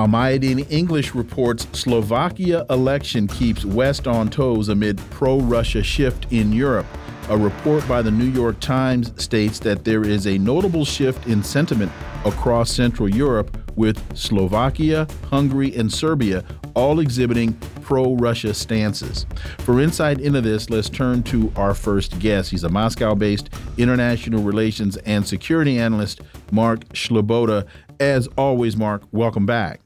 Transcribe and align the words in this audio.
Al 0.00 0.08
Mayadeen 0.08 0.66
English 0.72 1.14
reports 1.14 1.66
Slovakia 1.78 2.64
election 2.70 3.26
keeps 3.26 3.66
West 3.66 4.08
on 4.08 4.30
toes 4.30 4.70
amid 4.70 4.96
pro 5.10 5.40
Russia 5.40 5.82
shift 5.82 6.26
in 6.30 6.54
Europe. 6.54 6.86
A 7.28 7.36
report 7.36 7.86
by 7.86 8.00
the 8.00 8.10
New 8.10 8.30
York 8.30 8.58
Times 8.60 9.12
states 9.22 9.58
that 9.58 9.84
there 9.84 10.02
is 10.02 10.26
a 10.26 10.38
notable 10.38 10.86
shift 10.86 11.26
in 11.26 11.42
sentiment 11.42 11.92
across 12.24 12.70
Central 12.70 13.10
Europe, 13.10 13.54
with 13.76 14.00
Slovakia, 14.16 15.06
Hungary, 15.28 15.76
and 15.76 15.92
Serbia 15.92 16.44
all 16.74 17.00
exhibiting 17.00 17.52
pro 17.82 18.14
Russia 18.14 18.54
stances. 18.54 19.26
For 19.58 19.82
insight 19.82 20.18
into 20.18 20.40
this, 20.40 20.70
let's 20.70 20.88
turn 20.88 21.22
to 21.24 21.52
our 21.56 21.74
first 21.74 22.18
guest. 22.20 22.50
He's 22.50 22.64
a 22.64 22.70
Moscow 22.70 23.14
based 23.14 23.50
international 23.76 24.42
relations 24.42 24.96
and 24.98 25.28
security 25.28 25.78
analyst, 25.78 26.22
Mark 26.52 26.88
Sleboda. 26.94 27.66
As 27.98 28.28
always, 28.38 28.78
Mark, 28.78 29.02
welcome 29.12 29.44
back. 29.44 29.80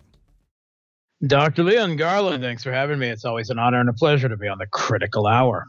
Dr. 1.26 1.62
Leon 1.62 1.96
Garland, 1.96 2.42
thanks 2.42 2.62
for 2.62 2.72
having 2.72 2.98
me. 2.98 3.08
It's 3.08 3.24
always 3.24 3.50
an 3.50 3.58
honor 3.58 3.80
and 3.80 3.88
a 3.88 3.92
pleasure 3.92 4.28
to 4.28 4.36
be 4.36 4.48
on 4.48 4.58
the 4.58 4.66
critical 4.66 5.26
hour. 5.26 5.66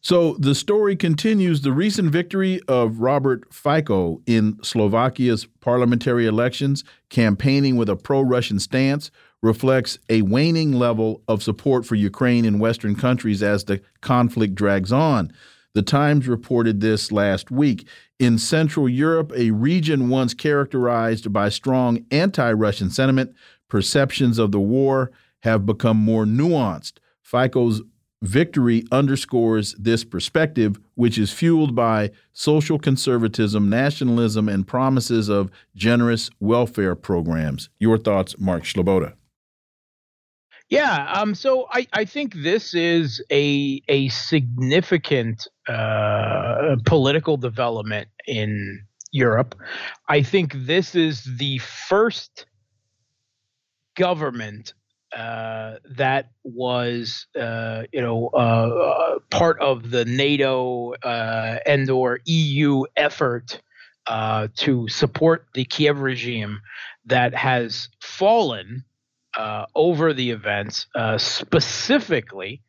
So 0.00 0.36
the 0.38 0.54
story 0.54 0.94
continues. 0.96 1.62
The 1.62 1.72
recent 1.72 2.10
victory 2.10 2.60
of 2.68 3.00
Robert 3.00 3.52
Fico 3.52 4.22
in 4.26 4.58
Slovakia's 4.62 5.46
parliamentary 5.60 6.26
elections, 6.26 6.84
campaigning 7.10 7.76
with 7.76 7.88
a 7.88 7.96
pro 7.96 8.20
Russian 8.20 8.58
stance, 8.60 9.10
reflects 9.42 9.98
a 10.08 10.22
waning 10.22 10.72
level 10.72 11.22
of 11.28 11.42
support 11.42 11.84
for 11.84 11.94
Ukraine 11.94 12.44
in 12.44 12.58
Western 12.58 12.94
countries 12.94 13.42
as 13.42 13.64
the 13.64 13.80
conflict 14.00 14.54
drags 14.54 14.92
on. 14.92 15.32
The 15.74 15.82
Times 15.82 16.26
reported 16.26 16.80
this 16.80 17.12
last 17.12 17.50
week. 17.50 17.86
In 18.18 18.38
Central 18.38 18.88
Europe, 18.88 19.30
a 19.36 19.50
region 19.50 20.08
once 20.08 20.32
characterized 20.32 21.32
by 21.34 21.50
strong 21.50 22.06
anti 22.10 22.50
Russian 22.52 22.88
sentiment, 22.88 23.34
perceptions 23.68 24.38
of 24.38 24.52
the 24.52 24.60
war 24.60 25.10
have 25.40 25.66
become 25.66 25.96
more 25.96 26.24
nuanced. 26.24 26.94
Fico's 27.22 27.82
victory 28.22 28.84
underscores 28.90 29.74
this 29.74 30.04
perspective, 30.04 30.78
which 30.94 31.18
is 31.18 31.32
fueled 31.32 31.74
by 31.74 32.10
social 32.32 32.78
conservatism, 32.78 33.68
nationalism, 33.68 34.48
and 34.48 34.66
promises 34.66 35.28
of 35.28 35.50
generous 35.74 36.30
welfare 36.40 36.94
programs. 36.94 37.68
Your 37.78 37.98
thoughts, 37.98 38.38
Mark 38.38 38.64
Sleboda? 38.64 39.14
Yeah, 40.68 41.12
um, 41.12 41.34
so 41.34 41.68
I, 41.70 41.86
I 41.92 42.04
think 42.04 42.34
this 42.34 42.74
is 42.74 43.22
a 43.30 43.80
a 43.88 44.08
significant 44.08 45.46
uh, 45.68 46.76
political 46.84 47.36
development 47.36 48.08
in 48.26 48.84
Europe. 49.12 49.54
I 50.08 50.22
think 50.22 50.52
this 50.54 50.96
is 50.96 51.22
the 51.38 51.58
first 51.58 52.46
government 53.96 54.72
uh, 55.16 55.76
that 55.96 56.30
was, 56.44 57.26
uh, 57.40 57.84
you 57.92 58.00
know, 58.00 58.30
uh, 58.34 58.36
uh 58.36 59.18
part 59.30 59.58
of 59.60 59.90
the 59.90 60.04
NATO 60.04 60.94
uh, 61.02 61.58
and/or 61.64 62.20
EU 62.26 62.84
effort 62.96 63.60
uh, 64.06 64.48
to 64.56 64.88
support 64.88 65.46
the 65.54 65.64
Kiev 65.64 66.00
regime 66.00 66.60
that 67.06 67.34
has 67.34 67.88
fallen 68.00 68.84
over 69.74 70.14
the 70.14 70.30
events, 70.30 70.86
specifically 71.18 72.62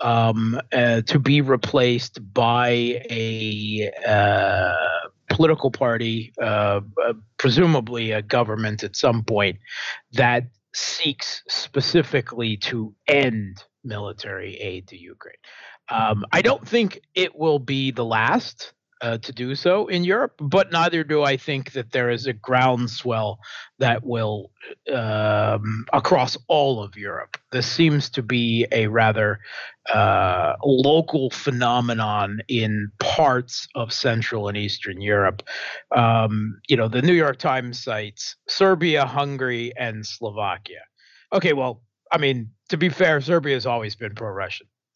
um, 0.00 0.60
to 0.72 1.18
be 1.22 1.40
replaced 1.40 2.18
by 2.34 2.70
a 3.10 3.90
political 5.28 5.70
party, 5.70 6.32
presumably 7.38 8.10
a 8.10 8.22
government 8.22 8.82
at 8.82 8.96
some 8.96 9.22
point, 9.22 9.58
that 10.12 10.44
seeks 10.74 11.42
specifically 11.48 12.56
to 12.56 12.94
end 13.08 13.62
military 13.84 14.56
aid 14.56 14.88
to 14.88 14.96
Ukraine. 14.98 15.34
Um, 15.88 16.24
I 16.32 16.42
don't 16.42 16.66
think 16.66 17.00
it 17.14 17.36
will 17.36 17.58
be 17.58 17.90
the 17.90 18.04
last 18.04 18.72
uh, 19.00 19.18
to 19.18 19.32
do 19.32 19.54
so 19.54 19.86
in 19.86 20.04
Europe, 20.04 20.34
but 20.38 20.72
neither 20.72 21.04
do 21.04 21.22
I 21.22 21.36
think 21.36 21.72
that 21.72 21.92
there 21.92 22.10
is 22.10 22.26
a 22.26 22.32
groundswell 22.32 23.38
that 23.78 24.04
will 24.04 24.50
um, 24.92 25.86
across 25.92 26.36
all 26.48 26.82
of 26.82 26.96
Europe. 26.96 27.36
This 27.50 27.66
seems 27.66 28.10
to 28.10 28.22
be 28.22 28.66
a 28.72 28.88
rather 28.88 29.40
uh, 29.92 30.54
local 30.62 31.30
phenomenon 31.30 32.40
in 32.48 32.90
parts 32.98 33.66
of 33.74 33.92
Central 33.92 34.48
and 34.48 34.56
Eastern 34.56 35.00
Europe. 35.00 35.42
Um, 35.96 36.60
you 36.68 36.76
know, 36.76 36.88
the 36.88 37.02
New 37.02 37.14
York 37.14 37.38
Times 37.38 37.82
cites 37.82 38.36
Serbia, 38.48 39.06
Hungary, 39.06 39.72
and 39.78 40.06
Slovakia. 40.06 40.82
Okay, 41.32 41.52
well, 41.52 41.82
I 42.12 42.18
mean, 42.18 42.50
to 42.68 42.76
be 42.76 42.88
fair, 42.88 43.20
Serbia 43.20 43.54
has 43.54 43.66
always 43.66 43.94
been 43.96 44.14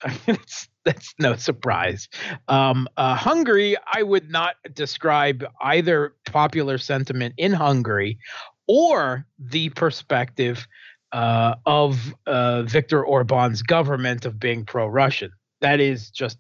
pro-Russian. 0.27 0.27
that's, 0.27 0.69
that's 0.85 1.15
no 1.19 1.37
surprise. 1.37 2.09
Um, 2.49 2.89
uh, 2.97 3.15
Hungary, 3.15 3.77
I 3.93 4.03
would 4.03 4.31
not 4.31 4.57
describe 4.75 5.45
either 5.61 6.15
popular 6.27 6.79
sentiment 6.79 7.35
in 7.37 7.53
Hungary 7.53 8.19
or 8.67 9.27
the 9.39 9.71
perspective 9.71 10.67
uh, 11.13 11.55
of 11.65 12.15
uh, 12.27 12.63
Viktor 12.63 13.05
Orban's 13.05 13.63
government 13.63 14.25
of 14.27 14.39
being 14.39 14.65
pro 14.65 14.87
Russian. 14.87 15.31
That 15.61 15.81
is 15.81 16.11
just 16.11 16.39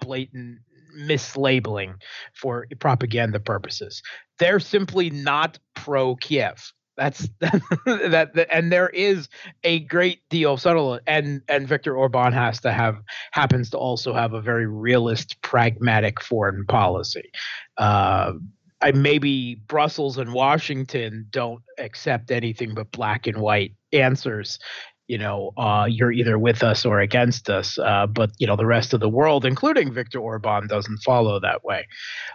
blatant 0.00 0.60
mislabeling 0.96 1.94
for 2.34 2.66
propaganda 2.78 3.40
purposes. 3.40 4.02
They're 4.38 4.60
simply 4.60 5.10
not 5.10 5.58
pro 5.74 6.16
Kiev. 6.16 6.72
That's 7.00 7.30
that, 7.40 8.34
that, 8.34 8.46
and 8.52 8.70
there 8.70 8.90
is 8.90 9.30
a 9.64 9.80
great 9.80 10.20
deal 10.28 10.52
of 10.52 10.60
subtle 10.60 11.00
and 11.06 11.40
and 11.48 11.66
Viktor 11.66 11.96
Orban 11.96 12.34
has 12.34 12.60
to 12.60 12.72
have 12.72 12.98
happens 13.30 13.70
to 13.70 13.78
also 13.78 14.12
have 14.12 14.34
a 14.34 14.40
very 14.42 14.66
realist, 14.66 15.40
pragmatic 15.40 16.20
foreign 16.20 16.66
policy. 16.66 17.30
Uh, 17.78 18.34
I 18.82 18.92
maybe 18.92 19.54
Brussels 19.66 20.18
and 20.18 20.34
Washington 20.34 21.26
don't 21.30 21.62
accept 21.78 22.30
anything 22.30 22.74
but 22.74 22.92
black 22.92 23.26
and 23.26 23.38
white 23.38 23.72
answers 23.92 24.58
you 25.10 25.18
know, 25.18 25.52
uh, 25.56 25.88
you're 25.90 26.12
either 26.12 26.38
with 26.38 26.62
us 26.62 26.86
or 26.86 27.00
against 27.00 27.50
us. 27.50 27.76
Uh, 27.80 28.06
but 28.06 28.30
you 28.38 28.46
know, 28.46 28.54
the 28.54 28.64
rest 28.64 28.94
of 28.94 29.00
the 29.00 29.08
world, 29.08 29.44
including 29.44 29.92
Viktor 29.92 30.20
Orban, 30.20 30.68
doesn't 30.68 30.98
follow 30.98 31.40
that 31.40 31.64
way. 31.64 31.88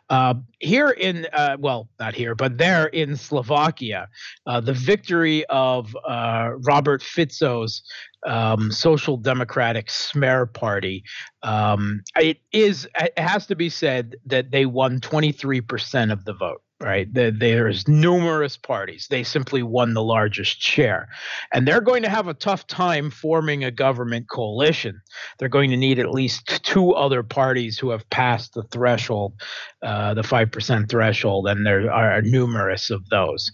Uh, 0.10 0.34
here 0.60 0.90
in, 0.90 1.26
uh, 1.32 1.56
well, 1.58 1.88
not 2.02 2.14
here, 2.14 2.36
but 2.36 2.58
there 2.58 2.88
in 2.88 3.16
Slovakia, 3.16 4.10
uh, 4.46 4.60
the 4.60 4.74
victory 4.74 5.46
of 5.46 5.96
uh, 6.06 6.50
Robert 6.68 7.02
Fico's 7.02 7.82
um, 8.28 8.70
Social 8.74 9.16
Democratic 9.16 9.88
Smer 9.88 10.52
Party. 10.52 11.06
Um, 11.44 12.02
it 12.20 12.40
is. 12.52 12.90
It 13.00 13.18
has 13.18 13.48
to 13.48 13.56
be 13.56 13.70
said 13.70 14.18
that 14.26 14.52
they 14.52 14.66
won 14.66 15.00
23% 15.00 16.12
of 16.12 16.26
the 16.26 16.34
vote 16.34 16.62
right? 16.82 17.08
there's 17.14 17.88
numerous 17.88 18.58
parties. 18.58 19.08
They 19.10 19.24
simply 19.24 19.64
won 19.64 19.94
the 19.94 20.04
largest 20.04 20.62
share. 20.62 21.08
And 21.54 21.68
they're 21.68 21.82
going 21.82 22.04
to 22.04 22.10
have 22.10 22.28
a 22.28 22.34
tough 22.34 22.68
time 22.68 23.10
forming 23.12 23.64
a 23.64 23.72
government 23.72 24.30
coalition. 24.30 25.02
They're 25.40 25.50
going 25.50 25.70
to 25.70 25.78
need 25.78 26.00
at 26.00 26.12
least 26.12 26.64
two 26.64 26.94
other 26.94 27.24
parties 27.24 27.80
who 27.80 27.92
have 27.92 28.10
passed 28.10 28.54
the 28.54 28.64
threshold, 28.64 29.34
uh, 29.82 30.14
the 30.16 30.22
5% 30.22 30.90
threshold, 30.90 31.48
and 31.48 31.66
there 31.66 31.92
are 31.92 32.22
numerous 32.22 32.90
of 32.90 33.08
those. 33.10 33.52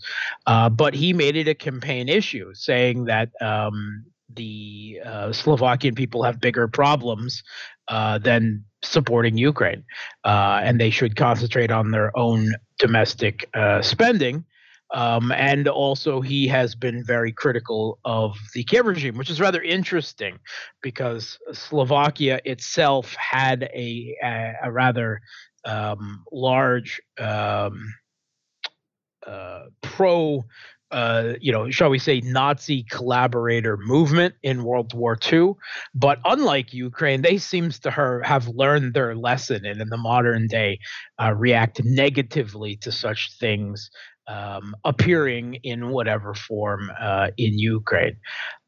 Uh, 0.48 0.70
but 0.70 0.96
he 0.96 1.14
made 1.14 1.36
it 1.36 1.48
a 1.48 1.56
campaign 1.56 2.10
issue, 2.10 2.54
saying 2.54 3.06
that. 3.06 3.30
Um, 3.42 4.06
the 4.34 5.02
uh, 5.04 5.34
Slovakian 5.34 5.94
people 5.94 6.24
have 6.24 6.40
bigger 6.40 6.66
problems 6.70 7.44
uh, 7.90 8.18
than 8.18 8.64
supporting 8.82 9.38
Ukraine, 9.38 9.84
uh, 10.24 10.62
and 10.64 10.80
they 10.80 10.90
should 10.90 11.16
concentrate 11.18 11.72
on 11.72 11.92
their 11.92 12.18
own 12.18 12.54
domestic 12.82 13.48
uh, 13.54 13.82
spending. 13.82 14.44
Um, 14.94 15.32
and 15.32 15.70
also, 15.70 16.20
he 16.20 16.50
has 16.50 16.76
been 16.76 17.02
very 17.06 17.32
critical 17.32 17.98
of 18.04 18.36
the 18.54 18.66
Kiev 18.66 18.86
regime, 18.86 19.16
which 19.16 19.30
is 19.30 19.40
rather 19.40 19.62
interesting 19.62 20.38
because 20.82 21.40
Slovakia 21.54 22.42
itself 22.44 23.16
had 23.16 23.64
a, 23.74 24.18
a, 24.22 24.54
a 24.64 24.72
rather 24.72 25.22
um, 25.64 26.26
large 26.34 27.02
um, 27.20 27.94
uh, 29.26 29.68
pro 29.82 30.44
uh, 30.92 31.34
you 31.40 31.52
know, 31.52 31.70
shall 31.70 31.90
we 31.90 32.00
say, 32.00 32.22
Nazi 32.22 32.84
collaborator 32.90 33.78
movement 33.78 34.36
in 34.44 34.64
World 34.64 34.94
War 34.94 35.18
II. 35.32 35.54
But 35.96 36.20
unlike 36.26 36.74
Ukraine, 36.74 37.22
they 37.22 37.38
seems 37.38 37.80
to 37.80 37.92
her 37.92 38.22
have 38.24 38.48
learned 38.48 38.94
their 38.94 39.16
lesson 39.16 39.66
and 39.66 39.82
in 39.82 39.90
the 39.90 39.98
modern 39.98 40.48
day 40.48 40.80
uh, 41.22 41.34
react 41.34 41.82
negatively 41.84 42.76
to 42.78 42.92
such 42.92 43.38
things 43.40 43.90
um, 44.28 44.76
appearing 44.86 45.56
in 45.64 45.90
whatever 45.90 46.34
form 46.34 46.92
uh, 47.00 47.30
in 47.38 47.58
Ukraine. 47.58 48.18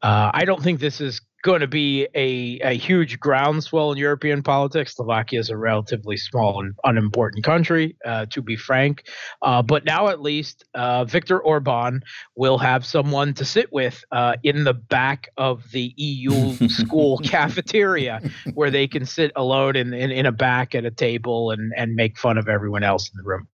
Uh, 0.02 0.30
I 0.34 0.44
don't 0.44 0.62
think 0.62 0.80
this 0.80 1.00
is 1.00 1.20
going 1.44 1.60
to 1.60 1.68
be 1.68 2.08
a, 2.14 2.58
a 2.60 2.72
huge 2.72 3.20
groundswell 3.20 3.92
in 3.92 3.98
European 3.98 4.42
politics. 4.42 4.96
Slovakia 4.96 5.38
is 5.38 5.50
a 5.50 5.56
relatively 5.56 6.16
small 6.16 6.62
and 6.62 6.74
unimportant 6.84 7.44
country, 7.44 7.96
uh, 8.06 8.24
to 8.30 8.40
be 8.40 8.56
frank. 8.56 9.04
Uh, 9.42 9.62
but 9.62 9.84
now 9.84 10.08
at 10.08 10.22
least 10.22 10.64
uh, 10.74 11.04
Viktor 11.04 11.38
Orban 11.38 12.02
will 12.34 12.56
have 12.56 12.86
someone 12.86 13.34
to 13.34 13.44
sit 13.44 13.70
with 13.72 14.02
uh, 14.10 14.36
in 14.42 14.64
the 14.64 14.72
back 14.72 15.28
of 15.36 15.70
the 15.70 15.92
EU 15.98 16.68
school 16.68 17.18
cafeteria 17.18 18.22
where 18.54 18.70
they 18.70 18.88
can 18.88 19.04
sit 19.04 19.30
alone 19.36 19.76
in, 19.76 19.92
in, 19.92 20.10
in 20.10 20.24
a 20.24 20.32
back 20.32 20.74
at 20.74 20.86
a 20.86 20.90
table 20.90 21.50
and, 21.50 21.74
and 21.76 21.94
make 21.94 22.18
fun 22.18 22.38
of 22.38 22.48
everyone 22.48 22.82
else 22.82 23.10
in 23.10 23.18
the 23.18 23.22
room. 23.22 23.46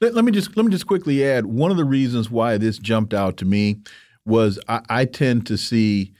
Let, 0.00 0.14
let 0.14 0.24
me 0.24 0.32
just 0.32 0.56
let 0.56 0.66
me 0.66 0.72
just 0.72 0.88
quickly 0.88 1.24
add 1.24 1.46
one 1.46 1.70
of 1.70 1.76
the 1.76 1.84
reasons 1.84 2.28
why 2.28 2.58
this 2.58 2.78
jumped 2.78 3.14
out 3.14 3.36
to 3.36 3.44
me 3.44 3.82
was 4.26 4.58
I, 4.68 4.82
I 4.90 5.04
tend 5.04 5.46
to 5.46 5.56
see 5.56 6.12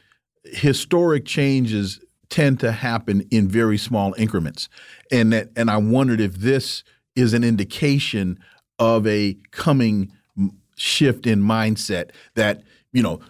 historic 0.52 1.24
changes 1.24 2.00
tend 2.28 2.60
to 2.60 2.72
happen 2.72 3.26
in 3.30 3.48
very 3.48 3.78
small 3.78 4.14
increments, 4.18 4.68
and 5.10 5.32
that 5.32 5.50
and 5.56 5.70
I 5.70 5.76
wondered 5.76 6.20
if 6.20 6.34
this 6.34 6.84
is 7.14 7.32
an 7.32 7.44
indication 7.44 8.38
of 8.78 9.06
a 9.06 9.36
coming 9.52 10.12
shift 10.76 11.26
in 11.26 11.40
mindset 11.40 12.10
that 12.34 12.62
you 12.92 13.02
know 13.02 13.20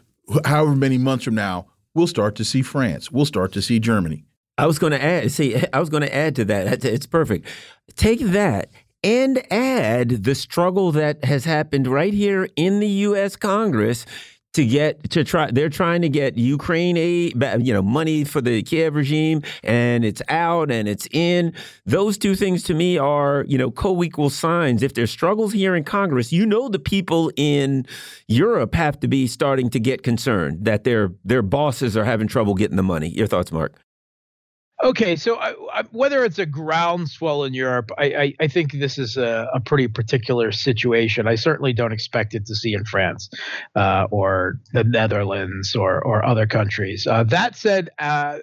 however 0.45 0.75
many 0.75 0.99
months 0.99 1.25
from 1.25 1.37
now 1.37 1.67
we'll 1.97 2.07
start 2.07 2.37
to 2.37 2.45
see 2.45 2.63
France, 2.63 3.11
we'll 3.11 3.25
start 3.25 3.53
to 3.53 3.63
see 3.63 3.81
Germany. 3.81 4.25
I 4.59 4.67
was 4.67 4.79
going 4.79 4.93
to 4.93 5.03
add. 5.03 5.33
See, 5.33 5.57
I 5.73 5.81
was 5.81 5.89
going 5.89 6.03
to 6.03 6.15
add 6.15 6.37
to 6.37 6.45
that. 6.45 6.85
It's 6.85 7.07
perfect. 7.07 7.49
Take 7.97 8.21
that 8.21 8.71
and 9.03 9.43
add 9.53 10.25
the 10.25 10.35
struggle 10.35 10.93
that 10.93 11.25
has 11.25 11.45
happened 11.45 11.87
right 11.87 12.13
here 12.13 12.49
in 12.57 12.81
the 12.81 12.89
U.S. 12.89 13.37
Congress 13.37 14.07
to 14.57 14.67
get 14.67 15.11
to 15.11 15.23
try 15.23 15.51
they're 15.51 15.69
trying 15.69 16.03
to 16.03 16.09
get 16.09 16.37
Ukraine 16.37 16.97
aid 16.97 17.43
you 17.61 17.73
know 17.73 17.83
money 17.83 18.25
for 18.25 18.41
the 18.41 18.63
Kiev 18.63 18.95
regime 18.95 19.43
and 19.63 20.05
it's 20.05 20.23
out 20.29 20.71
and 20.71 20.89
it's 20.89 21.07
in. 21.13 21.53
Those 21.85 22.19
two 22.19 22.35
things 22.35 22.63
to 22.65 22.75
me 22.75 22.99
are 22.99 23.45
you 23.47 23.59
know 23.59 23.71
co-equal 23.71 24.31
signs. 24.31 24.83
If 24.83 24.95
there's 24.95 25.11
struggles 25.11 25.53
here 25.53 25.77
in 25.77 25.85
Congress 25.85 26.33
you 26.33 26.47
know 26.47 26.69
the 26.69 26.79
people 26.79 27.31
in 27.37 27.87
Europe 28.29 28.75
have 28.75 28.99
to 29.01 29.09
be 29.09 29.27
starting 29.27 29.71
to 29.71 29.79
get 29.79 30.03
concerned 30.03 30.65
that 30.65 30.85
their 30.85 31.13
their 31.25 31.43
bosses 31.43 31.97
are 31.97 32.05
having 32.05 32.27
trouble 32.27 32.55
getting 32.55 32.77
the 32.77 32.83
money. 32.83 33.09
Your 33.09 33.27
thoughts 33.27 33.53
Mark 33.53 33.86
Okay, 34.83 35.17
so 35.17 35.37
I, 35.37 35.55
I, 35.73 35.85
whether 35.93 36.23
it's 36.23 36.39
a 36.39 36.45
groundswell 36.45 37.45
in 37.45 37.55
Europe, 37.55 37.91
I, 37.97 38.35
I, 38.39 38.47
think 38.49 38.73
this 38.73 38.99
is 38.99 39.17
a, 39.17 39.49
a, 39.55 39.59
pretty 39.59 39.89
particular 39.89 40.53
situation. 40.53 41.27
I 41.27 41.37
certainly 41.37 41.73
don't 41.73 41.93
expect 41.93 42.35
it 42.35 42.45
to 42.47 42.55
see 42.55 42.75
in 42.75 42.85
France 42.85 43.31
uh, 43.75 44.07
or 44.11 44.61
the 44.75 44.85
Netherlands 44.85 45.75
or 45.75 46.05
or 46.05 46.23
other 46.27 46.47
countries. 46.47 47.07
Uh, 47.07 47.25
that 47.25 47.57
said, 47.57 47.89
uh, 47.99 48.41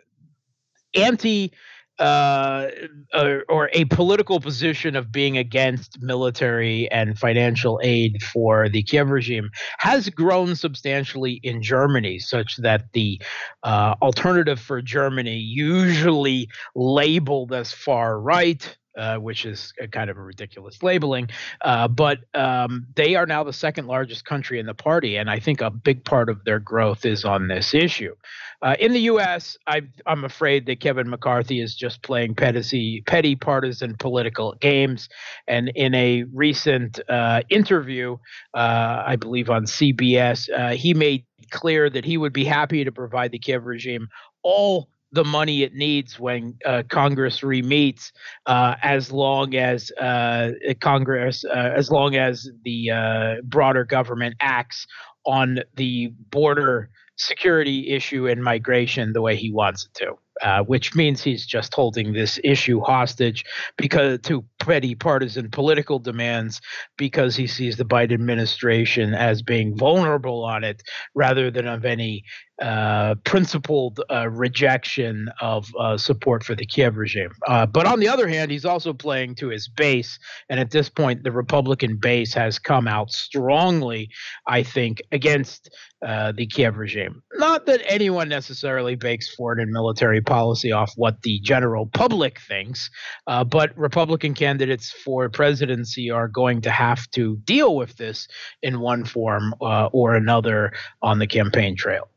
anti 0.96 1.54
uh, 2.00 2.68
or, 3.14 3.46
or, 3.50 3.70
a 3.74 3.86
political 3.86 4.40
position 4.40 4.96
of 4.96 5.12
being 5.12 5.38
against 5.38 6.02
military 6.02 6.90
and 6.92 7.20
financial 7.20 7.80
aid 7.84 8.24
for 8.24 8.68
the 8.68 8.82
Kiev 8.82 9.12
regime 9.12 9.52
has 9.78 10.10
grown 10.10 10.56
substantially 10.56 11.40
in 11.44 11.62
Germany, 11.62 12.18
such 12.18 12.58
that 12.58 12.92
the 12.94 13.22
uh, 13.62 13.94
alternative 14.02 14.60
for 14.60 14.82
Germany, 14.82 15.38
usually 15.38 16.50
labeled 16.76 17.54
as 17.54 17.72
far 17.72 18.20
right, 18.20 18.76
uh, 18.98 19.18
which 19.18 19.46
is 19.46 19.74
kind 19.92 20.10
of 20.10 20.18
a 20.18 20.22
ridiculous 20.22 20.82
labeling. 20.84 21.30
Uh, 21.62 21.88
but 21.88 22.20
um, 22.34 22.86
they 22.96 23.16
are 23.16 23.26
now 23.26 23.44
the 23.44 23.54
second 23.54 23.88
largest 23.88 24.26
country 24.26 24.60
in 24.60 24.66
the 24.66 24.74
party, 24.74 25.16
and 25.16 25.30
I 25.30 25.40
think 25.40 25.62
a 25.62 25.70
big 25.70 26.04
part 26.06 26.30
of 26.30 26.44
their 26.44 26.60
growth 26.60 27.06
is 27.06 27.26
on 27.26 27.48
this 27.48 27.74
issue. 27.74 28.16
Uh, 28.62 28.76
in 28.80 28.94
the 28.94 29.02
U.S., 29.02 29.58
I, 29.68 29.82
am 30.08 30.24
afraid 30.24 30.66
that 30.68 30.80
Kevin 30.80 31.10
McCarthy 31.10 31.60
is 31.60 31.76
just 31.76 32.02
playing 32.02 32.36
petty, 32.36 33.02
petty 33.02 33.36
partisan 33.36 33.96
political 33.98 34.54
games. 34.62 35.10
And 35.48 35.70
in 35.76 35.94
a 35.96 36.24
recent 36.34 37.00
uh, 37.10 37.42
interview, 37.50 38.18
uh, 38.54 39.04
I 39.06 39.18
believe 39.18 39.50
on 39.50 39.66
CBS, 39.66 40.76
he 40.76 40.94
made 40.94 41.26
clear 41.50 41.90
that 41.90 42.06
he 42.06 42.18
would 42.18 42.34
be 42.34 42.46
happy 42.46 42.84
to 42.84 42.92
provide 42.92 43.32
the 43.32 43.40
Kiev 43.40 43.66
regime 43.66 44.08
all 44.44 44.90
the 45.14 45.24
money 45.24 45.64
it 45.64 45.74
needs 45.76 46.20
when 46.20 46.58
uh, 46.66 46.84
Congress 46.90 47.42
remeets, 47.42 48.12
uh, 48.48 48.76
as 48.82 49.12
long 49.12 49.56
as 49.56 49.92
uh, 49.92 50.52
Congress, 50.82 51.46
uh, 51.46 51.72
as 51.76 51.90
long 51.92 52.16
as 52.16 52.50
the 52.66 52.92
uh, 52.92 53.36
broader 53.44 53.86
government 53.86 54.36
acts 54.42 54.86
on 55.26 55.60
the 55.76 56.08
border 56.32 56.90
security 57.16 57.92
issue 57.92 58.28
and 58.28 58.44
migration 58.44 59.14
the 59.14 59.22
way 59.22 59.36
he 59.36 59.52
wants 59.52 59.86
it 59.86 59.94
to 59.94 60.18
uh, 60.42 60.64
which 60.64 60.96
means 60.96 61.22
he's 61.22 61.46
just 61.46 61.74
holding 61.74 62.14
this 62.14 62.40
issue 62.44 62.80
hostage 62.82 63.46
because 63.78 64.20
to 64.22 64.44
petty 64.64 64.96
partisan 64.96 65.50
political 65.50 66.00
demands 66.00 66.62
because 66.98 67.36
he 67.36 67.48
sees 67.48 67.76
the 67.76 67.86
Biden 67.86 68.14
administration 68.14 69.14
as 69.14 69.42
being 69.42 69.78
vulnerable 69.78 70.44
on 70.46 70.64
it 70.64 70.82
rather 71.14 71.52
than 71.52 71.68
of 71.68 71.84
any 71.84 72.24
uh, 72.62 73.16
principled 73.26 74.00
uh, 74.10 74.30
rejection 74.30 75.28
of 75.42 75.68
uh, 75.78 75.98
support 75.98 76.44
for 76.44 76.56
the 76.56 76.66
Kiev 76.66 76.96
regime. 76.96 77.32
Uh, 77.48 77.66
but 77.66 77.86
on 77.86 78.00
the 78.00 78.08
other 78.08 78.28
hand, 78.28 78.52
he's 78.52 78.64
also 78.64 78.94
playing 78.94 79.36
to 79.36 79.50
his 79.50 79.68
base. 79.68 80.18
And 80.50 80.60
at 80.60 80.72
this 80.72 80.88
point, 80.88 81.24
the 81.24 81.32
Republican 81.32 81.98
base 81.98 82.34
has 82.36 82.60
come 82.60 82.88
out 82.88 83.12
strongly, 83.12 84.10
I 84.48 84.64
think, 84.64 85.02
against 85.12 85.76
uh, 86.06 86.32
the 86.32 86.46
Kiev 86.46 86.78
regime. 86.78 87.24
Not 87.34 87.66
that 87.66 87.82
anyone 87.86 88.30
necessarily 88.30 88.96
bakes 88.96 89.34
foreign 89.34 89.60
and 89.60 89.72
military 89.72 90.22
policy 90.22 90.72
off 90.72 90.92
what 90.96 91.22
the 91.24 91.40
general 91.42 91.88
public 91.88 92.40
thinks, 92.40 92.90
uh, 93.26 93.44
but 93.44 93.76
Republican 93.78 94.34
candidates 94.34 94.53
for 94.92 95.30
presidency 95.30 96.10
are 96.12 96.28
going 96.28 96.62
to 96.62 96.72
have 96.72 97.10
to 97.12 97.38
deal 97.38 97.76
with 97.76 97.96
this 97.98 98.28
in 98.62 98.80
one 98.80 99.06
form 99.06 99.54
uh, 99.62 99.88
or 99.88 100.16
another 100.16 100.74
on 101.02 101.20
the 101.20 101.28
campaign 101.28 101.76
trail. 101.76 102.10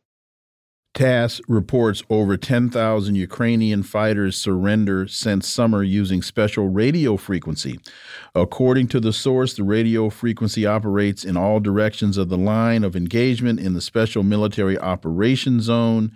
TASS 0.97 1.43
reports 1.47 2.02
over 2.09 2.38
10,000 2.38 3.16
Ukrainian 3.16 3.83
fighters 3.83 4.35
surrender 4.35 5.07
since 5.07 5.47
summer 5.47 5.83
using 5.83 6.23
special 6.23 6.69
radio 6.69 7.19
frequency. 7.19 7.78
According 8.35 8.88
to 8.88 9.00
the 9.00 9.12
source, 9.12 9.52
the 9.52 9.62
radio 9.62 10.09
frequency 10.09 10.64
operates 10.64 11.23
in 11.23 11.37
all 11.37 11.61
directions 11.61 12.16
of 12.16 12.31
the 12.31 12.38
line 12.38 12.83
of 12.83 12.97
engagement 12.97 13.61
in 13.61 13.75
the 13.75 13.83
Special 13.83 14.23
Military 14.23 14.78
Operations 14.78 15.64
Zone. 15.64 16.12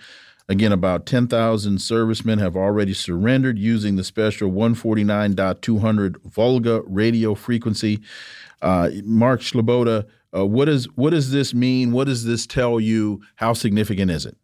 Again, 0.51 0.73
about 0.73 1.07
10,000 1.07 1.81
servicemen 1.81 2.41
have 2.41 2.57
already 2.57 2.93
surrendered 2.93 3.57
using 3.57 3.95
the 3.95 4.03
special 4.03 4.51
149.200 4.51 6.17
Volga 6.25 6.83
radio 6.87 7.37
frequency. 7.37 8.01
Uh, 8.61 8.91
Mark 9.05 9.43
Sleboda, 9.43 10.09
uh, 10.37 10.45
what, 10.45 10.69
is, 10.69 10.87
what 10.97 11.11
does 11.11 11.31
this 11.31 11.55
mean? 11.55 11.93
What 11.93 12.09
does 12.09 12.25
this 12.25 12.49
tell 12.49 12.81
you? 12.81 13.23
How 13.37 13.53
significant 13.53 14.11
is 14.11 14.27
it? 14.27 14.37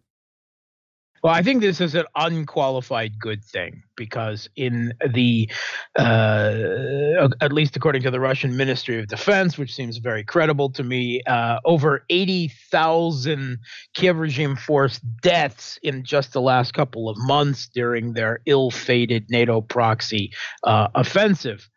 Well, 1.26 1.34
I 1.34 1.42
think 1.42 1.60
this 1.60 1.80
is 1.80 1.96
an 1.96 2.04
unqualified 2.14 3.18
good 3.18 3.44
thing 3.44 3.82
because, 3.96 4.48
in 4.54 4.94
the, 5.10 5.50
uh, 5.98 7.28
at 7.40 7.52
least 7.52 7.74
according 7.74 8.02
to 8.02 8.12
the 8.12 8.20
Russian 8.20 8.56
Ministry 8.56 9.00
of 9.00 9.08
Defense, 9.08 9.58
which 9.58 9.74
seems 9.74 9.96
very 9.96 10.22
credible 10.22 10.70
to 10.70 10.84
me, 10.84 11.22
uh, 11.24 11.58
over 11.64 12.04
80,000 12.10 13.58
Kiev 13.94 14.18
regime 14.18 14.54
force 14.54 15.00
deaths 15.00 15.80
in 15.82 16.04
just 16.04 16.32
the 16.32 16.40
last 16.40 16.74
couple 16.74 17.08
of 17.08 17.16
months 17.18 17.68
during 17.74 18.12
their 18.12 18.38
ill 18.46 18.70
fated 18.70 19.28
NATO 19.28 19.60
proxy 19.60 20.32
uh, 20.62 20.86
offensive. 20.94 21.68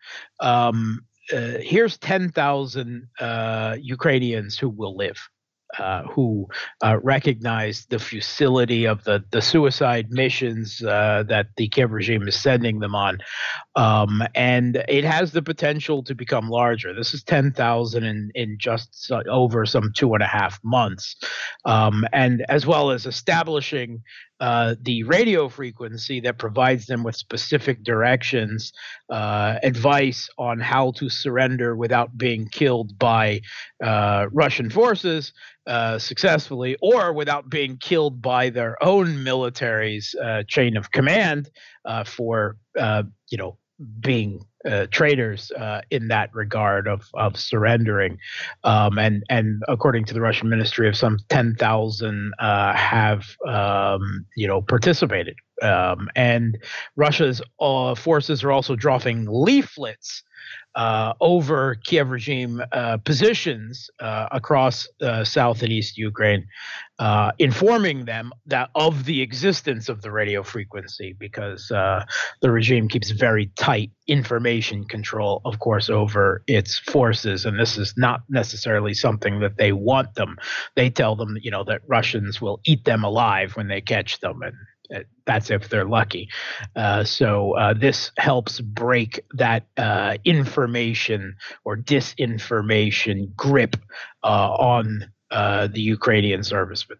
Um, 0.41 1.03
uh, 1.34 1.58
here's 1.60 1.98
10,000 1.98 3.08
uh, 3.20 3.77
Ukrainians 3.82 4.60
who 4.60 4.70
will 4.70 4.96
live 4.96 5.18
uh, 5.78 6.04
who 6.04 6.48
uh, 6.84 6.98
recognize 7.04 7.86
the 7.90 8.00
futility 8.00 8.86
of 8.86 9.04
the, 9.04 9.24
the 9.32 9.42
suicide 9.42 10.08
missions 10.10 10.82
uh, 10.82 11.24
that 11.28 11.48
the 11.58 11.68
Kiev 11.68 11.92
regime 11.92 12.28
is 12.28 12.36
sending 12.36 12.80
them 12.80 12.96
on. 12.96 13.20
Um, 13.76 14.24
and 14.34 14.84
it 14.88 15.04
has 15.04 15.32
the 15.32 15.42
potential 15.42 16.04
to 16.04 16.16
become 16.16 16.50
larger. 16.50 16.94
This 16.94 17.14
is 17.14 17.24
10,000 17.24 18.04
in, 18.04 18.32
in 18.34 18.58
just 18.58 19.12
over 19.30 19.66
some 19.66 19.92
two 19.96 20.14
and 20.16 20.24
a 20.24 20.28
half 20.28 20.60
months. 20.64 21.16
Um, 21.66 22.06
and 22.14 22.44
as 22.50 22.66
well 22.66 22.92
as 22.92 23.06
establishing 23.06 24.02
uh, 24.39 24.75
the 24.81 25.03
radio 25.03 25.50
frequency 25.50 26.19
that 26.22 26.38
provides 26.38 26.86
them 26.86 27.03
with 27.03 27.15
specific 27.15 27.84
directions, 27.84 28.72
uh, 29.10 29.55
advice 29.63 30.29
on 30.38 30.60
how 30.60 30.91
to 30.91 31.10
surrender 31.10 31.75
without 31.75 32.17
being 32.17 32.48
killed 32.48 32.98
by 32.98 33.41
uh, 33.84 34.27
Russian 34.31 34.69
forces 34.69 35.34
uh, 35.67 36.00
successfully 36.00 36.77
or 36.81 37.13
without 37.13 37.50
being 37.50 37.77
killed 37.77 38.22
by 38.22 38.50
their 38.50 38.81
own 38.84 39.24
military's 39.24 40.15
uh, 40.15 40.43
chain 40.48 40.77
of 40.77 40.91
command 40.91 41.50
for, 42.05 42.55
you 42.75 43.38
know, 43.38 43.58
being 44.00 44.46
uh, 44.66 44.88
traitors 44.92 45.52
uh, 45.52 45.82
in 45.90 46.10
that 46.10 46.34
regard 46.34 46.88
of 46.88 47.10
of 47.14 47.38
surrendering, 47.38 48.18
um, 48.64 48.98
and 49.00 49.24
and 49.30 49.64
according 49.68 50.06
to 50.06 50.14
the 50.14 50.22
Russian 50.22 50.50
Ministry 50.50 50.88
of 50.88 50.98
some 50.98 51.18
ten 51.30 51.56
thousand 51.56 52.34
uh, 52.40 52.74
have 52.74 53.24
um, 53.48 54.26
you 54.36 54.48
know 54.48 54.62
participated, 54.62 55.36
um, 55.62 56.10
and 56.16 56.58
Russia's 56.96 57.42
uh, 57.60 57.96
forces 57.96 58.44
are 58.44 58.51
also 58.51 58.75
dropping 58.75 59.28
leaflets 59.30 60.24
uh, 60.75 61.13
over 61.20 61.75
Kiev 61.84 62.10
regime 62.10 62.62
uh, 62.72 62.98
positions 62.98 63.89
uh, 64.00 64.28
across 64.32 64.88
uh, 65.01 65.24
South 65.24 65.63
and 65.63 65.72
East 65.72 65.98
Ukraine, 65.98 66.48
uh, 67.00 67.32
informing 67.39 68.06
them 68.06 68.32
that 68.46 68.70
of 68.75 69.06
the 69.06 69.22
existence 69.22 69.89
of 69.89 70.01
the 70.01 70.12
radio 70.12 70.44
frequency, 70.44 71.16
because 71.20 71.68
the 71.70 72.51
regime 72.51 72.88
keeps 72.88 73.10
very 73.10 73.48
tight 73.58 73.92
information 74.08 74.86
control, 74.86 75.42
of 75.44 75.60
course, 75.60 75.89
over 75.89 76.44
its 76.48 76.78
forces, 76.80 77.46
and 77.46 77.60
this 77.60 77.78
is 77.78 77.94
not 77.98 78.22
necessarily 78.30 78.94
something 78.94 79.39
that 79.39 79.58
they 79.58 79.72
want 79.72 80.13
them. 80.16 80.38
They 80.75 80.89
tell 80.89 81.16
them, 81.16 81.38
you 81.42 81.51
know, 81.51 81.63
that 81.66 81.82
Russians 81.88 82.39
will 82.39 82.62
eat 82.63 82.86
them 82.86 83.04
alive 83.04 83.56
when 83.56 83.68
they 83.68 83.82
catch 83.82 84.20
them, 84.20 84.42
and 84.44 84.56
that's 85.25 85.50
if 85.50 85.69
they're 85.69 85.86
lucky. 85.86 86.29
Uh, 86.75 87.03
so 87.03 87.55
uh, 87.58 87.74
this 87.74 88.12
helps 88.17 88.62
break 88.62 89.19
that 89.34 89.67
uh, 89.77 90.17
information 90.25 91.36
or 91.63 91.77
disinformation 91.77 93.36
grip 93.36 93.75
uh, 94.24 94.51
on 94.53 95.12
uh, 95.31 95.67
the 95.67 95.81
Ukrainian 95.81 96.43
servicemen. 96.43 96.98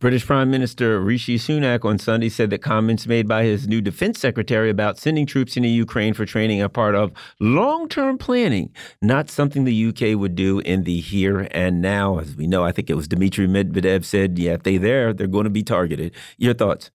British 0.00 0.26
Prime 0.26 0.50
Minister 0.50 1.00
Rishi 1.00 1.38
Sunak 1.38 1.84
on 1.84 1.98
Sunday 1.98 2.28
said 2.28 2.50
that 2.50 2.58
comments 2.58 3.06
made 3.06 3.26
by 3.26 3.44
his 3.44 3.66
new 3.66 3.80
defense 3.80 4.18
secretary 4.18 4.68
about 4.68 4.98
sending 4.98 5.24
troops 5.24 5.56
into 5.56 5.68
Ukraine 5.68 6.12
for 6.12 6.26
training 6.26 6.60
are 6.60 6.68
part 6.68 6.94
of 6.94 7.10
long 7.40 7.88
term 7.88 8.18
planning, 8.18 8.70
not 9.00 9.30
something 9.30 9.64
the 9.64 9.86
UK 9.86 10.18
would 10.18 10.34
do 10.34 10.58
in 10.58 10.84
the 10.84 11.00
here 11.00 11.48
and 11.52 11.80
now. 11.80 12.18
As 12.18 12.36
we 12.36 12.46
know, 12.46 12.64
I 12.64 12.70
think 12.70 12.90
it 12.90 12.96
was 12.96 13.08
Dmitry 13.08 13.46
Medvedev 13.46 14.04
said, 14.04 14.38
yeah, 14.38 14.52
if 14.52 14.62
they're 14.64 14.78
there, 14.78 15.14
they're 15.14 15.26
going 15.26 15.44
to 15.44 15.50
be 15.50 15.62
targeted. 15.62 16.12
Your 16.36 16.52
thoughts? 16.52 16.90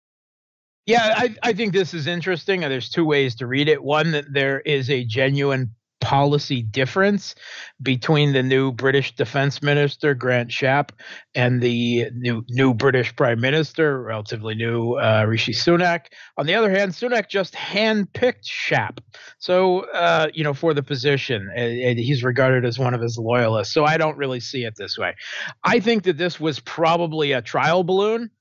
Yeah, 0.90 1.14
I, 1.16 1.36
I 1.44 1.54
think 1.54 1.74
this 1.74 1.94
is 1.94 2.08
interesting. 2.08 2.62
There's 2.62 2.90
two 2.90 3.06
ways 3.06 3.36
to 3.36 3.46
read 3.46 3.70
it. 3.70 3.84
One, 3.84 4.10
that 4.10 4.34
there 4.34 4.62
is 4.62 4.90
a 4.90 5.06
genuine 5.06 5.76
policy 6.02 6.64
difference 6.64 7.36
between 7.80 8.34
the 8.34 8.42
new 8.42 8.72
British 8.72 9.14
Defense 9.16 9.62
Minister 9.62 10.16
Grant 10.16 10.52
Shapp 10.52 10.92
and 11.36 11.62
the 11.62 12.10
new 12.16 12.44
new 12.50 12.74
British 12.74 13.16
Prime 13.16 13.40
Minister, 13.40 14.02
relatively 14.02 14.56
new 14.56 14.94
uh, 14.94 15.26
Rishi 15.28 15.54
Sunak. 15.54 16.08
On 16.38 16.48
the 16.48 16.56
other 16.56 16.72
hand, 16.72 16.94
Sunak 16.94 17.30
just 17.30 17.54
handpicked 17.54 18.46
Shapp, 18.46 19.00
so 19.38 19.82
uh, 19.92 20.30
you 20.34 20.44
know 20.44 20.56
for 20.56 20.74
the 20.74 20.82
position, 20.82 21.52
and, 21.56 21.80
and 21.80 22.00
he's 22.00 22.24
regarded 22.24 22.66
as 22.66 22.80
one 22.80 22.96
of 22.96 23.02
his 23.02 23.16
loyalists. 23.16 23.76
So 23.76 23.86
I 23.86 23.98
don't 23.98 24.18
really 24.18 24.40
see 24.40 24.64
it 24.64 24.74
this 24.76 24.98
way. 24.98 25.16
I 25.64 25.82
think 25.82 26.02
that 26.06 26.18
this 26.18 26.40
was 26.40 26.60
probably 26.60 27.34
a 27.34 27.44
trial 27.44 27.84
balloon 27.84 28.32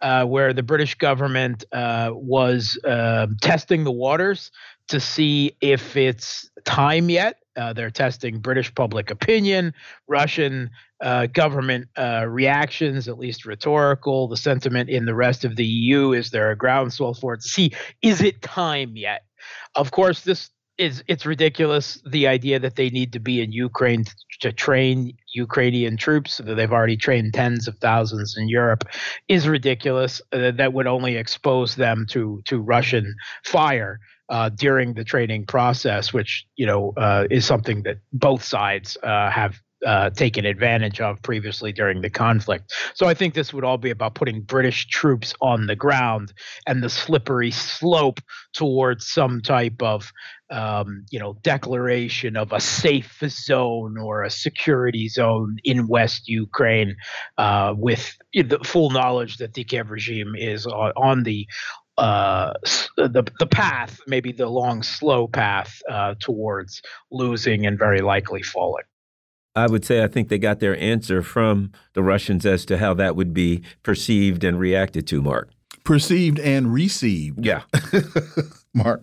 uh, 0.00 0.24
where 0.24 0.52
the 0.52 0.62
British 0.62 0.94
government 0.94 1.64
uh, 1.72 2.10
was 2.12 2.78
uh, 2.84 3.26
testing 3.40 3.84
the 3.84 3.92
waters 3.92 4.50
to 4.88 5.00
see 5.00 5.56
if 5.60 5.96
it's 5.96 6.48
time 6.64 7.10
yet. 7.10 7.38
Uh, 7.56 7.72
they're 7.72 7.90
testing 7.90 8.38
British 8.38 8.72
public 8.74 9.10
opinion, 9.10 9.74
Russian 10.06 10.70
uh, 11.00 11.26
government 11.26 11.88
reactions, 12.26 13.08
at 13.08 13.18
least 13.18 13.44
rhetorical. 13.44 14.28
The 14.28 14.36
sentiment 14.36 14.88
in 14.88 15.06
the 15.06 15.14
rest 15.14 15.44
of 15.44 15.56
the 15.56 15.66
EU 15.66 16.12
is 16.12 16.30
there 16.30 16.50
a 16.50 16.56
groundswell 16.56 17.14
for 17.14 17.34
it 17.34 17.40
to 17.42 17.48
see 17.48 17.72
is 18.00 18.20
it 18.22 18.40
time 18.42 18.96
yet? 18.96 19.24
Of 19.74 19.90
course, 19.90 20.22
this 20.22 20.50
is 20.78 21.02
it's 21.08 21.26
ridiculous 21.26 22.00
the 22.06 22.26
idea 22.26 22.58
that 22.58 22.76
they 22.76 22.88
need 22.90 23.12
to 23.12 23.18
be 23.18 23.42
in 23.42 23.52
Ukraine 23.52 24.04
to, 24.40 24.52
train 24.52 25.12
Ukrainian 25.34 25.96
troops 25.96 26.38
that 26.38 26.54
they've 26.54 26.72
already 26.72 26.96
trained 26.96 27.34
tens 27.34 27.66
of 27.68 27.76
thousands 27.78 28.36
in 28.38 28.48
Europe 28.48 28.84
is 29.28 29.48
ridiculous 29.48 30.22
uh, 30.32 30.52
that 30.52 30.72
would 30.72 30.86
only 30.86 31.16
expose 31.16 31.74
them 31.74 32.06
to 32.10 32.40
to 32.46 32.60
Russian 32.60 33.14
fire 33.44 33.98
uh, 34.28 34.48
during 34.50 34.94
the 34.94 35.04
training 35.04 35.46
process 35.46 36.12
which 36.12 36.46
you 36.56 36.66
know 36.66 36.92
uh, 36.96 37.26
is 37.30 37.44
something 37.44 37.82
that 37.82 37.98
both 38.12 38.44
sides 38.44 38.96
uh, 39.02 39.30
have 39.30 39.60
uh, 39.86 40.10
taken 40.10 40.44
advantage 40.44 41.00
of 41.00 41.22
previously 41.22 41.72
during 41.72 42.00
the 42.00 42.10
conflict. 42.10 42.72
So 42.94 43.06
I 43.06 43.14
think 43.14 43.34
this 43.34 43.52
would 43.52 43.64
all 43.64 43.78
be 43.78 43.90
about 43.90 44.14
putting 44.14 44.42
British 44.42 44.88
troops 44.88 45.34
on 45.40 45.66
the 45.66 45.76
ground 45.76 46.32
and 46.66 46.82
the 46.82 46.90
slippery 46.90 47.50
slope 47.50 48.20
towards 48.54 49.06
some 49.06 49.40
type 49.40 49.80
of, 49.82 50.10
um, 50.50 51.04
you 51.10 51.18
know, 51.18 51.38
declaration 51.42 52.36
of 52.36 52.52
a 52.52 52.60
safe 52.60 53.22
zone 53.26 53.98
or 53.98 54.24
a 54.24 54.30
security 54.30 55.08
zone 55.08 55.58
in 55.64 55.86
West 55.86 56.28
Ukraine, 56.28 56.96
uh, 57.36 57.74
with 57.76 58.16
the 58.34 58.58
full 58.64 58.90
knowledge 58.90 59.36
that 59.36 59.54
the 59.54 59.64
Kiev 59.64 59.90
regime 59.90 60.34
is 60.36 60.66
on, 60.66 60.92
on 60.96 61.22
the 61.22 61.46
uh, 61.98 62.52
the 62.96 63.24
the 63.40 63.46
path, 63.46 63.98
maybe 64.06 64.30
the 64.30 64.46
long, 64.46 64.84
slow 64.84 65.26
path 65.26 65.82
uh, 65.90 66.14
towards 66.20 66.80
losing 67.10 67.66
and 67.66 67.76
very 67.76 68.00
likely 68.00 68.42
falling. 68.42 68.84
I 69.54 69.66
would 69.66 69.84
say 69.84 70.02
I 70.02 70.08
think 70.08 70.28
they 70.28 70.38
got 70.38 70.60
their 70.60 70.78
answer 70.78 71.22
from 71.22 71.72
the 71.94 72.02
Russians 72.02 72.46
as 72.46 72.64
to 72.66 72.78
how 72.78 72.94
that 72.94 73.16
would 73.16 73.34
be 73.34 73.62
perceived 73.82 74.44
and 74.44 74.58
reacted 74.58 75.06
to, 75.08 75.20
Mark. 75.20 75.50
Perceived 75.84 76.38
and 76.38 76.72
received. 76.72 77.44
Yeah. 77.44 77.62
Mark. 78.74 79.02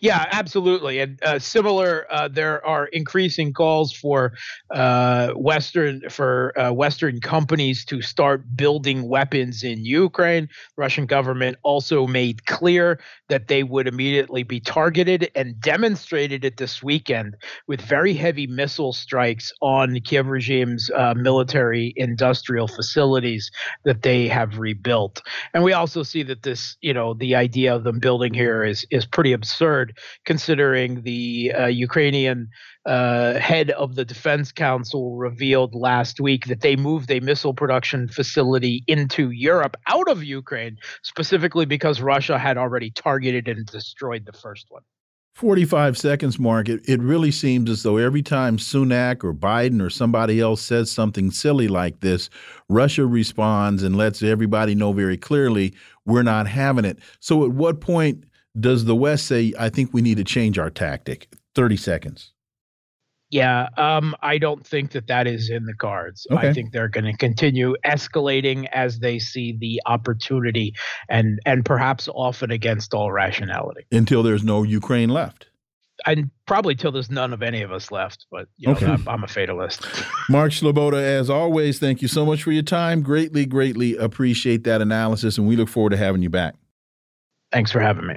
Yeah, 0.00 0.26
absolutely. 0.32 0.98
And 1.00 1.18
uh, 1.22 1.38
similar, 1.38 2.06
uh, 2.10 2.28
there 2.28 2.64
are 2.66 2.86
increasing 2.86 3.52
calls 3.52 3.92
for 3.92 4.32
uh, 4.74 5.32
Western 5.32 6.08
for 6.08 6.58
uh, 6.58 6.72
Western 6.72 7.20
companies 7.20 7.84
to 7.86 8.00
start 8.00 8.56
building 8.56 9.08
weapons 9.08 9.62
in 9.62 9.84
Ukraine. 9.84 10.48
Russian 10.78 11.04
government 11.04 11.58
also 11.64 12.06
made 12.06 12.46
clear 12.46 12.98
that 13.28 13.48
they 13.48 13.62
would 13.62 13.86
immediately 13.86 14.42
be 14.42 14.58
targeted 14.58 15.30
and 15.34 15.60
demonstrated 15.60 16.44
it 16.46 16.56
this 16.56 16.82
weekend 16.82 17.36
with 17.68 17.82
very 17.82 18.14
heavy 18.14 18.46
missile 18.46 18.94
strikes 18.94 19.52
on 19.60 20.00
Kiev 20.00 20.26
regime's 20.28 20.90
uh, 20.96 21.12
military 21.14 21.92
industrial 21.96 22.68
facilities 22.68 23.50
that 23.84 24.00
they 24.02 24.28
have 24.28 24.58
rebuilt. 24.58 25.20
And 25.52 25.62
we 25.62 25.74
also 25.74 26.02
see 26.02 26.22
that 26.24 26.42
this, 26.42 26.76
you 26.80 26.94
know, 26.94 27.12
the 27.12 27.34
idea 27.34 27.74
of 27.74 27.84
them 27.84 27.98
building 27.98 28.32
here 28.32 28.64
is 28.64 28.86
is 28.90 29.04
pretty 29.04 29.32
absurd 29.32 29.89
considering 30.24 31.02
the 31.02 31.52
uh, 31.52 31.66
Ukrainian 31.66 32.48
uh, 32.86 33.34
head 33.34 33.70
of 33.70 33.94
the 33.94 34.04
Defense 34.04 34.52
Council 34.52 35.16
revealed 35.16 35.74
last 35.74 36.20
week 36.20 36.46
that 36.46 36.60
they 36.60 36.76
moved 36.76 37.10
a 37.10 37.20
missile 37.20 37.54
production 37.54 38.08
facility 38.08 38.82
into 38.86 39.30
Europe 39.30 39.76
out 39.86 40.08
of 40.08 40.24
Ukraine 40.24 40.76
specifically 41.02 41.66
because 41.66 42.00
Russia 42.00 42.38
had 42.38 42.56
already 42.56 42.90
targeted 42.90 43.48
and 43.48 43.66
destroyed 43.66 44.24
the 44.26 44.32
first 44.32 44.66
one. 44.70 44.82
45 45.34 45.96
seconds, 45.96 46.38
Mark. 46.38 46.68
It, 46.68 46.86
it 46.86 47.00
really 47.00 47.30
seems 47.30 47.70
as 47.70 47.82
though 47.82 47.96
every 47.96 48.20
time 48.20 48.58
Sunak 48.58 49.24
or 49.24 49.32
Biden 49.32 49.80
or 49.80 49.88
somebody 49.88 50.38
else 50.38 50.60
says 50.60 50.90
something 50.90 51.30
silly 51.30 51.66
like 51.66 52.00
this, 52.00 52.28
Russia 52.68 53.06
responds 53.06 53.82
and 53.82 53.96
lets 53.96 54.22
everybody 54.22 54.74
know 54.74 54.92
very 54.92 55.16
clearly 55.16 55.72
we're 56.04 56.22
not 56.22 56.46
having 56.46 56.84
it. 56.84 56.98
So, 57.20 57.44
at 57.44 57.52
what 57.52 57.80
point 57.80 58.24
does 58.58 58.84
the 58.84 58.96
West 58.96 59.26
say, 59.26 59.52
I 59.58 59.68
think 59.68 59.92
we 59.92 60.02
need 60.02 60.16
to 60.16 60.24
change 60.24 60.58
our 60.58 60.70
tactic? 60.70 61.28
30 61.54 61.76
seconds. 61.76 62.32
Yeah, 63.30 63.68
um, 63.76 64.16
I 64.22 64.38
don't 64.38 64.66
think 64.66 64.90
that 64.90 65.06
that 65.06 65.28
is 65.28 65.50
in 65.50 65.64
the 65.64 65.74
cards. 65.74 66.26
Okay. 66.32 66.48
I 66.48 66.52
think 66.52 66.72
they're 66.72 66.88
going 66.88 67.04
to 67.04 67.16
continue 67.16 67.76
escalating 67.84 68.66
as 68.72 68.98
they 68.98 69.20
see 69.20 69.56
the 69.58 69.80
opportunity, 69.86 70.74
and 71.08 71.38
and 71.46 71.64
perhaps 71.64 72.08
often 72.12 72.50
against 72.50 72.92
all 72.92 73.12
rationality. 73.12 73.86
Until 73.92 74.24
there's 74.24 74.42
no 74.42 74.64
Ukraine 74.64 75.10
left. 75.10 75.46
And 76.06 76.30
probably 76.46 76.74
till 76.74 76.90
there's 76.90 77.10
none 77.10 77.32
of 77.32 77.42
any 77.42 77.62
of 77.62 77.70
us 77.70 77.92
left. 77.92 78.26
But 78.32 78.48
you 78.56 78.68
know, 78.68 78.74
okay. 78.74 78.86
I'm, 78.86 79.08
I'm 79.08 79.22
a 79.22 79.28
fatalist. 79.28 79.86
Mark 80.28 80.50
Sleboda, 80.50 81.00
as 81.00 81.30
always, 81.30 81.78
thank 81.78 82.02
you 82.02 82.08
so 82.08 82.26
much 82.26 82.42
for 82.42 82.50
your 82.50 82.64
time. 82.64 83.00
Greatly, 83.00 83.46
greatly 83.46 83.96
appreciate 83.96 84.64
that 84.64 84.80
analysis, 84.80 85.38
and 85.38 85.46
we 85.46 85.54
look 85.54 85.68
forward 85.68 85.90
to 85.90 85.96
having 85.96 86.22
you 86.22 86.30
back. 86.30 86.56
Thanks 87.52 87.70
for 87.70 87.80
having 87.80 88.08
me. 88.08 88.16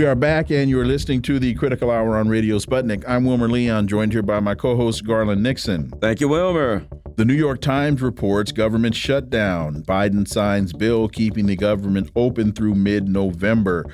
We 0.00 0.06
are 0.06 0.14
back, 0.14 0.50
and 0.50 0.70
you're 0.70 0.86
listening 0.86 1.20
to 1.24 1.38
the 1.38 1.52
Critical 1.52 1.90
Hour 1.90 2.16
on 2.16 2.26
Radio 2.26 2.56
Sputnik. 2.56 3.04
I'm 3.06 3.26
Wilmer 3.26 3.50
Leon, 3.50 3.86
joined 3.86 4.12
here 4.12 4.22
by 4.22 4.40
my 4.40 4.54
co 4.54 4.74
host, 4.74 5.04
Garland 5.04 5.42
Nixon. 5.42 5.90
Thank 6.00 6.22
you, 6.22 6.28
Wilmer. 6.28 6.86
The 7.16 7.26
New 7.26 7.34
York 7.34 7.60
Times 7.60 8.00
reports 8.00 8.50
government 8.50 8.94
shutdown. 8.94 9.82
Biden 9.82 10.26
signs 10.26 10.72
bill 10.72 11.06
keeping 11.06 11.44
the 11.44 11.54
government 11.54 12.10
open 12.16 12.52
through 12.52 12.76
mid 12.76 13.10
November. 13.10 13.84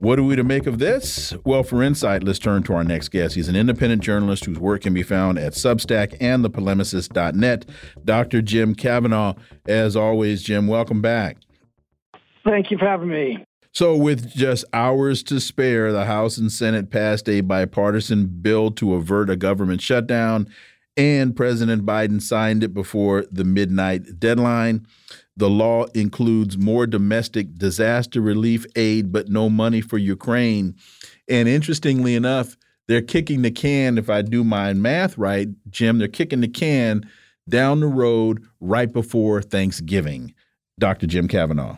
What 0.00 0.18
are 0.18 0.24
we 0.24 0.34
to 0.34 0.42
make 0.42 0.66
of 0.66 0.80
this? 0.80 1.32
Well, 1.44 1.62
for 1.62 1.80
insight, 1.80 2.24
let's 2.24 2.40
turn 2.40 2.64
to 2.64 2.74
our 2.74 2.82
next 2.82 3.10
guest. 3.10 3.36
He's 3.36 3.48
an 3.48 3.54
independent 3.54 4.02
journalist 4.02 4.46
whose 4.46 4.58
work 4.58 4.82
can 4.82 4.94
be 4.94 5.04
found 5.04 5.38
at 5.38 5.52
Substack 5.52 6.16
and 6.20 6.44
thepolemicist.net. 6.44 7.66
Dr. 8.04 8.42
Jim 8.42 8.74
Kavanagh. 8.74 9.34
As 9.68 9.94
always, 9.94 10.42
Jim, 10.42 10.66
welcome 10.66 11.00
back. 11.00 11.36
Thank 12.44 12.72
you 12.72 12.78
for 12.78 12.86
having 12.86 13.10
me. 13.10 13.46
So, 13.74 13.96
with 13.96 14.34
just 14.34 14.66
hours 14.74 15.22
to 15.24 15.40
spare, 15.40 15.92
the 15.92 16.04
House 16.04 16.36
and 16.36 16.52
Senate 16.52 16.90
passed 16.90 17.26
a 17.26 17.40
bipartisan 17.40 18.26
bill 18.26 18.70
to 18.72 18.92
avert 18.92 19.30
a 19.30 19.36
government 19.36 19.80
shutdown, 19.80 20.46
and 20.94 21.34
President 21.34 21.86
Biden 21.86 22.20
signed 22.20 22.62
it 22.62 22.74
before 22.74 23.24
the 23.30 23.44
midnight 23.44 24.20
deadline. 24.20 24.86
The 25.38 25.48
law 25.48 25.86
includes 25.94 26.58
more 26.58 26.86
domestic 26.86 27.54
disaster 27.56 28.20
relief 28.20 28.66
aid, 28.76 29.10
but 29.10 29.30
no 29.30 29.48
money 29.48 29.80
for 29.80 29.96
Ukraine. 29.96 30.76
And 31.26 31.48
interestingly 31.48 32.14
enough, 32.14 32.58
they're 32.88 33.00
kicking 33.00 33.40
the 33.40 33.50
can, 33.50 33.96
if 33.96 34.10
I 34.10 34.20
do 34.20 34.44
my 34.44 34.74
math 34.74 35.16
right, 35.16 35.48
Jim, 35.70 35.98
they're 35.98 36.08
kicking 36.08 36.42
the 36.42 36.48
can 36.48 37.08
down 37.48 37.80
the 37.80 37.86
road 37.86 38.44
right 38.60 38.92
before 38.92 39.40
Thanksgiving. 39.40 40.34
Dr. 40.78 41.06
Jim 41.06 41.26
Kavanagh. 41.26 41.76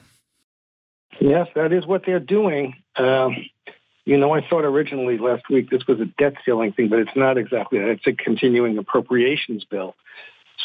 Yes, 1.20 1.48
that 1.54 1.72
is 1.72 1.86
what 1.86 2.04
they're 2.04 2.20
doing. 2.20 2.76
Um, 2.96 3.36
you 4.04 4.18
know, 4.18 4.32
I 4.32 4.46
thought 4.46 4.64
originally 4.64 5.18
last 5.18 5.48
week 5.48 5.70
this 5.70 5.86
was 5.86 6.00
a 6.00 6.04
debt 6.04 6.34
ceiling 6.44 6.72
thing, 6.72 6.88
but 6.88 6.98
it's 6.98 7.16
not 7.16 7.38
exactly 7.38 7.78
that. 7.78 7.88
It's 7.88 8.06
a 8.06 8.12
continuing 8.12 8.76
appropriations 8.76 9.64
bill. 9.64 9.94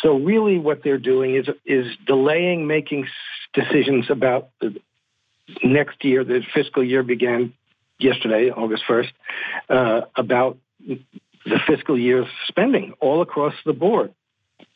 So 0.02 0.18
really, 0.18 0.60
what 0.60 0.84
they're 0.84 0.98
doing 0.98 1.36
is 1.36 1.48
is 1.66 1.88
delaying 2.06 2.68
making 2.68 3.08
decisions 3.54 4.10
about 4.10 4.50
the 4.62 4.76
next 5.64 6.04
year. 6.04 6.24
The 6.24 6.42
fiscal 6.54 6.84
year 6.84 7.04
began 7.04 7.54
yesterday, 7.98 8.52
August 8.52 8.84
first, 8.88 9.12
uh, 9.70 10.02
about 10.16 10.58
the 10.88 11.60
fiscal 11.68 11.98
year's 11.98 12.28
spending 12.48 12.94
all 13.00 13.22
across 13.22 13.54
the 13.66 13.74
board. 13.74 14.14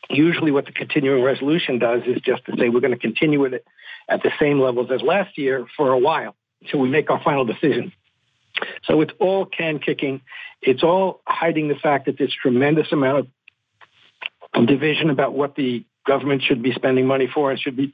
Usually, 0.10 0.52
what 0.52 0.66
the 0.66 0.72
continuing 0.72 1.24
resolution 1.24 1.80
does 1.80 2.04
is 2.06 2.22
just 2.22 2.46
to 2.46 2.58
say 2.58 2.70
we're 2.70 2.82
going 2.82 2.92
to 2.92 3.00
continue 3.00 3.40
with 3.40 3.54
it 3.54 3.66
at 4.10 4.24
the 4.24 4.32
same 4.40 4.60
levels 4.60 4.90
as 4.92 5.02
last 5.02 5.38
year 5.38 5.66
for 5.78 5.92
a 5.92 5.98
while 5.98 6.36
until 6.62 6.80
we 6.80 6.90
make 6.90 7.10
our 7.10 7.22
final 7.24 7.46
decision. 7.46 7.92
So 8.86 9.02
it's 9.02 9.14
all 9.20 9.46
can 9.46 9.80
kicking. 9.80 10.22
It's 10.62 10.84
all 10.84 11.22
hiding 11.26 11.68
the 11.68 11.76
fact 11.76 12.06
that 12.06 12.18
there's 12.18 12.36
tremendous 12.42 12.92
amount 12.92 13.30
of 14.54 14.68
division 14.68 15.10
about 15.10 15.34
what 15.34 15.56
the 15.56 15.86
government 16.06 16.44
should 16.44 16.62
be 16.62 16.74
spending 16.74 17.08
money 17.08 17.28
for 17.34 17.52
and 17.52 17.60
should 17.60 17.76
be 17.76 17.94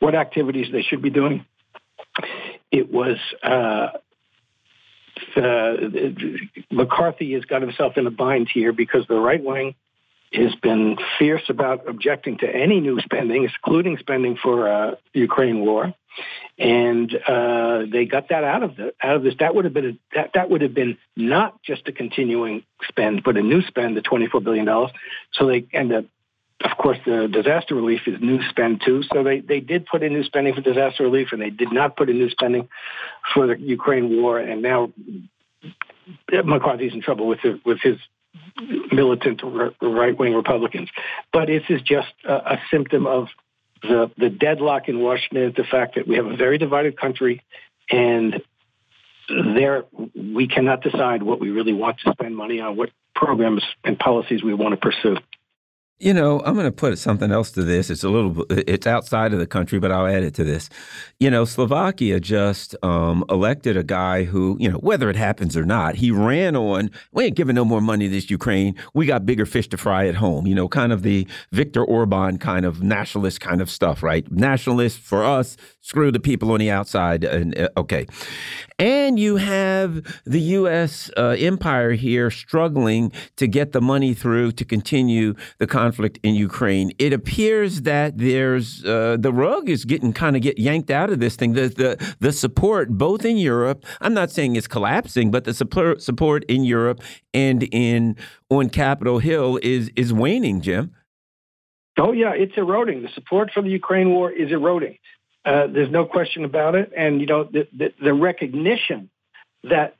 what 0.00 0.14
activities 0.14 0.66
they 0.72 0.82
should 0.82 1.00
be 1.00 1.10
doing. 1.10 1.44
It 2.70 2.92
was 2.92 3.16
uh, 3.42 3.88
uh, 5.36 5.76
McCarthy 6.70 7.32
has 7.34 7.44
got 7.44 7.62
himself 7.62 7.96
in 7.96 8.06
a 8.06 8.10
bind 8.10 8.50
here 8.52 8.72
because 8.72 9.06
the 9.06 9.14
right 9.14 9.42
wing 9.42 9.74
has 10.36 10.54
been 10.56 10.96
fierce 11.18 11.42
about 11.48 11.88
objecting 11.88 12.38
to 12.38 12.46
any 12.46 12.80
new 12.80 13.00
spending, 13.00 13.44
including 13.44 13.96
spending 13.98 14.36
for 14.42 14.68
uh, 14.68 14.94
Ukraine 15.12 15.60
war, 15.60 15.94
and 16.58 17.14
uh, 17.26 17.82
they 17.90 18.04
got 18.04 18.28
that 18.28 18.44
out 18.44 18.62
of 18.62 18.76
the 18.76 18.94
out 19.02 19.16
of 19.16 19.22
this. 19.22 19.34
That 19.40 19.54
would 19.54 19.64
have 19.64 19.74
been 19.74 19.86
a, 19.86 20.16
that 20.16 20.30
that 20.34 20.50
would 20.50 20.62
have 20.62 20.74
been 20.74 20.98
not 21.16 21.62
just 21.62 21.88
a 21.88 21.92
continuing 21.92 22.64
spend, 22.88 23.22
but 23.24 23.36
a 23.36 23.42
new 23.42 23.62
spend, 23.62 23.96
the 23.96 24.02
twenty 24.02 24.26
four 24.26 24.40
billion 24.40 24.66
dollars. 24.66 24.92
So 25.32 25.46
they 25.46 25.66
and 25.72 25.90
the, 25.90 26.06
of 26.64 26.76
course 26.78 26.98
the 27.04 27.28
disaster 27.28 27.74
relief 27.74 28.02
is 28.06 28.20
new 28.20 28.40
spend 28.48 28.82
too. 28.84 29.02
So 29.12 29.22
they 29.22 29.40
they 29.40 29.60
did 29.60 29.86
put 29.86 30.02
in 30.02 30.12
new 30.12 30.24
spending 30.24 30.54
for 30.54 30.60
disaster 30.60 31.02
relief, 31.04 31.28
and 31.32 31.40
they 31.40 31.50
did 31.50 31.72
not 31.72 31.96
put 31.96 32.08
in 32.08 32.18
new 32.18 32.30
spending 32.30 32.68
for 33.34 33.46
the 33.46 33.58
Ukraine 33.58 34.22
war. 34.22 34.38
And 34.38 34.62
now 34.62 34.92
McCarthy's 36.30 36.92
in 36.92 37.02
trouble 37.02 37.26
with 37.26 37.40
the, 37.42 37.60
with 37.64 37.80
his 37.82 37.98
militant 38.92 39.42
right 39.80 40.18
wing 40.18 40.34
Republicans. 40.34 40.88
But 41.32 41.46
this 41.46 41.62
is 41.68 41.82
just 41.82 42.12
a, 42.24 42.34
a 42.34 42.60
symptom 42.70 43.06
of 43.06 43.28
the, 43.82 44.10
the 44.16 44.30
deadlock 44.30 44.88
in 44.88 45.00
Washington, 45.00 45.52
the 45.56 45.64
fact 45.64 45.96
that 45.96 46.08
we 46.08 46.16
have 46.16 46.26
a 46.26 46.36
very 46.36 46.58
divided 46.58 46.98
country 46.98 47.42
and 47.90 48.42
there 49.28 49.84
we 50.14 50.46
cannot 50.46 50.82
decide 50.82 51.22
what 51.22 51.40
we 51.40 51.50
really 51.50 51.72
want 51.72 51.98
to 52.00 52.12
spend 52.12 52.36
money 52.36 52.60
on, 52.60 52.76
what 52.76 52.90
programs 53.14 53.62
and 53.84 53.98
policies 53.98 54.42
we 54.42 54.54
want 54.54 54.72
to 54.72 54.76
pursue. 54.76 55.16
You 55.98 56.12
know, 56.12 56.42
I'm 56.44 56.52
going 56.52 56.66
to 56.66 56.72
put 56.72 56.98
something 56.98 57.32
else 57.32 57.50
to 57.52 57.62
this. 57.62 57.88
It's 57.88 58.04
a 58.04 58.10
little, 58.10 58.44
it's 58.50 58.86
outside 58.86 59.32
of 59.32 59.38
the 59.38 59.46
country, 59.46 59.78
but 59.78 59.90
I'll 59.90 60.06
add 60.06 60.24
it 60.24 60.34
to 60.34 60.44
this. 60.44 60.68
You 61.18 61.30
know, 61.30 61.46
Slovakia 61.46 62.20
just 62.20 62.76
um, 62.82 63.24
elected 63.30 63.78
a 63.78 63.82
guy 63.82 64.24
who, 64.24 64.58
you 64.60 64.70
know, 64.70 64.76
whether 64.76 65.08
it 65.08 65.16
happens 65.16 65.56
or 65.56 65.64
not, 65.64 65.94
he 65.94 66.10
ran 66.10 66.54
on, 66.54 66.90
we 67.12 67.24
ain't 67.24 67.34
giving 67.34 67.54
no 67.54 67.64
more 67.64 67.80
money 67.80 68.08
to 68.08 68.10
this 68.10 68.28
Ukraine. 68.28 68.74
We 68.92 69.06
got 69.06 69.24
bigger 69.24 69.46
fish 69.46 69.68
to 69.70 69.78
fry 69.78 70.06
at 70.06 70.16
home. 70.16 70.46
You 70.46 70.54
know, 70.54 70.68
kind 70.68 70.92
of 70.92 71.02
the 71.02 71.26
Viktor 71.50 71.82
Orban 71.82 72.36
kind 72.36 72.66
of 72.66 72.82
nationalist 72.82 73.40
kind 73.40 73.62
of 73.62 73.70
stuff, 73.70 74.02
right? 74.02 74.30
Nationalist 74.30 74.98
for 74.98 75.24
us, 75.24 75.56
screw 75.80 76.12
the 76.12 76.20
people 76.20 76.52
on 76.52 76.58
the 76.58 76.70
outside. 76.70 77.24
And 77.24 77.58
uh, 77.58 77.70
okay. 77.78 78.06
And 78.78 79.18
you 79.18 79.36
have 79.36 80.02
the 80.26 80.40
U.S. 80.40 81.10
Uh, 81.16 81.36
empire 81.38 81.92
here 81.92 82.30
struggling 82.30 83.12
to 83.36 83.46
get 83.46 83.72
the 83.72 83.80
money 83.80 84.12
through 84.12 84.52
to 84.52 84.64
continue 84.66 85.34
the 85.56 85.66
conflict 85.86 86.18
in 86.22 86.34
Ukraine. 86.34 86.88
It 86.98 87.12
appears 87.12 87.82
that 87.82 88.18
there's 88.18 88.84
uh, 88.84 89.16
the 89.26 89.32
rug 89.32 89.68
is 89.68 89.84
getting 89.84 90.12
kind 90.12 90.34
of 90.36 90.42
get 90.42 90.58
yanked 90.58 90.90
out 90.90 91.10
of 91.10 91.18
this 91.20 91.34
thing. 91.36 91.52
The, 91.52 91.68
the 91.82 92.14
the 92.26 92.32
support 92.32 92.84
both 92.90 93.24
in 93.24 93.36
Europe. 93.36 93.84
I'm 94.00 94.14
not 94.20 94.30
saying 94.30 94.56
it's 94.56 94.66
collapsing, 94.76 95.30
but 95.30 95.42
the 95.44 95.54
support 95.54 96.02
support 96.02 96.40
in 96.54 96.64
Europe 96.64 96.98
and 97.32 97.58
in 97.86 98.16
on 98.50 98.64
Capitol 98.70 99.18
Hill 99.18 99.58
is 99.62 99.90
is 100.02 100.12
waning. 100.12 100.60
Jim. 100.60 100.84
Oh 101.98 102.12
yeah, 102.12 102.32
it's 102.44 102.56
eroding. 102.56 102.98
The 103.02 103.12
support 103.18 103.46
for 103.54 103.62
the 103.62 103.70
Ukraine 103.70 104.08
war 104.10 104.30
is 104.30 104.50
eroding. 104.52 104.98
Uh, 105.46 105.66
there's 105.74 105.90
no 105.90 106.04
question 106.04 106.44
about 106.44 106.74
it. 106.74 106.92
And, 106.96 107.20
you 107.20 107.26
know, 107.26 107.44
the, 107.44 107.68
the, 107.80 107.88
the 108.02 108.12
recognition 108.12 109.08
that 109.62 109.96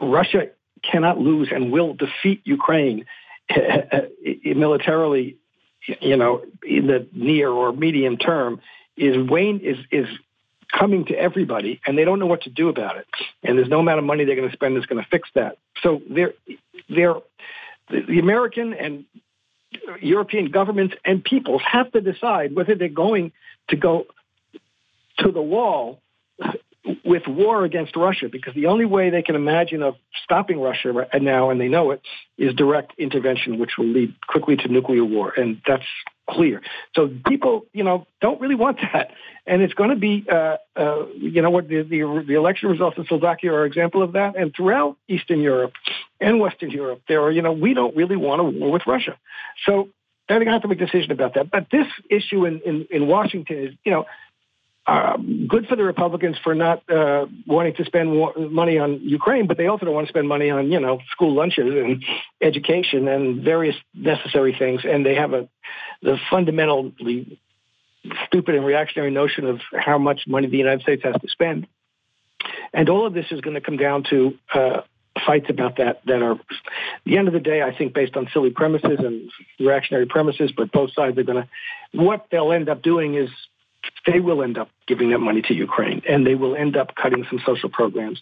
Russia 0.00 0.42
cannot 0.90 1.18
lose 1.18 1.48
and 1.54 1.72
will 1.72 1.94
defeat 1.94 2.40
Ukraine 2.44 3.04
militarily, 4.44 5.36
you 6.00 6.16
know, 6.16 6.42
in 6.66 6.86
the 6.86 7.06
near 7.12 7.50
or 7.50 7.72
medium 7.72 8.16
term 8.16 8.60
is 8.96 9.16
Wayne 9.28 9.60
is 9.60 9.78
is 9.90 10.06
coming 10.72 11.04
to 11.06 11.14
everybody, 11.14 11.80
and 11.86 11.96
they 11.96 12.04
don't 12.04 12.18
know 12.18 12.26
what 12.26 12.42
to 12.42 12.50
do 12.50 12.68
about 12.68 12.96
it. 12.96 13.06
And 13.42 13.58
there's 13.58 13.68
no 13.68 13.80
amount 13.80 13.98
of 13.98 14.04
money 14.04 14.24
they're 14.24 14.36
going 14.36 14.48
to 14.48 14.56
spend 14.56 14.76
that's 14.76 14.86
going 14.86 15.02
to 15.02 15.08
fix 15.08 15.28
that. 15.34 15.58
So 15.82 16.00
they're 16.08 16.34
they're 16.88 17.16
the 17.90 18.18
American 18.18 18.72
and 18.74 19.04
European 20.00 20.50
governments 20.50 20.94
and 21.04 21.22
peoples 21.22 21.62
have 21.70 21.90
to 21.92 22.00
decide 22.00 22.54
whether 22.54 22.74
they're 22.74 22.88
going 22.88 23.32
to 23.68 23.76
go 23.76 24.06
to 25.18 25.30
the 25.30 25.42
wall 25.42 26.00
with 27.04 27.26
war 27.26 27.64
against 27.64 27.96
Russia 27.96 28.28
because 28.30 28.54
the 28.54 28.66
only 28.66 28.84
way 28.84 29.10
they 29.10 29.22
can 29.22 29.34
imagine 29.34 29.82
of 29.82 29.96
stopping 30.22 30.60
Russia 30.60 30.92
right 30.92 31.22
now, 31.22 31.50
and 31.50 31.60
they 31.60 31.68
know 31.68 31.92
it, 31.92 32.02
is 32.36 32.54
direct 32.54 32.92
intervention, 32.98 33.58
which 33.58 33.72
will 33.78 33.86
lead 33.86 34.14
quickly 34.26 34.56
to 34.56 34.68
nuclear 34.68 35.04
war, 35.04 35.32
and 35.36 35.62
that's 35.66 35.84
clear. 36.28 36.60
So 36.94 37.10
people, 37.26 37.66
you 37.72 37.84
know, 37.84 38.06
don't 38.20 38.40
really 38.40 38.54
want 38.54 38.78
that, 38.92 39.12
and 39.46 39.62
it's 39.62 39.74
going 39.74 39.90
to 39.90 39.96
be, 39.96 40.26
uh, 40.30 40.56
uh, 40.76 41.06
you 41.16 41.40
know, 41.40 41.50
what 41.50 41.68
the, 41.68 41.82
the, 41.82 42.24
the 42.26 42.34
election 42.34 42.68
results 42.68 42.98
in 42.98 43.06
Slovakia 43.06 43.52
are 43.52 43.64
an 43.64 43.70
example 43.70 44.02
of 44.02 44.12
that, 44.12 44.36
and 44.36 44.54
throughout 44.54 44.96
Eastern 45.08 45.40
Europe 45.40 45.72
and 46.20 46.38
Western 46.38 46.70
Europe, 46.70 47.02
there 47.08 47.22
are, 47.22 47.30
you 47.30 47.42
know, 47.42 47.52
we 47.52 47.72
don't 47.72 47.96
really 47.96 48.16
want 48.16 48.40
a 48.40 48.44
war 48.44 48.70
with 48.70 48.82
Russia, 48.86 49.16
so. 49.66 49.88
They're 50.26 50.38
going 50.38 50.46
to 50.46 50.52
have 50.52 50.62
to 50.62 50.68
make 50.68 50.80
a 50.80 50.86
decision 50.86 51.12
about 51.12 51.34
that. 51.34 51.50
But 51.50 51.66
this 51.70 51.86
issue 52.08 52.46
in, 52.46 52.62
in, 52.64 52.86
in 52.90 53.06
Washington 53.06 53.58
is, 53.58 53.74
you 53.84 53.92
know, 53.92 54.06
uh, 54.86 55.16
good 55.48 55.66
for 55.66 55.76
the 55.76 55.82
Republicans 55.82 56.36
for 56.44 56.54
not 56.54 56.88
uh, 56.90 57.26
wanting 57.46 57.74
to 57.74 57.84
spend 57.84 58.10
money 58.52 58.78
on 58.78 59.00
Ukraine, 59.00 59.46
but 59.46 59.56
they 59.56 59.66
also 59.66 59.86
don't 59.86 59.94
want 59.94 60.06
to 60.06 60.12
spend 60.12 60.28
money 60.28 60.50
on 60.50 60.70
you 60.70 60.80
know 60.80 61.00
school 61.10 61.34
lunches 61.34 61.72
and 61.74 62.04
education 62.42 63.08
and 63.08 63.42
various 63.42 63.76
necessary 63.94 64.54
things. 64.58 64.82
And 64.84 65.04
they 65.04 65.14
have 65.14 65.32
a 65.32 65.48
the 66.02 66.18
fundamentally 66.30 67.40
stupid 68.26 68.54
and 68.54 68.64
reactionary 68.64 69.10
notion 69.10 69.46
of 69.46 69.60
how 69.72 69.96
much 69.96 70.22
money 70.26 70.48
the 70.48 70.58
United 70.58 70.82
States 70.82 71.02
has 71.02 71.14
to 71.14 71.28
spend. 71.28 71.66
And 72.74 72.90
all 72.90 73.06
of 73.06 73.14
this 73.14 73.26
is 73.30 73.40
going 73.40 73.54
to 73.54 73.62
come 73.62 73.78
down 73.78 74.04
to 74.10 74.36
uh, 74.52 74.80
fights 75.26 75.46
about 75.48 75.76
that 75.78 76.02
that 76.06 76.22
are, 76.22 76.38
the 77.06 77.16
end 77.16 77.28
of 77.28 77.34
the 77.34 77.40
day, 77.40 77.62
I 77.62 77.76
think 77.76 77.94
based 77.94 78.16
on 78.16 78.28
silly 78.32 78.50
premises 78.50 78.98
and 78.98 79.30
reactionary 79.58 80.06
premises, 80.06 80.52
but 80.54 80.72
both 80.72 80.92
sides 80.92 81.16
are 81.18 81.22
going 81.22 81.42
to, 81.42 81.48
what 81.92 82.26
they'll 82.30 82.52
end 82.52 82.68
up 82.68 82.82
doing 82.82 83.14
is 83.14 83.30
they 84.06 84.20
will 84.20 84.42
end 84.42 84.58
up 84.58 84.68
giving 84.86 85.10
that 85.10 85.18
money 85.18 85.42
to 85.42 85.54
Ukraine 85.54 86.02
and 86.08 86.26
they 86.26 86.34
will 86.34 86.56
end 86.56 86.76
up 86.76 86.94
cutting 86.94 87.26
some 87.28 87.40
social 87.44 87.68
programs. 87.68 88.20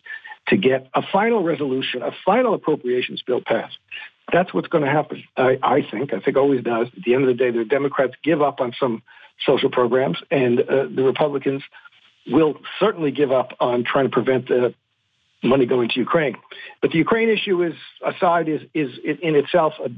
to 0.48 0.56
get 0.56 0.88
a 0.94 1.02
final 1.02 1.42
resolution, 1.42 2.02
a 2.02 2.10
final 2.24 2.54
appropriations 2.54 3.22
bill 3.22 3.40
passed. 3.40 3.78
That's 4.32 4.52
what's 4.54 4.68
going 4.68 4.84
to 4.84 4.90
happen, 4.90 5.24
I, 5.36 5.58
I 5.62 5.82
think. 5.88 6.12
I 6.12 6.20
think 6.20 6.36
always 6.36 6.62
does. 6.62 6.88
At 6.96 7.02
the 7.04 7.14
end 7.14 7.22
of 7.24 7.28
the 7.28 7.34
day, 7.34 7.50
the 7.50 7.64
Democrats 7.64 8.14
give 8.22 8.40
up 8.42 8.60
on 8.60 8.72
some 8.78 9.02
social 9.44 9.70
programs, 9.70 10.18
and 10.30 10.60
uh, 10.60 10.86
the 10.94 11.02
Republicans 11.02 11.62
will 12.26 12.54
certainly 12.78 13.10
give 13.10 13.32
up 13.32 13.52
on 13.60 13.84
trying 13.84 14.06
to 14.06 14.10
prevent 14.10 14.48
the 14.48 14.74
money 15.42 15.66
going 15.66 15.88
to 15.90 15.98
Ukraine. 15.98 16.36
But 16.80 16.92
the 16.92 16.98
Ukraine 16.98 17.28
issue 17.28 17.62
is 17.64 17.74
aside 18.04 18.48
is 18.48 18.62
is 18.74 18.90
in 19.04 19.34
itself 19.34 19.74
a 19.84 19.90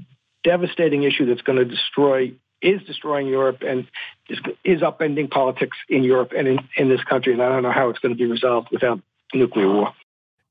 devastating 0.43 1.03
issue 1.03 1.27
that's 1.27 1.43
going 1.43 1.59
to 1.59 1.65
destroy 1.65 2.33
is 2.65 2.83
destroying 2.83 3.27
Europe 3.27 3.63
and 3.63 3.87
is, 4.29 4.39
is 4.65 4.81
upending 4.81 5.31
politics 5.31 5.77
in 5.89 6.03
Europe 6.03 6.33
and 6.37 6.49
in, 6.49 6.59
in 6.77 6.89
this 6.89 7.03
country. 7.05 7.33
And 7.33 7.43
I 7.43 7.49
don't 7.49 7.63
know 7.63 7.71
how 7.71 7.91
it's 7.91 7.99
going 7.99 8.15
to 8.15 8.19
be 8.19 8.31
resolved 8.31 8.69
without 8.73 9.01
nuclear 9.35 9.71
war. 9.71 9.93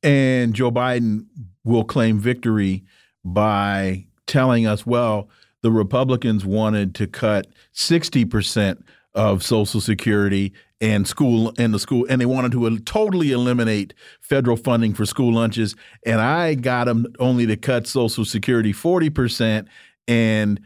And 0.04 0.54
Joe 0.54 0.72
Biden 0.72 1.26
will 1.64 1.84
claim 1.84 2.20
victory 2.20 2.84
by 3.26 4.06
telling 4.28 4.68
us, 4.68 4.86
well, 4.86 5.30
the 5.62 5.72
Republicans 5.72 6.46
wanted 6.46 6.94
to 6.96 7.08
cut 7.08 7.48
60% 7.74 8.84
of 9.16 9.44
Social 9.44 9.80
Security 9.80 10.54
and 10.82 11.08
school 11.08 11.54
and 11.58 11.74
the 11.74 11.80
school, 11.80 12.06
and 12.10 12.20
they 12.20 12.26
wanted 12.26 12.52
to 12.52 12.80
totally 12.80 13.32
eliminate 13.32 13.94
federal 14.20 14.58
funding 14.58 14.94
for 14.94 15.06
school 15.06 15.34
lunches. 15.34 15.76
And 16.06 16.20
I 16.20 16.56
got 16.56 16.86
them 16.86 17.06
only 17.20 17.46
to 17.46 17.56
cut 17.56 17.88
Social 17.88 18.26
Security 18.26 18.74
40% 18.74 19.66
and 20.08 20.60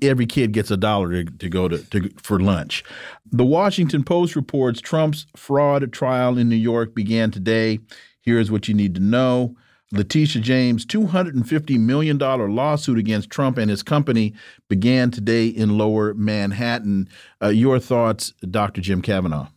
every 0.00 0.26
kid 0.26 0.52
gets 0.52 0.70
a 0.70 0.76
dollar 0.76 1.24
to, 1.24 1.24
to 1.24 1.48
go 1.48 1.68
to, 1.68 1.78
to, 1.90 2.10
for 2.22 2.40
lunch. 2.40 2.84
The 3.30 3.44
Washington 3.44 4.04
Post 4.04 4.36
reports 4.36 4.80
Trump's 4.80 5.26
fraud 5.36 5.92
trial 5.92 6.38
in 6.38 6.48
New 6.48 6.56
York 6.56 6.94
began 6.94 7.30
today. 7.30 7.80
Here's 8.20 8.50
what 8.50 8.68
you 8.68 8.74
need 8.74 8.94
to 8.94 9.00
know. 9.00 9.56
Letitia 9.92 10.40
James' 10.40 10.86
$250 10.86 11.78
million 11.78 12.18
lawsuit 12.18 12.98
against 12.98 13.28
Trump 13.30 13.58
and 13.58 13.70
his 13.70 13.82
company 13.82 14.32
began 14.68 15.10
today 15.10 15.46
in 15.46 15.76
lower 15.76 16.14
Manhattan. 16.14 17.08
Uh, 17.42 17.48
your 17.48 17.78
thoughts, 17.78 18.32
Dr. 18.50 18.80
Jim 18.80 19.02
Kavanagh? 19.02 19.48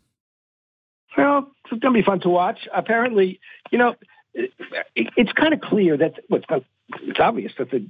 Well, 1.17 1.49
it's 1.71 1.79
going 1.79 1.93
to 1.93 1.99
be 1.99 2.03
fun 2.03 2.19
to 2.21 2.29
watch. 2.29 2.67
Apparently, 2.73 3.39
you 3.71 3.77
know, 3.77 3.95
it, 4.33 4.51
it's 4.95 5.31
kind 5.31 5.53
of 5.53 5.61
clear 5.61 5.95
that 5.97 6.15
what's 6.27 6.45
well, 6.49 6.63
it's 7.03 7.19
obvious 7.19 7.53
that 7.57 7.71
the 7.71 7.87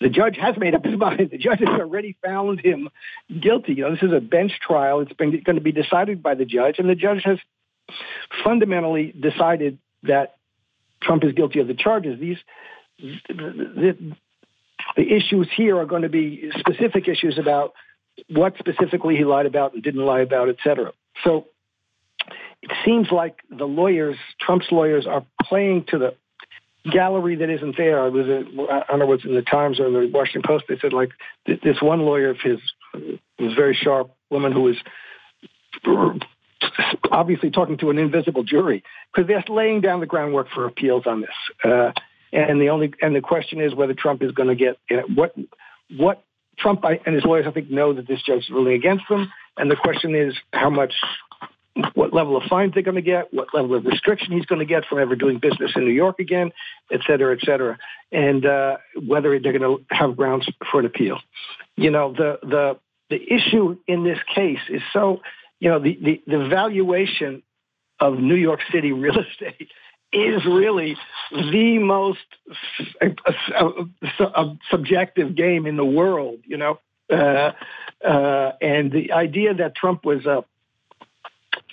the 0.00 0.08
judge 0.08 0.36
has 0.36 0.56
made 0.56 0.74
up 0.74 0.84
his 0.84 0.98
mind. 0.98 1.30
The 1.30 1.38
judge 1.38 1.60
has 1.60 1.68
already 1.68 2.16
found 2.24 2.60
him 2.60 2.88
guilty. 3.40 3.74
You 3.74 3.84
know, 3.84 3.90
this 3.92 4.02
is 4.02 4.12
a 4.12 4.20
bench 4.20 4.52
trial. 4.60 5.00
It's 5.00 5.12
been 5.12 5.30
going 5.44 5.56
to 5.56 5.62
be 5.62 5.72
decided 5.72 6.22
by 6.22 6.34
the 6.34 6.44
judge, 6.44 6.78
and 6.78 6.88
the 6.88 6.94
judge 6.94 7.22
has 7.24 7.38
fundamentally 8.44 9.12
decided 9.12 9.78
that 10.02 10.36
Trump 11.02 11.24
is 11.24 11.32
guilty 11.32 11.60
of 11.60 11.68
the 11.68 11.74
charges. 11.74 12.18
These 12.20 12.38
the, 12.98 14.14
the 14.96 15.02
issues 15.02 15.48
here 15.54 15.78
are 15.78 15.84
going 15.84 16.02
to 16.02 16.08
be 16.08 16.50
specific 16.58 17.08
issues 17.08 17.38
about 17.38 17.74
what 18.28 18.54
specifically 18.58 19.16
he 19.16 19.24
lied 19.24 19.46
about 19.46 19.74
and 19.74 19.82
didn't 19.82 20.04
lie 20.04 20.20
about, 20.20 20.48
et 20.48 20.56
cetera. 20.64 20.92
So 21.22 21.46
it 22.62 22.70
seems 22.84 23.08
like 23.12 23.40
the 23.50 23.66
lawyers, 23.66 24.16
Trump's 24.40 24.66
lawyers, 24.70 25.06
are 25.06 25.24
playing 25.42 25.84
to 25.88 25.98
the 25.98 26.14
gallery 26.90 27.36
that 27.36 27.50
isn't 27.50 27.76
there. 27.76 28.02
I 28.02 28.08
was, 28.08 28.26
at, 28.26 28.70
I 28.70 28.84
don't 28.88 29.00
know 29.00 29.06
what's 29.06 29.24
in 29.24 29.34
the 29.34 29.42
Times 29.42 29.80
or 29.80 29.90
the 29.90 30.10
Washington 30.12 30.42
Post. 30.46 30.64
They 30.68 30.78
said 30.78 30.92
like 30.92 31.10
this 31.46 31.80
one 31.80 32.00
lawyer 32.00 32.30
of 32.30 32.38
his 32.42 32.58
was 33.38 33.54
very 33.54 33.74
sharp 33.74 34.10
woman 34.30 34.52
who 34.52 34.62
was 34.62 34.76
obviously 37.10 37.50
talking 37.50 37.78
to 37.78 37.90
an 37.90 37.98
invisible 37.98 38.42
jury 38.42 38.82
because 39.12 39.28
they're 39.28 39.44
laying 39.48 39.80
down 39.80 40.00
the 40.00 40.06
groundwork 40.06 40.48
for 40.54 40.66
appeals 40.66 41.04
on 41.06 41.20
this. 41.20 41.30
Uh, 41.64 41.92
and 42.32 42.60
the 42.60 42.70
only 42.70 42.92
and 43.00 43.14
the 43.14 43.20
question 43.20 43.60
is 43.60 43.74
whether 43.74 43.94
Trump 43.94 44.22
is 44.22 44.32
going 44.32 44.48
to 44.48 44.54
get 44.54 44.78
you 44.90 44.96
know, 44.96 45.04
what 45.14 45.34
what 45.96 46.22
Trump 46.58 46.84
and 46.84 47.14
his 47.14 47.24
lawyers 47.24 47.46
I 47.46 47.52
think 47.52 47.70
know 47.70 47.92
that 47.92 48.06
this 48.06 48.22
judge 48.22 48.40
is 48.40 48.50
ruling 48.50 48.74
against 48.74 49.04
them. 49.08 49.32
And 49.56 49.70
the 49.70 49.76
question 49.76 50.14
is 50.14 50.34
how 50.52 50.70
much 50.70 50.92
what 51.94 52.12
level 52.12 52.36
of 52.36 52.42
fines 52.44 52.72
they're 52.74 52.82
going 52.82 52.96
to 52.96 53.02
get, 53.02 53.32
what 53.32 53.48
level 53.52 53.74
of 53.74 53.84
restriction 53.84 54.32
he's 54.32 54.46
going 54.46 54.60
to 54.60 54.64
get 54.66 54.84
from 54.86 54.98
ever 54.98 55.14
doing 55.14 55.38
business 55.38 55.72
in 55.76 55.84
New 55.84 55.92
York 55.92 56.18
again, 56.18 56.52
et 56.90 57.00
cetera, 57.06 57.36
et 57.36 57.44
cetera, 57.44 57.78
and 58.10 58.46
uh, 58.46 58.76
whether 59.06 59.38
they're 59.38 59.56
going 59.56 59.78
to 59.78 59.84
have 59.94 60.16
grounds 60.16 60.48
for 60.70 60.80
an 60.80 60.86
appeal. 60.86 61.18
You 61.76 61.90
know, 61.90 62.12
the 62.12 62.38
the 62.42 62.78
the 63.10 63.32
issue 63.32 63.76
in 63.86 64.04
this 64.04 64.18
case 64.34 64.60
is 64.68 64.82
so, 64.92 65.20
you 65.60 65.70
know, 65.70 65.78
the 65.78 65.98
the, 66.00 66.22
the 66.26 66.48
valuation 66.48 67.42
of 68.00 68.18
New 68.18 68.36
York 68.36 68.60
City 68.72 68.92
real 68.92 69.18
estate 69.30 69.68
is 70.12 70.44
really 70.46 70.96
the 71.30 71.78
most 71.78 72.20
subjective 74.70 75.34
game 75.34 75.66
in 75.66 75.76
the 75.76 75.84
world, 75.84 76.40
you 76.44 76.56
know. 76.56 76.78
Uh, 77.10 77.52
uh, 78.04 78.52
and 78.60 78.90
the 78.90 79.12
idea 79.12 79.54
that 79.54 79.74
Trump 79.76 80.04
was 80.04 80.26
a 80.26 80.44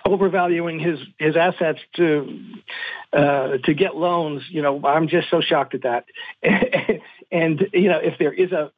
overvaluing 0.05 0.79
his 0.79 0.99
his 1.17 1.35
assets 1.35 1.79
to 1.95 2.39
uh, 3.11 3.57
to 3.63 3.73
get 3.73 3.95
loans. 3.95 4.43
You 4.49 4.61
know, 4.61 4.85
I'm 4.85 5.07
just 5.07 5.29
so 5.29 5.41
shocked 5.41 5.75
at 5.75 5.83
that. 5.83 6.05
and 7.31 7.67
you 7.73 7.89
know, 7.89 7.99
if 7.99 8.17
there 8.19 8.33
is 8.33 8.51
a 8.51 8.71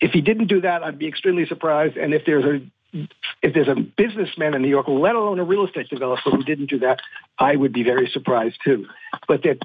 if 0.00 0.12
he 0.12 0.20
didn't 0.20 0.48
do 0.48 0.60
that, 0.60 0.82
I'd 0.82 0.98
be 0.98 1.08
extremely 1.08 1.46
surprised. 1.46 1.96
And 1.96 2.12
if 2.12 2.22
there's 2.26 2.44
a 2.44 3.06
if 3.42 3.54
there's 3.54 3.68
a 3.68 3.74
businessman 3.74 4.54
in 4.54 4.62
New 4.62 4.68
York, 4.68 4.86
let 4.88 5.14
alone 5.14 5.38
a 5.38 5.44
real 5.44 5.66
estate 5.66 5.88
developer 5.88 6.30
who 6.30 6.42
didn't 6.42 6.70
do 6.70 6.78
that, 6.80 7.00
I 7.38 7.56
would 7.56 7.72
be 7.72 7.82
very 7.82 8.08
surprised 8.12 8.58
too. 8.64 8.86
But 9.28 9.42
that 9.42 9.58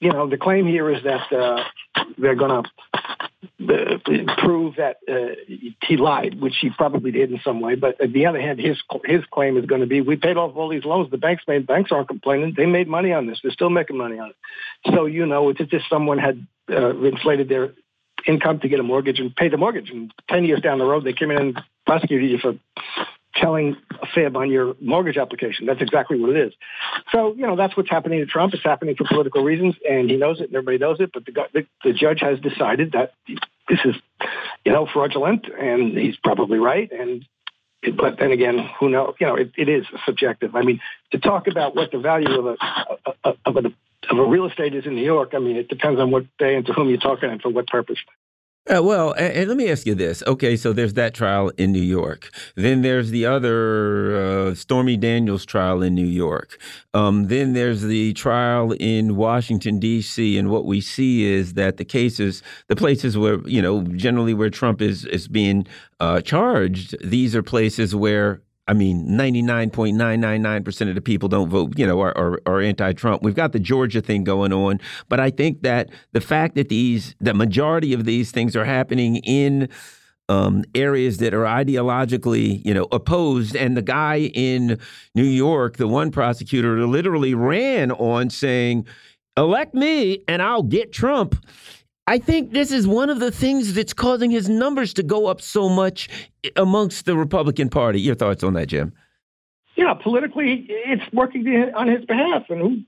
you 0.00 0.12
know, 0.12 0.28
the 0.28 0.36
claim 0.36 0.66
here 0.66 0.90
is 0.90 1.02
that 1.04 1.32
uh, 1.32 1.64
they're 2.18 2.34
going 2.34 2.62
to 2.62 2.70
uh, 3.68 4.34
prove 4.38 4.76
that 4.76 4.96
uh, 5.08 5.34
he 5.86 5.96
lied, 5.96 6.40
which 6.40 6.54
he 6.60 6.70
probably 6.70 7.10
did 7.10 7.30
in 7.30 7.40
some 7.42 7.60
way. 7.60 7.74
But 7.74 8.00
on 8.00 8.12
the 8.12 8.26
other 8.26 8.40
hand, 8.40 8.58
his 8.58 8.78
his 9.04 9.22
claim 9.30 9.56
is 9.56 9.64
going 9.64 9.80
to 9.80 9.86
be, 9.86 10.00
we 10.00 10.16
paid 10.16 10.36
off 10.36 10.56
all 10.56 10.68
these 10.68 10.84
loans. 10.84 11.10
The 11.10 11.18
banks 11.18 11.44
made 11.48 11.66
banks 11.66 11.92
aren't 11.92 12.08
complaining. 12.08 12.54
They 12.56 12.66
made 12.66 12.88
money 12.88 13.12
on 13.12 13.26
this. 13.26 13.40
They're 13.42 13.52
still 13.52 13.70
making 13.70 13.96
money 13.96 14.18
on 14.18 14.30
it. 14.30 14.36
So 14.94 15.06
you 15.06 15.24
know, 15.26 15.48
it's 15.48 15.60
just 15.70 15.88
someone 15.88 16.18
had 16.18 16.46
uh, 16.70 16.96
inflated 16.98 17.48
their 17.48 17.72
income 18.26 18.60
to 18.60 18.68
get 18.68 18.80
a 18.80 18.82
mortgage 18.82 19.20
and 19.20 19.34
pay 19.34 19.48
the 19.48 19.56
mortgage. 19.56 19.90
And 19.90 20.12
ten 20.28 20.44
years 20.44 20.60
down 20.60 20.78
the 20.78 20.84
road, 20.84 21.04
they 21.04 21.12
came 21.12 21.30
in 21.30 21.38
and 21.38 21.62
prosecuted 21.86 22.30
you 22.30 22.38
for 22.38 22.54
telling 23.40 23.76
a 24.02 24.06
fib 24.14 24.36
on 24.36 24.50
your 24.50 24.74
mortgage 24.80 25.16
application. 25.16 25.66
That's 25.66 25.82
exactly 25.82 26.20
what 26.20 26.30
it 26.30 26.48
is. 26.48 26.52
So, 27.12 27.34
you 27.34 27.46
know, 27.46 27.56
that's 27.56 27.76
what's 27.76 27.90
happening 27.90 28.20
to 28.20 28.26
Trump. 28.26 28.54
It's 28.54 28.62
happening 28.64 28.96
for 28.96 29.04
political 29.04 29.42
reasons, 29.42 29.74
and 29.88 30.10
he 30.10 30.16
knows 30.16 30.40
it, 30.40 30.48
and 30.48 30.56
everybody 30.56 30.78
knows 30.78 31.00
it. 31.00 31.10
But 31.12 31.26
the, 31.26 31.32
the, 31.52 31.66
the 31.84 31.92
judge 31.92 32.20
has 32.20 32.40
decided 32.40 32.92
that 32.92 33.12
this 33.68 33.80
is, 33.84 33.94
you 34.64 34.72
know, 34.72 34.86
fraudulent, 34.92 35.46
and 35.48 35.96
he's 35.96 36.16
probably 36.16 36.58
right. 36.58 36.90
And 36.90 37.24
but 37.96 38.18
then 38.18 38.32
again, 38.32 38.68
who 38.80 38.88
knows? 38.88 39.14
You 39.20 39.26
know, 39.26 39.36
it, 39.36 39.52
it 39.56 39.68
is 39.68 39.84
subjective. 40.04 40.56
I 40.56 40.62
mean, 40.62 40.80
to 41.12 41.18
talk 41.18 41.46
about 41.46 41.76
what 41.76 41.92
the 41.92 41.98
value 41.98 42.38
of 42.38 42.46
a 42.46 43.28
of 43.44 43.56
a 43.56 43.72
of 44.10 44.18
a 44.18 44.24
real 44.24 44.46
estate 44.46 44.74
is 44.74 44.86
in 44.86 44.94
New 44.94 45.04
York, 45.04 45.32
I 45.34 45.38
mean, 45.38 45.56
it 45.56 45.68
depends 45.68 46.00
on 46.00 46.10
what 46.10 46.24
day 46.38 46.56
and 46.56 46.66
to 46.66 46.72
whom 46.72 46.88
you're 46.88 46.98
talking 46.98 47.30
and 47.30 47.40
for 47.40 47.48
what 47.48 47.66
purpose. 47.66 47.98
Uh, 48.68 48.82
well, 48.82 49.12
and, 49.12 49.32
and, 49.32 49.48
let 49.48 49.56
me 49.56 49.70
ask 49.70 49.86
you 49.86 49.94
this. 49.94 50.24
Okay, 50.26 50.56
so 50.56 50.72
there's 50.72 50.94
that 50.94 51.14
trial 51.14 51.50
in 51.56 51.70
New 51.70 51.82
York. 51.82 52.30
Then 52.56 52.82
there's 52.82 53.10
the 53.10 53.24
other 53.24 54.16
uh, 54.16 54.54
Stormy 54.56 54.96
Daniels 54.96 55.46
trial 55.46 55.82
in 55.82 55.94
New 55.94 56.06
York. 56.06 56.58
Um, 56.92 57.28
then 57.28 57.52
there's 57.52 57.82
the 57.82 58.12
trial 58.14 58.72
in 58.72 59.14
Washington 59.14 59.78
D.C. 59.78 60.36
And 60.36 60.50
what 60.50 60.64
we 60.64 60.80
see 60.80 61.24
is 61.24 61.54
that 61.54 61.76
the 61.76 61.84
cases, 61.84 62.42
the 62.66 62.74
places 62.74 63.16
where 63.16 63.38
you 63.46 63.62
know 63.62 63.82
generally 63.82 64.34
where 64.34 64.50
Trump 64.50 64.82
is 64.82 65.04
is 65.04 65.28
being 65.28 65.64
uh, 66.00 66.20
charged, 66.20 66.96
these 67.04 67.36
are 67.36 67.44
places 67.44 67.94
where 67.94 68.40
I 68.68 68.74
mean, 68.74 69.06
99.999% 69.06 70.88
of 70.88 70.94
the 70.96 71.00
people 71.00 71.28
don't 71.28 71.48
vote, 71.48 71.78
you 71.78 71.86
know, 71.86 72.00
are, 72.00 72.16
are, 72.18 72.40
are 72.46 72.60
anti-Trump. 72.60 73.22
We've 73.22 73.34
got 73.34 73.52
the 73.52 73.60
Georgia 73.60 74.00
thing 74.00 74.24
going 74.24 74.52
on, 74.52 74.80
but 75.08 75.20
I 75.20 75.30
think 75.30 75.62
that 75.62 75.90
the 76.12 76.20
fact 76.20 76.56
that 76.56 76.68
these, 76.68 77.14
the 77.20 77.32
majority 77.32 77.92
of 77.92 78.04
these 78.04 78.32
things 78.32 78.56
are 78.56 78.64
happening 78.64 79.16
in 79.18 79.68
um, 80.28 80.64
areas 80.74 81.18
that 81.18 81.32
are 81.32 81.44
ideologically, 81.44 82.64
you 82.64 82.74
know, 82.74 82.88
opposed, 82.90 83.54
and 83.54 83.76
the 83.76 83.82
guy 83.82 84.30
in 84.34 84.78
New 85.14 85.22
York, 85.22 85.76
the 85.76 85.86
one 85.86 86.10
prosecutor, 86.10 86.84
literally 86.86 87.34
ran 87.34 87.92
on 87.92 88.30
saying, 88.30 88.86
"Elect 89.36 89.74
me, 89.74 90.24
and 90.26 90.42
I'll 90.42 90.64
get 90.64 90.92
Trump." 90.92 91.36
I 92.08 92.18
think 92.18 92.52
this 92.52 92.70
is 92.70 92.86
one 92.86 93.10
of 93.10 93.18
the 93.18 93.32
things 93.32 93.74
that's 93.74 93.92
causing 93.92 94.30
his 94.30 94.48
numbers 94.48 94.94
to 94.94 95.02
go 95.02 95.26
up 95.26 95.40
so 95.40 95.68
much 95.68 96.08
amongst 96.54 97.04
the 97.04 97.16
Republican 97.16 97.68
Party. 97.68 98.00
Your 98.00 98.14
thoughts 98.14 98.44
on 98.44 98.54
that, 98.54 98.68
Jim? 98.68 98.92
Yeah, 99.74 99.94
politically, 99.94 100.66
it's 100.68 101.02
working 101.12 101.46
on 101.74 101.88
his 101.88 102.04
behalf, 102.04 102.44
and 102.48 102.60
who 102.60 102.80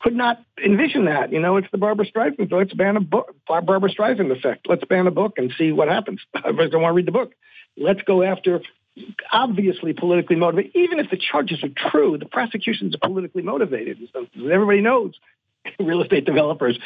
could 0.00 0.14
not 0.14 0.44
envision 0.62 1.06
that? 1.06 1.32
You 1.32 1.40
know, 1.40 1.56
it's 1.56 1.68
the 1.72 1.78
Barbra 1.78 2.06
Streisand. 2.06 2.52
Let's 2.52 2.74
ban 2.74 2.96
a 2.96 3.00
book, 3.00 3.34
Barbra 3.46 3.90
Streisand 3.90 4.30
effect. 4.30 4.68
Let's 4.68 4.84
ban 4.84 5.06
a 5.06 5.10
book 5.10 5.34
and 5.38 5.52
see 5.56 5.72
what 5.72 5.88
happens. 5.88 6.20
I 6.34 6.52
don't 6.52 6.82
want 6.82 6.92
to 6.92 6.92
read 6.92 7.06
the 7.06 7.12
book. 7.12 7.32
Let's 7.76 8.02
go 8.02 8.22
after 8.22 8.60
obviously 9.32 9.94
politically 9.94 10.36
motivated. 10.36 10.72
Even 10.74 10.98
if 10.98 11.10
the 11.10 11.16
charges 11.16 11.62
are 11.64 11.90
true, 11.90 12.18
the 12.18 12.26
prosecutions 12.26 12.94
are 12.94 12.98
politically 12.98 13.42
motivated. 13.42 13.98
Everybody 14.36 14.82
knows 14.82 15.14
real 15.80 16.02
estate 16.02 16.24
developers 16.24 16.78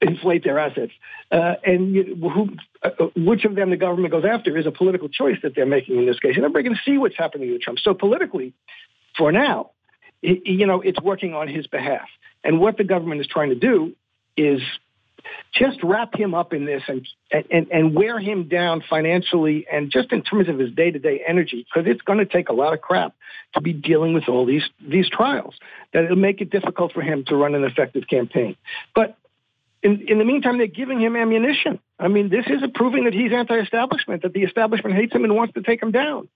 inflate 0.00 0.44
their 0.44 0.58
assets. 0.58 0.92
Uh, 1.30 1.54
and 1.64 1.94
who, 2.22 2.50
uh, 2.82 2.90
which 3.16 3.44
of 3.44 3.54
them 3.54 3.70
the 3.70 3.76
government 3.76 4.12
goes 4.12 4.24
after 4.24 4.56
is 4.56 4.66
a 4.66 4.70
political 4.70 5.08
choice 5.08 5.36
that 5.42 5.54
they're 5.54 5.66
making 5.66 5.98
in 5.98 6.06
this 6.06 6.18
case. 6.18 6.36
And 6.36 6.44
everybody 6.44 6.64
can 6.64 6.78
see 6.84 6.98
what's 6.98 7.16
happening 7.16 7.48
to 7.48 7.58
Trump. 7.58 7.78
So 7.78 7.94
politically, 7.94 8.54
for 9.16 9.32
now, 9.32 9.70
it, 10.22 10.46
you 10.46 10.66
know, 10.66 10.80
it's 10.80 11.00
working 11.00 11.34
on 11.34 11.48
his 11.48 11.66
behalf. 11.66 12.08
And 12.44 12.60
what 12.60 12.76
the 12.76 12.84
government 12.84 13.20
is 13.20 13.26
trying 13.26 13.50
to 13.50 13.56
do 13.56 13.94
is 14.36 14.60
just 15.52 15.82
wrap 15.82 16.14
him 16.14 16.34
up 16.34 16.52
in 16.52 16.64
this 16.64 16.82
and 16.88 17.06
and 17.30 17.68
and 17.70 17.94
wear 17.94 18.18
him 18.18 18.48
down 18.48 18.82
financially 18.88 19.66
and 19.70 19.90
just 19.90 20.12
in 20.12 20.22
terms 20.22 20.48
of 20.48 20.58
his 20.58 20.72
day-to-day 20.72 21.22
energy 21.26 21.64
because 21.64 21.90
it's 21.90 22.02
going 22.02 22.18
to 22.18 22.26
take 22.26 22.48
a 22.48 22.52
lot 22.52 22.72
of 22.72 22.80
crap 22.80 23.14
to 23.54 23.60
be 23.60 23.72
dealing 23.72 24.12
with 24.12 24.28
all 24.28 24.46
these 24.46 24.68
these 24.86 25.08
trials 25.08 25.54
that 25.92 26.04
it'll 26.04 26.16
make 26.16 26.40
it 26.40 26.50
difficult 26.50 26.92
for 26.92 27.02
him 27.02 27.24
to 27.24 27.36
run 27.36 27.54
an 27.54 27.64
effective 27.64 28.06
campaign 28.08 28.56
but 28.94 29.16
in, 29.82 30.08
in 30.08 30.18
the 30.18 30.24
meantime, 30.24 30.58
they're 30.58 30.66
giving 30.66 31.00
him 31.00 31.14
ammunition. 31.14 31.78
I 31.98 32.08
mean, 32.08 32.30
this 32.30 32.46
is 32.46 32.62
proving 32.74 33.04
that 33.04 33.14
he's 33.14 33.32
anti-establishment, 33.32 34.22
that 34.22 34.32
the 34.32 34.42
establishment 34.42 34.96
hates 34.96 35.14
him 35.14 35.24
and 35.24 35.34
wants 35.36 35.54
to 35.54 35.62
take 35.62 35.82
him 35.82 35.92
down. 35.92 36.28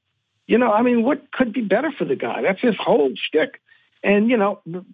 You 0.46 0.58
know, 0.58 0.72
I 0.72 0.82
mean, 0.82 1.02
what 1.02 1.30
could 1.32 1.52
be 1.52 1.62
better 1.62 1.92
for 1.92 2.04
the 2.04 2.16
guy? 2.16 2.42
That's 2.42 2.60
his 2.60 2.74
whole 2.78 3.12
shtick. 3.14 3.60
And 4.02 4.28
you 4.28 4.36
know, 4.36 4.60
you 4.64 4.84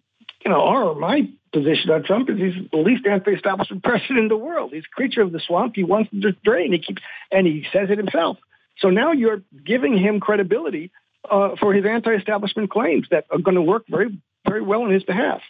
know, 0.46 0.62
our 0.62 0.94
my 0.94 1.28
position 1.52 1.90
on 1.90 2.04
Trump 2.04 2.30
is 2.30 2.38
he's 2.38 2.70
the 2.70 2.78
least 2.78 3.06
anti-establishment 3.06 3.82
president 3.84 4.18
in 4.18 4.28
the 4.28 4.36
world. 4.36 4.72
He's 4.72 4.84
a 4.84 4.94
creature 4.94 5.22
of 5.22 5.32
the 5.32 5.40
swamp. 5.40 5.74
He 5.76 5.84
wants 5.84 6.10
to 6.10 6.32
drain. 6.44 6.72
He 6.72 6.78
keeps, 6.78 7.02
and 7.30 7.46
he 7.46 7.66
says 7.72 7.88
it 7.90 7.98
himself. 7.98 8.38
So 8.78 8.90
now 8.90 9.12
you're 9.12 9.42
giving 9.64 9.96
him 9.98 10.20
credibility 10.20 10.90
uh, 11.28 11.56
for 11.60 11.72
his 11.74 11.84
anti-establishment 11.84 12.70
claims 12.70 13.08
that 13.10 13.26
are 13.30 13.38
going 13.38 13.56
to 13.56 13.62
work 13.62 13.84
very, 13.88 14.20
very 14.48 14.62
well 14.62 14.82
on 14.82 14.90
his 14.90 15.02
behalf. 15.02 15.40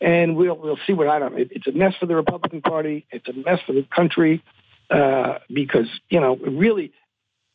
And 0.00 0.36
we'll 0.36 0.56
we'll 0.56 0.78
see 0.86 0.92
what 0.92 1.08
I 1.08 1.18
don't. 1.18 1.38
It, 1.38 1.48
it's 1.52 1.66
a 1.66 1.72
mess 1.72 1.94
for 1.98 2.06
the 2.06 2.16
Republican 2.16 2.60
Party. 2.60 3.06
It's 3.10 3.28
a 3.28 3.32
mess 3.32 3.60
for 3.66 3.72
the 3.72 3.86
country 3.94 4.42
uh, 4.90 5.38
because 5.48 5.86
you 6.10 6.20
know 6.20 6.36
really 6.36 6.92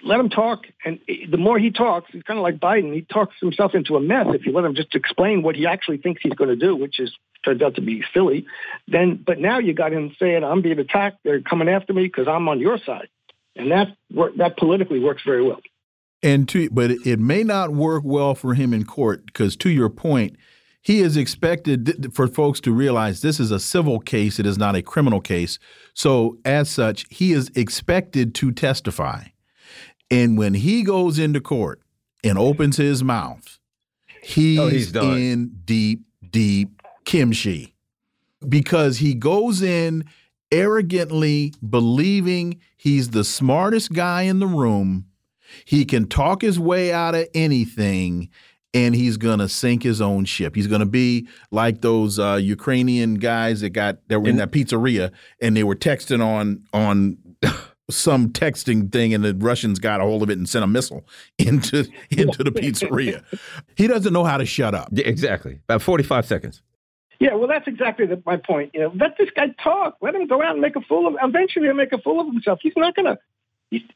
let 0.04 0.20
him 0.20 0.30
talk. 0.30 0.66
And 0.84 1.00
the 1.30 1.38
more 1.38 1.60
he 1.60 1.72
talks, 1.72 2.10
he's 2.12 2.24
kind 2.24 2.40
of 2.40 2.44
like 2.44 2.58
Biden. 2.58 2.94
He 2.94 3.02
talks 3.02 3.36
himself 3.40 3.76
into 3.76 3.98
a 3.98 4.02
mess. 4.02 4.28
If 4.30 4.46
you 4.46 4.54
let 4.54 4.66
him 4.66 4.76
just 4.76 4.96
explain 4.96 5.44
what 5.44 5.56
he 5.56 5.68
actually 5.68 5.98
thinks 5.98 6.22
he's 6.24 6.34
going 6.34 6.50
to 6.50 6.56
do, 6.56 6.76
which 6.76 7.00
is 7.00 7.12
turns 7.44 7.62
out 7.62 7.76
to 7.76 7.82
be 7.82 8.04
silly, 8.14 8.46
then 8.88 9.22
but 9.26 9.40
now 9.40 9.60
you 9.60 9.74
got 9.74 9.94
him 9.94 10.16
saying, 10.20 10.44
"I'm 10.44 10.62
being 10.62 10.80
attacked. 10.80 11.20
They're 11.24 11.42
coming 11.42 11.70
after 11.70 11.94
me 11.94 12.04
because 12.04 12.28
I'm 12.28 12.48
on 12.48 12.60
your 12.60 12.78
side," 12.78 13.10
and 13.56 13.72
that 13.72 13.96
that 14.38 14.58
politically 14.58 15.00
works 15.00 15.24
very 15.26 15.44
well. 15.44 15.60
And 16.22 16.48
to 16.50 16.70
but 16.70 16.92
it 16.92 17.20
may 17.20 17.44
not 17.44 17.72
work 17.72 18.04
well 18.06 18.36
for 18.36 18.54
him 18.54 18.74
in 18.74 18.86
court 18.86 19.26
because, 19.26 19.56
to 19.58 19.70
your 19.70 19.90
point, 19.90 20.36
he 20.82 21.00
is 21.00 21.16
expected 21.16 22.14
for 22.14 22.28
folks 22.28 22.60
to 22.62 22.74
realize 22.74 23.22
this 23.22 23.40
is 23.40 23.52
a 23.52 23.60
civil 23.60 24.00
case; 24.00 24.40
it 24.40 24.46
is 24.46 24.58
not 24.58 24.76
a 24.76 24.82
criminal 24.82 25.22
case. 25.22 25.60
So, 25.94 26.38
as 26.44 26.70
such, 26.70 27.06
he 27.10 27.32
is 27.32 27.52
expected 27.56 28.36
to 28.36 28.52
testify. 28.52 29.26
And 30.12 30.38
when 30.38 30.56
he 30.56 30.84
goes 30.84 31.20
into 31.20 31.40
court 31.40 31.82
and 32.24 32.38
opens 32.38 32.78
his 32.78 33.04
mouth, 33.04 33.60
he's, 34.24 34.60
oh, 34.60 34.68
he's 34.68 34.96
in 34.96 35.52
deep, 35.66 36.02
deep 36.32 36.79
kimchi 37.10 37.74
because 38.48 39.00
he 39.00 39.16
goes 39.16 39.64
in 39.64 40.06
arrogantly 40.52 41.52
believing 41.68 42.62
he's 42.78 43.10
the 43.10 43.24
smartest 43.24 43.92
guy 43.94 44.22
in 44.22 44.38
the 44.38 44.46
room. 44.46 45.08
He 45.66 45.86
can 45.86 46.08
talk 46.08 46.44
his 46.44 46.60
way 46.60 46.94
out 46.94 47.16
of 47.16 47.28
anything 47.34 48.30
and 48.76 48.94
he's 48.94 49.18
going 49.18 49.40
to 49.40 49.50
sink 49.50 49.82
his 49.82 50.02
own 50.02 50.26
ship. 50.26 50.56
He's 50.56 50.68
going 50.68 50.82
to 50.82 50.86
be 50.86 51.28
like 51.50 51.82
those 51.82 52.20
uh, 52.20 52.36
Ukrainian 52.36 53.16
guys 53.16 53.62
that 53.62 53.72
got 53.72 54.08
that 54.10 54.20
were 54.20 54.30
in, 54.30 54.36
that 54.36 54.52
pizzeria 54.52 55.12
and 55.42 55.58
they 55.58 55.64
were 55.64 55.76
texting 55.76 56.24
on 56.24 56.64
on 56.74 57.18
some 57.90 58.30
texting 58.30 58.92
thing 58.92 59.16
and 59.16 59.24
the 59.24 59.34
Russians 59.34 59.80
got 59.80 60.00
a 60.00 60.04
hold 60.04 60.22
of 60.22 60.30
it 60.30 60.38
and 60.38 60.48
sent 60.48 60.64
a 60.64 60.68
missile 60.68 61.08
into 61.40 61.88
into 62.12 62.44
the 62.44 62.52
pizzeria. 62.56 63.24
he 63.76 63.88
doesn't 63.88 64.14
know 64.14 64.26
how 64.26 64.38
to 64.38 64.46
shut 64.46 64.76
up. 64.76 64.90
Exactly. 64.96 65.60
About 65.68 65.82
45 65.82 66.28
seconds. 66.28 66.62
Yeah, 67.20 67.36
well, 67.36 67.48
that's 67.48 67.68
exactly 67.68 68.06
the, 68.06 68.22
my 68.26 68.38
point. 68.38 68.72
You 68.74 68.82
know, 68.82 68.94
let 68.96 69.18
this 69.18 69.30
guy 69.36 69.48
talk. 69.62 69.98
Let 70.02 70.16
him 70.16 70.28
go 70.28 70.42
out 70.42 70.54
and 70.54 70.62
make 70.62 70.76
a 70.76 70.82
fool 70.82 71.08
of. 71.08 71.16
Eventually, 71.22 71.66
he'll 71.66 71.76
make 71.76 71.92
a 71.92 71.98
fool 71.98 72.22
of 72.22 72.28
himself. 72.28 72.60
He's 72.62 72.74
not 72.78 72.96
going 72.96 73.06
to. 73.06 73.20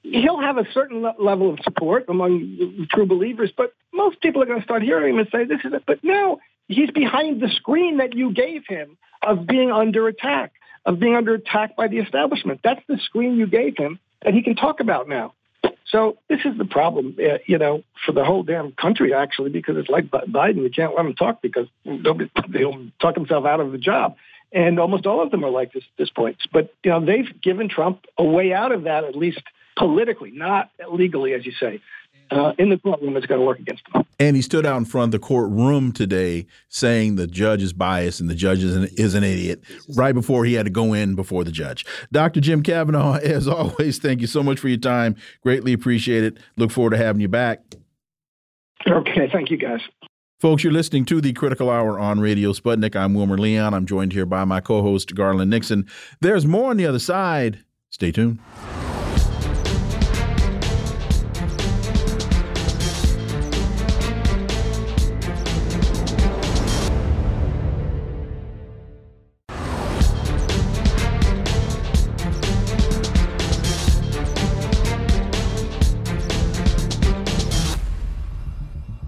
He'll 0.03 0.39
have 0.39 0.57
a 0.57 0.65
certain 0.71 1.01
level 1.01 1.51
of 1.53 1.59
support 1.63 2.05
among 2.07 2.87
true 2.91 3.07
believers, 3.07 3.51
but 3.55 3.73
most 3.91 4.21
people 4.21 4.43
are 4.43 4.45
going 4.45 4.59
to 4.59 4.63
start 4.63 4.83
hearing 4.83 5.15
him 5.15 5.19
and 5.19 5.29
say, 5.31 5.45
"This 5.45 5.61
is 5.63 5.73
it." 5.73 5.83
But 5.87 6.03
now 6.03 6.39
he's 6.67 6.91
behind 6.91 7.41
the 7.41 7.49
screen 7.55 7.97
that 7.97 8.13
you 8.13 8.33
gave 8.33 8.67
him 8.67 8.97
of 9.25 9.47
being 9.47 9.71
under 9.71 10.07
attack 10.07 10.51
of 10.85 10.99
being 10.99 11.15
under 11.15 11.33
attack 11.35 11.75
by 11.75 11.87
the 11.87 11.99
establishment. 11.99 12.61
That's 12.63 12.81
the 12.87 12.97
screen 12.97 13.35
you 13.37 13.47
gave 13.47 13.77
him 13.77 13.99
that 14.23 14.33
he 14.33 14.41
can 14.41 14.55
talk 14.55 14.79
about 14.79 15.07
now. 15.07 15.33
So 15.85 16.17
this 16.27 16.39
is 16.43 16.57
the 16.57 16.65
problem, 16.65 17.15
uh, 17.19 17.37
you 17.45 17.59
know, 17.59 17.83
for 18.03 18.13
the 18.13 18.25
whole 18.25 18.41
damn 18.41 18.71
country, 18.71 19.13
actually, 19.13 19.51
because 19.51 19.77
it's 19.77 19.89
like 19.89 20.07
Biden. 20.07 20.63
You 20.63 20.71
can't 20.71 20.95
let 20.95 21.05
him 21.05 21.13
talk 21.13 21.41
because 21.41 21.67
he'll 21.83 22.87
talk 22.99 23.15
himself 23.15 23.45
out 23.45 23.59
of 23.59 23.71
the 23.71 23.77
job. 23.77 24.15
And 24.51 24.79
almost 24.79 25.05
all 25.05 25.21
of 25.21 25.29
them 25.31 25.43
are 25.43 25.51
like 25.51 25.71
this 25.71 25.83
at 25.83 25.97
this 25.97 26.09
point. 26.09 26.37
But, 26.51 26.73
you 26.83 26.91
know, 26.91 27.05
they've 27.05 27.41
given 27.41 27.69
Trump 27.69 28.05
a 28.17 28.23
way 28.23 28.53
out 28.53 28.71
of 28.71 28.83
that, 28.83 29.03
at 29.03 29.15
least 29.15 29.41
politically, 29.75 30.31
not 30.31 30.69
legally, 30.89 31.33
as 31.33 31.45
you 31.45 31.51
say 31.51 31.79
uh, 32.33 32.53
in 32.57 32.69
the 32.69 32.77
courtroom 32.77 33.15
is 33.17 33.25
going 33.25 33.39
to 33.39 33.45
work 33.45 33.59
against 33.59 33.83
him. 33.93 34.03
And 34.19 34.35
he 34.35 34.41
stood 34.41 34.65
out 34.65 34.77
in 34.77 34.85
front 34.85 35.13
of 35.13 35.21
the 35.21 35.25
courtroom 35.25 35.91
today 35.91 36.45
saying 36.69 37.15
the 37.15 37.27
judge 37.27 37.61
is 37.61 37.73
biased 37.73 38.19
and 38.19 38.29
the 38.29 38.35
judge 38.35 38.63
is 38.63 38.75
an, 38.75 38.89
is 38.97 39.13
an 39.15 39.23
idiot 39.23 39.63
right 39.95 40.13
before 40.13 40.45
he 40.45 40.53
had 40.53 40.65
to 40.65 40.71
go 40.71 40.93
in 40.93 41.15
before 41.15 41.43
the 41.43 41.51
judge. 41.51 41.85
Dr. 42.11 42.39
Jim 42.39 42.63
Kavanagh, 42.63 43.19
as 43.23 43.47
always, 43.47 43.99
thank 43.99 44.21
you 44.21 44.27
so 44.27 44.43
much 44.43 44.59
for 44.59 44.67
your 44.67 44.77
time. 44.77 45.15
Greatly 45.41 45.73
appreciate 45.73 46.23
it. 46.23 46.37
Look 46.57 46.71
forward 46.71 46.91
to 46.91 46.97
having 46.97 47.21
you 47.21 47.27
back. 47.27 47.61
Okay, 48.87 49.29
thank 49.31 49.49
you, 49.49 49.57
guys. 49.57 49.81
Folks, 50.39 50.61
you're 50.61 50.73
listening 50.73 51.05
to 51.05 51.21
the 51.21 51.31
Critical 51.31 51.69
Hour 51.69 51.97
on 51.97 52.19
Radio 52.19 52.51
Sputnik. 52.51 52.97
I'm 52.97 53.13
Wilmer 53.13 53.37
Leon. 53.37 53.73
I'm 53.73 53.85
joined 53.85 54.11
here 54.11 54.25
by 54.25 54.43
my 54.43 54.59
co 54.59 54.81
host, 54.81 55.15
Garland 55.15 55.49
Nixon. 55.49 55.87
There's 56.19 56.45
more 56.45 56.71
on 56.71 56.75
the 56.75 56.85
other 56.85 56.99
side. 56.99 57.63
Stay 57.89 58.11
tuned. 58.11 58.39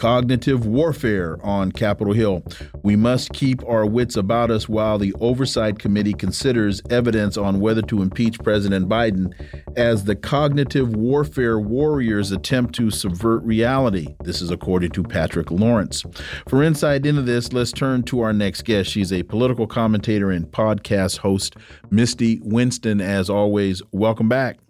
cognitive 0.00 0.64
warfare 0.64 1.36
on 1.42 1.70
Capitol 1.70 2.14
Hill. 2.14 2.42
We 2.82 2.96
must 2.96 3.34
keep 3.34 3.62
our 3.68 3.84
wits 3.84 4.16
about 4.16 4.50
us 4.50 4.66
while 4.66 4.96
the 4.96 5.12
Oversight 5.20 5.78
Committee 5.78 6.14
considers 6.14 6.80
evidence 6.88 7.36
on 7.36 7.60
whether 7.60 7.82
to 7.82 8.00
impeach 8.00 8.38
President 8.38 8.88
Biden 8.88 9.34
as 9.76 10.04
the 10.04 10.16
cognitive 10.16 10.96
warfare 10.96 11.60
warriors 11.60 12.32
attempt 12.32 12.74
to 12.76 12.90
subvert 12.90 13.42
reality. 13.42 14.06
This 14.24 14.40
is 14.40 14.50
according 14.50 14.92
to 14.92 15.02
Patrick 15.02 15.50
Lawrence. 15.50 16.02
For 16.48 16.62
insight 16.62 17.04
into 17.04 17.20
this, 17.20 17.52
let's 17.52 17.70
turn 17.70 18.02
to 18.04 18.22
our 18.22 18.32
next 18.32 18.62
guest. 18.62 18.88
She's 18.88 19.12
a 19.12 19.22
political 19.24 19.66
commentator 19.66 20.30
and 20.30 20.46
podcast 20.46 21.18
host, 21.18 21.56
Misty 21.90 22.40
Winston. 22.42 23.02
As 23.02 23.28
always, 23.28 23.82
welcome 23.92 24.30
back. 24.30 24.60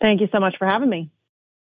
Thank 0.00 0.20
you 0.20 0.28
so 0.30 0.38
much 0.38 0.56
for 0.56 0.68
having 0.68 0.88
me. 0.88 1.10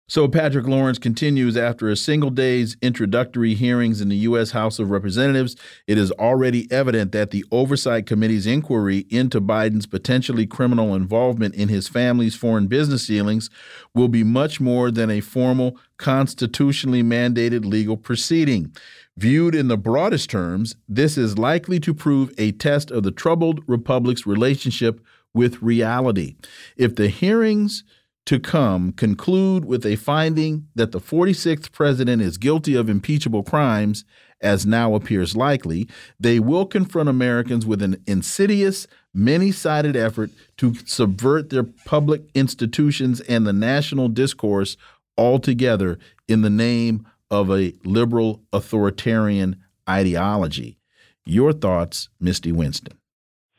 So, 0.06 0.28
Patrick 0.28 0.66
Lawrence 0.66 0.98
continues 0.98 1.56
after 1.56 1.88
a 1.88 1.96
single 1.96 2.28
day's 2.28 2.76
introductory 2.82 3.54
hearings 3.54 4.02
in 4.02 4.10
the 4.10 4.16
U.S. 4.16 4.50
House 4.50 4.78
of 4.78 4.90
Representatives. 4.90 5.56
It 5.86 5.96
is 5.96 6.12
already 6.12 6.70
evident 6.70 7.12
that 7.12 7.30
the 7.30 7.42
Oversight 7.50 8.04
Committee's 8.04 8.46
inquiry 8.46 9.06
into 9.08 9.40
Biden's 9.40 9.86
potentially 9.86 10.46
criminal 10.46 10.94
involvement 10.94 11.54
in 11.54 11.70
his 11.70 11.88
family's 11.88 12.36
foreign 12.36 12.66
business 12.66 13.06
dealings 13.06 13.48
will 13.94 14.08
be 14.08 14.22
much 14.22 14.60
more 14.60 14.90
than 14.90 15.10
a 15.10 15.22
formal, 15.22 15.78
constitutionally 15.96 17.02
mandated 17.02 17.64
legal 17.64 17.96
proceeding. 17.96 18.76
Viewed 19.16 19.54
in 19.54 19.68
the 19.68 19.78
broadest 19.78 20.28
terms, 20.28 20.76
this 20.86 21.16
is 21.16 21.38
likely 21.38 21.80
to 21.80 21.94
prove 21.94 22.30
a 22.36 22.52
test 22.52 22.90
of 22.90 23.04
the 23.04 23.10
troubled 23.10 23.62
republic's 23.66 24.26
relationship 24.26 25.00
with 25.32 25.62
reality. 25.62 26.36
If 26.76 26.94
the 26.94 27.08
hearings 27.08 27.84
to 28.26 28.40
come 28.40 28.92
conclude 28.92 29.64
with 29.64 29.84
a 29.84 29.96
finding 29.96 30.66
that 30.74 30.92
the 30.92 31.00
46th 31.00 31.72
president 31.72 32.22
is 32.22 32.38
guilty 32.38 32.74
of 32.74 32.88
impeachable 32.88 33.42
crimes, 33.42 34.04
as 34.40 34.66
now 34.66 34.94
appears 34.94 35.36
likely, 35.36 35.88
they 36.18 36.38
will 36.38 36.66
confront 36.66 37.08
Americans 37.08 37.66
with 37.66 37.82
an 37.82 38.02
insidious, 38.06 38.86
many 39.12 39.52
sided 39.52 39.96
effort 39.96 40.30
to 40.56 40.74
subvert 40.86 41.50
their 41.50 41.64
public 41.84 42.22
institutions 42.34 43.20
and 43.22 43.46
the 43.46 43.52
national 43.52 44.08
discourse 44.08 44.76
altogether 45.16 45.98
in 46.28 46.42
the 46.42 46.50
name 46.50 47.06
of 47.30 47.50
a 47.50 47.74
liberal 47.84 48.42
authoritarian 48.52 49.56
ideology. 49.88 50.78
Your 51.24 51.52
thoughts, 51.52 52.08
Misty 52.20 52.52
Winston? 52.52 52.98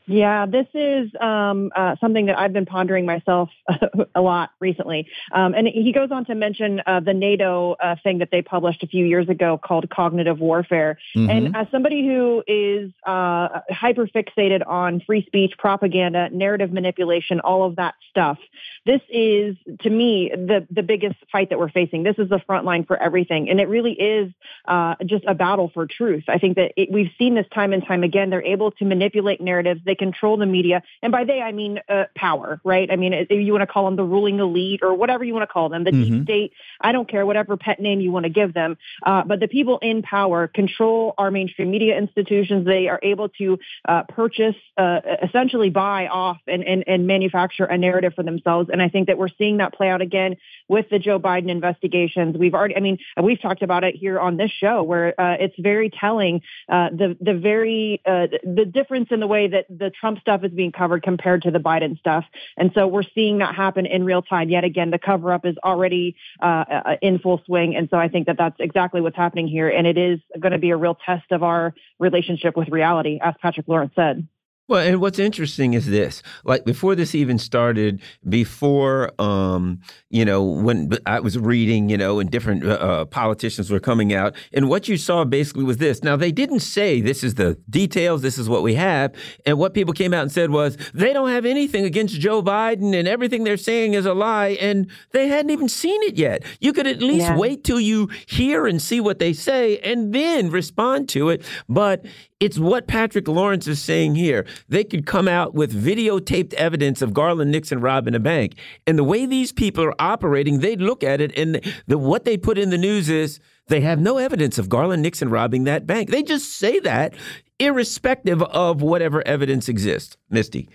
Yeah, 0.07 0.45
this 0.45 0.67
is 0.73 1.09
um, 1.19 1.71
uh, 1.75 1.95
something 1.99 2.27
that 2.27 2.37
I've 2.37 2.53
been 2.53 2.65
pondering 2.65 3.05
myself 3.05 3.49
a 4.15 4.21
lot 4.21 4.51
recently. 4.59 5.07
Um, 5.31 5.53
and 5.55 5.67
he 5.67 5.91
goes 5.91 6.09
on 6.11 6.25
to 6.25 6.35
mention 6.35 6.81
uh, 6.85 6.99
the 6.99 7.13
NATO 7.13 7.73
uh, 7.73 7.95
thing 8.03 8.19
that 8.19 8.29
they 8.31 8.41
published 8.41 8.83
a 8.83 8.87
few 8.87 9.05
years 9.05 9.29
ago 9.29 9.57
called 9.57 9.89
cognitive 9.89 10.39
warfare. 10.39 10.99
Mm-hmm. 11.15 11.29
And 11.29 11.55
as 11.55 11.67
somebody 11.71 12.05
who 12.05 12.43
is 12.47 12.91
uh, 13.05 13.61
hyper 13.69 14.07
fixated 14.07 14.65
on 14.67 15.01
free 15.01 15.25
speech, 15.25 15.53
propaganda, 15.57 16.29
narrative 16.29 16.71
manipulation, 16.71 17.39
all 17.39 17.63
of 17.63 17.77
that 17.77 17.95
stuff, 18.11 18.37
this 18.85 19.01
is, 19.09 19.55
to 19.81 19.89
me, 19.89 20.31
the, 20.31 20.67
the 20.69 20.83
biggest 20.83 21.15
fight 21.31 21.49
that 21.49 21.57
we're 21.57 21.71
facing. 21.71 22.03
This 22.03 22.17
is 22.19 22.29
the 22.29 22.39
front 22.45 22.65
line 22.65 22.85
for 22.85 23.01
everything. 23.01 23.49
And 23.49 23.59
it 23.59 23.67
really 23.67 23.93
is 23.93 24.31
uh, 24.65 24.95
just 25.05 25.25
a 25.27 25.33
battle 25.33 25.71
for 25.73 25.87
truth. 25.87 26.25
I 26.27 26.37
think 26.37 26.57
that 26.57 26.73
it, 26.77 26.91
we've 26.91 27.11
seen 27.17 27.33
this 27.33 27.47
time 27.53 27.73
and 27.73 27.83
time 27.83 28.03
again. 28.03 28.29
They're 28.29 28.43
able 28.43 28.71
to 28.71 28.85
manipulate 28.85 29.41
narratives. 29.41 29.81
They 29.83 29.94
they 29.95 30.05
control 30.05 30.37
the 30.37 30.45
media. 30.45 30.83
And 31.01 31.11
by 31.11 31.23
they, 31.23 31.41
I 31.41 31.51
mean 31.51 31.79
uh, 31.89 32.05
power, 32.15 32.59
right? 32.63 32.89
I 32.91 32.95
mean, 32.95 33.13
if 33.13 33.29
you 33.31 33.51
want 33.51 33.61
to 33.61 33.67
call 33.67 33.85
them 33.85 33.95
the 33.95 34.03
ruling 34.03 34.39
elite 34.39 34.81
or 34.83 34.93
whatever 34.93 35.23
you 35.23 35.33
want 35.33 35.47
to 35.47 35.53
call 35.53 35.69
them, 35.69 35.83
the 35.83 35.91
mm-hmm. 35.91 36.17
deep 36.17 36.23
state, 36.23 36.53
I 36.81 36.91
don't 36.91 37.09
care, 37.09 37.25
whatever 37.25 37.57
pet 37.57 37.79
name 37.79 37.99
you 38.01 38.11
want 38.11 38.25
to 38.25 38.29
give 38.29 38.53
them. 38.53 38.77
Uh, 39.05 39.23
but 39.23 39.39
the 39.39 39.47
people 39.47 39.79
in 39.79 40.01
power 40.01 40.47
control 40.47 41.13
our 41.17 41.31
mainstream 41.31 41.71
media 41.71 41.97
institutions. 41.97 42.65
They 42.65 42.87
are 42.87 42.99
able 43.03 43.29
to 43.29 43.59
uh, 43.87 44.03
purchase, 44.03 44.55
uh, 44.77 45.01
essentially 45.23 45.69
buy 45.69 46.07
off 46.07 46.37
and, 46.47 46.63
and, 46.63 46.83
and 46.87 47.07
manufacture 47.07 47.65
a 47.65 47.77
narrative 47.77 48.13
for 48.15 48.23
themselves. 48.23 48.69
And 48.71 48.81
I 48.81 48.89
think 48.89 49.07
that 49.07 49.17
we're 49.17 49.29
seeing 49.37 49.57
that 49.57 49.73
play 49.73 49.89
out 49.89 50.01
again 50.01 50.37
with 50.67 50.89
the 50.89 50.99
Joe 50.99 51.19
Biden 51.19 51.49
investigations. 51.49 52.37
We've 52.37 52.53
already, 52.53 52.75
I 52.75 52.79
mean, 52.79 52.97
we've 53.21 53.41
talked 53.41 53.61
about 53.61 53.83
it 53.83 53.95
here 53.95 54.19
on 54.19 54.37
this 54.37 54.51
show 54.51 54.83
where 54.83 55.19
uh, 55.19 55.37
it's 55.39 55.55
very 55.59 55.89
telling 55.89 56.41
uh, 56.69 56.89
the, 56.91 57.17
the 57.19 57.33
very, 57.33 58.01
the 58.05 58.65
difference 58.71 59.09
in 59.11 59.19
the 59.19 59.27
way 59.27 59.47
that 59.47 59.65
the 59.69 59.84
the 59.85 59.91
Trump 59.91 60.19
stuff 60.19 60.43
is 60.43 60.51
being 60.51 60.71
covered 60.71 61.03
compared 61.03 61.43
to 61.43 61.51
the 61.51 61.59
Biden 61.59 61.97
stuff. 61.99 62.25
And 62.57 62.71
so 62.73 62.87
we're 62.87 63.03
seeing 63.13 63.37
that 63.37 63.53
happen 63.53 63.85
in 63.85 64.03
real 64.03 64.23
time. 64.23 64.49
Yet 64.49 64.63
again, 64.63 64.89
the 64.89 64.97
cover 64.97 65.31
up 65.31 65.45
is 65.45 65.55
already 65.63 66.15
uh, 66.41 66.65
uh, 66.69 66.95
in 67.01 67.19
full 67.19 67.41
swing. 67.45 67.75
And 67.75 67.87
so 67.91 67.97
I 67.97 68.07
think 68.07 68.25
that 68.25 68.37
that's 68.37 68.55
exactly 68.59 68.99
what's 68.99 69.15
happening 69.15 69.47
here. 69.47 69.69
And 69.69 69.85
it 69.85 69.97
is 69.97 70.19
going 70.39 70.53
to 70.53 70.57
be 70.57 70.71
a 70.71 70.77
real 70.77 70.97
test 71.05 71.31
of 71.31 71.43
our 71.43 71.75
relationship 71.99 72.57
with 72.57 72.69
reality, 72.69 73.19
as 73.21 73.35
Patrick 73.41 73.67
Lawrence 73.67 73.93
said. 73.95 74.27
Well, 74.67 74.79
and 74.81 74.99
what's 74.99 75.19
interesting 75.19 75.75
is 75.75 75.85
this: 75.85 76.23
like 76.43 76.65
before 76.65 76.95
this 76.95 77.13
even 77.13 77.37
started, 77.37 78.01
before 78.27 79.11
um, 79.21 79.81
you 80.09 80.25
know, 80.25 80.43
when 80.43 80.91
I 81.05 81.19
was 81.19 81.37
reading, 81.37 81.89
you 81.89 81.97
know, 81.97 82.19
and 82.19 82.31
different 82.31 82.65
uh, 82.65 82.69
uh, 82.69 83.05
politicians 83.05 83.69
were 83.69 83.79
coming 83.79 84.11
out, 84.11 84.35
and 84.53 84.67
what 84.67 84.87
you 84.87 84.97
saw 84.97 85.23
basically 85.23 85.65
was 85.65 85.77
this. 85.77 86.03
Now 86.03 86.15
they 86.15 86.31
didn't 86.31 86.61
say 86.61 86.99
this 86.99 87.23
is 87.23 87.35
the 87.35 87.59
details, 87.69 88.23
this 88.23 88.39
is 88.39 88.49
what 88.49 88.63
we 88.63 88.73
have, 88.73 89.13
and 89.45 89.59
what 89.59 89.75
people 89.75 89.93
came 89.93 90.15
out 90.15 90.23
and 90.23 90.31
said 90.31 90.49
was 90.49 90.77
they 90.95 91.13
don't 91.13 91.29
have 91.29 91.45
anything 91.45 91.85
against 91.85 92.19
Joe 92.19 92.41
Biden, 92.41 92.97
and 92.97 93.07
everything 93.07 93.43
they're 93.43 93.57
saying 93.57 93.93
is 93.93 94.07
a 94.07 94.15
lie, 94.15 94.57
and 94.59 94.89
they 95.11 95.27
hadn't 95.27 95.51
even 95.51 95.69
seen 95.69 96.01
it 96.03 96.17
yet. 96.17 96.43
You 96.59 96.73
could 96.73 96.87
at 96.87 97.03
least 97.03 97.27
yeah. 97.27 97.37
wait 97.37 97.63
till 97.63 97.79
you 97.79 98.09
hear 98.25 98.65
and 98.65 98.81
see 98.81 98.99
what 98.99 99.19
they 99.19 99.33
say, 99.33 99.77
and 99.79 100.11
then 100.11 100.49
respond 100.49 101.07
to 101.09 101.29
it. 101.29 101.43
But 101.69 102.03
it's 102.39 102.59
what 102.59 102.87
Patrick 102.87 103.27
Lawrence 103.27 103.67
is 103.67 103.81
saying 103.81 104.15
here. 104.15 104.45
They 104.67 104.83
could 104.83 105.05
come 105.05 105.27
out 105.27 105.53
with 105.53 105.73
videotaped 105.73 106.53
evidence 106.53 107.01
of 107.01 107.13
Garland 107.13 107.51
Nixon 107.51 107.81
robbing 107.81 108.15
a 108.15 108.19
bank. 108.19 108.55
And 108.87 108.97
the 108.97 109.03
way 109.03 109.25
these 109.25 109.51
people 109.51 109.83
are 109.83 109.95
operating, 109.99 110.59
they'd 110.59 110.81
look 110.81 111.03
at 111.03 111.21
it 111.21 111.37
and 111.37 111.61
the, 111.87 111.97
what 111.97 112.25
they 112.25 112.37
put 112.37 112.57
in 112.57 112.69
the 112.69 112.77
news 112.77 113.09
is 113.09 113.39
they 113.67 113.81
have 113.81 113.99
no 113.99 114.17
evidence 114.17 114.57
of 114.57 114.69
Garland 114.69 115.01
Nixon 115.01 115.29
robbing 115.29 115.63
that 115.63 115.87
bank. 115.87 116.09
They 116.09 116.23
just 116.23 116.57
say 116.57 116.79
that 116.81 117.15
irrespective 117.59 118.41
of 118.43 118.81
whatever 118.81 119.25
evidence 119.27 119.69
exists. 119.69 120.17
Misty. 120.29 120.69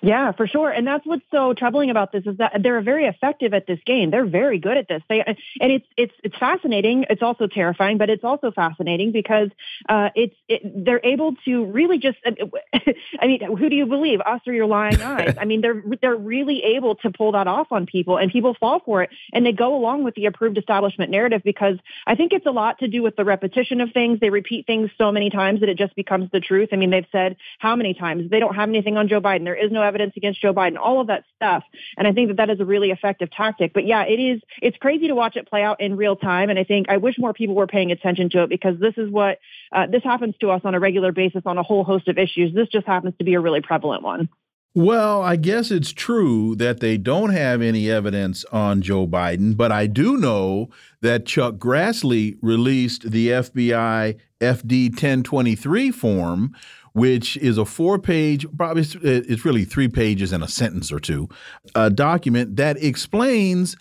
Yeah, 0.00 0.32
for 0.32 0.46
sure. 0.46 0.70
And 0.70 0.86
that's 0.86 1.04
what's 1.04 1.24
so 1.30 1.54
troubling 1.54 1.90
about 1.90 2.12
this 2.12 2.24
is 2.24 2.36
that 2.38 2.60
they're 2.62 2.80
very 2.80 3.06
effective 3.06 3.52
at 3.52 3.66
this 3.66 3.80
game. 3.84 4.10
They're 4.10 4.26
very 4.26 4.58
good 4.58 4.76
at 4.76 4.86
this. 4.88 5.02
They 5.08 5.24
and 5.24 5.36
it's 5.72 5.86
it's 5.96 6.14
it's 6.22 6.36
fascinating. 6.38 7.06
It's 7.10 7.22
also 7.22 7.48
terrifying, 7.48 7.98
but 7.98 8.08
it's 8.08 8.22
also 8.22 8.52
fascinating 8.52 9.10
because 9.10 9.48
uh, 9.88 10.10
it's 10.14 10.36
it, 10.48 10.84
they're 10.84 11.00
able 11.02 11.34
to 11.46 11.64
really 11.64 11.98
just. 11.98 12.18
I 12.24 13.26
mean, 13.26 13.40
who 13.58 13.68
do 13.68 13.74
you 13.74 13.86
believe, 13.86 14.20
us 14.20 14.40
or 14.46 14.52
your 14.52 14.66
lying 14.66 15.02
eyes? 15.02 15.36
I 15.40 15.44
mean, 15.44 15.62
they're 15.62 15.82
they're 16.00 16.16
really 16.16 16.62
able 16.76 16.94
to 16.96 17.10
pull 17.10 17.32
that 17.32 17.48
off 17.48 17.72
on 17.72 17.86
people, 17.86 18.18
and 18.18 18.30
people 18.30 18.54
fall 18.58 18.80
for 18.84 19.02
it, 19.02 19.10
and 19.32 19.44
they 19.44 19.52
go 19.52 19.74
along 19.74 20.04
with 20.04 20.14
the 20.14 20.26
approved 20.26 20.58
establishment 20.58 21.10
narrative 21.10 21.42
because 21.44 21.76
I 22.06 22.14
think 22.14 22.32
it's 22.32 22.46
a 22.46 22.52
lot 22.52 22.78
to 22.78 22.88
do 22.88 23.02
with 23.02 23.16
the 23.16 23.24
repetition 23.24 23.80
of 23.80 23.90
things. 23.92 24.20
They 24.20 24.30
repeat 24.30 24.66
things 24.66 24.90
so 24.96 25.10
many 25.10 25.30
times 25.30 25.60
that 25.60 25.68
it 25.68 25.76
just 25.76 25.96
becomes 25.96 26.30
the 26.30 26.40
truth. 26.40 26.68
I 26.72 26.76
mean, 26.76 26.90
they've 26.90 27.06
said 27.10 27.36
how 27.58 27.74
many 27.74 27.94
times 27.94 28.30
they 28.30 28.38
don't 28.38 28.54
have 28.54 28.68
anything 28.68 28.96
on 28.96 29.08
Joe 29.08 29.20
Biden. 29.20 29.42
There 29.44 29.56
is 29.56 29.72
no 29.72 29.87
evidence 29.88 30.12
against 30.16 30.40
Joe 30.40 30.54
Biden, 30.54 30.76
all 30.78 31.00
of 31.00 31.08
that 31.08 31.24
stuff. 31.34 31.64
And 31.96 32.06
I 32.06 32.12
think 32.12 32.28
that 32.28 32.36
that 32.36 32.50
is 32.50 32.60
a 32.60 32.64
really 32.64 32.90
effective 32.90 33.30
tactic. 33.30 33.72
But 33.72 33.86
yeah, 33.86 34.04
it 34.04 34.20
is, 34.20 34.40
it's 34.62 34.76
crazy 34.76 35.08
to 35.08 35.14
watch 35.14 35.36
it 35.36 35.48
play 35.48 35.62
out 35.62 35.80
in 35.80 35.96
real 35.96 36.14
time. 36.14 36.50
And 36.50 36.58
I 36.58 36.64
think 36.64 36.88
I 36.88 36.98
wish 36.98 37.16
more 37.18 37.32
people 37.32 37.54
were 37.54 37.66
paying 37.66 37.90
attention 37.90 38.30
to 38.30 38.44
it 38.44 38.50
because 38.50 38.78
this 38.78 38.94
is 38.96 39.10
what, 39.10 39.38
uh, 39.72 39.86
this 39.86 40.04
happens 40.04 40.36
to 40.40 40.50
us 40.50 40.60
on 40.64 40.74
a 40.74 40.80
regular 40.80 41.12
basis 41.12 41.42
on 41.46 41.58
a 41.58 41.62
whole 41.62 41.84
host 41.84 42.08
of 42.08 42.18
issues. 42.18 42.54
This 42.54 42.68
just 42.68 42.86
happens 42.86 43.14
to 43.18 43.24
be 43.24 43.34
a 43.34 43.40
really 43.40 43.60
prevalent 43.60 44.02
one. 44.02 44.28
Well, 44.74 45.22
I 45.22 45.36
guess 45.36 45.70
it's 45.70 45.92
true 45.92 46.54
that 46.56 46.78
they 46.78 46.98
don't 46.98 47.30
have 47.30 47.62
any 47.62 47.90
evidence 47.90 48.44
on 48.52 48.82
Joe 48.82 49.08
Biden, 49.08 49.56
but 49.56 49.72
I 49.72 49.86
do 49.86 50.16
know 50.16 50.68
that 51.00 51.26
Chuck 51.26 51.54
Grassley 51.56 52.36
released 52.42 53.10
the 53.10 53.28
FBI 53.28 54.20
FD 54.40 54.90
1023 54.90 55.90
form, 55.90 56.54
which 56.98 57.36
is 57.36 57.58
a 57.58 57.64
four 57.64 57.98
page, 57.98 58.44
probably 58.56 58.82
it's 59.02 59.44
really 59.44 59.64
three 59.64 59.88
pages 59.88 60.32
and 60.32 60.42
a 60.42 60.48
sentence 60.48 60.90
or 60.90 60.98
two, 60.98 61.28
a 61.74 61.90
document 61.90 62.56
that 62.56 62.82
explains. 62.82 63.76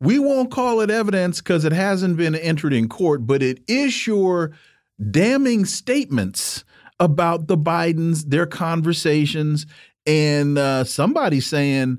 We 0.00 0.18
won't 0.18 0.50
call 0.50 0.80
it 0.80 0.90
evidence 0.90 1.40
because 1.40 1.64
it 1.64 1.72
hasn't 1.72 2.16
been 2.16 2.34
entered 2.34 2.72
in 2.72 2.88
court, 2.88 3.26
but 3.26 3.42
it 3.42 3.58
is 3.68 4.06
your 4.06 4.52
damning 5.10 5.64
statements 5.64 6.64
about 6.98 7.48
the 7.48 7.58
Bidens, 7.58 8.24
their 8.30 8.46
conversations, 8.46 9.66
and 10.06 10.56
uh, 10.56 10.84
somebody 10.84 11.40
saying, 11.40 11.98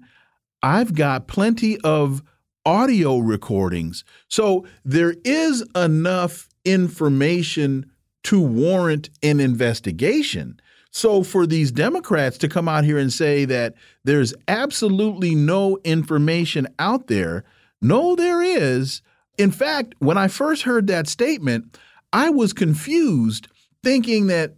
I've 0.64 0.96
got 0.96 1.28
plenty 1.28 1.80
of 1.82 2.24
audio 2.66 3.18
recordings. 3.18 4.04
So 4.30 4.66
there 4.86 5.16
is 5.24 5.66
enough 5.76 6.48
information 6.64 7.92
to 8.24 8.42
warrant 8.42 9.10
an 9.24 9.40
investigation. 9.40 10.60
So 10.92 11.24
for 11.24 11.48
these 11.48 11.72
Democrats 11.72 12.38
to 12.40 12.50
come 12.50 12.68
out 12.68 12.84
here 12.84 12.98
and 12.98 13.12
say 13.12 13.46
that 13.46 13.76
there's 14.04 14.34
absolutely 14.48 15.36
no 15.36 15.78
information 15.84 16.68
out 16.80 17.08
there, 17.08 17.46
no, 17.82 18.16
there 18.16 18.42
is. 18.42 19.02
In 19.38 19.52
fact, 19.52 19.96
when 20.00 20.18
I 20.18 20.28
first 20.28 20.64
heard 20.64 20.88
that 20.88 21.08
statement, 21.08 21.78
I 22.14 22.30
was 22.30 22.52
confused, 22.52 23.48
thinking 23.84 24.28
that 24.28 24.56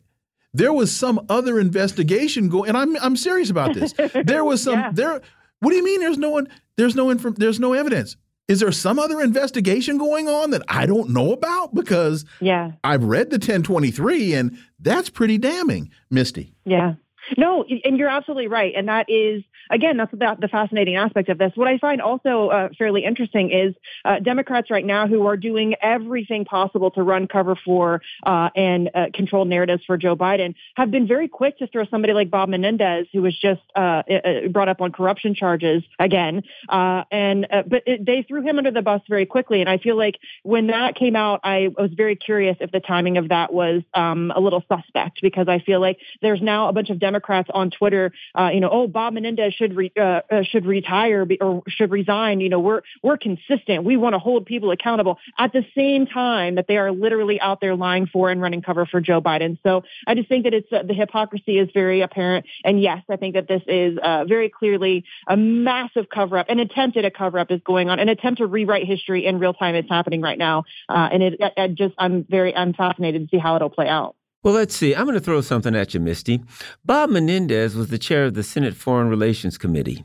there 0.53 0.73
was 0.73 0.93
some 0.95 1.23
other 1.29 1.59
investigation 1.59 2.49
going. 2.49 2.69
And 2.69 2.77
I'm 2.77 2.97
I'm 2.97 3.15
serious 3.15 3.49
about 3.49 3.73
this. 3.73 3.93
There 4.25 4.43
was 4.43 4.61
some 4.61 4.73
yeah. 4.79 4.91
there. 4.91 5.21
What 5.59 5.69
do 5.69 5.75
you 5.75 5.83
mean? 5.83 5.99
There's 5.99 6.17
no 6.17 6.31
one. 6.31 6.47
There's 6.75 6.95
no 6.95 7.11
info, 7.11 7.31
There's 7.31 7.59
no 7.59 7.73
evidence 7.73 8.17
is 8.47 8.59
there 8.59 8.71
some 8.71 8.99
other 8.99 9.21
investigation 9.21 9.97
going 9.97 10.27
on 10.27 10.51
that 10.51 10.63
I 10.67 10.85
don't 10.85 11.09
know 11.09 11.31
about? 11.31 11.73
Because 11.73 12.25
yeah, 12.41 12.71
I've 12.83 13.03
read 13.03 13.29
the 13.29 13.35
1023 13.35 14.33
and 14.33 14.57
that's 14.79 15.09
pretty 15.09 15.37
damning, 15.37 15.91
Misty. 16.09 16.53
Yeah. 16.65 16.95
No, 17.37 17.63
and 17.85 17.97
you're 17.97 18.09
absolutely 18.09 18.47
right. 18.47 18.73
And 18.75 18.89
that 18.89 19.05
is, 19.09 19.43
again, 19.69 19.97
that's 19.97 20.11
the, 20.11 20.37
the 20.39 20.47
fascinating 20.47 20.95
aspect 20.95 21.29
of 21.29 21.37
this. 21.37 21.51
What 21.55 21.67
I 21.67 21.77
find 21.77 22.01
also 22.01 22.49
uh, 22.49 22.69
fairly 22.77 23.03
interesting 23.03 23.51
is 23.51 23.73
uh, 24.05 24.19
Democrats 24.19 24.69
right 24.69 24.85
now 24.85 25.07
who 25.07 25.25
are 25.27 25.37
doing 25.37 25.75
everything 25.81 26.45
possible 26.45 26.91
to 26.91 27.03
run 27.03 27.27
cover 27.27 27.55
for 27.55 28.01
uh, 28.23 28.49
and 28.55 28.89
uh, 28.93 29.05
control 29.13 29.45
narratives 29.45 29.83
for 29.85 29.97
Joe 29.97 30.15
Biden 30.15 30.55
have 30.75 30.91
been 30.91 31.07
very 31.07 31.27
quick 31.27 31.57
to 31.59 31.67
throw 31.67 31.85
somebody 31.85 32.13
like 32.13 32.29
Bob 32.29 32.49
Menendez, 32.49 33.07
who 33.11 33.21
was 33.21 33.37
just 33.37 33.61
uh, 33.75 34.03
brought 34.51 34.69
up 34.69 34.81
on 34.81 34.91
corruption 34.91 35.35
charges 35.35 35.83
again. 35.99 36.43
Uh, 36.69 37.03
and 37.11 37.47
but 37.67 37.83
it, 37.85 38.05
they 38.05 38.23
threw 38.27 38.41
him 38.41 38.57
under 38.57 38.71
the 38.71 38.81
bus 38.81 39.01
very 39.07 39.25
quickly. 39.25 39.61
And 39.61 39.69
I 39.69 39.77
feel 39.77 39.97
like 39.97 40.15
when 40.43 40.67
that 40.67 40.95
came 40.95 41.15
out, 41.15 41.41
I 41.43 41.69
was 41.77 41.91
very 41.95 42.15
curious 42.15 42.57
if 42.59 42.71
the 42.71 42.79
timing 42.79 43.17
of 43.17 43.29
that 43.29 43.53
was 43.53 43.81
um, 43.93 44.31
a 44.35 44.39
little 44.39 44.63
suspect 44.67 45.21
because 45.21 45.47
I 45.47 45.59
feel 45.59 45.79
like 45.79 45.97
there's 46.21 46.41
now 46.41 46.69
a 46.69 46.73
bunch 46.73 46.89
of 46.89 46.99
Democrats 46.99 47.49
on 47.53 47.71
Twitter, 47.71 48.11
you 48.51 48.59
know, 48.59 48.69
oh, 48.71 48.87
Bob 48.87 49.13
Menendez 49.13 49.52
should 49.53 49.75
re, 49.75 49.91
uh, 49.97 50.21
uh, 50.29 50.43
should 50.43 50.65
retire 50.65 51.25
or 51.41 51.63
should 51.67 51.91
resign. 51.91 52.39
You 52.39 52.49
know, 52.49 52.59
we're 52.59 52.81
we're 53.01 53.17
consistent. 53.17 53.83
We 53.83 53.97
want 53.97 54.13
to 54.13 54.19
hold 54.19 54.45
people 54.45 54.71
accountable 54.71 55.19
at 55.37 55.53
the 55.53 55.65
same 55.75 56.05
time 56.05 56.55
that 56.55 56.67
they 56.67 56.77
are 56.77 56.91
literally 56.91 57.39
out 57.39 57.61
there 57.61 57.75
lying 57.75 58.07
for 58.07 58.29
and 58.29 58.41
running 58.41 58.61
cover 58.61 58.85
for 58.85 59.01
Joe 59.01 59.21
Biden. 59.21 59.57
So 59.63 59.83
I 60.07 60.15
just 60.15 60.29
think 60.29 60.43
that 60.45 60.53
it's 60.53 60.71
uh, 60.71 60.83
the 60.83 60.93
hypocrisy 60.93 61.57
is 61.57 61.69
very 61.73 62.01
apparent. 62.01 62.45
And 62.63 62.81
yes, 62.81 63.01
I 63.09 63.15
think 63.15 63.35
that 63.35 63.47
this 63.47 63.61
is 63.67 63.97
uh, 64.01 64.25
very 64.25 64.49
clearly 64.49 65.05
a 65.27 65.37
massive 65.37 66.09
cover 66.09 66.37
up. 66.37 66.47
An 66.49 66.59
attempt 66.59 66.97
at 66.97 67.05
a 67.05 67.11
cover 67.11 67.39
up 67.39 67.51
is 67.51 67.61
going 67.65 67.89
on. 67.89 67.99
An 67.99 68.09
attempt 68.09 68.39
to 68.39 68.47
rewrite 68.47 68.85
history 68.85 69.25
in 69.25 69.39
real 69.39 69.53
time 69.53 69.75
is 69.75 69.85
happening 69.89 70.21
right 70.21 70.37
now. 70.37 70.63
Uh, 70.89 71.09
and 71.11 71.23
it, 71.23 71.41
I, 71.41 71.63
I 71.63 71.67
just 71.67 71.93
I'm 71.97 72.25
very 72.29 72.55
I'm 72.55 72.73
fascinated 72.73 73.23
to 73.23 73.35
see 73.35 73.39
how 73.39 73.55
it'll 73.55 73.69
play 73.69 73.87
out. 73.87 74.15
Well, 74.43 74.53
let's 74.53 74.75
see. 74.75 74.93
I'm 74.93 75.05
going 75.05 75.13
to 75.13 75.21
throw 75.21 75.39
something 75.39 75.73
at 75.73 75.93
you, 75.93 76.01
Misty. 76.01 76.43
Bob 76.83 77.09
Menendez 77.09 77.75
was 77.75 77.87
the 77.87 77.97
chair 77.97 78.25
of 78.25 78.33
the 78.33 78.43
Senate 78.43 78.75
Foreign 78.75 79.07
Relations 79.07 79.57
Committee. 79.57 80.03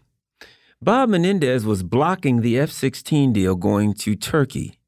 Bob 0.80 1.09
Menendez 1.09 1.66
was 1.66 1.82
blocking 1.82 2.41
the 2.41 2.57
F 2.57 2.70
16 2.70 3.32
deal 3.32 3.57
going 3.57 3.95
to 3.95 4.14
Turkey. 4.14 4.78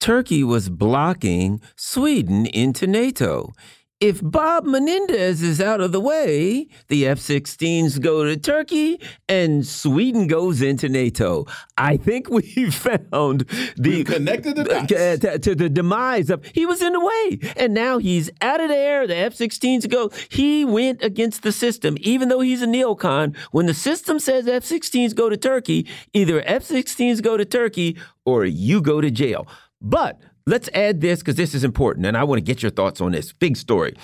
Turkey 0.00 0.42
was 0.42 0.68
blocking 0.68 1.60
Sweden 1.76 2.46
into 2.46 2.88
NATO 2.88 3.52
if 4.00 4.20
Bob 4.22 4.64
Menendez 4.64 5.42
is 5.42 5.60
out 5.60 5.80
of 5.80 5.90
the 5.90 6.00
way, 6.00 6.68
the 6.86 7.06
F 7.06 7.18
16s 7.18 8.00
go 8.00 8.22
to 8.24 8.36
Turkey 8.36 9.00
and 9.28 9.66
Sweden 9.66 10.28
goes 10.28 10.62
into 10.62 10.88
NATO. 10.88 11.46
I 11.76 11.96
think 11.96 12.30
we 12.30 12.42
found 12.70 13.40
the 13.76 13.90
We've 13.90 14.06
connected 14.06 14.54
the 14.54 14.64
dots. 14.64 14.92
Uh, 14.92 15.16
to, 15.20 15.38
to, 15.40 15.54
the 15.56 15.68
demise 15.68 16.30
of 16.30 16.44
he 16.54 16.64
was 16.64 16.80
in 16.80 16.92
the 16.92 17.00
way, 17.00 17.40
and 17.56 17.74
now 17.74 17.98
he's 17.98 18.30
out 18.40 18.60
of 18.60 18.68
there. 18.68 19.08
The 19.08 19.16
F 19.16 19.34
16s 19.34 19.90
go. 19.90 20.10
He 20.28 20.64
went 20.64 21.02
against 21.02 21.42
the 21.42 21.50
system, 21.50 21.96
even 22.00 22.28
though 22.28 22.40
he's 22.40 22.62
a 22.62 22.66
neocon. 22.66 23.36
When 23.50 23.66
the 23.66 23.74
system 23.74 24.20
says 24.20 24.46
F 24.46 24.62
16s 24.62 25.12
go 25.14 25.28
to 25.28 25.36
Turkey, 25.36 25.88
either 26.12 26.40
F 26.46 26.68
16s 26.68 27.20
go 27.20 27.36
to 27.36 27.44
Turkey 27.44 27.96
or 28.24 28.44
you 28.44 28.80
go 28.80 29.00
to 29.00 29.10
jail. 29.10 29.48
But 29.80 30.20
Let's 30.48 30.70
add 30.72 31.02
this 31.02 31.18
because 31.18 31.34
this 31.34 31.54
is 31.54 31.62
important, 31.62 32.06
and 32.06 32.16
I 32.16 32.24
want 32.24 32.38
to 32.38 32.42
get 32.42 32.62
your 32.62 32.70
thoughts 32.70 33.02
on 33.02 33.12
this 33.12 33.34
big 33.34 33.54
story. 33.54 33.94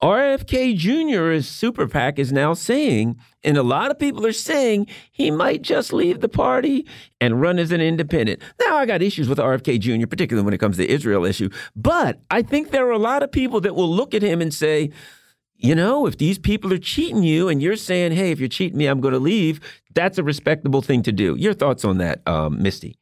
RFK 0.00 0.76
Jr.'s 0.76 1.48
super 1.48 1.88
PAC 1.88 2.20
is 2.20 2.32
now 2.32 2.54
saying, 2.54 3.16
and 3.42 3.56
a 3.56 3.64
lot 3.64 3.90
of 3.90 3.98
people 3.98 4.24
are 4.24 4.32
saying 4.32 4.86
he 5.10 5.32
might 5.32 5.62
just 5.62 5.92
leave 5.92 6.20
the 6.20 6.28
party 6.28 6.86
and 7.20 7.40
run 7.40 7.58
as 7.58 7.72
an 7.72 7.80
independent. 7.80 8.40
Now, 8.60 8.76
I 8.76 8.86
got 8.86 9.02
issues 9.02 9.28
with 9.28 9.38
RFK 9.38 9.80
Jr., 9.80 10.06
particularly 10.06 10.44
when 10.44 10.54
it 10.54 10.58
comes 10.58 10.76
to 10.76 10.82
the 10.82 10.90
Israel 10.92 11.24
issue, 11.24 11.50
but 11.74 12.20
I 12.30 12.42
think 12.42 12.70
there 12.70 12.86
are 12.86 12.92
a 12.92 12.98
lot 12.98 13.24
of 13.24 13.32
people 13.32 13.60
that 13.62 13.74
will 13.74 13.90
look 13.90 14.14
at 14.14 14.22
him 14.22 14.40
and 14.40 14.54
say, 14.54 14.92
you 15.56 15.74
know, 15.74 16.06
if 16.06 16.16
these 16.18 16.38
people 16.38 16.72
are 16.72 16.78
cheating 16.78 17.24
you 17.24 17.48
and 17.48 17.60
you're 17.60 17.74
saying, 17.74 18.12
hey, 18.12 18.30
if 18.30 18.38
you're 18.38 18.48
cheating 18.48 18.78
me, 18.78 18.86
I'm 18.86 19.00
going 19.00 19.14
to 19.14 19.18
leave, 19.18 19.58
that's 19.94 20.16
a 20.16 20.22
respectable 20.22 20.80
thing 20.80 21.02
to 21.02 21.10
do. 21.10 21.34
Your 21.34 21.54
thoughts 21.54 21.84
on 21.84 21.98
that, 21.98 22.20
um, 22.28 22.62
Misty? 22.62 22.96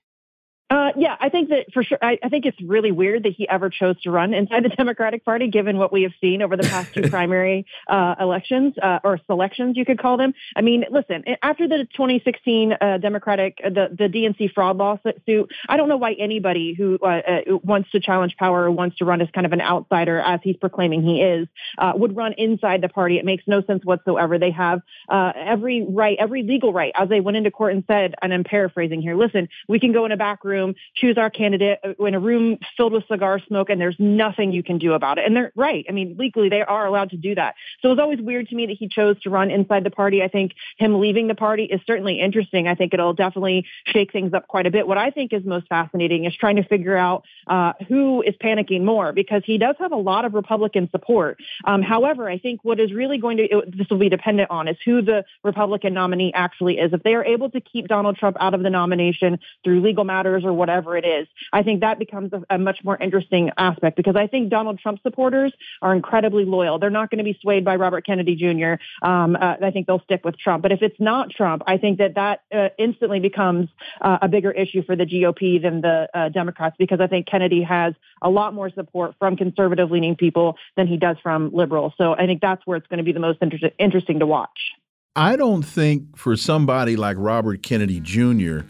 Uh, 0.68 0.86
yeah, 0.97 1.16
I 1.20 1.28
think 1.28 1.49
that 1.51 1.72
for 1.72 1.82
sure. 1.82 1.99
I, 2.01 2.18
I, 2.22 2.28
think 2.28 2.45
it's 2.45 2.61
really 2.62 2.93
weird 2.93 3.24
that 3.24 3.32
he 3.32 3.49
ever 3.49 3.70
chose 3.70 4.01
to 4.03 4.11
run 4.11 4.34
inside 4.34 4.64
the 4.64 4.68
Democratic 4.76 5.24
Party, 5.24 5.49
given 5.49 5.78
what 5.78 5.93
we 5.93 6.03
have 6.03 6.12
seen 6.20 6.43
over 6.43 6.57
the 6.57 6.64
past 6.64 6.95
two 6.95 7.03
primary 7.11 7.66
uh, 7.89 8.14
elections 8.20 8.74
uh, 8.82 9.01
or 9.03 9.18
selections, 9.26 9.76
you 9.76 9.84
could 9.84 9.99
call 9.99 10.16
them. 10.16 10.34
I 10.55 10.61
mean, 10.61 10.84
listen, 10.91 11.24
after 11.43 11.68
the 11.68 11.87
2016 11.93 12.74
uh, 12.80 12.99
Democratic, 12.99 13.59
uh, 13.64 13.70
the 13.70 13.89
the 13.97 14.05
DNC 14.05 14.53
fraud 14.53 14.76
lawsuit, 14.76 15.51
I 15.68 15.76
don't 15.76 15.89
know 15.89 15.97
why 15.97 16.12
anybody 16.12 16.74
who 16.74 16.99
uh, 16.99 17.41
wants 17.62 17.91
to 17.91 18.01
challenge 18.01 18.37
power 18.37 18.64
or 18.64 18.70
wants 18.70 18.97
to 18.99 19.05
run 19.05 19.20
as 19.20 19.28
kind 19.34 19.47
of 19.47 19.53
an 19.53 19.61
outsider, 19.61 20.20
as 20.20 20.41
he's 20.43 20.57
proclaiming 20.57 21.03
he 21.03 21.22
is, 21.22 21.49
would 21.95 22.16
run 22.16 22.32
inside 22.34 22.82
the 22.82 22.89
party. 22.89 23.18
It 23.18 23.24
makes 23.24 23.45
no 23.47 23.62
sense 23.62 23.84
whatsoever. 23.84 24.39
They 24.39 24.51
have 24.53 24.82
every 25.11 25.87
right, 25.89 26.16
every 26.20 26.43
legal 26.43 26.72
right, 26.72 26.93
as 26.97 27.09
they 27.09 27.20
went 27.20 27.37
into 27.37 27.51
court 27.51 27.72
and 27.72 27.84
said, 27.87 28.14
and 28.22 28.32
I'm 28.32 28.45
paraphrasing 28.45 29.03
here. 29.03 29.16
Listen, 29.16 29.49
we 29.68 29.80
can 29.80 29.93
go 29.93 30.05
in 30.05 30.12
a 30.12 30.16
back 30.16 30.45
room, 30.45 30.74
choose 30.94 31.18
our 31.18 31.30
candidate 31.30 31.78
uh, 31.84 32.04
in 32.04 32.14
a 32.14 32.20
room 32.20 32.58
filled 32.76 32.92
with 32.92 33.04
cigar 33.08 33.40
smoke, 33.46 33.70
and 33.70 33.80
there's 33.80 33.96
nothing 33.98 34.52
you 34.52 34.62
can 34.62 34.78
do 34.78 34.92
about 34.92 35.18
it. 35.18 35.26
And 35.26 35.36
they're 35.36 35.52
right. 35.56 35.84
I 35.88 35.92
mean, 35.92 36.16
legally, 36.18 36.48
they 36.48 36.62
are 36.62 36.86
allowed 36.86 37.10
to 37.10 37.16
do 37.16 37.34
that. 37.34 37.54
So 37.80 37.88
it 37.88 37.92
was 37.92 37.98
always 37.98 38.20
weird 38.20 38.48
to 38.48 38.54
me 38.54 38.66
that 38.66 38.76
he 38.78 38.88
chose 38.88 39.20
to 39.22 39.30
run 39.30 39.50
inside 39.50 39.84
the 39.84 39.90
party. 39.90 40.22
I 40.22 40.28
think 40.28 40.52
him 40.76 41.00
leaving 41.00 41.28
the 41.28 41.34
party 41.34 41.64
is 41.64 41.80
certainly 41.86 42.20
interesting. 42.20 42.68
I 42.68 42.74
think 42.74 42.94
it'll 42.94 43.14
definitely 43.14 43.66
shake 43.86 44.12
things 44.12 44.34
up 44.34 44.48
quite 44.48 44.66
a 44.66 44.70
bit. 44.70 44.86
What 44.86 44.98
I 44.98 45.10
think 45.10 45.32
is 45.32 45.44
most 45.44 45.68
fascinating 45.68 46.24
is 46.24 46.34
trying 46.34 46.56
to 46.56 46.64
figure 46.64 46.96
out 46.96 47.24
uh, 47.46 47.72
who 47.88 48.22
is 48.22 48.34
panicking 48.42 48.82
more 48.84 49.12
because 49.12 49.42
he 49.44 49.58
does 49.58 49.76
have 49.78 49.92
a 49.92 49.96
lot 49.96 50.24
of 50.24 50.34
Republican 50.34 50.88
support. 50.90 51.38
Um, 51.64 51.82
however, 51.82 52.28
I 52.28 52.38
think 52.38 52.60
what 52.62 52.80
is 52.80 52.92
really 52.92 53.18
going 53.18 53.38
to, 53.38 53.62
this 53.66 53.88
will 53.90 53.98
be 53.98 54.08
dependent 54.08 54.50
on 54.50 54.68
is 54.68 54.76
who 54.84 55.02
the 55.02 55.24
Republican 55.42 55.94
nominee 55.94 56.32
actually 56.34 56.78
is. 56.78 56.92
If 56.92 57.02
they 57.02 57.14
are 57.14 57.24
able 57.24 57.50
to 57.50 57.60
keep 57.60 57.88
Donald 57.88 58.16
Trump 58.16 58.36
out 58.40 58.54
of 58.54 58.62
the 58.62 58.70
nomination 58.70 59.38
through 59.64 59.80
legal 59.80 60.04
matters 60.04 60.44
or 60.44 60.52
whatever 60.52 60.65
it 60.68 61.04
is. 61.04 61.26
I 61.52 61.62
think 61.62 61.80
that 61.80 61.98
becomes 61.98 62.32
a, 62.32 62.42
a 62.50 62.58
much 62.58 62.78
more 62.84 62.96
interesting 62.96 63.50
aspect 63.56 63.96
because 63.96 64.16
I 64.16 64.26
think 64.26 64.50
Donald 64.50 64.78
Trump 64.78 65.00
supporters 65.02 65.52
are 65.82 65.94
incredibly 65.94 66.44
loyal. 66.44 66.78
They're 66.78 66.90
not 66.90 67.10
going 67.10 67.18
to 67.18 67.24
be 67.24 67.38
swayed 67.40 67.64
by 67.64 67.76
Robert 67.76 68.06
Kennedy 68.06 68.36
Jr. 68.36 68.74
Um, 69.06 69.36
uh, 69.36 69.56
I 69.62 69.70
think 69.70 69.86
they'll 69.86 70.00
stick 70.00 70.24
with 70.24 70.38
Trump. 70.38 70.62
But 70.62 70.72
if 70.72 70.82
it's 70.82 70.98
not 71.00 71.30
Trump, 71.30 71.62
I 71.66 71.78
think 71.78 71.98
that 71.98 72.14
that 72.14 72.42
uh, 72.54 72.68
instantly 72.78 73.20
becomes 73.20 73.68
uh, 74.00 74.18
a 74.22 74.28
bigger 74.28 74.50
issue 74.50 74.82
for 74.82 74.96
the 74.96 75.04
GOP 75.04 75.60
than 75.60 75.80
the 75.80 76.08
uh, 76.14 76.28
Democrats 76.28 76.76
because 76.78 77.00
I 77.00 77.06
think 77.06 77.26
Kennedy 77.26 77.62
has 77.62 77.94
a 78.22 78.30
lot 78.30 78.54
more 78.54 78.70
support 78.70 79.14
from 79.18 79.36
conservative 79.36 79.90
leaning 79.90 80.16
people 80.16 80.56
than 80.76 80.86
he 80.86 80.96
does 80.96 81.16
from 81.22 81.50
liberals. 81.52 81.92
So 81.98 82.12
I 82.12 82.26
think 82.26 82.40
that's 82.40 82.66
where 82.66 82.76
it's 82.76 82.86
going 82.86 82.98
to 82.98 83.04
be 83.04 83.12
the 83.12 83.20
most 83.20 83.38
inter 83.40 83.70
interesting 83.78 84.18
to 84.20 84.26
watch. 84.26 84.72
I 85.14 85.36
don't 85.36 85.62
think 85.62 86.18
for 86.18 86.36
somebody 86.36 86.94
like 86.94 87.16
Robert 87.18 87.62
Kennedy 87.62 88.00
Jr 88.00 88.66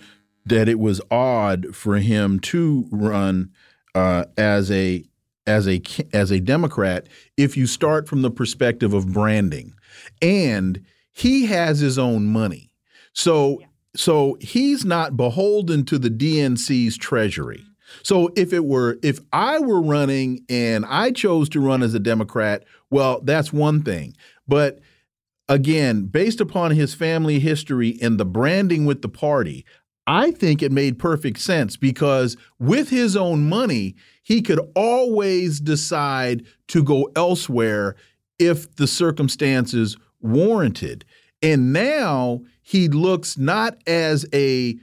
that 0.47 0.69
it 0.69 0.79
was 0.79 1.01
odd 1.11 1.75
for 1.75 1.99
him 1.99 2.39
to 2.39 2.89
run 2.91 3.51
uh, 3.95 4.25
as 4.39 4.71
a 4.71 5.05
as 5.47 5.69
a 5.69 5.83
as 6.13 6.31
a 6.31 6.41
Democrat 6.41 7.09
if 7.37 7.57
you 7.57 7.67
start 7.67 8.09
from 8.09 8.23
the 8.23 8.31
perspective 8.31 8.95
of 8.95 9.13
branding, 9.13 9.75
and 10.23 10.85
he 11.13 11.47
has 11.47 11.81
his 11.81 11.99
own 11.99 12.27
money, 12.27 12.71
so 13.13 13.61
yeah. 13.61 13.67
so 13.97 14.37
he's 14.41 14.85
not 14.85 15.17
beholden 15.17 15.85
to 15.85 15.99
the 15.99 16.11
DNC's 16.11 16.97
treasury. 16.97 17.65
So 18.03 18.31
if 18.37 18.53
it 18.53 18.65
were 18.65 18.99
if 19.03 19.21
I 19.33 19.59
were 19.61 19.81
running 19.81 20.45
and 20.49 20.85
I 20.87 21.13
chose 21.13 21.49
to 21.51 21.61
run 21.61 21.83
as 21.83 21.95
a 21.95 22.01
Democrat, 22.01 22.65
well, 22.91 23.21
that's 23.23 23.53
one 23.53 23.83
thing, 23.83 24.17
but 24.47 24.81
again, 25.49 26.07
based 26.07 26.41
upon 26.41 26.73
his 26.73 26.95
family 26.95 27.39
history 27.39 27.99
and 28.03 28.19
the 28.19 28.25
branding 28.25 28.85
with 28.85 29.03
the 29.03 29.09
party, 29.09 29.65
I 30.07 30.31
think 30.31 30.63
it 30.63 30.71
made 30.71 30.99
perfect 30.99 31.41
sense 31.41 31.77
because 31.77 32.37
with 32.59 32.91
his 32.91 33.17
own 33.17 33.49
money, 33.49 33.97
he 34.23 34.41
could 34.41 34.61
always 34.75 35.61
decide 35.61 36.45
to 36.69 36.83
go 36.83 37.11
elsewhere 37.17 37.97
if 38.39 38.75
the 38.77 38.87
circumstances 38.87 39.97
warranted. 40.21 41.05
And 41.43 41.73
now 41.73 42.43
he 42.63 42.89
looks 42.89 43.37
not 43.37 43.77
as 43.87 44.27
a, 44.33 44.77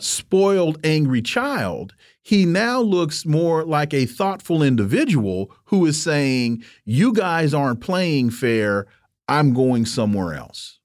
spoiled, 0.00 0.78
angry 0.84 1.22
child. 1.22 1.94
He 2.22 2.46
now 2.46 2.80
looks 2.80 3.26
more 3.26 3.64
like 3.64 3.92
a 3.92 4.06
thoughtful 4.06 4.62
individual 4.62 5.52
who 5.66 5.84
is 5.86 6.00
saying, 6.02 6.64
You 6.84 7.12
guys 7.12 7.52
aren't 7.52 7.80
playing 7.80 8.30
fair. 8.30 8.86
I'm 9.28 9.52
going 9.52 9.84
somewhere 9.84 10.34
else. 10.34 10.78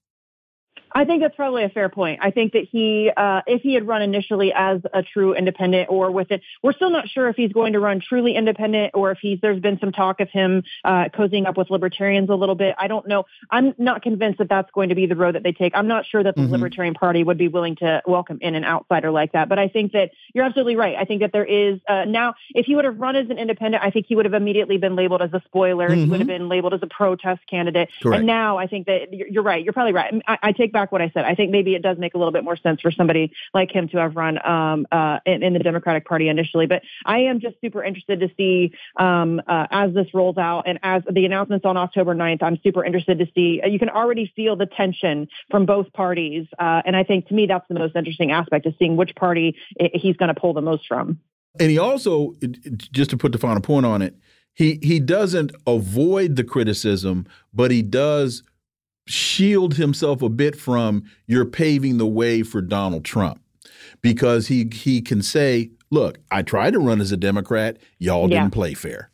I 0.92 1.04
think 1.04 1.22
that's 1.22 1.36
probably 1.36 1.64
a 1.64 1.68
fair 1.68 1.88
point. 1.88 2.20
I 2.22 2.30
think 2.30 2.52
that 2.52 2.66
he, 2.70 3.10
uh, 3.16 3.42
if 3.46 3.62
he 3.62 3.74
had 3.74 3.86
run 3.86 4.02
initially 4.02 4.52
as 4.54 4.80
a 4.92 5.02
true 5.02 5.34
independent 5.34 5.88
or 5.90 6.10
with 6.10 6.30
it, 6.30 6.42
we're 6.62 6.72
still 6.72 6.90
not 6.90 7.08
sure 7.08 7.28
if 7.28 7.36
he's 7.36 7.52
going 7.52 7.74
to 7.74 7.80
run 7.80 8.00
truly 8.00 8.34
independent 8.34 8.92
or 8.94 9.10
if 9.10 9.18
he's, 9.20 9.38
there's 9.40 9.60
been 9.60 9.78
some 9.78 9.92
talk 9.92 10.20
of 10.20 10.28
him 10.30 10.62
uh, 10.84 11.04
cozying 11.14 11.46
up 11.46 11.56
with 11.56 11.70
libertarians 11.70 12.28
a 12.30 12.34
little 12.34 12.54
bit. 12.54 12.74
I 12.78 12.88
don't 12.88 13.06
know. 13.06 13.24
I'm 13.50 13.74
not 13.78 14.02
convinced 14.02 14.38
that 14.38 14.48
that's 14.48 14.70
going 14.72 14.88
to 14.88 14.94
be 14.94 15.06
the 15.06 15.16
road 15.16 15.34
that 15.34 15.42
they 15.42 15.52
take. 15.52 15.72
I'm 15.76 15.88
not 15.88 16.06
sure 16.06 16.22
that 16.22 16.34
the 16.34 16.42
mm-hmm. 16.42 16.52
Libertarian 16.52 16.94
Party 16.94 17.22
would 17.22 17.38
be 17.38 17.48
willing 17.48 17.76
to 17.76 18.02
welcome 18.06 18.38
in 18.40 18.54
an 18.54 18.64
outsider 18.64 19.10
like 19.10 19.32
that. 19.32 19.48
But 19.48 19.58
I 19.58 19.68
think 19.68 19.92
that 19.92 20.10
you're 20.34 20.44
absolutely 20.44 20.76
right. 20.76 20.96
I 20.96 21.04
think 21.04 21.20
that 21.20 21.32
there 21.32 21.44
is 21.44 21.78
uh, 21.88 22.04
now, 22.04 22.34
if 22.54 22.66
he 22.66 22.74
would 22.74 22.84
have 22.84 22.98
run 22.98 23.16
as 23.16 23.30
an 23.30 23.38
independent, 23.38 23.82
I 23.84 23.90
think 23.90 24.06
he 24.06 24.16
would 24.16 24.24
have 24.24 24.34
immediately 24.34 24.78
been 24.78 24.96
labeled 24.96 25.22
as 25.22 25.32
a 25.32 25.42
spoiler. 25.44 25.88
Mm-hmm. 25.88 26.00
He 26.00 26.06
would 26.06 26.20
have 26.20 26.28
mm-hmm. 26.28 26.38
been 26.38 26.48
labeled 26.48 26.74
as 26.74 26.80
a 26.82 26.88
protest 26.88 27.40
candidate. 27.48 27.90
Correct. 28.02 28.18
And 28.18 28.26
now 28.26 28.58
I 28.58 28.66
think 28.66 28.86
that 28.86 29.12
you're, 29.12 29.28
you're 29.28 29.42
right. 29.42 29.62
You're 29.62 29.72
probably 29.72 29.92
right. 29.92 30.22
I, 30.26 30.38
I 30.42 30.52
take 30.52 30.72
back 30.72 30.79
what 30.88 31.02
I 31.02 31.10
said. 31.12 31.24
I 31.24 31.34
think 31.34 31.50
maybe 31.50 31.74
it 31.74 31.82
does 31.82 31.98
make 31.98 32.14
a 32.14 32.18
little 32.18 32.32
bit 32.32 32.44
more 32.44 32.56
sense 32.56 32.80
for 32.80 32.90
somebody 32.90 33.32
like 33.52 33.70
him 33.70 33.88
to 33.88 33.98
have 33.98 34.16
run 34.16 34.44
um, 34.46 34.86
uh, 34.90 35.18
in, 35.26 35.42
in, 35.42 35.52
the 35.52 35.58
Democratic 35.58 36.06
Party 36.06 36.28
initially. 36.28 36.66
But 36.66 36.82
I 37.04 37.20
am 37.20 37.40
just 37.40 37.56
super 37.60 37.84
interested 37.84 38.20
to 38.20 38.30
see 38.36 38.72
um, 38.96 39.40
uh, 39.46 39.66
as 39.70 39.94
this 39.94 40.12
rolls 40.14 40.38
out 40.38 40.64
and 40.66 40.78
as 40.82 41.02
the 41.10 41.24
announcements 41.24 41.64
on 41.66 41.76
October 41.76 42.14
9th, 42.14 42.42
I'm 42.42 42.58
super 42.62 42.84
interested 42.84 43.18
to 43.18 43.26
see. 43.34 43.60
Uh, 43.62 43.68
you 43.68 43.78
can 43.78 43.90
already 43.90 44.32
feel 44.34 44.56
the 44.56 44.66
tension 44.66 45.28
from 45.50 45.66
both 45.66 45.92
parties. 45.92 46.46
Uh, 46.58 46.82
and 46.84 46.96
I 46.96 47.04
think 47.04 47.28
to 47.28 47.34
me, 47.34 47.46
that's 47.46 47.66
the 47.68 47.74
most 47.74 47.94
interesting 47.96 48.32
aspect 48.32 48.66
is 48.66 48.74
seeing 48.78 48.96
which 48.96 49.14
party 49.14 49.56
he's 49.94 50.16
going 50.16 50.32
to 50.32 50.40
pull 50.40 50.54
the 50.54 50.62
most 50.62 50.86
from. 50.86 51.20
And 51.58 51.70
he 51.70 51.78
also, 51.78 52.34
just 52.92 53.10
to 53.10 53.16
put 53.16 53.32
the 53.32 53.38
final 53.38 53.60
point 53.60 53.84
on 53.84 54.02
it, 54.02 54.14
he 54.54 54.78
he 54.82 55.00
doesn't 55.00 55.52
avoid 55.66 56.36
the 56.36 56.44
criticism, 56.44 57.26
but 57.52 57.70
he 57.70 57.82
does 57.82 58.42
shield 59.10 59.74
himself 59.74 60.22
a 60.22 60.28
bit 60.28 60.56
from 60.56 61.04
you're 61.26 61.44
paving 61.44 61.98
the 61.98 62.06
way 62.06 62.42
for 62.42 62.60
Donald 62.60 63.04
Trump 63.04 63.42
because 64.02 64.48
he 64.48 64.68
he 64.72 65.00
can 65.00 65.22
say, 65.22 65.70
"Look, 65.90 66.18
I 66.30 66.42
tried 66.42 66.72
to 66.72 66.78
run 66.78 67.00
as 67.00 67.12
a 67.12 67.16
Democrat. 67.16 67.78
Y'all 67.98 68.30
yeah. 68.30 68.40
didn't 68.40 68.52
play 68.52 68.74
fair." 68.74 69.09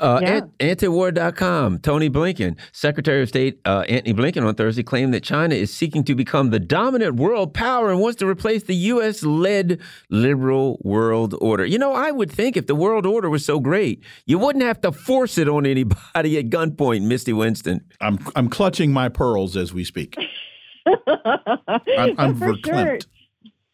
Uh, 0.00 0.18
yeah. 0.22 0.40
Antiwar.com, 0.58 1.78
Tony 1.80 2.08
Blinken, 2.08 2.56
Secretary 2.72 3.22
of 3.22 3.28
State 3.28 3.60
uh, 3.66 3.84
Antony 3.88 4.14
Blinken 4.14 4.46
on 4.46 4.54
Thursday 4.54 4.82
claimed 4.82 5.12
that 5.12 5.22
China 5.22 5.54
is 5.54 5.72
seeking 5.72 6.04
to 6.04 6.14
become 6.14 6.50
the 6.50 6.58
dominant 6.58 7.16
world 7.16 7.52
power 7.52 7.90
and 7.90 8.00
wants 8.00 8.18
to 8.20 8.26
replace 8.26 8.62
the 8.62 8.74
U.S. 8.74 9.22
led 9.22 9.80
liberal 10.08 10.80
world 10.82 11.34
order. 11.40 11.66
You 11.66 11.78
know, 11.78 11.92
I 11.92 12.10
would 12.10 12.32
think 12.32 12.56
if 12.56 12.66
the 12.66 12.74
world 12.74 13.04
order 13.04 13.28
was 13.28 13.44
so 13.44 13.60
great, 13.60 14.02
you 14.24 14.38
wouldn't 14.38 14.64
have 14.64 14.80
to 14.80 14.92
force 14.92 15.36
it 15.36 15.48
on 15.48 15.66
anybody 15.66 16.38
at 16.38 16.48
gunpoint, 16.48 17.02
Misty 17.02 17.32
Winston. 17.32 17.84
I'm, 18.00 18.18
I'm 18.34 18.48
clutching 18.48 18.92
my 18.92 19.10
pearls 19.10 19.56
as 19.56 19.74
we 19.74 19.84
speak. 19.84 20.16
I'm, 20.86 22.14
I'm 22.18 22.40
verklempt. 22.40 22.64
Sure. 22.64 22.98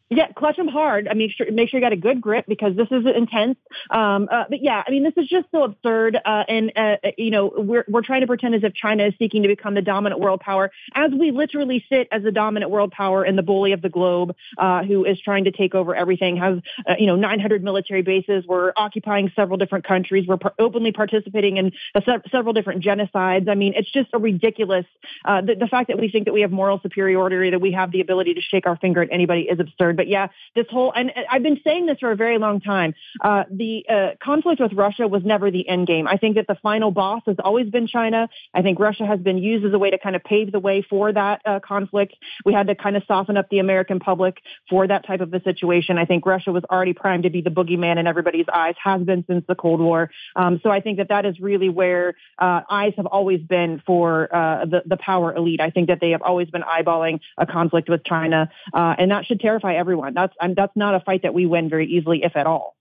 Yeah, 0.09 0.31
clutch 0.33 0.57
them 0.57 0.69
hard. 0.69 1.09
I 1.09 1.15
mean, 1.15 1.33
sure, 1.37 1.51
make 1.51 1.69
sure 1.69 1.81
you 1.81 1.85
got 1.85 1.93
a 1.93 1.97
good 1.97 2.21
grip 2.21 2.45
because 2.47 2.77
this 2.77 2.87
is 2.93 3.05
intense. 3.07 3.59
Um, 3.91 4.29
uh, 4.31 4.45
but 4.49 4.63
yeah, 4.63 4.85
I 4.87 4.91
mean, 4.93 5.03
this 5.03 5.15
is 5.17 5.27
just 5.27 5.47
so 5.51 5.65
absurd. 5.65 6.17
Uh, 6.25 6.45
and 6.49 6.73
uh, 6.77 6.97
you 7.19 7.33
know, 7.33 7.53
we're 7.57 7.85
we're 7.89 8.03
trying 8.03 8.21
to 8.21 8.29
pretend 8.29 8.55
as 8.55 8.63
if 8.63 8.73
China 8.73 9.05
is 9.05 9.15
seeking 9.19 9.43
to 9.43 9.49
become 9.49 9.75
the 9.75 9.83
dominant 9.83 10.21
world 10.21 10.41
power, 10.41 10.71
as 10.95 11.11
we 11.11 11.33
literally 11.33 11.85
sit 11.89 12.07
as 12.13 12.23
the 12.23 12.31
dominant 12.31 12.71
world 12.71 12.93
power 12.93 13.25
and 13.25 13.37
the 13.37 13.43
bully 13.43 13.73
of 13.73 13.83
the 13.83 13.89
globe, 13.89 14.37
uh, 14.59 14.85
who 14.85 15.05
is 15.05 15.21
trying 15.21 15.43
to 15.45 15.51
take 15.51 15.75
over 15.75 15.93
everything. 15.93 16.37
Has 16.37 16.61
uh, 16.89 16.95
you 16.97 17.07
know 17.07 17.17
900 17.17 17.65
military 17.65 18.03
bases. 18.03 18.45
We're 18.47 18.73
occupying 18.77 19.33
several 19.35 19.59
different 19.59 19.85
countries. 19.85 20.29
We're 20.29 20.37
par- 20.37 20.55
openly 20.61 20.93
participating 20.93 21.57
in 21.57 21.73
se- 21.97 22.31
several 22.31 22.53
different 22.53 22.85
genocides. 22.85 23.49
I 23.49 23.57
mean, 23.57 23.73
it's 23.75 23.91
just 23.91 24.11
a 24.13 24.19
ridiculous. 24.19 24.87
Uh, 25.25 25.41
the, 25.41 25.57
the 25.57 25.67
fact 25.67 25.89
that 25.89 25.99
we 25.99 26.09
think 26.09 26.27
that 26.27 26.33
we 26.33 26.43
have 26.43 26.53
moral 26.53 26.79
superiority, 26.81 27.51
that 27.51 27.61
we 27.61 27.73
have 27.73 27.91
the 27.91 28.01
ability 28.01 28.35
to 28.35 28.41
shake 28.41 28.67
our 28.67 28.77
finger 28.77 29.03
at 29.03 29.09
anybody, 29.11 29.49
is 29.51 29.59
absurd. 29.59 29.96
But 29.97 30.09
yeah, 30.09 30.29
this 30.55 30.67
whole, 30.71 30.93
and 30.95 31.13
I've 31.31 31.43
been 31.43 31.61
saying 31.65 31.87
this 31.87 31.99
for 31.99 32.13
a 32.13 32.17
very 32.17 32.39
long 32.39 32.61
time. 32.61 32.95
Uh, 33.21 33.45
the 33.51 33.85
uh, 33.89 34.11
conflict 34.23 34.61
with 34.61 34.73
Russia 34.73 35.09
was 35.09 35.23
never 35.25 35.51
the 35.51 35.69
end 35.69 35.87
game. 35.87 36.07
I 36.07 36.17
think 36.17 36.37
that 36.37 36.47
the 36.47 36.57
final 36.63 36.91
boss 36.91 37.23
has 37.27 37.37
always 37.43 37.69
been 37.71 37.87
China. 37.87 38.29
I 38.55 38.63
think 38.63 38.79
Russia 38.79 39.07
has 39.07 39.21
been 39.21 39.39
used 39.39 39.65
as 39.65 39.73
a 39.73 39.79
way 39.79 39.91
to 39.91 39.99
kind 39.99 40.17
of 40.17 40.23
pave 40.23 40.53
the 40.53 40.61
way 40.61 40.83
for 40.83 41.13
that 41.13 41.41
uh, 41.45 41.61
conflict. 41.61 42.15
We 42.45 42.53
had 42.53 42.67
to 42.69 42.75
kind 42.75 42.97
of 42.97 43.03
soften 43.09 43.37
up 43.37 43.49
the 43.51 43.59
American 43.59 43.99
public 43.99 44.39
for 44.69 44.87
that 44.87 45.07
type 45.07 45.21
of 45.21 45.33
a 45.33 45.43
situation. 45.43 45.99
I 45.99 46.05
think 46.05 46.27
Russia 46.27 46.53
was 46.53 46.65
already 46.65 46.93
primed 46.93 47.25
to 47.25 47.31
be 47.31 47.41
the 47.41 47.51
boogeyman 47.51 47.99
in 47.99 48.07
everybody's 48.07 48.47
eyes, 48.53 48.75
has 48.83 49.03
been 49.03 49.25
since 49.27 49.45
the 49.49 49.55
Cold 49.55 49.81
War. 49.81 50.11
Um, 50.35 50.61
so 50.63 50.71
I 50.71 50.81
think 50.81 50.99
that 50.99 51.09
that 51.09 51.25
is 51.27 51.41
really 51.41 51.69
where 51.69 52.15
uh, 52.39 52.63
eyes 52.69 52.93
have 52.97 53.07
always 53.07 53.41
been 53.41 53.83
for 53.87 54.35
uh, 54.35 54.65
the, 54.67 54.83
the 54.87 54.97
power 54.97 55.35
elite. 55.35 55.61
I 55.61 55.71
think 55.71 55.89
that 55.89 56.01
they 56.01 56.11
have 56.11 56.23
always 56.23 56.49
been 56.51 56.63
eyeballing 56.63 57.21
a 57.39 57.47
conflict 57.47 57.89
with 57.89 58.05
China, 58.05 58.51
uh, 58.73 58.95
and 58.99 59.11
that 59.11 59.27
should 59.27 59.41
terrify 59.41 59.75
everyone. 59.75 59.86
That's 60.15 60.35
I'm, 60.41 60.55
that's 60.55 60.77
not 60.77 60.95
a 60.95 61.01
fight 61.01 61.23
that 61.23 61.35
we 61.35 61.47
win 61.47 61.69
very 61.69 61.87
easily, 61.87 62.21
if 62.23 62.37
at 62.37 62.47
all. 62.47 62.77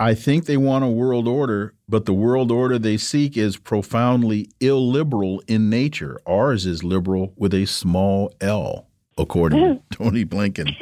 I 0.00 0.14
think 0.14 0.44
they 0.44 0.56
want 0.56 0.84
a 0.84 0.88
world 0.88 1.26
order, 1.26 1.74
but 1.88 2.04
the 2.04 2.12
world 2.12 2.52
order 2.52 2.78
they 2.78 2.96
seek 2.96 3.36
is 3.36 3.56
profoundly 3.56 4.48
illiberal 4.60 5.42
in 5.48 5.70
nature. 5.70 6.20
Ours 6.26 6.66
is 6.66 6.84
liberal 6.84 7.32
with 7.36 7.52
a 7.52 7.66
small 7.66 8.32
L, 8.40 8.86
according 9.16 9.58
to 9.58 9.82
Tony 9.90 10.24
Blinken. 10.24 10.74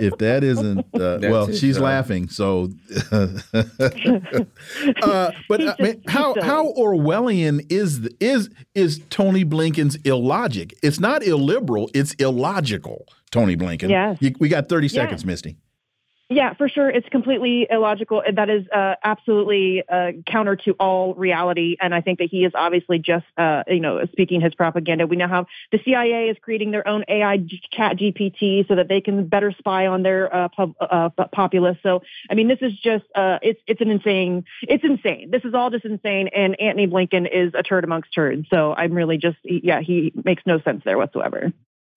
If 0.00 0.16
that 0.18 0.44
isn't, 0.44 0.80
uh, 0.94 1.18
well, 1.22 1.50
she's 1.52 1.78
laughing. 1.78 2.28
So, 2.28 2.70
uh, 3.12 3.28
but 5.48 5.60
uh, 5.60 5.94
how 6.08 6.34
how 6.40 6.72
Orwellian 6.72 7.64
is 7.70 8.08
is 8.20 8.50
is 8.74 9.00
Tony 9.10 9.44
Blinken's 9.44 9.96
illogic? 10.04 10.74
It's 10.82 11.00
not 11.00 11.22
illiberal; 11.22 11.90
it's 11.94 12.14
illogical. 12.14 13.06
Tony 13.30 13.56
Blinken. 13.56 13.90
Yeah. 13.90 14.14
we 14.38 14.48
got 14.48 14.68
30 14.68 14.88
seconds, 14.88 15.22
yeah. 15.24 15.26
Misty. 15.26 15.56
Yeah, 16.30 16.54
for 16.54 16.70
sure. 16.70 16.88
It's 16.88 17.08
completely 17.10 17.66
illogical. 17.70 18.22
That 18.34 18.48
is 18.48 18.64
uh, 18.74 18.94
absolutely 19.04 19.82
uh, 19.86 20.12
counter 20.26 20.56
to 20.64 20.72
all 20.80 21.14
reality. 21.14 21.76
And 21.78 21.94
I 21.94 22.00
think 22.00 22.18
that 22.18 22.28
he 22.30 22.46
is 22.46 22.52
obviously 22.54 22.98
just, 22.98 23.26
uh, 23.36 23.64
you 23.66 23.80
know, 23.80 24.00
speaking 24.10 24.40
his 24.40 24.54
propaganda. 24.54 25.06
We 25.06 25.16
now 25.16 25.28
have 25.28 25.44
the 25.70 25.80
CIA 25.84 26.30
is 26.30 26.38
creating 26.40 26.70
their 26.70 26.88
own 26.88 27.04
AI 27.08 27.44
chat 27.72 27.98
GPT 27.98 28.66
so 28.66 28.76
that 28.76 28.88
they 28.88 29.02
can 29.02 29.26
better 29.28 29.52
spy 29.58 29.86
on 29.86 30.02
their 30.02 30.34
uh, 30.34 30.48
pub, 30.48 30.72
uh, 30.80 31.10
populace. 31.30 31.76
So, 31.82 32.00
I 32.30 32.34
mean, 32.34 32.48
this 32.48 32.60
is 32.62 32.72
just, 32.82 33.04
uh, 33.14 33.38
it's, 33.42 33.60
it's 33.66 33.82
an 33.82 33.90
insane, 33.90 34.44
it's 34.62 34.82
insane. 34.82 35.30
This 35.30 35.44
is 35.44 35.52
all 35.52 35.68
just 35.68 35.84
insane. 35.84 36.30
And 36.34 36.58
Antony 36.58 36.86
Blinken 36.86 37.28
is 37.30 37.52
a 37.54 37.62
turd 37.62 37.84
amongst 37.84 38.14
turds. 38.14 38.46
So 38.48 38.72
I'm 38.74 38.94
really 38.94 39.18
just, 39.18 39.36
yeah, 39.44 39.82
he 39.82 40.10
makes 40.24 40.42
no 40.46 40.58
sense 40.60 40.82
there 40.86 40.96
whatsoever. 40.96 41.52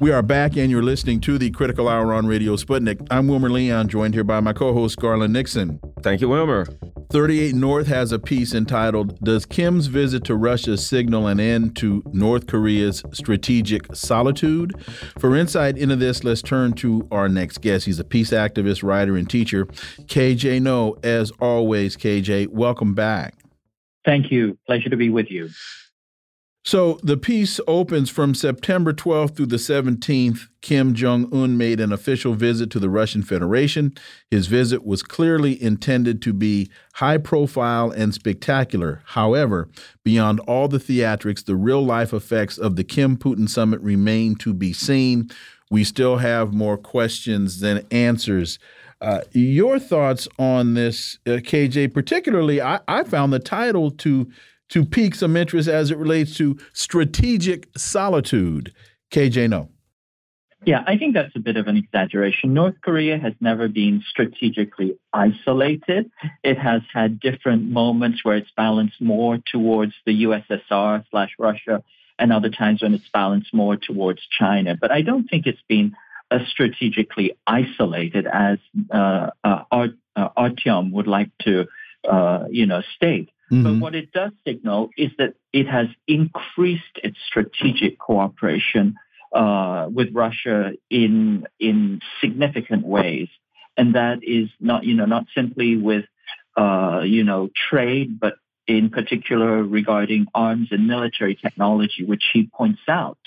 We 0.00 0.12
are 0.12 0.22
back, 0.22 0.56
and 0.56 0.70
you're 0.70 0.82
listening 0.82 1.20
to 1.20 1.36
the 1.36 1.50
Critical 1.50 1.86
Hour 1.86 2.14
on 2.14 2.26
Radio 2.26 2.56
Sputnik. 2.56 3.06
I'm 3.10 3.28
Wilmer 3.28 3.50
Leon, 3.50 3.88
joined 3.88 4.14
here 4.14 4.24
by 4.24 4.40
my 4.40 4.54
co 4.54 4.72
host, 4.72 4.96
Garland 4.96 5.34
Nixon. 5.34 5.78
Thank 6.00 6.22
you, 6.22 6.30
Wilmer. 6.30 6.66
38 7.10 7.54
North 7.54 7.86
has 7.86 8.10
a 8.10 8.18
piece 8.18 8.54
entitled 8.54 9.20
Does 9.22 9.44
Kim's 9.44 9.88
Visit 9.88 10.24
to 10.24 10.36
Russia 10.36 10.78
Signal 10.78 11.26
an 11.26 11.38
End 11.38 11.76
to 11.76 12.02
North 12.14 12.46
Korea's 12.46 13.02
Strategic 13.12 13.94
Solitude? 13.94 14.72
For 15.18 15.36
insight 15.36 15.76
into 15.76 15.96
this, 15.96 16.24
let's 16.24 16.40
turn 16.40 16.72
to 16.74 17.06
our 17.12 17.28
next 17.28 17.60
guest. 17.60 17.84
He's 17.84 17.98
a 17.98 18.04
peace 18.04 18.30
activist, 18.30 18.82
writer, 18.82 19.18
and 19.18 19.28
teacher, 19.28 19.66
KJ 19.66 20.62
Noh. 20.62 20.96
As 21.02 21.30
always, 21.42 21.98
KJ, 21.98 22.48
welcome 22.48 22.94
back. 22.94 23.34
Thank 24.06 24.32
you. 24.32 24.56
Pleasure 24.66 24.88
to 24.88 24.96
be 24.96 25.10
with 25.10 25.30
you. 25.30 25.50
So 26.70 27.00
the 27.02 27.16
piece 27.16 27.58
opens 27.66 28.10
from 28.10 28.32
September 28.32 28.92
12th 28.92 29.34
through 29.34 29.46
the 29.46 29.56
17th. 29.56 30.46
Kim 30.60 30.94
Jong 30.94 31.28
un 31.34 31.58
made 31.58 31.80
an 31.80 31.92
official 31.92 32.34
visit 32.34 32.70
to 32.70 32.78
the 32.78 32.88
Russian 32.88 33.24
Federation. 33.24 33.92
His 34.30 34.46
visit 34.46 34.86
was 34.86 35.02
clearly 35.02 35.60
intended 35.60 36.22
to 36.22 36.32
be 36.32 36.70
high 36.94 37.18
profile 37.18 37.90
and 37.90 38.14
spectacular. 38.14 39.02
However, 39.04 39.68
beyond 40.04 40.38
all 40.46 40.68
the 40.68 40.78
theatrics, 40.78 41.44
the 41.44 41.56
real 41.56 41.84
life 41.84 42.12
effects 42.12 42.56
of 42.56 42.76
the 42.76 42.84
Kim 42.84 43.16
Putin 43.16 43.48
summit 43.48 43.80
remain 43.80 44.36
to 44.36 44.54
be 44.54 44.72
seen. 44.72 45.28
We 45.72 45.82
still 45.82 46.18
have 46.18 46.54
more 46.54 46.78
questions 46.78 47.58
than 47.58 47.84
answers. 47.90 48.60
Uh, 49.00 49.22
your 49.32 49.80
thoughts 49.80 50.28
on 50.38 50.74
this, 50.74 51.18
uh, 51.26 51.42
KJ? 51.42 51.92
Particularly, 51.92 52.62
I, 52.62 52.78
I 52.86 53.02
found 53.02 53.32
the 53.32 53.40
title 53.40 53.90
to 53.90 54.30
to 54.70 54.84
pique 54.84 55.14
some 55.14 55.36
interest 55.36 55.68
as 55.68 55.90
it 55.90 55.98
relates 55.98 56.36
to 56.38 56.58
strategic 56.72 57.68
solitude. 57.76 58.72
KJ, 59.12 59.50
Noh. 59.50 59.68
Yeah, 60.66 60.84
I 60.86 60.98
think 60.98 61.14
that's 61.14 61.34
a 61.34 61.40
bit 61.40 61.56
of 61.56 61.68
an 61.68 61.76
exaggeration. 61.78 62.52
North 62.52 62.74
Korea 62.82 63.16
has 63.18 63.32
never 63.40 63.66
been 63.66 64.02
strategically 64.08 64.98
isolated. 65.12 66.10
It 66.42 66.58
has 66.58 66.82
had 66.92 67.18
different 67.18 67.70
moments 67.70 68.22
where 68.22 68.36
it's 68.36 68.50
balanced 68.56 69.00
more 69.00 69.38
towards 69.50 69.94
the 70.04 70.24
USSR 70.24 71.04
slash 71.10 71.30
Russia 71.38 71.82
and 72.18 72.30
other 72.30 72.50
times 72.50 72.82
when 72.82 72.92
it's 72.92 73.08
balanced 73.10 73.54
more 73.54 73.76
towards 73.76 74.20
China. 74.38 74.76
But 74.78 74.90
I 74.90 75.00
don't 75.00 75.26
think 75.28 75.46
it's 75.46 75.62
been 75.66 75.96
as 76.30 76.42
strategically 76.48 77.32
isolated 77.46 78.26
as 78.26 78.58
uh, 78.92 79.30
uh, 79.42 79.64
uh, 79.72 80.28
Artyom 80.36 80.92
would 80.92 81.06
like 81.06 81.30
to, 81.44 81.66
uh, 82.08 82.44
you 82.50 82.66
know, 82.66 82.82
state. 82.96 83.30
Mm-hmm. 83.50 83.62
But 83.64 83.80
what 83.80 83.94
it 83.94 84.12
does 84.12 84.32
signal 84.46 84.90
is 84.96 85.10
that 85.18 85.34
it 85.52 85.66
has 85.66 85.88
increased 86.06 86.98
its 87.02 87.16
strategic 87.26 87.98
cooperation 87.98 88.94
uh, 89.34 89.88
with 89.92 90.08
Russia 90.12 90.72
in 90.88 91.46
in 91.58 92.00
significant 92.20 92.86
ways, 92.86 93.28
and 93.76 93.94
that 93.94 94.20
is 94.22 94.48
not 94.60 94.84
you 94.84 94.94
know 94.94 95.06
not 95.06 95.26
simply 95.34 95.76
with 95.76 96.04
uh, 96.56 97.02
you 97.04 97.24
know 97.24 97.48
trade, 97.70 98.20
but 98.20 98.34
in 98.66 98.88
particular 98.90 99.64
regarding 99.64 100.26
arms 100.32 100.68
and 100.70 100.86
military 100.86 101.34
technology, 101.34 102.04
which 102.04 102.22
he 102.32 102.48
points 102.54 102.82
out, 102.88 103.18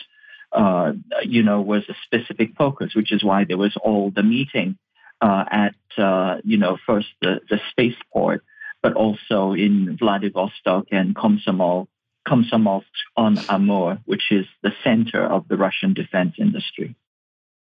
uh, 0.53 0.93
you 1.23 1.43
know, 1.43 1.59
was 1.61 1.83
a 1.89 1.95
specific 2.05 2.55
focus, 2.57 2.95
which 2.95 3.11
is 3.11 3.23
why 3.23 3.43
there 3.43 3.57
was 3.57 3.75
all 3.83 4.09
the 4.09 4.23
meeting 4.23 4.77
uh, 5.21 5.43
at, 5.51 5.75
uh, 5.97 6.37
you 6.43 6.57
know, 6.57 6.77
first 6.85 7.07
the, 7.21 7.41
the 7.49 7.59
spaceport, 7.71 8.43
but 8.83 8.93
also 8.93 9.53
in 9.53 9.97
Vladivostok 9.97 10.85
and 10.91 11.15
Komsomol, 11.15 11.87
Komsomolsk 12.27 12.83
on 13.17 13.39
Amur, 13.49 13.97
which 14.05 14.29
is 14.29 14.45
the 14.61 14.73
center 14.83 15.25
of 15.25 15.47
the 15.47 15.57
Russian 15.57 15.93
defense 15.93 16.35
industry. 16.37 16.95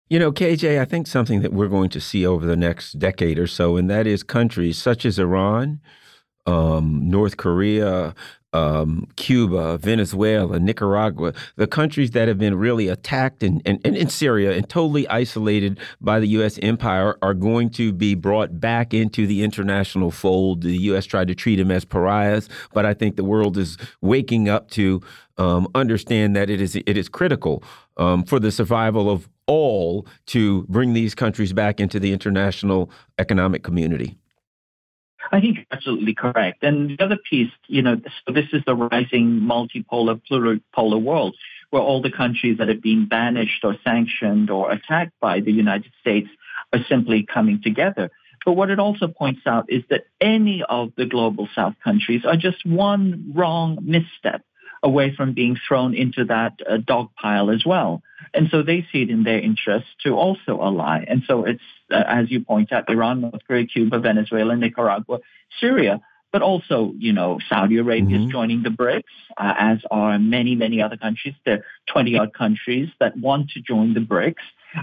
You 0.08 0.18
know, 0.18 0.32
KJ, 0.32 0.80
I 0.80 0.84
think 0.86 1.06
something 1.06 1.40
that 1.42 1.52
we're 1.52 1.68
going 1.68 1.90
to 1.90 2.00
see 2.00 2.26
over 2.26 2.46
the 2.46 2.56
next 2.56 2.98
decade 2.98 3.38
or 3.38 3.46
so, 3.46 3.76
and 3.76 3.90
that 3.90 4.06
is 4.06 4.22
countries 4.22 4.78
such 4.78 5.04
as 5.04 5.18
Iran, 5.18 5.80
um, 6.50 7.08
North 7.08 7.36
Korea, 7.36 8.14
um, 8.52 9.06
Cuba, 9.14 9.78
Venezuela, 9.78 10.58
Nicaragua, 10.58 11.32
the 11.54 11.68
countries 11.68 12.10
that 12.10 12.26
have 12.26 12.38
been 12.38 12.56
really 12.56 12.88
attacked 12.88 13.44
and 13.44 13.62
in, 13.64 14.08
Syria 14.08 14.52
and 14.52 14.68
totally 14.68 15.06
isolated 15.06 15.78
by 16.00 16.18
the 16.18 16.26
U.S. 16.28 16.58
empire 16.60 17.16
are 17.22 17.34
going 17.34 17.70
to 17.70 17.92
be 17.92 18.16
brought 18.16 18.60
back 18.60 18.92
into 18.92 19.26
the 19.26 19.44
international 19.44 20.10
fold. 20.10 20.62
The 20.62 20.76
U.S. 20.78 21.06
tried 21.06 21.28
to 21.28 21.34
treat 21.34 21.56
them 21.56 21.70
as 21.70 21.84
pariahs, 21.84 22.48
but 22.72 22.84
I 22.84 22.94
think 22.94 23.14
the 23.14 23.24
world 23.24 23.56
is 23.56 23.78
waking 24.00 24.48
up 24.48 24.70
to 24.70 25.00
um, 25.38 25.68
understand 25.76 26.34
that 26.34 26.50
it 26.50 26.60
is 26.60 26.74
it 26.74 26.96
is 26.96 27.08
critical 27.08 27.62
um, 27.96 28.24
for 28.24 28.40
the 28.40 28.50
survival 28.50 29.08
of 29.08 29.28
all 29.46 30.06
to 30.26 30.64
bring 30.68 30.92
these 30.92 31.14
countries 31.14 31.52
back 31.52 31.78
into 31.78 32.00
the 32.00 32.12
international 32.12 32.90
economic 33.18 33.62
community. 33.62 34.16
I 35.32 35.40
think 35.40 35.56
you're 35.56 35.66
absolutely 35.70 36.14
correct. 36.14 36.62
And 36.62 36.90
the 36.90 37.04
other 37.04 37.18
piece, 37.28 37.52
you 37.68 37.82
know, 37.82 38.00
so 38.26 38.32
this 38.32 38.46
is 38.52 38.62
the 38.66 38.74
rising 38.74 39.40
multipolar, 39.40 40.20
pluripolar 40.28 41.00
world 41.00 41.36
where 41.70 41.82
all 41.82 42.02
the 42.02 42.10
countries 42.10 42.58
that 42.58 42.68
have 42.68 42.82
been 42.82 43.06
banished 43.06 43.64
or 43.64 43.76
sanctioned 43.84 44.50
or 44.50 44.72
attacked 44.72 45.12
by 45.20 45.40
the 45.40 45.52
United 45.52 45.92
States 46.00 46.28
are 46.72 46.84
simply 46.88 47.22
coming 47.22 47.62
together. 47.62 48.10
But 48.44 48.52
what 48.52 48.70
it 48.70 48.78
also 48.78 49.06
points 49.06 49.42
out 49.46 49.66
is 49.68 49.84
that 49.90 50.06
any 50.20 50.64
of 50.68 50.92
the 50.96 51.06
global 51.06 51.48
South 51.54 51.74
countries 51.84 52.24
are 52.24 52.36
just 52.36 52.64
one 52.66 53.32
wrong 53.34 53.78
misstep 53.82 54.42
away 54.82 55.14
from 55.14 55.34
being 55.34 55.56
thrown 55.68 55.94
into 55.94 56.24
that 56.24 56.58
uh, 56.68 56.78
dog 56.78 57.10
pile 57.20 57.50
as 57.50 57.64
well. 57.66 58.02
And 58.32 58.48
so 58.50 58.62
they 58.62 58.86
see 58.92 59.02
it 59.02 59.10
in 59.10 59.24
their 59.24 59.40
interest 59.40 59.86
to 60.04 60.14
also 60.14 60.60
ally. 60.60 61.04
And 61.06 61.22
so 61.26 61.44
it's, 61.44 61.62
uh, 61.90 62.02
as 62.06 62.30
you 62.30 62.40
point 62.44 62.72
out, 62.72 62.88
Iran, 62.88 63.20
North 63.22 63.42
Korea, 63.46 63.66
Cuba, 63.66 63.98
Venezuela, 63.98 64.56
Nicaragua, 64.56 65.18
Syria, 65.60 66.00
but 66.32 66.42
also, 66.42 66.92
you 66.96 67.12
know, 67.12 67.40
Saudi 67.48 67.78
Arabia 67.78 68.16
is 68.16 68.22
mm-hmm. 68.22 68.30
joining 68.30 68.62
the 68.62 68.70
BRICS, 68.70 69.02
uh, 69.36 69.54
as 69.58 69.78
are 69.90 70.18
many, 70.18 70.54
many 70.54 70.80
other 70.80 70.96
countries. 70.96 71.34
There 71.44 71.58
are 71.58 71.64
20 71.92 72.18
odd 72.18 72.34
countries 72.34 72.88
that 73.00 73.16
want 73.16 73.50
to 73.50 73.60
join 73.60 73.94
the 73.94 74.00
BRICS. 74.00 74.34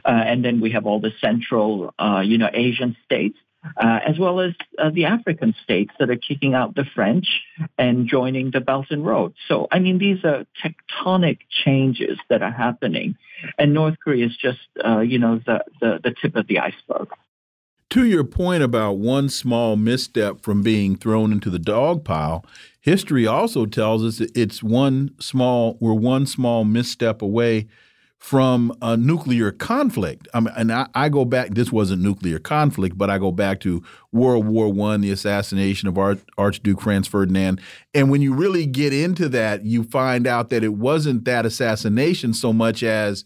Uh, 0.03 0.09
and 0.09 0.43
then 0.43 0.59
we 0.59 0.71
have 0.71 0.85
all 0.85 0.99
the 0.99 1.13
central, 1.21 1.93
uh, 1.97 2.21
you 2.25 2.37
know, 2.37 2.49
Asian 2.53 2.97
states 3.05 3.37
uh, 3.75 3.99
as 4.05 4.17
well 4.17 4.39
as 4.39 4.53
uh, 4.79 4.89
the 4.89 5.05
African 5.05 5.53
states 5.63 5.91
that 5.99 6.09
are 6.09 6.15
kicking 6.15 6.53
out 6.53 6.75
the 6.75 6.85
French 6.95 7.27
and 7.77 8.07
joining 8.07 8.51
the 8.51 8.61
Belt 8.61 8.87
and 8.89 9.05
Road. 9.05 9.33
So, 9.47 9.67
I 9.71 9.79
mean, 9.79 9.97
these 9.97 10.23
are 10.23 10.45
tectonic 10.63 11.39
changes 11.49 12.17
that 12.29 12.41
are 12.41 12.51
happening, 12.51 13.15
and 13.57 13.73
North 13.73 13.95
Korea 14.03 14.25
is 14.25 14.37
just, 14.37 14.59
uh, 14.85 14.99
you 14.99 15.19
know, 15.19 15.41
the, 15.45 15.63
the, 15.81 15.99
the 16.03 16.15
tip 16.21 16.35
of 16.35 16.47
the 16.47 16.59
iceberg. 16.59 17.09
To 17.91 18.05
your 18.05 18.25
point 18.25 18.63
about 18.63 18.97
one 18.97 19.29
small 19.29 19.77
misstep 19.77 20.41
from 20.41 20.61
being 20.61 20.97
thrown 20.97 21.31
into 21.31 21.49
the 21.49 21.59
dog 21.59 22.03
pile, 22.03 22.45
history 22.81 23.25
also 23.25 23.65
tells 23.65 24.03
us 24.03 24.19
it's 24.35 24.61
one 24.61 25.15
small, 25.19 25.77
we're 25.79 25.93
one 25.93 26.25
small 26.25 26.65
misstep 26.65 27.21
away 27.21 27.67
from 28.17 28.75
a 28.81 28.97
nuclear 28.97 29.51
conflict. 29.51 30.27
I 30.33 30.39
mean, 30.39 30.53
and 30.57 30.71
I, 30.71 30.87
I, 30.95 31.09
go 31.09 31.23
back. 31.23 31.49
This 31.51 31.71
wasn't 31.71 32.01
nuclear 32.01 32.39
conflict, 32.39 32.97
but 32.97 33.09
I 33.09 33.19
go 33.19 33.31
back 33.31 33.59
to 33.61 33.83
World 34.11 34.47
War 34.47 34.73
One, 34.73 35.01
the 35.01 35.11
assassination 35.11 35.87
of 35.87 35.97
Arch, 35.97 36.19
Archduke 36.37 36.81
Franz 36.81 37.07
Ferdinand. 37.07 37.61
And 37.93 38.09
when 38.09 38.21
you 38.21 38.33
really 38.33 38.65
get 38.65 38.91
into 38.91 39.29
that, 39.29 39.65
you 39.65 39.83
find 39.83 40.25
out 40.25 40.49
that 40.49 40.63
it 40.63 40.73
wasn't 40.73 41.25
that 41.25 41.45
assassination 41.45 42.33
so 42.33 42.51
much 42.51 42.81
as 42.81 43.23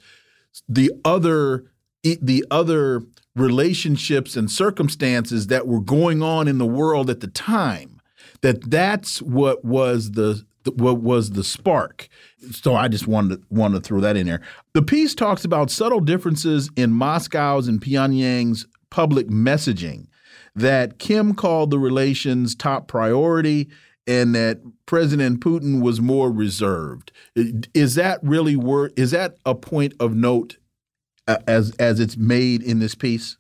the 0.68 0.92
other 1.06 1.72
the 2.04 2.44
other 2.52 3.04
relationships 3.36 4.36
and 4.36 4.52
circumstances 4.52 5.48
that 5.48 5.68
were 5.68 5.82
going 5.82 6.22
on 6.22 6.48
in 6.48 6.58
the 6.58 6.66
world 6.66 7.10
at 7.10 7.22
the 7.22 7.28
time. 7.28 8.02
That 8.42 8.70
that's 8.70 9.22
what 9.22 9.64
was 9.64 10.12
the 10.12 10.44
what 10.66 11.01
was 11.01 11.32
the 11.32 11.43
spark. 11.43 12.07
So 12.51 12.76
I 12.76 12.88
just 12.88 13.07
wanted 13.07 13.41
to, 13.41 13.47
wanted 13.49 13.84
to 13.84 13.88
throw 13.88 13.99
that 14.01 14.18
in 14.18 14.28
there. 14.28 14.41
The 14.74 14.82
piece 14.82 15.16
talks 15.16 15.45
about 15.45 15.72
subtle 15.72 15.99
differences 15.99 16.70
in 16.76 16.91
Moscow's 16.91 17.68
and 17.68 17.82
Pyongyang's 17.82 18.68
public 18.89 19.28
messaging 19.28 20.07
that 20.55 20.99
Kim 20.99 21.34
called 21.34 21.72
the 21.72 21.80
relations 21.80 22.55
top 22.55 22.88
priority 22.88 23.70
and 24.07 24.36
that 24.36 24.59
President 24.86 25.39
Putin 25.39 25.82
was 25.82 26.01
more 26.01 26.32
reserved. 26.32 27.12
Is 27.36 27.95
that 27.95 28.20
really 28.24 28.55
wor 28.55 28.91
is 28.97 29.12
that 29.12 29.38
a 29.45 29.55
point 29.55 29.93
of 29.99 30.16
note 30.16 30.57
uh, 31.28 31.38
as 31.47 31.72
as 31.76 31.99
it's 31.99 32.18
made 32.18 32.64
in 32.64 32.80
this 32.80 32.95
piece? 32.95 33.38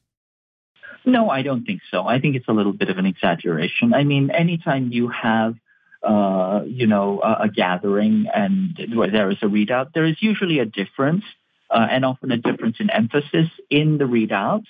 No, 1.03 1.29
I 1.29 1.41
don't 1.41 1.65
think 1.65 1.81
so. 1.89 2.07
I 2.07 2.19
think 2.19 2.35
it's 2.35 2.47
a 2.47 2.53
little 2.53 2.73
bit 2.73 2.89
of 2.89 2.97
an 2.99 3.07
exaggeration. 3.07 3.93
I 3.93 4.03
mean, 4.03 4.29
anytime 4.29 4.91
you 4.91 5.07
have 5.07 5.55
uh, 6.03 6.61
you 6.65 6.87
know, 6.87 7.21
a, 7.21 7.43
a, 7.43 7.49
gathering 7.49 8.25
and 8.33 8.79
where 8.95 9.11
there 9.11 9.29
is 9.29 9.37
a 9.41 9.45
readout, 9.45 9.93
there 9.93 10.05
is 10.05 10.15
usually 10.19 10.59
a 10.59 10.65
difference 10.65 11.23
uh, 11.69 11.87
and 11.89 12.03
often 12.03 12.31
a 12.31 12.37
difference 12.37 12.77
in 12.79 12.89
emphasis 12.89 13.49
in 13.69 13.97
the 13.97 14.05
readouts. 14.05 14.65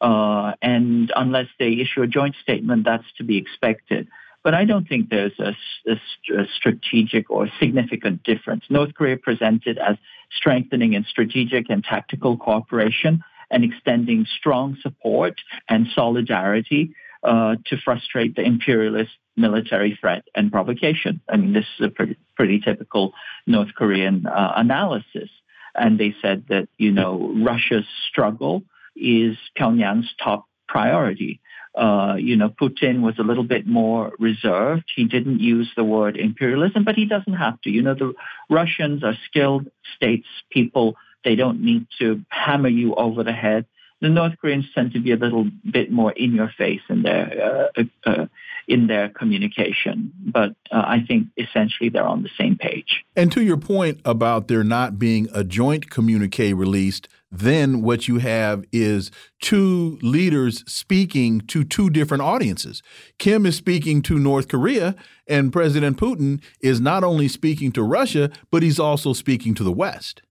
Uh, 0.00 0.52
and 0.60 1.12
unless 1.16 1.46
they 1.58 1.72
issue 1.72 2.02
a 2.02 2.06
joint 2.06 2.34
statement, 2.42 2.84
that's 2.84 3.04
to 3.16 3.24
be 3.24 3.38
expected. 3.38 4.08
But 4.42 4.54
I 4.54 4.66
don't 4.66 4.86
think 4.86 5.08
there's 5.08 5.38
a, 5.38 5.56
a, 5.86 5.94
a 6.38 6.46
strategic 6.54 7.30
or 7.30 7.48
significant 7.58 8.22
difference. 8.22 8.64
North 8.68 8.94
Korea 8.94 9.16
presented 9.16 9.78
as 9.78 9.96
strengthening 10.36 10.92
in 10.92 11.04
strategic 11.04 11.70
and 11.70 11.82
tactical 11.82 12.36
cooperation 12.36 13.24
and 13.50 13.64
extending 13.64 14.26
strong 14.38 14.76
support 14.82 15.40
and 15.68 15.86
solidarity 15.94 16.94
uh, 17.22 17.56
to 17.66 17.78
frustrate 17.78 18.36
the 18.36 18.42
imperialist 18.42 19.12
military 19.36 19.98
threat 20.00 20.24
and 20.34 20.52
provocation. 20.52 21.20
I 21.28 21.36
mean, 21.36 21.52
this 21.52 21.66
is 21.78 21.86
a 21.86 21.90
pretty, 21.90 22.16
pretty 22.36 22.60
typical 22.60 23.12
North 23.46 23.74
Korean 23.74 24.26
uh, 24.26 24.52
analysis. 24.56 25.30
And 25.74 25.98
they 25.98 26.14
said 26.22 26.44
that, 26.48 26.68
you 26.78 26.92
know, 26.92 27.32
Russia's 27.42 27.86
struggle 28.08 28.62
is 28.94 29.36
Pyongyang's 29.58 30.12
top 30.22 30.46
priority. 30.68 31.40
Uh, 31.74 32.14
you 32.16 32.36
know, 32.36 32.48
Putin 32.48 33.00
was 33.00 33.18
a 33.18 33.24
little 33.24 33.42
bit 33.42 33.66
more 33.66 34.12
reserved. 34.20 34.84
He 34.94 35.04
didn't 35.04 35.40
use 35.40 35.70
the 35.76 35.82
word 35.82 36.16
imperialism, 36.16 36.84
but 36.84 36.94
he 36.94 37.04
doesn't 37.04 37.34
have 37.34 37.60
to. 37.62 37.70
You 37.70 37.82
know, 37.82 37.94
the 37.94 38.14
Russians 38.48 39.02
are 39.02 39.18
skilled 39.26 39.68
states 39.96 40.28
people. 40.50 40.96
They 41.24 41.34
don't 41.34 41.62
need 41.62 41.86
to 41.98 42.24
hammer 42.28 42.68
you 42.68 42.94
over 42.94 43.24
the 43.24 43.32
head 43.32 43.66
the 44.00 44.08
North 44.08 44.34
Koreans 44.40 44.66
tend 44.74 44.92
to 44.92 45.00
be 45.00 45.12
a 45.12 45.16
little 45.16 45.48
bit 45.70 45.90
more 45.90 46.12
in 46.12 46.34
your 46.34 46.52
face 46.56 46.82
in 46.88 47.02
their 47.02 47.70
uh, 47.76 47.82
uh, 48.04 48.26
in 48.66 48.86
their 48.86 49.08
communication, 49.10 50.12
but 50.20 50.54
uh, 50.70 50.82
I 50.86 51.04
think 51.06 51.28
essentially 51.36 51.90
they're 51.90 52.06
on 52.06 52.22
the 52.22 52.30
same 52.38 52.56
page. 52.56 53.04
And 53.14 53.30
to 53.32 53.42
your 53.42 53.58
point 53.58 54.00
about 54.04 54.48
there 54.48 54.64
not 54.64 54.98
being 54.98 55.28
a 55.34 55.44
joint 55.44 55.90
communique 55.90 56.54
released, 56.54 57.08
then 57.30 57.82
what 57.82 58.08
you 58.08 58.18
have 58.18 58.64
is 58.72 59.10
two 59.40 59.98
leaders 60.02 60.64
speaking 60.66 61.40
to 61.42 61.64
two 61.64 61.90
different 61.90 62.22
audiences. 62.22 62.82
Kim 63.18 63.44
is 63.44 63.56
speaking 63.56 64.02
to 64.02 64.18
North 64.18 64.48
Korea, 64.48 64.94
and 65.26 65.52
President 65.52 65.98
Putin 65.98 66.42
is 66.60 66.80
not 66.80 67.04
only 67.04 67.28
speaking 67.28 67.72
to 67.72 67.82
Russia, 67.82 68.30
but 68.50 68.62
he's 68.62 68.78
also 68.78 69.12
speaking 69.12 69.54
to 69.54 69.64
the 69.64 69.72
West. 69.72 70.22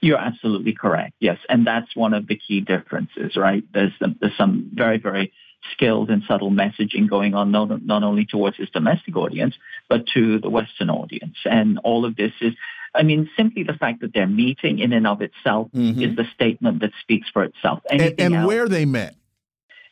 You're 0.00 0.18
absolutely 0.18 0.72
correct. 0.72 1.14
Yes, 1.20 1.38
and 1.48 1.66
that's 1.66 1.94
one 1.94 2.14
of 2.14 2.26
the 2.26 2.36
key 2.36 2.60
differences, 2.60 3.36
right? 3.36 3.64
There's 3.72 3.92
there's 4.20 4.36
some 4.36 4.70
very 4.72 4.98
very 4.98 5.32
skilled 5.72 6.10
and 6.10 6.22
subtle 6.26 6.50
messaging 6.50 7.08
going 7.08 7.34
on 7.34 7.50
not, 7.50 7.84
not 7.84 8.02
only 8.02 8.24
towards 8.24 8.56
his 8.56 8.70
domestic 8.70 9.14
audience 9.14 9.54
but 9.90 10.06
to 10.14 10.38
the 10.38 10.48
Western 10.48 10.90
audience, 10.90 11.36
and 11.44 11.78
all 11.84 12.04
of 12.04 12.16
this 12.16 12.32
is. 12.40 12.54
I 12.92 13.04
mean, 13.04 13.30
simply 13.36 13.62
the 13.62 13.74
fact 13.74 14.00
that 14.00 14.12
they're 14.12 14.26
meeting 14.26 14.80
in 14.80 14.92
and 14.92 15.06
of 15.06 15.22
itself 15.22 15.68
mm-hmm. 15.72 16.02
is 16.02 16.16
the 16.16 16.24
statement 16.34 16.80
that 16.80 16.90
speaks 17.00 17.28
for 17.30 17.44
itself. 17.44 17.78
and, 17.88 18.00
and 18.18 18.34
else, 18.34 18.48
where 18.48 18.68
they 18.68 18.84
met. 18.84 19.14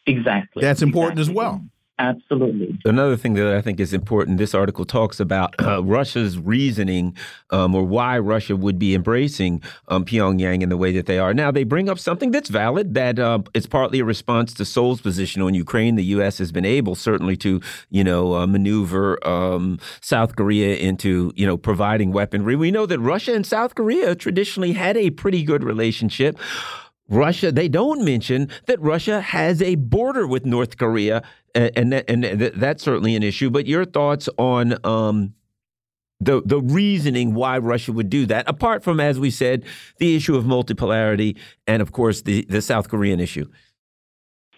Exactly. 0.04 0.62
That's 0.62 0.82
important 0.82 1.20
exactly. 1.20 1.32
as 1.32 1.36
well. 1.36 1.64
Absolutely. 1.98 2.78
Another 2.84 3.16
thing 3.16 3.34
that 3.34 3.54
I 3.56 3.60
think 3.60 3.80
is 3.80 3.92
important, 3.92 4.38
this 4.38 4.54
article 4.54 4.84
talks 4.84 5.18
about 5.18 5.54
uh, 5.60 5.82
Russia's 5.82 6.38
reasoning 6.38 7.16
um, 7.50 7.74
or 7.74 7.82
why 7.82 8.18
Russia 8.18 8.54
would 8.54 8.78
be 8.78 8.94
embracing 8.94 9.62
um, 9.88 10.04
Pyongyang 10.04 10.62
in 10.62 10.68
the 10.68 10.76
way 10.76 10.92
that 10.92 11.06
they 11.06 11.18
are. 11.18 11.34
Now, 11.34 11.50
they 11.50 11.64
bring 11.64 11.88
up 11.88 11.98
something 11.98 12.30
that's 12.30 12.50
valid, 12.50 12.94
that 12.94 13.18
uh, 13.18 13.40
it's 13.52 13.66
partly 13.66 13.98
a 13.98 14.04
response 14.04 14.54
to 14.54 14.64
Seoul's 14.64 15.00
position 15.00 15.42
on 15.42 15.54
Ukraine. 15.54 15.96
The 15.96 16.04
U.S. 16.04 16.38
has 16.38 16.52
been 16.52 16.64
able, 16.64 16.94
certainly, 16.94 17.36
to, 17.38 17.60
you 17.90 18.04
know, 18.04 18.34
uh, 18.34 18.46
maneuver 18.46 19.18
um, 19.26 19.80
South 20.00 20.36
Korea 20.36 20.76
into, 20.76 21.32
you 21.34 21.46
know, 21.46 21.56
providing 21.56 22.12
weaponry. 22.12 22.54
We 22.54 22.70
know 22.70 22.86
that 22.86 23.00
Russia 23.00 23.34
and 23.34 23.44
South 23.44 23.74
Korea 23.74 24.14
traditionally 24.14 24.72
had 24.72 24.96
a 24.96 25.10
pretty 25.10 25.42
good 25.42 25.64
relationship. 25.64 26.38
Russia, 27.08 27.50
they 27.50 27.68
don't 27.68 28.04
mention 28.04 28.48
that 28.66 28.80
Russia 28.80 29.20
has 29.20 29.62
a 29.62 29.76
border 29.76 30.26
with 30.26 30.44
North 30.44 30.76
Korea, 30.76 31.22
and 31.54 31.70
and, 31.76 31.92
that, 31.92 32.04
and 32.08 32.40
that's 32.56 32.82
certainly 32.82 33.16
an 33.16 33.22
issue. 33.22 33.50
But 33.50 33.66
your 33.66 33.84
thoughts 33.84 34.28
on 34.36 34.76
um, 34.84 35.34
the 36.20 36.42
the 36.44 36.60
reasoning 36.60 37.34
why 37.34 37.58
Russia 37.58 37.92
would 37.92 38.10
do 38.10 38.26
that, 38.26 38.48
apart 38.48 38.82
from, 38.82 39.00
as 39.00 39.18
we 39.18 39.30
said, 39.30 39.64
the 39.98 40.16
issue 40.16 40.36
of 40.36 40.44
multipolarity 40.44 41.36
and, 41.66 41.80
of 41.80 41.92
course, 41.92 42.22
the, 42.22 42.44
the 42.48 42.60
South 42.60 42.88
Korean 42.88 43.20
issue? 43.20 43.46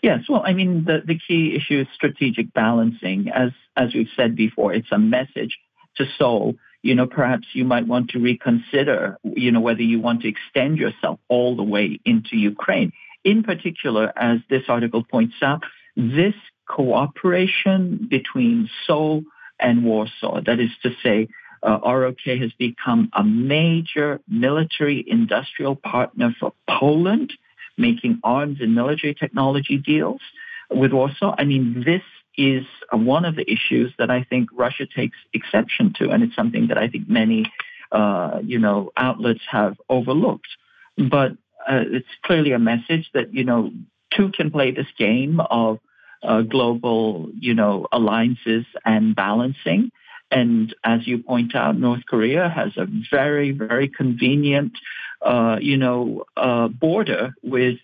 Yes, 0.03 0.21
well, 0.29 0.43
I 0.45 0.55
mean, 0.55 0.85
the, 0.87 1.03
the 1.05 1.19
key 1.19 1.55
issue 1.55 1.81
is 1.81 1.87
strategic 1.95 2.53
balancing. 2.55 3.29
As 3.29 3.51
as 3.77 3.95
we've 3.95 4.09
said 4.17 4.35
before, 4.35 4.73
it's 4.73 4.91
a 4.91 4.99
message 4.99 5.59
to 5.97 6.07
Seoul. 6.19 6.55
You 6.83 6.95
know, 6.95 7.07
perhaps 7.07 7.47
you 7.53 7.65
might 7.65 7.87
want 7.87 8.11
to 8.11 8.19
reconsider, 8.19 9.19
you 9.23 9.53
know, 9.53 9.61
whether 9.61 9.83
you 9.83 10.01
want 10.01 10.23
to 10.23 10.29
extend 10.29 10.79
yourself 10.79 11.19
all 11.29 11.57
the 11.57 11.63
way 11.63 12.01
into 12.05 12.37
Ukraine. 12.37 12.93
In 13.23 13.43
particular, 13.43 14.13
as 14.17 14.39
this 14.49 14.63
article 14.69 15.05
points 15.05 15.35
out, 15.43 15.63
this 15.97 16.35
cooperation 16.67 18.07
between 18.09 18.71
Seoul 18.87 19.25
and 19.59 19.85
Warsaw, 19.85 20.41
that 20.47 20.59
is 20.59 20.71
to 20.83 20.91
say, 21.03 21.29
uh, 21.63 21.79
ROK 21.85 22.21
has 22.25 22.53
become 22.59 23.11
a 23.13 23.23
major 23.23 24.21
military 24.29 25.05
industrial 25.07 25.77
partner 25.77 26.35
for 26.41 26.55
Poland, 26.69 27.35
making 27.77 28.21
arms 28.25 28.59
and 28.61 28.75
military 28.75 29.15
technology 29.15 29.77
deals 29.77 30.23
with 30.71 30.93
Warsaw. 30.93 31.35
I 31.37 31.45
mean, 31.45 31.83
this 31.85 32.03
is 32.37 32.65
one 32.93 33.25
of 33.25 33.37
the 33.37 33.51
issues 33.51 33.93
that 33.99 34.11
I 34.11 34.25
think 34.25 34.49
Russia 34.53 34.87
takes 34.87 35.17
exception 35.33 35.93
to, 35.99 36.11
and 36.11 36.23
it's 36.23 36.35
something 36.35 36.69
that 36.69 36.79
I 36.79 36.89
think 36.89 37.09
many, 37.09 37.45
uh, 37.93 38.41
you 38.43 38.59
know, 38.59 38.91
outlets 38.97 39.43
have 39.51 39.77
overlooked. 39.89 40.49
But 40.97 41.33
uh, 41.69 41.85
it's 41.87 42.09
clearly 42.23 42.53
a 42.53 42.59
message 42.59 43.11
that 43.15 43.35
you 43.35 43.45
know 43.45 43.73
two 44.15 44.31
can 44.31 44.51
play 44.51 44.71
this 44.71 44.87
game 44.99 45.41
of 45.41 45.79
uh, 46.23 46.43
global, 46.43 47.31
you 47.39 47.55
know, 47.55 47.87
alliances 47.93 48.65
and 48.85 49.15
balancing. 49.15 49.91
And 50.31 50.75
as 50.85 51.07
you 51.07 51.19
point 51.19 51.55
out, 51.55 51.77
North 51.77 52.03
Korea 52.09 52.49
has 52.49 52.77
a 52.77 52.87
very, 53.11 53.51
very 53.51 53.89
convenient, 53.89 54.73
uh, 55.23 55.59
you 55.61 55.77
know, 55.77 56.25
uh, 56.37 56.69
border 56.69 57.35
with 57.43 57.79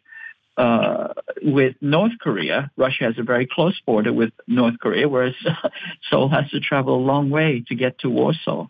uh, 0.56 1.08
with 1.42 1.76
North 1.80 2.12
Korea. 2.20 2.70
Russia 2.76 3.04
has 3.04 3.18
a 3.18 3.22
very 3.22 3.46
close 3.46 3.78
border 3.86 4.12
with 4.12 4.32
North 4.46 4.78
Korea, 4.80 5.08
whereas 5.08 5.34
Seoul 6.10 6.28
has 6.28 6.50
to 6.50 6.60
travel 6.60 6.96
a 6.96 7.04
long 7.04 7.30
way 7.30 7.64
to 7.68 7.74
get 7.74 7.98
to 8.00 8.10
Warsaw. 8.10 8.68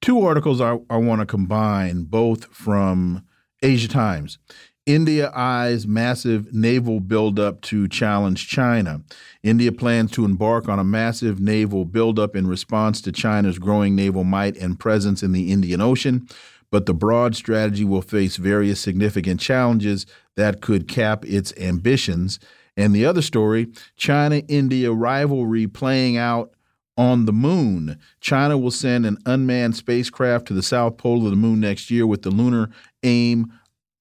Two 0.00 0.24
articles 0.24 0.60
I, 0.60 0.78
I 0.90 0.96
want 0.96 1.20
to 1.20 1.26
combine, 1.26 2.04
both 2.04 2.46
from 2.46 3.24
Asia 3.62 3.88
Times. 3.88 4.38
India 4.86 5.32
eyes 5.34 5.86
massive 5.86 6.52
naval 6.52 7.00
buildup 7.00 7.62
to 7.62 7.88
challenge 7.88 8.46
China. 8.46 9.00
India 9.42 9.72
plans 9.72 10.10
to 10.10 10.26
embark 10.26 10.68
on 10.68 10.78
a 10.78 10.84
massive 10.84 11.40
naval 11.40 11.86
buildup 11.86 12.36
in 12.36 12.46
response 12.46 13.00
to 13.00 13.10
China's 13.10 13.58
growing 13.58 13.96
naval 13.96 14.24
might 14.24 14.58
and 14.58 14.78
presence 14.78 15.22
in 15.22 15.32
the 15.32 15.50
Indian 15.50 15.80
Ocean, 15.80 16.28
but 16.74 16.86
the 16.86 16.92
broad 16.92 17.36
strategy 17.36 17.84
will 17.84 18.02
face 18.02 18.36
various 18.36 18.80
significant 18.80 19.38
challenges 19.38 20.06
that 20.34 20.60
could 20.60 20.88
cap 20.88 21.24
its 21.24 21.56
ambitions. 21.56 22.40
And 22.76 22.92
the 22.92 23.06
other 23.06 23.22
story 23.22 23.68
China 23.94 24.42
India 24.48 24.90
rivalry 24.90 25.68
playing 25.68 26.16
out 26.16 26.50
on 26.96 27.26
the 27.26 27.32
moon. 27.32 27.96
China 28.20 28.58
will 28.58 28.72
send 28.72 29.06
an 29.06 29.18
unmanned 29.24 29.76
spacecraft 29.76 30.46
to 30.46 30.52
the 30.52 30.64
south 30.64 30.96
pole 30.96 31.24
of 31.24 31.30
the 31.30 31.36
moon 31.36 31.60
next 31.60 31.92
year 31.92 32.08
with 32.08 32.22
the 32.22 32.30
lunar 32.32 32.70
aim 33.04 33.52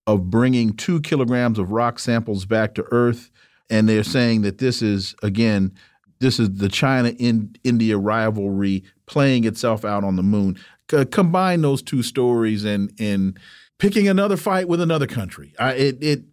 of 0.08 0.32
bringing 0.32 0.74
two 0.74 1.00
kilograms 1.02 1.60
of 1.60 1.72
rock 1.72 2.00
samples 2.00 2.48
back 2.48 2.74
to 2.74 2.88
Earth. 2.90 3.30
And 3.70 3.88
they're 3.88 4.04
saying 4.04 4.42
that 4.42 4.58
this 4.58 4.82
is, 4.82 5.14
again, 5.22 5.74
this 6.24 6.40
is 6.40 6.50
the 6.56 6.70
China 6.70 7.10
India 7.10 7.98
rivalry 7.98 8.84
playing 9.06 9.44
itself 9.44 9.86
out 9.86 10.04
on 10.04 10.16
the 10.16 10.24
moon. 10.24 10.58
C 10.94 11.06
combine 11.06 11.62
those 11.62 11.82
two 11.82 12.04
stories 12.04 12.64
and, 12.64 12.94
and 13.00 13.40
picking 13.80 14.08
another 14.08 14.38
fight 14.38 14.68
with 14.68 14.82
another 14.82 15.08
country. 15.08 15.54
I, 15.60 15.74
it, 15.74 16.04
it, 16.04 16.24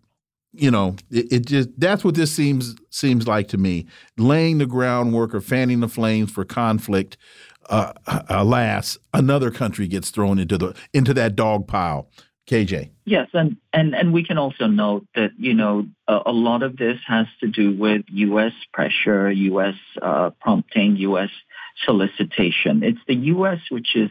you 0.53 0.71
know, 0.71 0.97
it, 1.11 1.33
it, 1.33 1.47
just 1.47 1.69
that's 1.79 2.05
what 2.05 2.15
this 2.15 2.33
seems 2.33 2.75
seems 2.91 3.29
like 3.29 3.49
to 3.49 3.59
me. 3.59 3.87
Laying 4.17 4.59
the 4.59 4.67
groundwork 4.67 5.35
or 5.35 5.41
fanning 5.41 5.81
the 5.81 5.89
flames 5.89 6.31
for 6.31 6.45
conflict. 6.45 7.17
Uh, 7.69 7.93
alas, 8.29 8.99
another 9.15 9.53
country 9.53 9.87
gets 9.87 10.11
thrown 10.11 10.41
into 10.41 10.59
the 10.59 10.75
into 10.93 11.15
that 11.15 11.37
dog 11.37 11.69
pile 11.69 12.11
KJ. 12.51 12.91
Yes, 13.05 13.29
and, 13.33 13.57
and, 13.73 13.95
and 13.95 14.13
we 14.13 14.25
can 14.25 14.39
also 14.39 14.67
note 14.67 15.07
that, 15.15 15.31
you 15.39 15.55
know, 15.55 15.87
a, 16.09 16.21
a 16.27 16.33
lot 16.33 16.63
of 16.63 16.77
this 16.77 16.99
has 17.07 17.27
to 17.41 17.47
do 17.47 17.77
with 17.77 18.03
U.S. 18.09 18.53
pressure, 18.73 19.31
U.S. 19.31 19.75
Uh, 20.03 20.31
prompting, 20.41 20.97
U.S. 20.97 21.31
solicitation. 21.85 22.83
It's 22.83 22.99
the 23.07 23.15
U.S. 23.15 23.59
which 23.71 23.95
is 23.95 24.11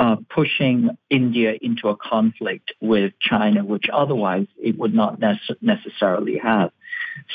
uh, 0.00 0.16
pushing 0.30 0.88
India 1.10 1.52
into 1.60 1.88
a 1.88 1.96
conflict 1.96 2.72
with 2.80 3.12
China, 3.20 3.62
which 3.62 3.84
otherwise 3.92 4.46
it 4.56 4.78
would 4.78 4.94
not 4.94 5.20
nece- 5.20 5.60
necessarily 5.60 6.38
have. 6.38 6.70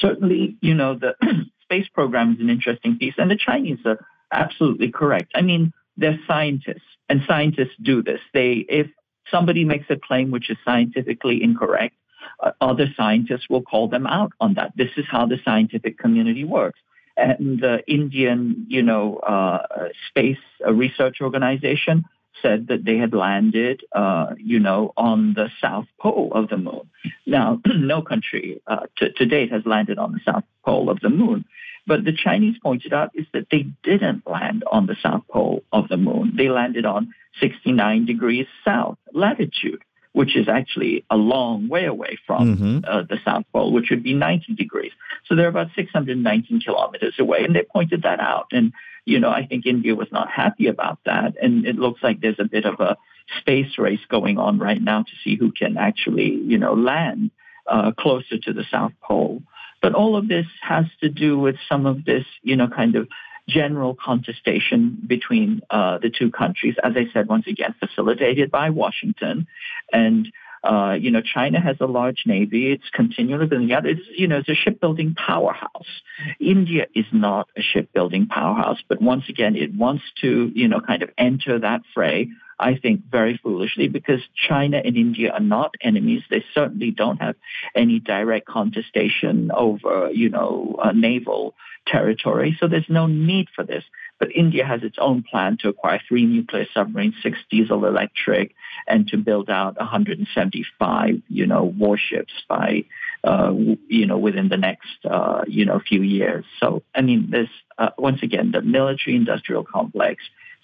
Certainly, 0.02 0.58
you 0.62 0.74
know, 0.74 0.96
the 0.96 1.14
space 1.62 1.88
program 1.94 2.34
is 2.34 2.40
an 2.40 2.50
interesting 2.50 2.98
piece, 2.98 3.14
and 3.20 3.30
the 3.30 3.38
Chinese 3.38 3.78
are 3.86 4.04
absolutely 4.32 4.92
correct. 4.92 5.32
I 5.36 5.44
mean, 5.44 5.74
they're 5.96 6.20
scientists, 6.28 6.90
and 7.08 7.22
scientists 7.28 7.76
do 7.84 8.02
this. 8.02 8.20
They, 8.34 8.66
if 8.68 8.88
somebody 9.30 9.64
makes 9.64 9.86
a 9.92 9.98
claim 9.98 10.32
which 10.32 10.50
is 10.50 10.58
scientifically 10.66 11.44
incorrect, 11.44 11.96
uh, 12.40 12.52
other 12.62 12.88
scientists 12.98 13.48
will 13.48 13.62
call 13.62 13.90
them 13.90 14.08
out 14.08 14.32
on 14.40 14.56
that. 14.56 14.74
This 14.76 14.90
is 14.98 15.06
how 15.08 15.28
the 15.28 15.38
scientific 15.46 16.00
community 16.00 16.44
works. 16.44 16.80
And 17.16 17.62
the 17.62 17.84
Indian, 17.88 18.66
you 18.68 18.82
know, 18.82 19.18
uh, 19.18 19.90
space 20.10 20.40
uh, 20.66 20.74
research 20.74 21.18
organization 21.22 22.06
said 22.42 22.68
that 22.68 22.86
they 22.86 22.98
had 22.98 23.14
landed, 23.14 23.84
uh, 23.94 24.36
you 24.38 24.60
know, 24.60 24.94
on 24.98 25.34
the 25.34 25.50
south 25.62 25.88
pole 26.00 26.32
of 26.34 26.50
the 26.50 26.58
moon. 26.58 26.90
Now, 27.26 27.62
no 27.66 28.02
country 28.02 28.62
uh, 28.68 28.88
to, 28.98 29.12
to 29.12 29.26
date 29.26 29.52
has 29.52 29.66
landed 29.66 29.98
on 29.98 30.12
the 30.12 30.20
south 30.26 30.44
pole 30.64 30.90
of 30.90 31.00
the 31.00 31.10
moon. 31.10 31.46
But 31.88 32.04
the 32.04 32.14
Chinese 32.14 32.58
pointed 32.62 32.94
out 32.94 33.12
is 33.14 33.28
that 33.34 33.48
they 33.52 33.68
didn't 33.84 34.28
land 34.28 34.64
on 34.72 34.88
the 34.88 34.96
south 35.02 35.24
pole 35.30 35.64
of 35.72 35.88
the 35.88 35.98
moon. 35.98 36.34
They 36.36 36.50
landed 36.50 36.86
on 36.86 37.14
69 37.40 38.06
degrees 38.06 38.48
south 38.64 38.98
latitude, 39.14 39.84
which 40.16 40.38
is 40.38 40.48
actually 40.48 41.04
a 41.10 41.18
long 41.18 41.68
way 41.68 41.84
away 41.84 42.18
from 42.26 42.56
mm-hmm. 42.56 42.80
uh, 42.88 43.04
the 43.04 43.18
South 43.26 43.44
Pole, 43.52 43.74
which 43.74 43.90
would 43.90 44.02
be 44.02 44.14
90 44.14 44.54
degrees. 44.54 44.94
So 45.26 45.36
they're 45.36 45.50
about 45.50 45.68
619 45.76 46.62
kilometers 46.62 47.16
away, 47.20 47.44
and 47.44 47.54
they 47.54 47.64
pointed 47.64 48.04
that 48.04 48.22
out. 48.22 48.48
And, 48.54 48.72
you 49.04 49.20
know, 49.20 49.30
I 49.30 49.46
think 49.46 49.66
India 49.66 49.94
was 49.94 50.08
not 50.14 50.32
happy 50.32 50.68
about 50.68 51.00
that. 51.06 51.34
And 51.42 51.66
it 51.66 51.76
looks 51.76 52.02
like 52.02 52.22
there's 52.22 52.40
a 52.40 52.46
bit 52.46 52.64
of 52.64 52.80
a 52.80 52.96
space 53.42 53.78
race 53.78 54.00
going 54.08 54.38
on 54.38 54.58
right 54.58 54.82
now 54.82 55.04
to 55.04 55.12
see 55.22 55.36
who 55.36 55.52
can 55.52 55.76
actually, 55.76 56.30
you 56.32 56.60
know, 56.60 56.76
land 56.76 57.32
uh, 57.68 57.92
closer 57.92 58.38
to 58.38 58.54
the 58.54 58.64
South 58.72 58.94
Pole. 59.04 59.44
But 59.82 59.96
all 59.96 60.16
of 60.16 60.30
this 60.30 60.46
has 60.62 60.86
to 61.02 61.10
do 61.10 61.38
with 61.38 61.58
some 61.68 61.86
of 61.86 62.06
this, 62.06 62.24
you 62.42 62.56
know, 62.56 62.70
kind 62.70 62.96
of 62.96 63.10
general 63.48 63.96
contestation 63.96 64.98
between 65.06 65.62
uh, 65.70 65.98
the 66.00 66.10
two 66.10 66.32
countries, 66.32 66.76
as 66.84 66.94
I 66.96 67.06
said, 67.14 67.28
once 67.28 67.48
again, 67.48 67.76
facilitated 67.80 68.52
by 68.52 68.70
Washington. 68.72 69.48
And, 69.94 70.28
uh, 70.64 70.98
you 71.00 71.12
know, 71.12 71.22
China 71.22 71.62
has 71.62 71.78
a 71.80 71.86
large 71.86 72.24
navy. 72.26 72.72
It's 72.72 72.90
continually 72.92 73.46
building. 73.46 73.70
It's, 73.70 74.02
you 74.16 74.28
know, 74.28 74.38
it's 74.38 74.50
a 74.50 74.56
shipbuilding 74.56 75.16
powerhouse. 75.16 76.02
India 76.40 76.88
is 76.96 77.06
not 77.12 77.48
a 77.56 77.62
shipbuilding 77.62 78.28
powerhouse, 78.28 78.80
but 78.88 79.02
once 79.02 79.26
again, 79.30 79.56
it 79.56 79.74
wants 79.76 80.04
to, 80.22 80.52
you 80.56 80.68
know, 80.68 80.82
kind 80.82 81.04
of 81.04 81.10
enter 81.18 81.60
that 81.60 81.82
fray. 81.94 82.30
I 82.58 82.78
think 82.78 83.02
very 83.12 83.38
foolishly 83.44 83.90
because 83.90 84.22
China 84.48 84.82
and 84.84 84.96
India 84.96 85.32
are 85.32 85.42
not 85.42 85.76
enemies. 85.82 86.24
They 86.30 86.44
certainly 86.54 86.90
don't 86.90 87.22
have 87.22 87.36
any 87.76 88.00
direct 88.00 88.48
contestation 88.48 89.52
over, 89.54 90.10
you 90.14 90.30
know, 90.30 90.80
naval 90.96 91.54
territory. 91.86 92.58
So 92.60 92.68
there's 92.68 92.90
no 92.90 93.08
need 93.08 93.48
for 93.56 93.64
this. 93.64 93.84
But 94.18 94.34
India 94.34 94.66
has 94.66 94.82
its 94.84 94.98
own 94.98 95.24
plan 95.30 95.58
to 95.62 95.70
acquire 95.70 96.00
three 96.08 96.26
nuclear 96.26 96.66
submarines, 96.74 97.16
six 97.22 97.38
diesel 97.50 97.86
electric, 97.86 98.56
and 98.88 99.08
to 99.10 99.18
build 99.18 99.50
out 99.50 99.78
175, 99.78 101.22
you 101.28 101.46
know, 101.46 101.64
warships 101.64 102.34
by, 102.48 102.86
uh, 103.26 103.54
you 103.88 104.06
know, 104.06 104.18
within 104.18 104.48
the 104.48 104.58
next, 104.58 105.06
uh, 105.10 105.44
you 105.48 105.66
know, 105.66 105.80
few 105.80 106.02
years. 106.02 106.46
So, 106.62 106.84
I 106.96 107.02
mean, 107.02 107.28
there's, 107.30 107.50
uh, 107.78 107.90
once 107.98 108.24
again, 108.24 108.52
the 108.52 108.62
military 108.62 109.18
industrial 109.18 109.66
complex 109.66 110.24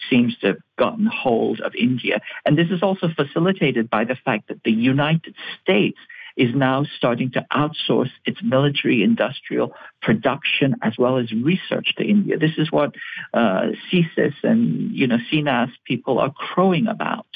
seems 0.09 0.37
to 0.39 0.47
have 0.47 0.57
gotten 0.77 1.05
hold 1.05 1.59
of 1.59 1.75
India. 1.75 2.21
And 2.45 2.57
this 2.57 2.69
is 2.71 2.81
also 2.81 3.09
facilitated 3.09 3.89
by 3.89 4.05
the 4.05 4.15
fact 4.15 4.47
that 4.47 4.63
the 4.63 4.71
United 4.71 5.35
States 5.61 5.97
is 6.37 6.53
now 6.55 6.85
starting 6.97 7.31
to 7.31 7.45
outsource 7.51 8.11
its 8.25 8.41
military 8.43 9.03
industrial 9.03 9.73
production 10.01 10.75
as 10.81 10.93
well 10.97 11.17
as 11.17 11.31
research 11.31 11.93
to 11.97 12.03
India. 12.03 12.37
This 12.37 12.57
is 12.57 12.71
what 12.71 12.95
uh, 13.33 13.67
CSIS 13.91 14.33
and 14.43 14.91
you 14.91 15.07
know 15.07 15.17
CNAS 15.31 15.71
people 15.85 16.19
are 16.19 16.31
crowing 16.31 16.87
about. 16.87 17.27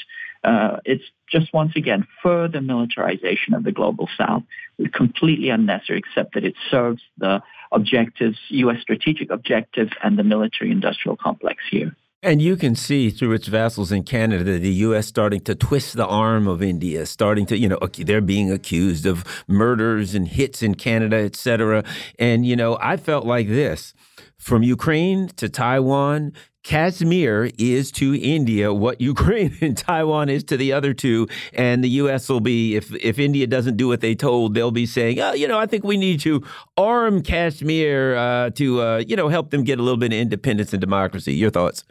Uh, 0.44 0.76
it's 0.84 1.04
just 1.28 1.52
once 1.52 1.72
again 1.74 2.06
further 2.22 2.60
militarization 2.60 3.52
of 3.54 3.64
the 3.64 3.72
global 3.72 4.08
south, 4.16 4.44
completely 4.92 5.50
unnecessary, 5.50 5.98
except 5.98 6.34
that 6.34 6.44
it 6.44 6.54
serves 6.70 7.02
the 7.18 7.42
objectives, 7.72 8.38
U.S. 8.50 8.80
strategic 8.80 9.30
objectives, 9.30 9.90
and 10.04 10.16
the 10.16 10.22
military 10.22 10.70
industrial 10.70 11.16
complex 11.16 11.64
here. 11.68 11.96
And 12.26 12.42
you 12.42 12.56
can 12.56 12.74
see 12.74 13.10
through 13.10 13.34
its 13.34 13.46
vassals 13.46 13.92
in 13.92 14.02
Canada 14.02 14.58
the 14.58 14.72
U.S. 14.86 15.06
starting 15.06 15.40
to 15.42 15.54
twist 15.54 15.94
the 15.94 16.04
arm 16.04 16.48
of 16.48 16.60
India, 16.60 17.06
starting 17.06 17.46
to, 17.46 17.56
you 17.56 17.68
know, 17.68 17.78
they're 17.98 18.20
being 18.20 18.50
accused 18.50 19.06
of 19.06 19.24
murders 19.46 20.12
and 20.12 20.26
hits 20.26 20.60
in 20.60 20.74
Canada, 20.74 21.18
et 21.18 21.36
cetera. 21.36 21.84
And, 22.18 22.44
you 22.44 22.56
know, 22.56 22.78
I 22.80 22.96
felt 22.96 23.26
like 23.26 23.46
this 23.46 23.94
from 24.38 24.64
Ukraine 24.64 25.28
to 25.36 25.48
Taiwan 25.48 26.32
Kashmir 26.64 27.48
is 27.58 27.92
to 27.92 28.20
India 28.20 28.74
what 28.74 29.00
Ukraine 29.12 29.56
and 29.60 29.78
Taiwan 29.78 30.28
is 30.28 30.42
to 30.44 30.56
the 30.56 30.72
other 30.72 30.92
two, 30.94 31.28
and 31.52 31.84
the 31.84 31.90
U.S. 31.90 32.28
will 32.28 32.40
be 32.40 32.74
if 32.74 32.92
if 32.96 33.20
India 33.20 33.46
doesn't 33.46 33.76
do 33.76 33.86
what 33.86 34.00
they 34.00 34.16
told, 34.16 34.54
they'll 34.54 34.72
be 34.72 34.84
saying, 34.84 35.20
oh, 35.20 35.32
you 35.32 35.46
know, 35.46 35.60
I 35.60 35.66
think 35.66 35.84
we 35.84 35.96
need 35.96 36.18
to 36.22 36.42
arm 36.76 37.22
Kashmir 37.22 38.16
uh, 38.16 38.50
to 38.50 38.82
uh, 38.82 39.04
you 39.06 39.14
know 39.14 39.28
help 39.28 39.50
them 39.50 39.62
get 39.62 39.78
a 39.78 39.82
little 39.82 39.96
bit 39.96 40.12
of 40.12 40.18
independence 40.18 40.72
and 40.72 40.80
democracy. 40.80 41.32
Your 41.34 41.50
thoughts? 41.50 41.84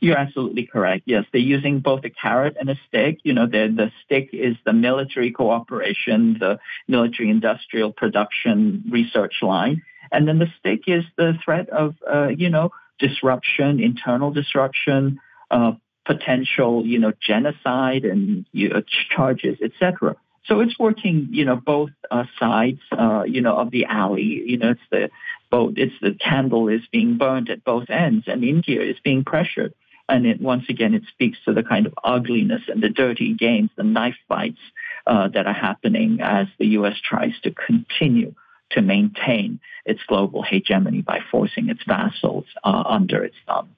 You're 0.00 0.18
absolutely 0.18 0.66
correct. 0.66 1.04
Yes, 1.06 1.24
they're 1.32 1.40
using 1.40 1.80
both 1.80 2.04
a 2.04 2.10
carrot 2.10 2.56
and 2.60 2.68
a 2.68 2.76
stick. 2.88 3.20
You 3.22 3.32
know, 3.32 3.46
the 3.46 3.72
the 3.74 3.90
stick 4.04 4.30
is 4.32 4.56
the 4.64 4.72
military 4.72 5.30
cooperation, 5.30 6.36
the 6.38 6.58
military 6.88 7.30
industrial 7.30 7.92
production 7.92 8.84
research 8.90 9.36
line, 9.40 9.82
and 10.12 10.28
then 10.28 10.38
the 10.38 10.48
stick 10.58 10.82
is 10.86 11.04
the 11.16 11.34
threat 11.44 11.70
of 11.70 11.94
uh, 12.06 12.28
you 12.28 12.50
know 12.50 12.70
disruption, 12.98 13.80
internal 13.80 14.30
disruption, 14.30 15.20
uh, 15.50 15.72
potential, 16.04 16.84
you 16.86 16.98
know, 16.98 17.12
genocide 17.20 18.04
and 18.04 18.44
you 18.52 18.68
know, 18.68 18.82
charges, 19.10 19.58
etc. 19.62 20.16
So 20.46 20.60
it's 20.60 20.78
working, 20.78 21.28
you 21.30 21.44
know, 21.44 21.56
both 21.56 21.90
uh, 22.10 22.24
sides, 22.38 22.80
uh, 22.92 23.24
you 23.26 23.40
know, 23.40 23.56
of 23.56 23.70
the 23.70 23.86
alley. 23.86 24.42
You 24.46 24.58
know, 24.58 24.70
it's 24.70 24.80
the 24.90 25.10
both. 25.50 25.74
It's 25.76 25.94
the 26.02 26.12
candle 26.12 26.68
is 26.68 26.82
being 26.92 27.16
burned 27.16 27.48
at 27.48 27.64
both 27.64 27.88
ends, 27.88 28.24
and 28.26 28.44
India 28.44 28.82
is 28.82 28.96
being 29.02 29.24
pressured. 29.24 29.74
And 30.08 30.26
it 30.26 30.40
once 30.40 30.64
again, 30.68 30.94
it 30.94 31.04
speaks 31.08 31.38
to 31.44 31.54
the 31.54 31.62
kind 31.62 31.86
of 31.86 31.94
ugliness 32.04 32.62
and 32.68 32.82
the 32.82 32.90
dirty 32.90 33.34
games, 33.34 33.70
the 33.76 33.84
knife 33.84 34.16
fights 34.28 34.60
uh, 35.06 35.28
that 35.28 35.46
are 35.46 35.54
happening 35.54 36.18
as 36.20 36.46
the 36.58 36.66
U.S. 36.68 36.96
tries 37.02 37.32
to 37.42 37.50
continue 37.50 38.34
to 38.70 38.82
maintain 38.82 39.60
its 39.84 40.00
global 40.06 40.42
hegemony 40.42 41.00
by 41.00 41.20
forcing 41.30 41.68
its 41.68 41.82
vassals 41.86 42.44
uh, 42.64 42.82
under 42.86 43.22
its 43.22 43.36
thumb. 43.46 43.70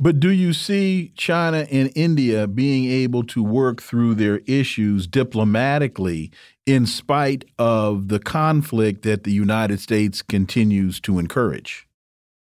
But 0.00 0.20
do 0.20 0.30
you 0.30 0.52
see 0.52 1.12
China 1.16 1.66
and 1.72 1.90
India 1.96 2.46
being 2.46 2.84
able 2.88 3.24
to 3.24 3.42
work 3.42 3.82
through 3.82 4.14
their 4.14 4.38
issues 4.46 5.08
diplomatically 5.08 6.30
in 6.66 6.86
spite 6.86 7.44
of 7.58 8.06
the 8.06 8.20
conflict 8.20 9.02
that 9.02 9.24
the 9.24 9.32
United 9.32 9.80
States 9.80 10.22
continues 10.22 11.00
to 11.00 11.18
encourage? 11.18 11.87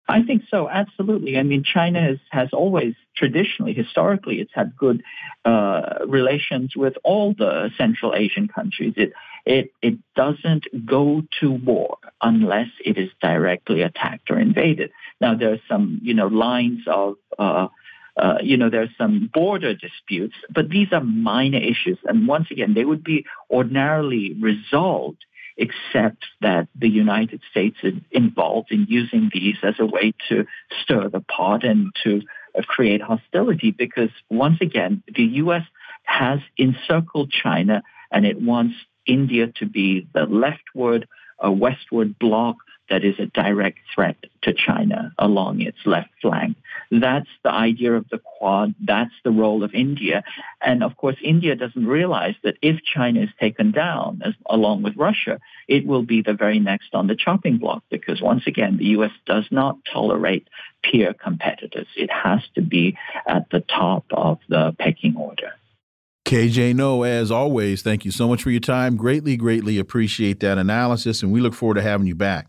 I 0.07 0.23
think 0.23 0.43
so, 0.51 0.69
absolutely. 0.69 1.39
I 1.39 1.43
mean, 1.43 1.65
China 1.65 2.01
has, 2.03 2.19
has 2.31 2.51
always 2.53 2.95
traditionally, 3.17 3.73
historically, 3.73 4.41
it's 4.41 4.53
had 4.55 4.77
good 4.77 5.03
uh, 5.47 6.01
relations 6.07 6.77
with 6.77 6.95
all 7.05 7.33
the 7.33 7.71
Central 7.79 8.15
Asian 8.15 8.47
countries. 8.47 8.93
It, 8.97 9.13
it, 9.47 9.73
it 9.81 9.99
doesn't 10.15 10.67
go 10.85 11.23
to 11.41 11.51
war 11.51 11.97
unless 12.21 12.69
it 12.85 12.99
is 12.99 13.09
directly 13.23 13.81
attacked 13.81 14.31
or 14.31 14.39
invaded. 14.39 14.91
Now, 15.23 15.35
there 15.35 15.53
are 15.53 15.61
some, 15.71 16.01
you 16.03 16.13
know, 16.13 16.27
lines 16.27 16.81
of, 16.87 17.15
uh, 17.39 17.69
uh, 18.17 18.39
you 18.43 18.59
know, 18.59 18.69
there's 18.69 18.91
some 18.99 19.31
border 19.33 19.75
disputes, 19.75 20.35
but 20.55 20.69
these 20.69 20.89
are 20.93 21.03
minor 21.03 21.59
issues. 21.59 21.99
And 22.05 22.29
once 22.29 22.51
again, 22.51 22.75
they 22.75 22.85
would 22.85 23.03
be 23.03 23.25
ordinarily 23.51 24.37
resolved 24.39 25.25
except 25.57 26.25
that 26.41 26.69
the 26.75 26.89
United 26.89 27.41
States 27.51 27.77
is 27.83 27.95
involved 28.11 28.73
in 28.73 28.87
using 28.89 29.31
these 29.33 29.57
as 29.63 29.75
a 29.79 29.87
way 29.87 30.13
to 30.29 30.47
stir 30.83 31.09
the 31.09 31.21
pot 31.21 31.65
and 31.65 31.93
to 32.03 32.23
uh, 32.57 32.63
create 32.63 33.01
hostility 33.01 33.71
because 33.71 34.11
once 34.31 34.59
again, 34.61 35.03
the 35.15 35.23
U.S. 35.23 35.63
has 36.05 36.41
encircled 36.57 37.31
China 37.31 37.83
and 38.11 38.27
it 38.27 38.41
wants 38.41 38.75
India 39.07 39.53
to 39.57 39.67
be 39.67 40.09
the 40.13 40.25
leftward, 40.25 41.07
uh, 41.45 41.51
westward 41.51 42.19
bloc 42.19 42.57
that 42.91 43.05
is 43.05 43.19
a 43.19 43.27
direct 43.27 43.79
threat 43.95 44.17
to 44.43 44.53
China 44.53 45.13
along 45.19 45.61
its 45.61 45.79
left 45.87 46.11
flank. 46.21 46.57
That's 46.91 47.29
the 47.43 47.51
idea 47.51 47.95
of 47.95 48.09
the 48.11 48.19
Quad. 48.19 48.75
That's 48.81 49.15
the 49.25 49.31
role 49.31 49.65
of 49.65 49.75
India. 49.75 50.23
And 50.61 50.83
of 50.83 50.97
course, 50.97 51.17
India 51.23 51.57
doesn't 51.57 51.87
realize 51.87 52.35
that 52.43 52.57
if 52.63 52.83
China 52.83 53.23
is 53.23 53.31
taken 53.41 53.73
down, 53.73 54.23
as, 54.25 54.35
along 54.47 54.83
with 54.83 54.97
Russia, 54.97 55.41
it 55.67 55.87
will 55.87 56.03
be 56.03 56.23
the 56.23 56.35
very 56.35 56.59
next 56.59 56.95
on 56.95 57.07
the 57.07 57.17
chopping 57.17 57.59
block 57.59 57.83
because 57.91 58.21
once 58.21 58.47
again, 58.47 58.77
the 58.77 58.87
U.S. 58.87 59.13
does 59.27 59.47
not 59.51 59.79
tolerate 59.91 60.49
peer 60.83 61.15
competitors. 61.15 61.87
It 61.97 62.11
has 62.11 62.41
to 62.55 62.63
be 62.63 62.97
at 63.27 63.49
the 63.51 63.61
top 63.61 64.05
of 64.13 64.39
the 64.49 64.77
pecking 64.79 65.17
order. 65.17 65.53
KJ 66.27 66.75
Noh, 66.75 67.03
as 67.03 67.31
always, 67.31 67.83
thank 67.83 68.05
you 68.05 68.11
so 68.11 68.27
much 68.27 68.43
for 68.43 68.51
your 68.51 68.61
time. 68.61 68.97
Greatly, 68.97 69.37
greatly 69.37 69.79
appreciate 69.79 70.41
that 70.41 70.57
analysis, 70.57 71.23
and 71.23 71.31
we 71.31 71.41
look 71.41 71.53
forward 71.53 71.75
to 71.75 71.83
having 71.83 72.07
you 72.07 72.15
back. 72.15 72.49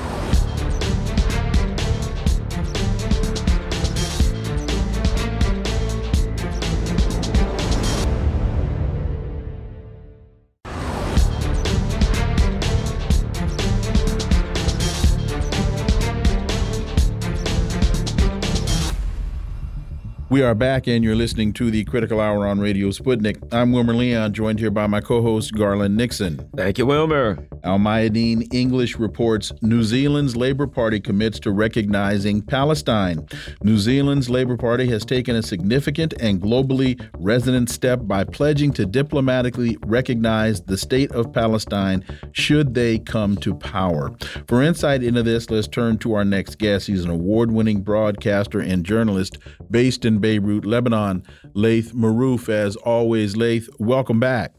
We 20.31 20.43
are 20.43 20.55
back, 20.55 20.87
and 20.87 21.03
you're 21.03 21.13
listening 21.13 21.51
to 21.55 21.69
the 21.69 21.83
Critical 21.83 22.21
Hour 22.21 22.47
on 22.47 22.61
Radio 22.61 22.87
Sputnik. 22.87 23.53
I'm 23.53 23.73
Wilmer 23.73 23.93
Leon, 23.93 24.31
joined 24.31 24.59
here 24.59 24.71
by 24.71 24.87
my 24.87 25.01
co 25.01 25.21
host, 25.21 25.53
Garland 25.53 25.97
Nixon. 25.97 26.49
Thank 26.55 26.77
you, 26.77 26.85
Wilmer. 26.85 27.45
Al 27.65 27.77
Mayadeen 27.77 28.51
English 28.53 28.95
reports 28.95 29.51
New 29.61 29.83
Zealand's 29.83 30.37
Labour 30.37 30.67
Party 30.67 31.01
commits 31.01 31.37
to 31.41 31.51
recognizing 31.51 32.41
Palestine. 32.41 33.27
New 33.61 33.77
Zealand's 33.77 34.29
Labour 34.29 34.55
Party 34.55 34.87
has 34.87 35.03
taken 35.03 35.35
a 35.35 35.43
significant 35.43 36.13
and 36.21 36.41
globally 36.41 37.05
resonant 37.19 37.69
step 37.69 37.99
by 38.03 38.23
pledging 38.23 38.71
to 38.71 38.85
diplomatically 38.85 39.77
recognize 39.85 40.61
the 40.61 40.77
state 40.77 41.11
of 41.11 41.33
Palestine 41.33 42.05
should 42.31 42.73
they 42.73 42.99
come 42.99 43.35
to 43.35 43.53
power. 43.53 44.11
For 44.47 44.63
insight 44.63 45.03
into 45.03 45.23
this, 45.23 45.49
let's 45.49 45.67
turn 45.67 45.97
to 45.99 46.13
our 46.13 46.23
next 46.23 46.57
guest. 46.57 46.87
He's 46.87 47.03
an 47.03 47.11
award 47.11 47.51
winning 47.51 47.81
broadcaster 47.81 48.61
and 48.61 48.85
journalist 48.85 49.37
based 49.69 50.05
in 50.05 50.20
Beirut, 50.21 50.65
Lebanon. 50.65 51.23
Laith 51.53 51.93
Marouf, 51.93 52.47
as 52.47 52.75
always. 52.77 53.35
Laith, 53.35 53.69
welcome 53.79 54.19
back. 54.19 54.53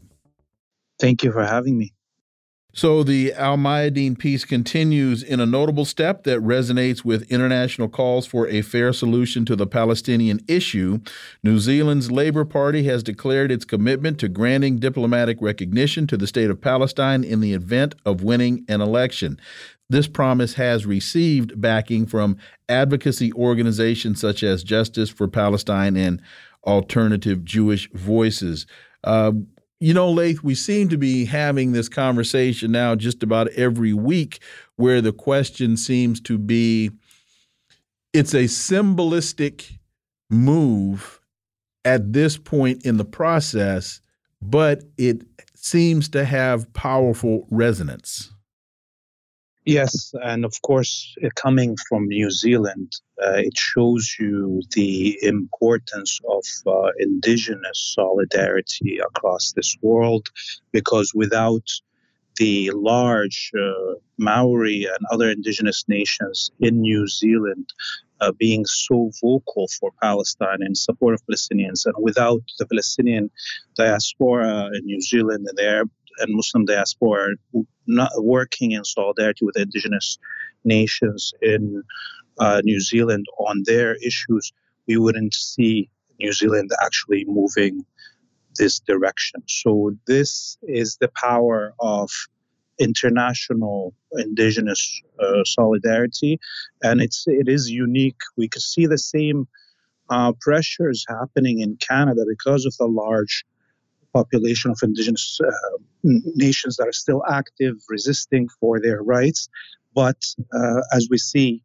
Thank 0.99 1.23
you 1.23 1.31
for 1.31 1.43
having 1.43 1.77
me. 1.77 1.93
So 2.75 3.03
the 3.03 3.33
Al 3.33 3.55
Mayadeen 3.55 4.17
piece 4.17 4.45
continues 4.45 5.21
in 5.21 5.39
a 5.39 5.45
notable 5.45 5.85
step 5.85 6.23
that 6.23 6.39
resonates 6.39 7.05
with 7.05 7.31
international 7.31 7.87
calls 7.87 8.25
for 8.25 8.47
a 8.47 8.63
fair 8.63 8.91
solution 8.91 9.45
to 9.45 9.55
the 9.55 9.67
Palestinian 9.67 10.39
issue. 10.47 10.97
New 11.43 11.59
Zealand's 11.59 12.09
Labour 12.09 12.45
Party 12.45 12.85
has 12.85 13.03
declared 13.03 13.51
its 13.51 13.63
commitment 13.63 14.19
to 14.21 14.27
granting 14.27 14.79
diplomatic 14.79 15.37
recognition 15.39 16.07
to 16.07 16.17
the 16.17 16.25
state 16.25 16.49
of 16.49 16.61
Palestine 16.61 17.23
in 17.23 17.41
the 17.41 17.53
event 17.53 17.93
of 18.07 18.23
winning 18.23 18.65
an 18.67 18.81
election. 18.81 19.39
This 19.89 20.07
promise 20.07 20.53
has 20.55 20.85
received 20.85 21.59
backing 21.59 22.05
from 22.05 22.37
advocacy 22.69 23.31
organizations 23.33 24.19
such 24.19 24.43
as 24.43 24.63
Justice 24.63 25.09
for 25.09 25.27
Palestine 25.27 25.95
and 25.95 26.21
Alternative 26.65 27.43
Jewish 27.43 27.89
Voices. 27.91 28.65
Uh, 29.03 29.33
you 29.79 29.93
know, 29.93 30.09
Laith, 30.09 30.43
we 30.43 30.55
seem 30.55 30.87
to 30.89 30.97
be 30.97 31.25
having 31.25 31.73
this 31.73 31.89
conversation 31.89 32.71
now 32.71 32.95
just 32.95 33.21
about 33.21 33.49
every 33.49 33.93
week 33.93 34.39
where 34.77 35.01
the 35.01 35.11
question 35.11 35.75
seems 35.75 36.21
to 36.21 36.37
be 36.37 36.89
it's 38.13 38.33
a 38.33 38.47
symbolistic 38.47 39.79
move 40.29 41.19
at 41.83 42.13
this 42.13 42.37
point 42.37 42.85
in 42.85 42.97
the 42.97 43.05
process, 43.05 44.01
but 44.41 44.83
it 44.97 45.23
seems 45.55 46.07
to 46.09 46.23
have 46.23 46.71
powerful 46.73 47.47
resonance. 47.49 48.32
Yes, 49.65 50.13
and 50.21 50.43
of 50.43 50.61
course, 50.61 51.15
uh, 51.23 51.29
coming 51.35 51.77
from 51.87 52.07
New 52.07 52.29
Zealand, 52.31 52.91
uh, 53.21 53.37
it 53.37 53.57
shows 53.57 54.13
you 54.19 54.61
the 54.75 55.17
importance 55.21 56.19
of 56.29 56.43
uh, 56.67 56.91
indigenous 56.99 57.93
solidarity 57.95 58.99
across 58.99 59.53
this 59.53 59.77
world 59.81 60.27
because 60.73 61.13
without 61.15 61.65
the 62.37 62.71
large 62.71 63.51
uh, 63.57 63.93
Maori 64.17 64.85
and 64.85 64.97
other 65.11 65.29
indigenous 65.29 65.85
nations 65.87 66.51
in 66.59 66.81
New 66.81 67.07
Zealand 67.07 67.69
uh, 68.19 68.33
being 68.33 68.65
so 68.65 69.11
vocal 69.21 69.69
for 69.79 69.91
Palestine 70.01 70.61
and 70.61 70.77
support 70.77 71.13
of 71.13 71.21
Palestinians, 71.25 71.85
and 71.85 71.95
without 71.99 72.41
the 72.59 72.65
Palestinian 72.65 73.29
diaspora 73.75 74.69
in 74.73 74.85
New 74.85 75.01
Zealand 75.01 75.45
and 75.47 75.57
the 75.57 75.63
Arab 75.63 75.89
and 76.19 76.35
Muslim 76.35 76.65
diaspora 76.65 77.35
not 77.87 78.11
working 78.17 78.71
in 78.71 78.83
solidarity 78.83 79.45
with 79.45 79.57
indigenous 79.57 80.17
nations 80.63 81.33
in 81.41 81.83
uh, 82.39 82.61
New 82.63 82.79
Zealand 82.79 83.25
on 83.37 83.63
their 83.65 83.95
issues, 83.95 84.51
we 84.87 84.97
wouldn't 84.97 85.33
see 85.33 85.89
New 86.19 86.33
Zealand 86.33 86.71
actually 86.83 87.25
moving 87.27 87.85
this 88.57 88.79
direction. 88.79 89.43
So 89.47 89.91
this 90.07 90.57
is 90.63 90.97
the 90.97 91.09
power 91.15 91.73
of 91.79 92.09
international 92.79 93.93
indigenous 94.13 95.01
uh, 95.19 95.43
solidarity, 95.45 96.39
and 96.81 97.01
it's 97.01 97.25
it 97.27 97.47
is 97.47 97.69
unique. 97.69 98.21
We 98.37 98.47
could 98.47 98.61
see 98.61 98.87
the 98.87 98.97
same 98.97 99.47
uh, 100.09 100.33
pressures 100.39 101.05
happening 101.07 101.59
in 101.59 101.77
Canada 101.77 102.23
because 102.27 102.65
of 102.65 102.75
the 102.77 102.87
large 102.87 103.45
population 104.13 104.71
of 104.71 104.79
indigenous 104.83 105.39
uh, 105.45 105.77
nations 106.03 106.77
that 106.77 106.87
are 106.87 106.93
still 106.93 107.23
active, 107.29 107.75
resisting 107.89 108.47
for 108.59 108.79
their 108.79 109.01
rights. 109.01 109.49
But 109.93 110.17
uh, 110.53 110.81
as 110.93 111.07
we 111.09 111.17
see 111.17 111.63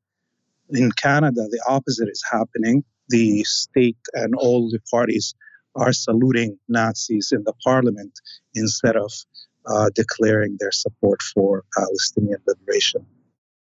in 0.70 0.90
Canada, 0.92 1.46
the 1.50 1.62
opposite 1.68 2.08
is 2.08 2.22
happening. 2.30 2.84
The 3.08 3.44
state 3.44 3.98
and 4.14 4.34
all 4.34 4.70
the 4.70 4.80
parties 4.90 5.34
are 5.74 5.92
saluting 5.92 6.58
Nazis 6.68 7.32
in 7.32 7.44
the 7.44 7.54
parliament 7.64 8.12
instead 8.54 8.96
of 8.96 9.12
uh, 9.66 9.90
declaring 9.94 10.56
their 10.58 10.72
support 10.72 11.20
for 11.34 11.64
Palestinian 11.76 12.40
liberation. 12.46 13.06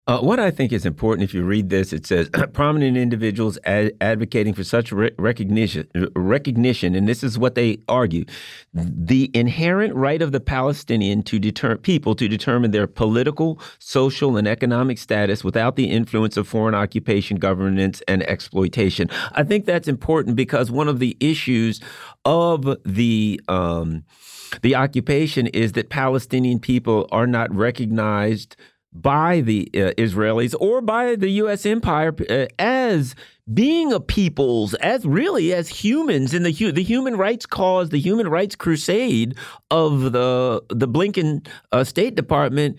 Uh, 0.08 0.22
what 0.22 0.40
I 0.40 0.52
think 0.52 0.72
is 0.72 0.86
important, 0.86 1.26
if 1.26 1.34
you 1.34 1.44
read 1.44 1.70
this, 1.70 1.92
it 1.92 2.06
says 2.06 2.30
prominent 2.54 2.96
individuals 2.96 3.60
ad 3.66 3.92
advocating 4.00 4.54
for 4.54 4.64
such 4.64 4.94
re 4.94 5.12
recognition, 5.18 5.86
recognition, 6.16 6.96
and 6.96 7.10
this 7.10 7.24
is 7.24 7.38
what 7.38 7.56
they 7.56 7.80
argue: 7.90 8.24
the 8.74 9.30
inherent 9.34 9.94
right 9.96 10.22
of 10.22 10.32
the 10.32 10.40
Palestinian 10.40 11.24
to 11.24 11.40
deter 11.40 11.76
people 11.76 12.16
to 12.16 12.30
determine 12.30 12.72
their 12.72 12.88
political, 12.88 13.60
social, 13.80 14.38
and 14.38 14.48
economic 14.48 14.98
status 14.98 15.44
without 15.44 15.76
the 15.76 15.90
influence 15.90 16.38
of 16.38 16.48
foreign 16.48 16.74
occupation, 16.74 17.36
governance, 17.36 18.02
and 18.08 18.24
exploitation. 18.24 19.10
I 19.34 19.44
think 19.44 19.66
that's 19.66 19.90
important 19.90 20.38
because 20.38 20.72
one 20.72 20.88
of 20.88 21.00
the 21.00 21.18
issues 21.20 21.82
of 22.24 22.78
the 22.86 23.42
um, 23.50 24.06
the 24.62 24.74
occupation 24.76 25.48
is 25.48 25.74
that 25.74 25.90
Palestinian 25.90 26.60
people 26.60 27.10
are 27.12 27.28
not 27.28 27.54
recognized 27.54 28.56
by 28.94 29.42
the 29.42 29.70
uh, 29.74 29.92
Israelis 29.98 30.56
or 30.60 30.82
by 30.82 31.16
the 31.16 31.30
U.S. 31.30 31.66
empire 31.66 32.16
uh, 32.30 32.48
as 32.58 33.16
being 33.54 33.94
a 33.94 34.00
peoples, 34.00 34.74
as 34.76 35.06
really 35.06 35.54
as 35.54 35.70
humans 35.70 36.34
in 36.34 36.44
the 36.44 36.52
hu 36.52 36.72
the 36.72 36.84
human 36.84 37.16
rights 37.16 37.46
cause, 37.46 37.90
the 37.90 38.00
human 38.00 38.28
rights 38.28 38.56
crusade 38.56 39.38
of 39.72 40.12
the 40.12 40.62
the 40.70 40.88
Blinken 40.88 41.48
uh, 41.72 41.84
State 41.84 42.16
Department 42.16 42.78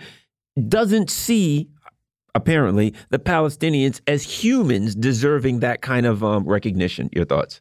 doesn't 0.68 1.10
see 1.10 1.68
apparently 2.34 2.94
the 3.10 3.18
Palestinians 3.18 4.00
as 4.06 4.22
humans 4.22 4.94
deserving 4.94 5.60
that 5.60 5.82
kind 5.82 6.06
of 6.06 6.22
um, 6.22 6.44
recognition. 6.44 7.08
Your 7.12 7.24
thoughts? 7.24 7.60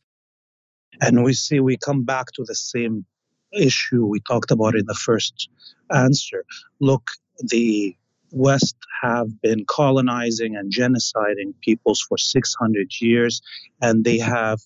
And 1.02 1.24
we 1.24 1.34
see 1.34 1.60
we 1.60 1.78
come 1.78 2.04
back 2.04 2.28
to 2.34 2.44
the 2.46 2.56
same 2.56 3.06
issue 3.54 4.06
we 4.06 4.20
talked 4.22 4.52
about 4.52 4.76
in 4.76 4.86
the 4.86 4.96
first 4.96 5.50
answer. 5.94 6.44
Look, 6.80 7.12
the 7.40 7.96
West 8.32 8.76
have 9.02 9.42
been 9.42 9.66
colonizing 9.66 10.56
and 10.56 10.72
genociding 10.72 11.54
peoples 11.62 12.02
for 12.08 12.18
600 12.18 12.92
years, 13.00 13.42
and 13.82 14.04
they 14.04 14.18
have 14.20 14.60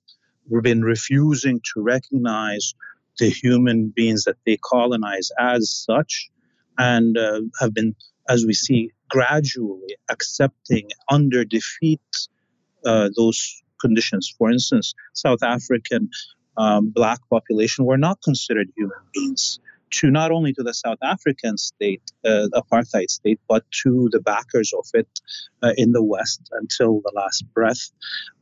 been 0.62 0.84
refusing 0.84 1.62
to 1.74 1.82
recognize 1.82 2.74
the 3.20 3.30
human 3.30 3.92
beings 3.96 4.24
that 4.24 4.38
they 4.46 4.58
colonize 4.58 5.30
as 5.40 5.72
such, 5.72 6.30
and 6.78 7.18
uh, 7.18 7.42
have 7.60 7.74
been, 7.74 7.96
as 8.28 8.46
we 8.46 8.54
see, 8.54 8.92
gradually 9.10 9.96
accepting 10.10 10.90
under 11.10 11.44
defeat 11.44 12.02
uh, 12.86 13.10
those 13.16 13.62
conditions. 13.80 14.34
For 14.38 14.52
instance, 14.52 14.94
South 15.14 15.44
African 15.44 16.10
um, 16.58 16.90
black 16.90 17.20
population 17.30 17.86
were 17.86 17.98
not 17.98 18.22
considered 18.24 18.70
human 18.76 18.98
beings 19.14 19.60
to 19.92 20.10
not 20.10 20.32
only 20.32 20.54
to 20.54 20.64
the 20.64 20.74
South 20.74 20.98
African 21.02 21.58
state, 21.58 22.02
uh, 22.26 22.48
apartheid 22.54 23.10
state, 23.10 23.40
but 23.48 23.64
to 23.84 24.10
the 24.12 24.20
backers 24.20 24.74
of 24.78 24.86
it 24.94 25.08
uh, 25.64 25.74
in 25.78 25.92
the 25.92 26.04
West 26.04 26.42
until 26.52 27.02
the 27.04 27.12
last 27.16 27.44
breath. 27.54 27.92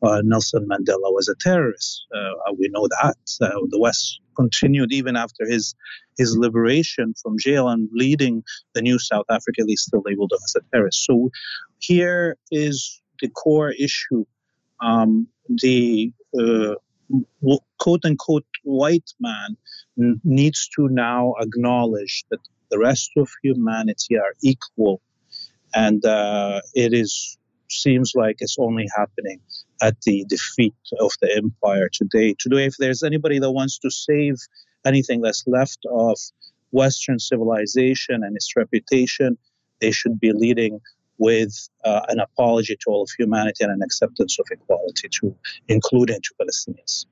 Uh, 0.01 0.21
Nelson 0.23 0.67
Mandela 0.67 1.11
was 1.13 1.27
a 1.27 1.35
terrorist. 1.39 2.05
Uh, 2.15 2.53
we 2.57 2.69
know 2.69 2.87
that. 2.87 3.15
The 3.39 3.79
West 3.79 4.19
continued 4.35 4.93
even 4.93 5.15
after 5.15 5.45
his 5.45 5.75
his 6.17 6.35
liberation 6.37 7.13
from 7.21 7.37
jail 7.39 7.67
and 7.69 7.89
leading 7.93 8.43
the 8.73 8.81
new 8.81 8.99
South 8.99 9.25
Africa. 9.29 9.63
They 9.65 9.75
still 9.75 10.01
labeled 10.05 10.31
him 10.31 10.39
as 10.43 10.55
a 10.55 10.61
terrorist. 10.71 11.05
So 11.05 11.29
here 11.79 12.37
is 12.51 13.01
the 13.21 13.29
core 13.29 13.71
issue. 13.71 14.25
Um, 14.81 15.27
the 15.49 16.11
uh, 16.37 16.75
quote 17.79 18.05
unquote 18.05 18.45
white 18.63 19.11
man 19.19 19.57
needs 20.23 20.69
to 20.75 20.87
now 20.89 21.33
acknowledge 21.39 22.25
that 22.29 22.39
the 22.69 22.79
rest 22.79 23.11
of 23.17 23.29
humanity 23.43 24.17
are 24.17 24.35
equal, 24.43 25.01
and 25.73 26.05
uh, 26.05 26.61
it 26.73 26.93
is 26.93 27.37
seems 27.71 28.13
like 28.15 28.37
it's 28.39 28.57
only 28.59 28.87
happening 28.95 29.39
at 29.81 29.95
the 30.01 30.25
defeat 30.27 30.73
of 30.99 31.11
the 31.21 31.35
empire 31.35 31.89
today. 31.91 32.35
Today, 32.39 32.65
if 32.65 32.75
there's 32.77 33.03
anybody 33.03 33.39
that 33.39 33.51
wants 33.51 33.77
to 33.79 33.91
save 33.91 34.35
anything 34.85 35.21
that's 35.21 35.43
left 35.47 35.79
of 35.91 36.17
Western 36.71 37.19
civilization 37.19 38.23
and 38.23 38.35
its 38.35 38.55
reputation, 38.55 39.37
they 39.81 39.91
should 39.91 40.19
be 40.19 40.31
leading 40.33 40.79
with 41.17 41.69
uh, 41.83 42.01
an 42.07 42.19
apology 42.19 42.75
to 42.75 42.89
all 42.89 43.03
of 43.03 43.09
humanity 43.17 43.63
and 43.63 43.73
an 43.73 43.81
acceptance 43.83 44.39
of 44.39 44.47
equality 44.51 45.09
to 45.09 45.35
including 45.67 46.19
to 46.21 46.33
Palestinians. 46.41 47.05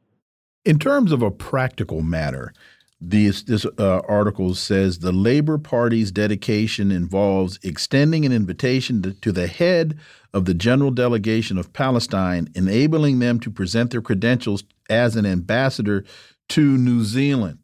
In 0.68 0.80
terms 0.80 1.14
of 1.14 1.22
a 1.22 1.32
practical 1.32 2.02
matter, 2.02 2.52
this, 3.00 3.42
this 3.44 3.66
uh, 3.80 4.00
article 4.00 4.54
says 4.54 5.00
the 5.00 5.14
Labor 5.14 5.58
Party's 5.58 6.12
dedication 6.12 6.92
involves 6.92 7.58
extending 7.64 8.26
an 8.26 8.34
invitation 8.34 9.02
to, 9.04 9.14
to, 9.14 9.32
the 9.32 9.48
head 9.48 9.98
of 10.34 10.44
the 10.44 10.54
General 10.54 10.92
Delegation 10.92 11.58
of 11.58 11.72
Palestine, 11.72 12.50
enabling 12.54 13.20
them 13.20 13.40
to 13.40 13.50
present 13.50 13.92
their 13.92 14.02
credentials 14.02 14.66
as 14.90 15.16
an 15.16 15.26
ambassador 15.26 16.04
to 16.50 16.78
New 16.78 17.06
Zealand. 17.06 17.60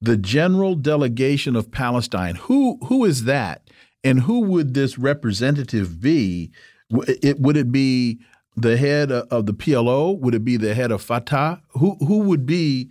The 0.00 0.16
General 0.16 0.76
Delegation 0.76 1.56
of 1.56 1.72
Palestine, 1.72 2.36
who 2.36 2.78
who 2.84 3.04
is 3.04 3.24
that, 3.24 3.68
and 4.04 4.20
who 4.20 4.42
would 4.42 4.72
this 4.72 4.98
representative 4.98 6.00
be? 6.00 6.52
It, 6.90 7.40
would 7.40 7.56
it 7.56 7.72
be 7.72 8.20
the 8.56 8.76
head 8.76 9.12
of 9.12 9.46
the 9.46 9.54
PLO? 9.54 10.18
Would 10.18 10.34
it 10.34 10.44
be 10.44 10.56
the 10.56 10.74
head 10.74 10.90
of 10.90 11.02
Fatah? 11.02 11.62
Who 11.70 11.96
who 11.96 12.20
would 12.20 12.46
be 12.46 12.90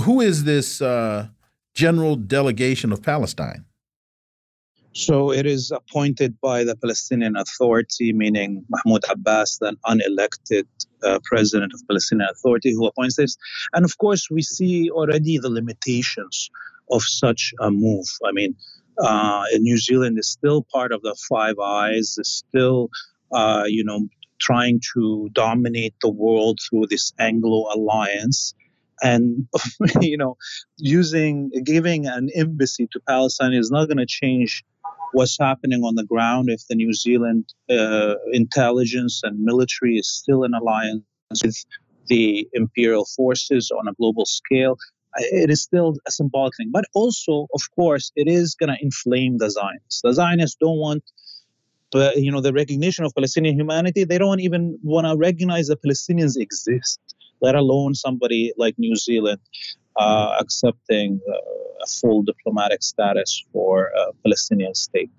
who 0.00 0.20
is 0.20 0.44
this 0.44 0.80
uh, 0.82 1.28
general 1.74 2.16
delegation 2.16 2.92
of 2.92 3.02
Palestine? 3.02 3.64
So 4.96 5.32
it 5.32 5.44
is 5.44 5.72
appointed 5.72 6.40
by 6.40 6.62
the 6.62 6.76
Palestinian 6.76 7.34
Authority, 7.36 8.12
meaning 8.12 8.64
Mahmoud 8.68 9.02
Abbas, 9.10 9.58
the 9.58 9.76
unelected 9.86 10.66
uh, 11.02 11.18
president 11.24 11.72
of 11.74 11.80
Palestinian 11.88 12.28
Authority, 12.30 12.72
who 12.72 12.86
appoints 12.86 13.16
this. 13.16 13.36
And 13.72 13.84
of 13.84 13.98
course, 13.98 14.30
we 14.30 14.42
see 14.42 14.90
already 14.90 15.38
the 15.38 15.50
limitations 15.50 16.48
of 16.92 17.02
such 17.02 17.52
a 17.60 17.72
move. 17.72 18.06
I 18.24 18.30
mean, 18.30 18.54
uh, 19.02 19.44
New 19.58 19.78
Zealand 19.78 20.16
is 20.16 20.28
still 20.28 20.62
part 20.62 20.92
of 20.92 21.02
the 21.02 21.16
Five 21.28 21.58
Eyes, 21.58 22.16
is 22.16 22.28
still, 22.28 22.90
uh, 23.32 23.64
you 23.66 23.82
know, 23.82 24.08
trying 24.44 24.80
to 24.94 25.30
dominate 25.32 25.94
the 26.02 26.10
world 26.10 26.58
through 26.68 26.86
this 26.88 27.12
Anglo 27.18 27.66
alliance. 27.74 28.54
And, 29.02 29.48
you 30.00 30.16
know, 30.16 30.36
using, 30.76 31.50
giving 31.64 32.06
an 32.06 32.28
embassy 32.34 32.86
to 32.92 33.00
Palestine 33.08 33.54
is 33.54 33.70
not 33.70 33.86
going 33.86 33.98
to 33.98 34.06
change 34.06 34.64
what's 35.12 35.38
happening 35.38 35.82
on 35.82 35.94
the 35.94 36.04
ground 36.04 36.48
if 36.50 36.66
the 36.68 36.74
New 36.74 36.92
Zealand 36.92 37.44
uh, 37.70 38.14
intelligence 38.32 39.20
and 39.22 39.40
military 39.40 39.96
is 39.96 40.08
still 40.08 40.44
in 40.44 40.54
alliance 40.54 41.04
with 41.42 41.56
the 42.08 42.46
imperial 42.52 43.06
forces 43.16 43.70
on 43.70 43.88
a 43.88 43.94
global 43.94 44.26
scale. 44.26 44.76
It 45.16 45.50
is 45.50 45.62
still 45.62 45.94
a 46.06 46.10
symbolic 46.10 46.56
thing. 46.56 46.70
But 46.72 46.84
also, 46.92 47.46
of 47.54 47.62
course, 47.76 48.10
it 48.16 48.28
is 48.28 48.56
going 48.56 48.70
to 48.70 48.82
inflame 48.82 49.38
the 49.38 49.48
Zionists. 49.48 50.00
The 50.02 50.12
Zionists 50.12 50.56
don't 50.60 50.78
want 50.78 51.04
you 52.16 52.30
know 52.30 52.40
the 52.40 52.52
recognition 52.52 53.04
of 53.04 53.14
Palestinian 53.14 53.58
humanity, 53.58 54.04
they 54.04 54.18
don't 54.18 54.40
even 54.40 54.78
want 54.82 55.06
to 55.06 55.16
recognize 55.16 55.68
that 55.68 55.82
Palestinians 55.82 56.36
exist, 56.36 57.00
let 57.40 57.54
alone 57.54 57.94
somebody 57.94 58.52
like 58.56 58.74
New 58.78 58.96
Zealand 58.96 59.40
uh, 59.96 60.36
accepting 60.40 61.20
uh, 61.28 61.36
a 61.82 61.86
full 61.86 62.22
diplomatic 62.22 62.82
status 62.82 63.44
for 63.52 63.90
a 63.96 64.12
Palestinian 64.24 64.74
state. 64.74 65.10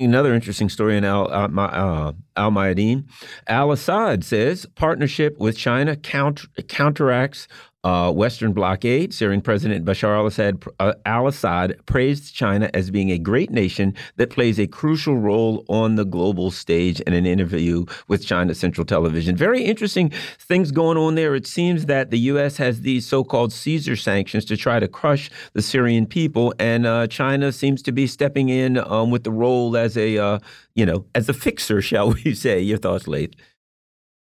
Another 0.00 0.34
interesting 0.34 0.68
story 0.68 0.96
in 0.96 1.04
Al, 1.04 1.32
uh, 1.32 1.48
uh 1.48 2.12
Al 2.36 2.50
Mayadeen. 2.50 3.04
Al 3.46 3.70
Assad 3.70 4.24
says 4.24 4.66
partnership 4.74 5.38
with 5.38 5.56
China 5.56 5.94
counter, 5.96 6.48
counteracts 6.66 7.46
uh, 7.84 8.10
Western 8.10 8.52
blockade. 8.52 9.12
Syrian 9.12 9.40
President 9.40 9.84
Bashar 9.84 10.16
al-Assad, 10.16 10.64
uh, 10.80 10.94
al-Assad 11.04 11.78
praised 11.86 12.34
China 12.34 12.70
as 12.74 12.90
being 12.90 13.10
a 13.10 13.18
great 13.18 13.50
nation 13.50 13.94
that 14.16 14.30
plays 14.30 14.58
a 14.58 14.66
crucial 14.66 15.16
role 15.18 15.64
on 15.68 15.96
the 15.96 16.04
global 16.04 16.50
stage 16.50 17.00
in 17.02 17.12
an 17.12 17.26
interview 17.26 17.84
with 18.08 18.24
China 18.24 18.54
Central 18.54 18.84
Television. 18.84 19.36
Very 19.36 19.62
interesting 19.62 20.10
things 20.38 20.72
going 20.72 20.96
on 20.96 21.14
there. 21.14 21.34
It 21.34 21.46
seems 21.46 21.86
that 21.86 22.10
the 22.10 22.18
U.S. 22.20 22.56
has 22.56 22.80
these 22.80 23.06
so-called 23.06 23.52
Caesar 23.52 23.96
sanctions 23.96 24.44
to 24.46 24.56
try 24.56 24.80
to 24.80 24.88
crush 24.88 25.30
the 25.52 25.62
Syrian 25.62 26.06
people, 26.06 26.54
and 26.58 26.86
uh, 26.86 27.06
China 27.06 27.52
seems 27.52 27.82
to 27.82 27.92
be 27.92 28.06
stepping 28.06 28.48
in 28.48 28.78
um, 28.78 29.10
with 29.10 29.24
the 29.24 29.30
role 29.30 29.76
as 29.76 29.96
a, 29.96 30.18
uh, 30.18 30.38
you 30.74 30.86
know, 30.86 31.04
as 31.14 31.28
a 31.28 31.34
fixer, 31.34 31.82
shall 31.90 32.12
we 32.12 32.34
say? 32.34 32.60
Your 32.60 32.78
thoughts, 32.78 33.06
Laith? 33.06 33.34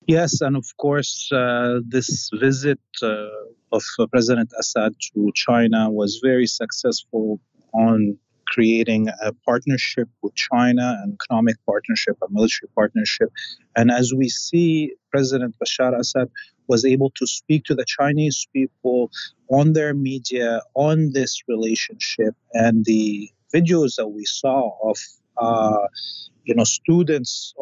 Yes, 0.08 0.42
and 0.42 0.56
of 0.58 0.66
course, 0.78 1.30
uh, 1.32 1.80
this 1.88 2.30
visit 2.34 2.80
uh, 3.04 3.28
of 3.72 3.84
President 4.12 4.52
Assad 4.60 4.94
to 5.14 5.32
China 5.36 5.90
was 5.90 6.20
very 6.24 6.48
successful 6.48 7.40
on 7.74 8.18
creating 8.48 9.08
a 9.24 9.32
partnership 9.46 10.10
with 10.22 10.36
China, 10.36 11.00
an 11.04 11.18
economic 11.22 11.56
partnership, 11.66 12.18
a 12.22 12.28
military 12.30 12.70
partnership. 12.76 13.32
And 13.78 13.90
as 13.92 14.14
we 14.14 14.28
see, 14.28 14.94
President 15.10 15.56
Bashar 15.60 15.98
Assad 15.98 16.30
was 16.68 16.84
able 16.84 17.12
to 17.12 17.26
speak 17.26 17.64
to 17.66 17.76
the 17.76 17.86
Chinese 17.86 18.48
people 18.52 19.10
on 19.50 19.74
their 19.74 19.94
media 19.94 20.62
on 20.74 21.12
this 21.14 21.42
relationship. 21.48 22.36
And 22.54 22.84
the 22.86 23.30
videos 23.54 23.96
that 23.96 24.10
we 24.10 24.26
saw 24.26 24.72
of 24.84 24.98
uh, 25.38 25.88
you 26.52 26.56
know, 26.56 26.66
students 26.66 27.54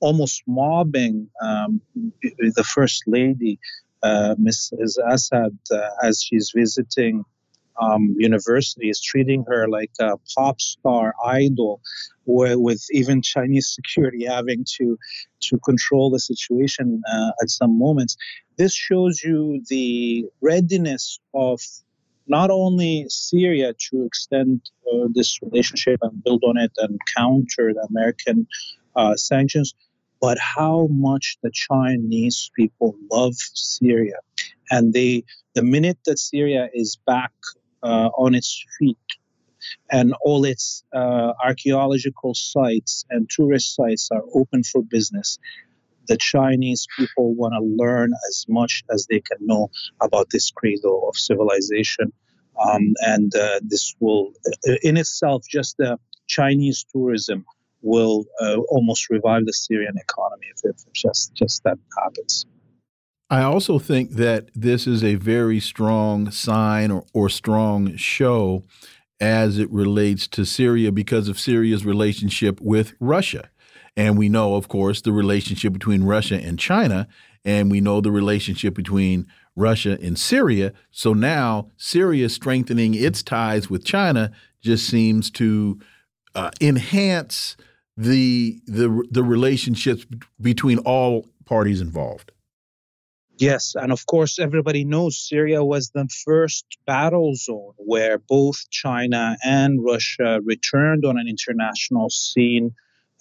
almost 0.00 0.42
mobbing 0.46 1.30
um, 1.40 1.80
the 2.22 2.64
first 2.64 3.04
lady, 3.06 3.58
uh, 4.02 4.34
Mrs. 4.38 4.98
Assad, 5.10 5.56
uh, 5.72 5.88
as 6.02 6.22
she's 6.22 6.52
visiting 6.54 7.24
um, 7.80 8.14
universities, 8.18 9.00
treating 9.00 9.42
her 9.48 9.68
like 9.68 9.90
a 10.00 10.18
pop 10.34 10.60
star 10.60 11.14
idol, 11.24 11.80
with 12.26 12.82
even 12.90 13.22
Chinese 13.22 13.72
security 13.78 14.26
having 14.26 14.66
to 14.76 14.98
to 15.40 15.58
control 15.60 16.10
the 16.10 16.20
situation 16.20 17.00
uh, 17.10 17.30
at 17.40 17.48
some 17.48 17.78
moments. 17.78 18.18
This 18.58 18.74
shows 18.74 19.22
you 19.22 19.62
the 19.70 20.26
readiness 20.42 21.20
of 21.32 21.62
not 22.26 22.50
only 22.50 23.06
Syria 23.08 23.74
to 23.90 24.04
extend 24.04 24.62
uh, 24.92 25.06
this 25.12 25.40
relationship 25.42 26.00
and 26.02 26.22
build 26.22 26.42
on 26.44 26.56
it 26.56 26.72
and 26.78 26.98
counter 27.16 27.72
the 27.72 27.86
American 27.90 28.46
uh, 28.94 29.14
sanctions, 29.16 29.74
but 30.20 30.38
how 30.38 30.88
much 30.90 31.36
the 31.42 31.50
Chinese 31.52 32.50
people 32.56 32.96
love 33.10 33.34
Syria. 33.36 34.16
And 34.70 34.92
they, 34.92 35.24
the 35.54 35.62
minute 35.62 35.98
that 36.06 36.18
Syria 36.18 36.68
is 36.72 36.98
back 37.06 37.32
uh, 37.82 38.10
on 38.16 38.34
its 38.34 38.64
feet 38.78 38.96
and 39.90 40.14
all 40.22 40.44
its 40.44 40.84
uh, 40.94 41.32
archaeological 41.42 42.34
sites 42.34 43.04
and 43.10 43.28
tourist 43.28 43.74
sites 43.74 44.08
are 44.10 44.22
open 44.34 44.62
for 44.62 44.82
business, 44.82 45.38
the 46.06 46.16
Chinese 46.16 46.86
people 46.96 47.34
want 47.34 47.54
to 47.54 47.60
learn 47.60 48.12
as 48.28 48.44
much 48.48 48.84
as 48.92 49.06
they 49.08 49.20
can 49.20 49.38
know 49.40 49.68
about 50.00 50.28
this 50.30 50.50
cradle 50.50 51.08
of 51.08 51.16
civilization. 51.16 52.12
Um, 52.58 52.94
and 53.00 53.34
uh, 53.34 53.60
this 53.62 53.94
will, 54.00 54.32
uh, 54.68 54.74
in 54.82 54.96
itself, 54.96 55.44
just 55.48 55.76
the 55.76 55.98
Chinese 56.26 56.86
tourism 56.92 57.44
will 57.82 58.24
uh, 58.40 58.56
almost 58.68 59.10
revive 59.10 59.44
the 59.44 59.52
Syrian 59.52 59.94
economy 59.96 60.46
if, 60.54 60.60
if 60.64 60.92
just 60.92 61.34
just 61.34 61.62
that 61.64 61.78
happens. 62.02 62.46
I 63.28 63.42
also 63.42 63.78
think 63.78 64.12
that 64.12 64.48
this 64.54 64.86
is 64.86 65.02
a 65.02 65.16
very 65.16 65.60
strong 65.60 66.30
sign 66.30 66.90
or, 66.90 67.04
or 67.12 67.28
strong 67.28 67.96
show 67.96 68.64
as 69.20 69.58
it 69.58 69.70
relates 69.70 70.26
to 70.28 70.44
Syria 70.44 70.92
because 70.92 71.28
of 71.28 71.38
Syria's 71.38 71.84
relationship 71.84 72.60
with 72.60 72.94
Russia. 73.00 73.50
And 73.96 74.18
we 74.18 74.28
know, 74.28 74.56
of 74.56 74.68
course, 74.68 75.00
the 75.00 75.12
relationship 75.12 75.72
between 75.72 76.04
Russia 76.04 76.36
and 76.36 76.58
China, 76.58 77.08
and 77.44 77.70
we 77.70 77.80
know 77.80 78.00
the 78.00 78.12
relationship 78.12 78.74
between 78.74 79.26
Russia 79.54 79.98
and 80.02 80.18
Syria. 80.18 80.72
So 80.90 81.14
now 81.14 81.70
Syria 81.76 82.28
strengthening 82.28 82.94
its 82.94 83.22
ties 83.22 83.70
with 83.70 83.84
China 83.84 84.32
just 84.60 84.86
seems 84.86 85.30
to 85.32 85.78
uh, 86.34 86.50
enhance 86.60 87.56
the 87.96 88.60
the 88.66 89.06
the 89.10 89.22
relationships 89.22 90.04
between 90.40 90.78
all 90.78 91.26
parties 91.46 91.80
involved. 91.80 92.32
Yes, 93.38 93.74
and 93.74 93.92
of 93.92 94.06
course, 94.06 94.38
everybody 94.38 94.84
knows 94.84 95.18
Syria 95.18 95.62
was 95.62 95.90
the 95.90 96.08
first 96.24 96.64
battle 96.86 97.34
zone 97.34 97.74
where 97.76 98.18
both 98.18 98.68
China 98.70 99.36
and 99.44 99.84
Russia 99.84 100.40
returned 100.42 101.04
on 101.04 101.18
an 101.18 101.28
international 101.28 102.08
scene 102.08 102.74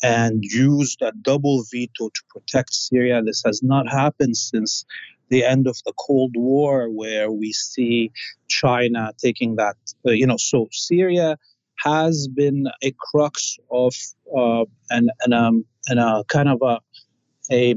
and 0.03 0.43
used 0.43 1.01
a 1.01 1.11
double 1.21 1.63
veto 1.71 2.09
to 2.09 2.21
protect 2.29 2.73
Syria. 2.73 3.21
This 3.21 3.41
has 3.45 3.61
not 3.63 3.87
happened 3.87 4.37
since 4.37 4.85
the 5.29 5.43
end 5.43 5.67
of 5.67 5.77
the 5.85 5.93
Cold 5.97 6.33
War, 6.35 6.89
where 6.89 7.31
we 7.31 7.51
see 7.51 8.11
China 8.47 9.11
taking 9.17 9.55
that, 9.55 9.75
uh, 10.07 10.11
you 10.11 10.27
know, 10.27 10.37
so 10.37 10.67
Syria 10.71 11.37
has 11.79 12.27
been 12.27 12.67
a 12.83 12.93
crux 12.97 13.57
of 13.71 13.93
uh, 14.35 14.65
and 14.89 15.09
and 15.23 15.33
um 15.33 15.65
a 15.89 16.23
kind 16.27 16.49
of 16.49 16.61
a 16.61 16.79
a, 17.51 17.75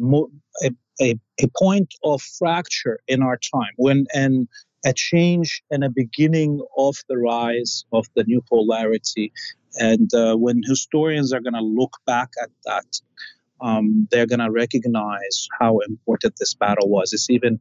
a 0.62 0.71
a 1.01 1.14
a 1.41 1.49
point 1.59 1.95
of 2.05 2.23
fracture 2.23 3.01
in 3.09 3.23
our 3.23 3.39
time 3.39 3.73
when 3.77 4.07
and 4.14 4.49
a 4.85 4.93
change 4.93 5.62
and 5.71 5.83
a 5.83 5.91
beginning 5.91 6.62
of 6.77 6.97
the 7.09 7.19
rise 7.19 7.85
of 7.93 8.07
the 8.14 8.23
new 8.25 8.41
polarity 8.49 9.33
and 9.75 10.12
uh, 10.14 10.35
when 10.37 10.62
historians 10.66 11.33
are 11.33 11.41
going 11.41 11.55
to 11.55 11.61
look 11.61 11.99
back 12.07 12.31
at 12.43 12.51
that 12.64 13.01
um, 13.61 14.09
they're 14.11 14.27
going 14.27 14.39
to 14.41 14.51
recognize 14.51 15.49
how 15.59 15.79
important 15.81 16.35
this 16.39 16.55
battle 16.55 16.89
was. 16.89 17.12
It's 17.12 17.31
even, 17.31 17.61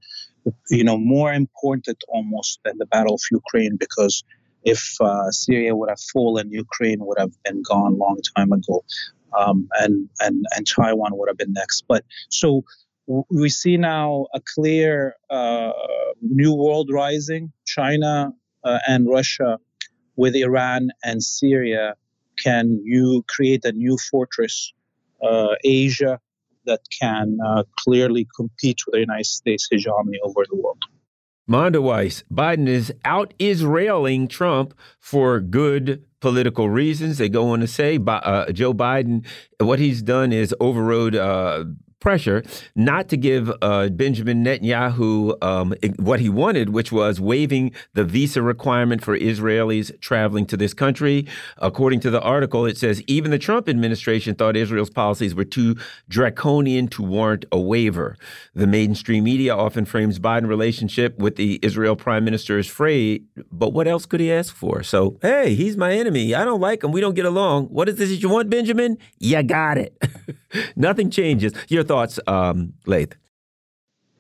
you 0.69 0.83
know, 0.83 0.97
more 0.97 1.33
important 1.33 2.03
almost 2.07 2.59
than 2.63 2.77
the 2.77 2.85
Battle 2.85 3.15
of 3.15 3.21
Ukraine 3.31 3.77
because 3.77 4.23
if 4.63 4.95
uh, 4.99 5.31
Syria 5.31 5.75
would 5.75 5.89
have 5.89 6.01
fallen, 6.13 6.51
Ukraine 6.51 6.99
would 6.99 7.17
have 7.19 7.31
been 7.43 7.63
gone 7.63 7.97
long 7.97 8.19
time 8.35 8.51
ago, 8.51 8.83
um, 9.37 9.69
and 9.79 10.09
and 10.19 10.45
and 10.55 10.67
Taiwan 10.67 11.11
would 11.13 11.29
have 11.29 11.37
been 11.37 11.53
next. 11.53 11.85
But 11.87 12.03
so 12.29 12.63
we 13.29 13.47
see 13.47 13.77
now 13.77 14.27
a 14.33 14.41
clear 14.55 15.15
uh, 15.29 15.71
new 16.21 16.53
world 16.53 16.89
rising. 16.91 17.53
China 17.65 18.33
uh, 18.63 18.79
and 18.87 19.07
Russia, 19.07 19.59
with 20.17 20.35
Iran 20.35 20.89
and 21.03 21.23
Syria, 21.23 21.95
can 22.37 22.81
you 22.83 23.23
create 23.29 23.63
a 23.63 23.71
new 23.71 23.97
fortress 23.97 24.73
uh, 25.21 25.55
Asia 25.63 26.19
that 26.67 26.81
can 26.99 27.39
uh, 27.43 27.63
clearly 27.79 28.27
compete 28.35 28.81
with 28.85 28.93
the 28.93 28.99
United 28.99 29.25
States 29.25 29.67
hegemony 29.69 30.19
over 30.23 30.45
the 30.47 30.55
world. 30.55 30.77
Mondoweiss, 31.49 32.23
Biden 32.31 32.67
is 32.67 32.93
out 33.05 33.33
Israeling 33.39 34.27
Trump 34.27 34.73
for 34.99 35.39
good 35.39 36.03
political 36.19 36.69
reasons. 36.69 37.17
They 37.17 37.29
go 37.29 37.49
on 37.49 37.61
to 37.61 37.67
say 37.67 37.97
uh, 38.05 38.51
Joe 38.51 38.73
Biden, 38.73 39.25
what 39.59 39.79
he's 39.79 40.01
done 40.01 40.33
is 40.33 40.53
overrode 40.59 41.15
uh, 41.15 41.63
pressure 42.07 42.41
not 42.73 43.09
to 43.09 43.17
give 43.17 43.51
uh, 43.61 43.89
Benjamin 43.89 44.41
Netanyahu 44.41 45.43
um, 45.43 45.75
what 45.97 46.21
he 46.21 46.29
wanted, 46.29 46.69
which 46.69 46.89
was 46.89 47.19
waiving 47.19 47.73
the 47.95 48.05
visa 48.05 48.41
requirement 48.41 49.03
for 49.03 49.19
Israelis 49.19 49.91
traveling 49.99 50.45
to 50.45 50.55
this 50.55 50.73
country. 50.73 51.27
According 51.57 51.99
to 51.99 52.09
the 52.09 52.21
article, 52.21 52.65
it 52.65 52.77
says 52.77 53.01
even 53.07 53.31
the 53.31 53.37
Trump 53.37 53.67
administration 53.67 54.35
thought 54.35 54.55
Israel's 54.55 54.89
policies 54.89 55.35
were 55.35 55.43
too 55.43 55.75
draconian 56.07 56.87
to 56.87 57.03
warrant 57.03 57.43
a 57.51 57.59
waiver. 57.59 58.15
The 58.55 58.67
mainstream 58.67 59.25
media 59.25 59.53
often 59.53 59.83
frames 59.83 60.17
Biden 60.17 60.47
relationship 60.47 61.19
with 61.19 61.35
the 61.35 61.59
Israel 61.61 61.97
prime 61.97 62.23
minister 62.23 62.57
as 62.57 62.67
frayed, 62.67 63.25
but 63.51 63.73
what 63.73 63.85
else 63.85 64.05
could 64.05 64.21
he 64.21 64.31
ask 64.31 64.55
for? 64.55 64.81
So, 64.81 65.17
hey, 65.21 65.55
he's 65.55 65.75
my 65.75 65.91
enemy. 65.91 66.33
I 66.33 66.45
don't 66.45 66.61
like 66.61 66.85
him. 66.85 66.93
We 66.93 67.01
don't 67.01 67.15
get 67.15 67.25
along. 67.25 67.65
What 67.65 67.89
is 67.89 67.97
this 67.97 68.11
that 68.11 68.21
you 68.21 68.29
want, 68.29 68.49
Benjamin? 68.49 68.97
You 69.19 69.43
got 69.43 69.77
it. 69.77 70.01
Nothing 70.75 71.09
changes. 71.09 71.53
Your 71.67 71.83
thoughts, 71.83 71.96
um, 72.27 72.73
Laith? 72.85 73.15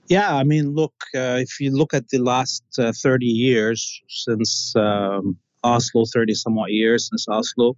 Yeah, 0.07 0.35
I 0.35 0.43
mean, 0.43 0.73
look, 0.73 0.93
uh, 1.15 1.37
if 1.41 1.59
you 1.59 1.71
look 1.71 1.93
at 1.93 2.07
the 2.09 2.19
last 2.19 2.63
uh, 2.79 2.93
30 2.93 3.25
years 3.25 4.01
since 4.07 4.73
um, 4.75 5.37
Oslo, 5.63 6.05
30 6.05 6.33
somewhat 6.33 6.71
years 6.71 7.09
since 7.09 7.27
Oslo, 7.27 7.75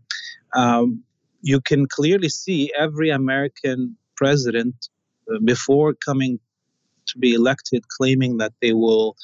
um, 0.53 1.03
you 1.41 1.59
can 1.59 1.87
clearly 1.87 2.29
see 2.29 2.71
every 2.77 3.09
American 3.09 3.95
president 4.15 4.75
uh, 5.31 5.39
before 5.43 5.93
coming 5.93 6.39
to 7.07 7.17
be 7.17 7.33
elected 7.33 7.87
claiming 7.87 8.37
that 8.37 8.53
they 8.61 8.73
will 8.73 9.15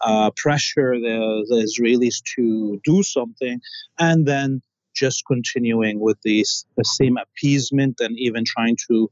uh, 0.00 0.30
pressure 0.36 0.98
the, 0.98 1.46
the, 1.48 1.56
Israelis 1.66 2.16
to 2.36 2.80
do 2.84 3.02
something, 3.02 3.60
and 3.98 4.26
then 4.26 4.62
just 4.94 5.24
continuing 5.26 6.00
with 6.00 6.18
these, 6.22 6.66
the 6.76 6.84
same 6.84 7.16
appeasement 7.16 8.00
and 8.00 8.18
even 8.18 8.44
trying 8.44 8.76
to 8.88 9.10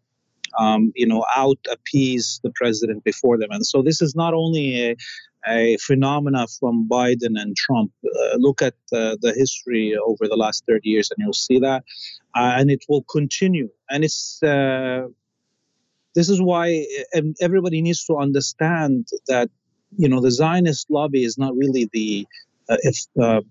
um, 0.58 0.92
you 0.94 1.06
know, 1.06 1.24
out 1.34 1.58
appease 1.70 2.40
the 2.42 2.50
president 2.50 3.04
before 3.04 3.38
them. 3.38 3.50
And 3.50 3.64
so 3.64 3.82
this 3.82 4.00
is 4.00 4.14
not 4.14 4.34
only 4.34 4.90
a, 4.90 4.96
a 5.46 5.76
phenomena 5.78 6.46
from 6.58 6.88
Biden 6.88 7.34
and 7.40 7.56
Trump. 7.56 7.92
Uh, 8.04 8.36
look 8.36 8.62
at 8.62 8.74
uh, 8.92 9.16
the 9.20 9.34
history 9.36 9.96
over 9.96 10.28
the 10.28 10.36
last 10.36 10.64
30 10.68 10.88
years, 10.88 11.10
and 11.10 11.24
you'll 11.24 11.32
see 11.32 11.60
that, 11.60 11.84
uh, 12.34 12.54
and 12.56 12.70
it 12.70 12.84
will 12.88 13.02
continue. 13.02 13.68
And 13.88 14.04
it's 14.04 14.42
uh, 14.42 15.06
this 16.14 16.28
is 16.28 16.40
why 16.40 16.86
everybody 17.40 17.82
needs 17.82 18.04
to 18.06 18.16
understand 18.16 19.06
that 19.28 19.50
you 19.96 20.08
know 20.08 20.20
the 20.20 20.30
Zionist 20.30 20.90
lobby 20.90 21.24
is 21.24 21.38
not 21.38 21.54
really 21.54 21.88
the 21.92 22.26
uh, 22.68 22.76
if 22.82 23.04
uh, 23.20 23.42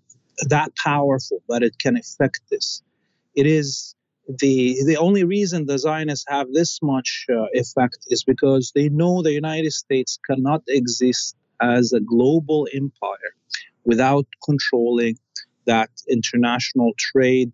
that 0.50 0.76
powerful 0.76 1.42
but 1.48 1.64
it 1.64 1.78
can 1.80 1.96
affect 1.96 2.42
this. 2.50 2.82
It 3.36 3.46
is 3.46 3.96
the 4.28 4.78
the 4.86 4.98
only 4.98 5.24
reason 5.24 5.66
the 5.66 5.78
Zionists 5.78 6.26
have 6.28 6.52
this 6.52 6.80
much 6.82 7.26
uh, 7.30 7.46
effect 7.54 8.00
is 8.08 8.24
because 8.24 8.72
they 8.74 8.90
know 8.90 9.22
the 9.22 9.34
United 9.34 9.72
States 9.72 10.20
cannot 10.28 10.64
exist 10.68 11.36
as 11.62 11.94
a 11.94 12.00
global 12.00 12.68
empire 12.74 13.34
without 13.86 14.26
controlling 14.44 15.18
that 15.66 15.90
international 16.10 16.94
trade 16.98 17.52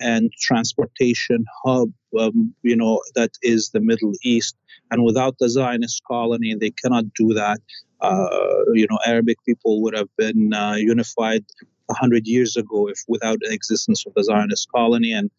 and 0.00 0.32
transportation 0.40 1.44
hub, 1.64 1.92
um, 2.18 2.54
you 2.62 2.76
know, 2.76 3.00
that 3.14 3.30
is 3.42 3.70
the 3.70 3.80
Middle 3.80 4.12
East. 4.22 4.56
And 4.90 5.04
without 5.04 5.36
the 5.38 5.48
Zionist 5.48 6.02
colony, 6.04 6.54
they 6.54 6.70
cannot 6.70 7.04
do 7.14 7.32
that. 7.34 7.60
Uh, 8.00 8.64
you 8.74 8.86
know, 8.90 8.98
Arabic 9.06 9.38
people 9.46 9.80
would 9.82 9.96
have 9.96 10.08
been 10.18 10.52
uh, 10.52 10.74
unified 10.74 11.44
a 11.88 11.94
hundred 11.94 12.26
years 12.26 12.56
ago 12.56 12.88
if 12.88 12.98
without 13.06 13.38
the 13.40 13.52
existence 13.52 14.04
of 14.06 14.14
the 14.14 14.24
Zionist 14.24 14.68
colony. 14.74 15.12
And 15.12 15.30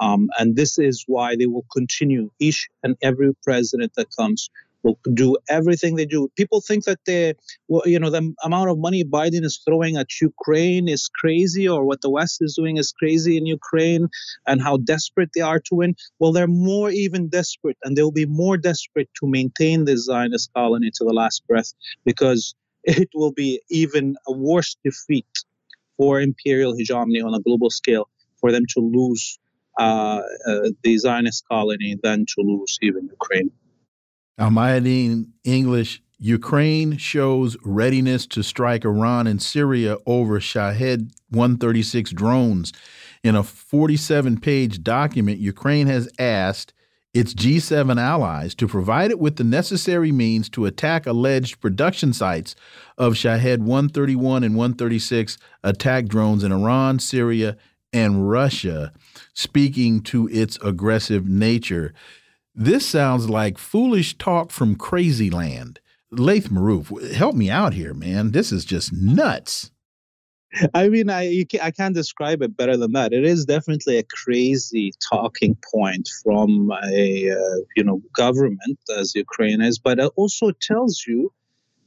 um, 0.00 0.28
and 0.38 0.56
this 0.56 0.78
is 0.78 1.04
why 1.06 1.36
they 1.36 1.46
will 1.46 1.66
continue. 1.72 2.30
Each 2.38 2.68
and 2.82 2.96
every 3.02 3.34
president 3.42 3.92
that 3.96 4.08
comes 4.16 4.50
will 4.84 4.98
do 5.12 5.36
everything 5.48 5.96
they 5.96 6.06
do. 6.06 6.30
People 6.36 6.60
think 6.60 6.84
that 6.84 7.00
they, 7.04 7.34
well, 7.66 7.82
you 7.84 7.98
know, 7.98 8.10
the 8.10 8.32
amount 8.44 8.70
of 8.70 8.78
money 8.78 9.02
Biden 9.04 9.44
is 9.44 9.60
throwing 9.64 9.96
at 9.96 10.20
Ukraine 10.20 10.88
is 10.88 11.08
crazy, 11.08 11.68
or 11.68 11.84
what 11.84 12.00
the 12.00 12.10
West 12.10 12.38
is 12.40 12.54
doing 12.54 12.76
is 12.76 12.92
crazy 12.92 13.36
in 13.36 13.44
Ukraine, 13.44 14.08
and 14.46 14.62
how 14.62 14.76
desperate 14.76 15.30
they 15.34 15.40
are 15.40 15.58
to 15.60 15.74
win. 15.74 15.96
Well, 16.20 16.32
they're 16.32 16.46
more 16.46 16.90
even 16.90 17.28
desperate, 17.28 17.76
and 17.82 17.96
they 17.96 18.02
will 18.02 18.12
be 18.12 18.26
more 18.26 18.56
desperate 18.56 19.10
to 19.20 19.26
maintain 19.26 19.84
the 19.84 19.96
Zionist 19.96 20.52
colony 20.54 20.90
to 20.94 21.04
the 21.04 21.12
last 21.12 21.46
breath, 21.48 21.72
because 22.04 22.54
it 22.84 23.08
will 23.14 23.32
be 23.32 23.60
even 23.68 24.16
a 24.28 24.32
worse 24.32 24.76
defeat 24.84 25.44
for 25.96 26.20
imperial 26.20 26.76
hegemony 26.76 27.20
on 27.20 27.34
a 27.34 27.40
global 27.40 27.70
scale 27.70 28.08
for 28.40 28.52
them 28.52 28.64
to 28.74 28.80
lose 28.80 29.40
Uh, 29.78 30.22
uh, 30.48 30.70
the 30.82 30.98
Zionist 30.98 31.46
colony 31.48 31.96
than 32.02 32.26
to 32.26 32.42
lose 32.42 32.78
even 32.82 33.06
Ukraine. 33.06 33.52
Al 34.36 34.50
Mayadeen 34.50 35.28
English, 35.44 36.02
Ukraine 36.18 36.96
shows 36.96 37.56
readiness 37.64 38.26
to 38.26 38.42
strike 38.42 38.84
Iran 38.84 39.28
and 39.28 39.40
Syria 39.40 39.96
over 40.04 40.40
Shahed 40.40 41.12
136 41.30 42.10
drones. 42.10 42.72
In 43.22 43.36
a 43.36 43.44
47 43.44 44.40
page 44.40 44.82
document, 44.82 45.38
Ukraine 45.38 45.86
has 45.86 46.08
asked 46.18 46.72
its 47.14 47.32
G7 47.34 48.00
allies 48.00 48.54
to 48.56 48.66
provide 48.66 49.10
it 49.10 49.18
with 49.18 49.36
the 49.36 49.44
necessary 49.44 50.12
means 50.12 50.48
to 50.50 50.66
attack 50.66 51.06
alleged 51.06 51.60
production 51.60 52.12
sites 52.12 52.54
of 52.96 53.16
Shahed 53.16 53.60
131 53.60 54.42
and 54.42 54.56
136 54.56 55.38
attack 55.62 56.06
drones 56.06 56.42
in 56.42 56.52
Iran, 56.52 56.98
Syria, 56.98 57.56
and 57.92 58.30
Russia, 58.30 58.92
speaking 59.34 60.00
to 60.02 60.28
its 60.28 60.58
aggressive 60.62 61.26
nature. 61.26 61.92
This 62.54 62.86
sounds 62.86 63.28
like 63.30 63.58
foolish 63.58 64.18
talk 64.18 64.50
from 64.50 64.76
crazy 64.76 65.30
land. 65.30 65.80
Laith 66.10 66.48
Marouf, 66.48 67.12
help 67.12 67.34
me 67.34 67.50
out 67.50 67.74
here, 67.74 67.94
man. 67.94 68.32
This 68.32 68.50
is 68.50 68.64
just 68.64 68.92
nuts. 68.92 69.70
I 70.74 70.88
mean, 70.88 71.10
I 71.10 71.44
can, 71.48 71.60
I 71.60 71.70
can't 71.70 71.94
describe 71.94 72.40
it 72.42 72.56
better 72.56 72.76
than 72.76 72.92
that. 72.92 73.12
It 73.12 73.24
is 73.24 73.44
definitely 73.44 73.98
a 73.98 74.02
crazy 74.02 74.92
talking 75.10 75.56
point 75.72 76.08
from 76.22 76.72
a 76.84 77.30
uh, 77.30 77.56
you 77.76 77.84
know 77.84 78.00
government 78.14 78.78
as 78.98 79.14
Ukraine 79.14 79.60
is, 79.60 79.78
but 79.78 79.98
it 79.98 80.10
also 80.16 80.52
tells 80.52 81.04
you 81.06 81.32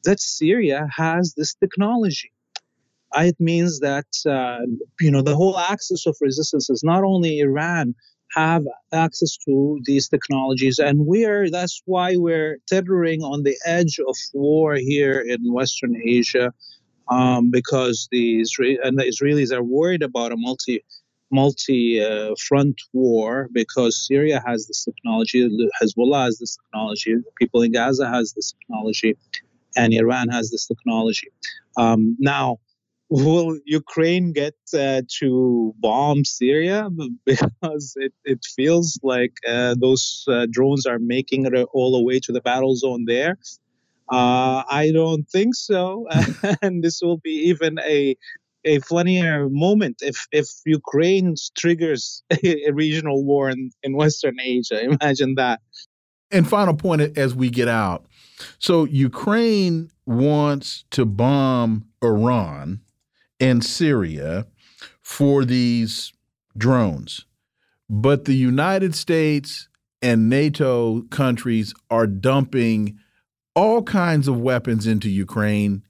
that 0.03 0.19
Syria 0.19 0.87
has 0.95 1.33
this 1.35 1.55
technology 1.55 2.31
it 3.17 3.39
means 3.39 3.79
that 3.79 4.07
uh, 4.25 4.65
you 4.99 5.11
know 5.11 5.21
the 5.21 5.35
whole 5.35 5.57
axis 5.57 6.05
of 6.05 6.15
resistance 6.21 6.69
is 6.69 6.83
not 6.83 7.03
only 7.03 7.39
Iran 7.39 7.95
have 8.35 8.63
access 8.93 9.37
to 9.45 9.79
these 9.83 10.07
technologies, 10.07 10.79
and 10.79 11.05
we're 11.05 11.49
that's 11.49 11.81
why 11.85 12.15
we're 12.15 12.57
tethering 12.67 13.21
on 13.21 13.43
the 13.43 13.55
edge 13.65 13.99
of 14.07 14.15
war 14.33 14.75
here 14.75 15.19
in 15.19 15.51
Western 15.51 15.95
Asia, 16.05 16.53
um, 17.09 17.51
because 17.51 18.07
the 18.11 18.41
Israel 18.41 18.77
and 18.83 18.97
the 18.97 19.03
Israelis 19.03 19.51
are 19.51 19.63
worried 19.63 20.03
about 20.03 20.31
a 20.31 20.37
multi 20.37 20.83
multi 21.31 22.03
uh, 22.03 22.35
front 22.47 22.81
war 22.93 23.49
because 23.53 24.05
Syria 24.05 24.41
has 24.45 24.67
this 24.67 24.83
technology, 24.83 25.49
Hezbollah 25.81 26.25
has 26.25 26.39
this 26.39 26.57
technology, 26.57 27.15
people 27.39 27.61
in 27.61 27.71
Gaza 27.71 28.07
has 28.07 28.33
this 28.33 28.53
technology, 28.53 29.17
and 29.75 29.93
Iran 29.93 30.27
has 30.29 30.51
this 30.51 30.67
technology. 30.67 31.27
Um, 31.77 32.17
now 32.19 32.59
will 33.11 33.59
Ukraine 33.65 34.31
get 34.31 34.55
uh, 34.73 35.01
to 35.19 35.75
bomb 35.79 36.25
Syria? 36.25 36.89
Because 37.25 37.93
it, 37.97 38.13
it 38.23 38.39
feels 38.55 38.99
like 39.03 39.33
uh, 39.47 39.75
those 39.77 40.25
uh, 40.27 40.47
drones 40.49 40.85
are 40.85 40.97
making 40.97 41.45
it 41.45 41.53
all 41.73 41.91
the 41.91 42.01
way 42.01 42.19
to 42.21 42.31
the 42.31 42.41
battle 42.41 42.75
zone 42.75 43.03
there. 43.05 43.37
Uh, 44.09 44.63
I 44.69 44.91
don't 44.93 45.27
think 45.29 45.55
so. 45.55 46.07
and 46.61 46.83
this 46.83 47.01
will 47.01 47.17
be 47.17 47.35
even 47.51 47.77
a 47.79 48.17
a 48.63 48.79
funnier 48.79 49.49
moment 49.49 49.97
if, 50.01 50.27
if 50.31 50.47
Ukraine 50.67 51.33
triggers 51.57 52.21
a 52.43 52.71
regional 52.71 53.25
war 53.25 53.49
in, 53.49 53.71
in 53.81 53.95
Western 53.95 54.39
Asia. 54.39 54.83
Imagine 54.83 55.33
that. 55.35 55.61
And 56.29 56.47
final 56.47 56.75
point 56.75 57.17
as 57.17 57.33
we 57.33 57.49
get 57.49 57.67
out. 57.67 58.05
So 58.59 58.85
Ukraine 58.85 59.89
wants 60.05 60.85
to 60.91 61.05
bomb 61.05 61.85
Iran 62.03 62.81
and 63.41 63.65
Syria 63.65 64.45
for 65.01 65.43
these 65.43 66.13
drones. 66.57 67.25
But 67.89 68.23
the 68.25 68.35
United 68.35 68.95
States 68.95 69.67
and 70.01 70.29
NATO 70.29 71.01
countries 71.09 71.73
are 71.89 72.07
dumping 72.07 72.97
all 73.55 73.83
kinds 73.83 74.27
of 74.27 74.39
weapons 74.39 74.87
into 74.87 75.09
Ukraine, 75.09 75.83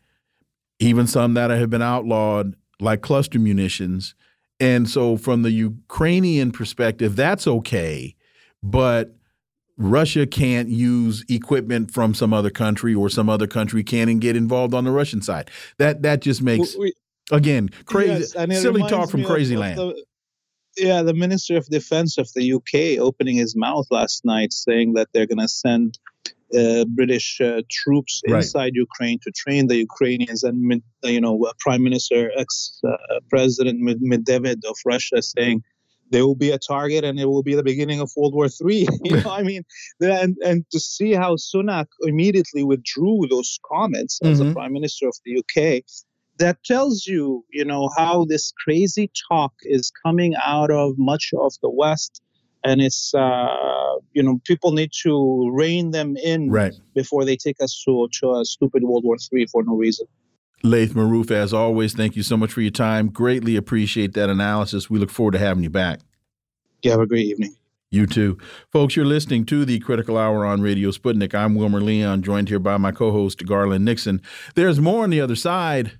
even 0.80 1.06
some 1.06 1.36
that 1.36 1.52
have 1.52 1.70
been 1.70 1.82
outlawed, 1.82 2.56
like 2.80 3.02
cluster 3.02 3.38
munitions. 3.38 4.16
And 4.60 4.90
so, 4.90 5.18
from 5.18 5.44
the 5.44 5.52
Ukrainian 5.52 6.52
perspective, 6.52 7.16
that's 7.16 7.48
okay. 7.48 8.16
But 8.64 9.16
Russia 9.78 10.28
can't 10.28 10.70
use 10.70 11.26
equipment 11.30 11.92
from 11.92 12.14
some 12.14 12.34
other 12.34 12.52
country, 12.52 12.94
or 12.94 13.10
some 13.10 13.30
other 13.30 13.48
country 13.48 13.84
can't 13.84 14.20
get 14.20 14.36
involved 14.36 14.74
on 14.74 14.84
the 14.84 14.92
Russian 14.92 15.22
side. 15.22 15.50
That 15.78 16.04
that 16.04 16.22
just 16.22 16.42
makes 16.42 16.76
we, 16.76 16.94
Again, 17.32 17.70
crazy, 17.86 18.34
yes, 18.36 18.62
silly 18.62 18.82
talk 18.90 19.10
from 19.10 19.24
crazy 19.24 19.56
land. 19.56 19.78
The, 19.78 20.06
yeah, 20.78 21.02
the 21.02 21.14
Minister 21.14 21.58
of 21.58 21.66
Defense 21.68 22.18
of 22.18 22.30
the 22.34 22.54
UK 22.54 23.00
opening 23.00 23.36
his 23.36 23.56
mouth 23.56 23.88
last 23.92 24.24
night 24.26 24.54
saying 24.54 24.94
that 24.94 25.10
they're 25.14 25.28
going 25.28 25.40
to 25.40 25.48
send 25.48 25.98
uh, 26.58 26.86
British 26.86 27.40
uh, 27.42 27.62
troops 27.70 28.22
right. 28.28 28.38
inside 28.38 28.74
Ukraine 28.76 29.20
to 29.24 29.32
train 29.32 29.68
the 29.68 29.78
Ukrainians, 29.78 30.44
and 30.44 30.82
you 31.04 31.22
know, 31.22 31.52
Prime 31.60 31.84
Minister, 31.84 32.32
ex-President 32.38 33.80
uh, 33.82 33.94
Medvedev 34.04 34.64
of 34.66 34.78
Russia 34.86 35.22
saying 35.22 35.64
they 36.12 36.22
will 36.22 36.36
be 36.36 36.52
a 36.52 36.60
target 36.60 37.06
and 37.06 37.20
it 37.20 37.26
will 37.26 37.44
be 37.44 37.56
the 37.56 37.64
beginning 37.64 38.02
of 38.02 38.12
World 38.18 38.34
War 38.34 38.50
Three. 38.50 38.86
you 39.04 39.22
know, 39.22 39.32
I 39.40 39.44
mean, 39.44 39.64
and 40.02 40.38
and 40.46 40.66
to 40.72 40.80
see 40.80 41.14
how 41.14 41.36
Sunak 41.36 41.88
immediately 42.02 42.64
withdrew 42.64 43.28
those 43.30 43.60
comments 43.66 44.20
as 44.24 44.40
mm-hmm. 44.40 44.50
the 44.50 44.54
Prime 44.54 44.74
Minister 44.74 45.08
of 45.08 45.16
the 45.26 45.40
UK 45.40 45.84
that 46.40 46.64
tells 46.64 47.06
you, 47.06 47.46
you 47.52 47.66
know, 47.66 47.90
how 47.98 48.26
this 48.26 48.52
crazy 48.64 49.12
talk 49.30 49.54
is 49.64 49.92
coming 50.06 50.34
out 50.44 50.72
of 50.72 50.98
much 50.98 51.32
of 51.38 51.54
the 51.62 51.70
West. 51.70 52.22
And 52.64 52.80
it's, 52.80 53.14
uh, 53.14 53.96
you 54.14 54.22
know, 54.22 54.40
people 54.46 54.72
need 54.72 54.92
to 55.04 55.52
rein 55.52 55.92
them 55.92 56.16
in 56.18 56.50
right. 56.52 56.74
before 56.94 57.26
they 57.26 57.36
take 57.36 57.62
us 57.62 57.82
to, 57.86 58.08
to 58.20 58.34
a 58.36 58.46
stupid 58.46 58.84
World 58.84 59.04
War 59.04 59.18
III 59.34 59.48
for 59.48 59.64
no 59.64 59.76
reason. 59.76 60.08
Laith 60.64 60.94
Marouf, 60.94 61.32
as 61.32 61.54
always, 61.54 61.94
thank 61.94 62.16
you 62.16 62.22
so 62.22 62.38
much 62.38 62.54
for 62.54 62.62
your 62.62 62.72
time. 62.72 63.10
Greatly 63.10 63.56
appreciate 63.56 64.14
that 64.14 64.30
analysis. 64.30 64.90
We 64.90 65.00
look 65.00 65.10
forward 65.10 65.32
to 65.32 65.40
having 65.40 65.64
you 65.64 65.72
back. 65.72 66.02
You 66.84 66.92
have 66.92 67.00
a 67.00 67.08
great 67.08 67.26
evening. 67.26 67.56
You 67.90 68.08
too. 68.08 68.38
Folks, 68.72 68.96
you're 68.96 69.06
listening 69.06 69.46
to 69.48 69.66
the 69.66 69.80
Critical 69.80 70.18
Hour 70.18 70.46
on 70.46 70.62
Radio 70.62 70.92
Sputnik. 70.92 71.36
I'm 71.36 71.56
Wilmer 71.56 71.82
Leon, 71.82 72.22
joined 72.22 72.48
here 72.48 72.60
by 72.60 72.78
my 72.78 72.92
co 72.92 73.12
host, 73.12 73.46
Garland 73.46 73.84
Nixon. 73.84 74.22
There's 74.56 74.80
more 74.80 75.04
on 75.04 75.10
the 75.10 75.20
other 75.20 75.36
side. 75.36 76.00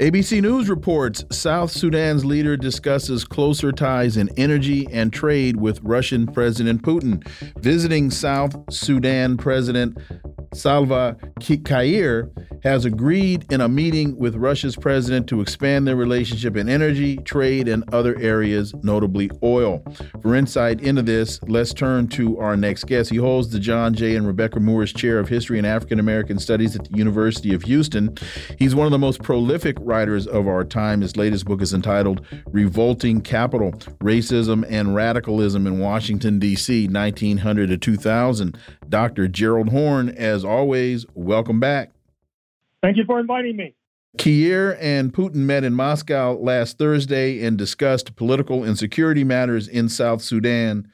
ABC 0.00 0.42
News 0.42 0.68
reports 0.68 1.24
South 1.30 1.70
Sudan's 1.70 2.24
leader 2.24 2.56
discusses 2.56 3.24
closer 3.24 3.70
ties 3.70 4.16
in 4.16 4.28
energy 4.36 4.88
and 4.90 5.12
trade 5.12 5.56
with 5.60 5.80
Russian 5.84 6.26
President 6.26 6.82
Putin. 6.82 7.24
Visiting 7.58 8.10
South 8.10 8.56
Sudan 8.74 9.36
President 9.36 9.96
Salva 10.52 11.16
Kiir 11.38 12.28
has 12.64 12.86
agreed 12.86 13.44
in 13.52 13.60
a 13.60 13.68
meeting 13.68 14.16
with 14.16 14.34
Russia's 14.36 14.74
president 14.74 15.28
to 15.28 15.42
expand 15.42 15.86
their 15.86 15.96
relationship 15.96 16.56
in 16.56 16.66
energy, 16.66 17.18
trade, 17.18 17.68
and 17.68 17.84
other 17.92 18.18
areas, 18.18 18.74
notably 18.82 19.30
oil. 19.42 19.84
For 20.22 20.34
insight 20.34 20.80
into 20.80 21.02
this, 21.02 21.38
let's 21.42 21.74
turn 21.74 22.08
to 22.08 22.38
our 22.38 22.56
next 22.56 22.84
guest. 22.84 23.10
He 23.10 23.18
holds 23.18 23.50
the 23.50 23.60
John 23.60 23.92
J. 23.92 24.16
and 24.16 24.26
Rebecca 24.26 24.60
Moores 24.60 24.94
Chair 24.94 25.18
of 25.18 25.28
History 25.28 25.58
and 25.58 25.66
African 25.66 26.00
American 26.00 26.38
Studies 26.38 26.74
at 26.74 26.90
the 26.90 26.96
University 26.96 27.52
of 27.52 27.62
Houston. 27.64 28.16
He's 28.58 28.74
one 28.74 28.86
of 28.86 28.92
the 28.92 28.98
most 28.98 29.22
prolific 29.22 29.76
writers 29.80 30.26
of 30.26 30.48
our 30.48 30.64
time. 30.64 31.02
His 31.02 31.18
latest 31.18 31.44
book 31.44 31.60
is 31.60 31.74
entitled 31.74 32.26
Revolting 32.46 33.20
Capital 33.20 33.72
Racism 34.00 34.64
and 34.70 34.94
Radicalism 34.94 35.66
in 35.66 35.80
Washington, 35.80 36.38
D.C., 36.38 36.88
1900 36.88 37.68
to 37.68 37.76
2000. 37.76 38.58
Dr. 38.88 39.28
Gerald 39.28 39.68
Horne, 39.68 40.08
as 40.08 40.46
always, 40.46 41.04
welcome 41.14 41.60
back. 41.60 41.93
Thank 42.84 42.98
you 42.98 43.04
for 43.06 43.18
inviting 43.18 43.56
me. 43.56 43.74
Kiir 44.18 44.76
and 44.78 45.10
Putin 45.10 45.36
met 45.36 45.64
in 45.64 45.72
Moscow 45.72 46.34
last 46.34 46.76
Thursday 46.76 47.42
and 47.42 47.56
discussed 47.56 48.14
political 48.14 48.62
and 48.62 48.76
security 48.76 49.24
matters 49.24 49.66
in 49.66 49.88
South 49.88 50.20
Sudan, 50.20 50.86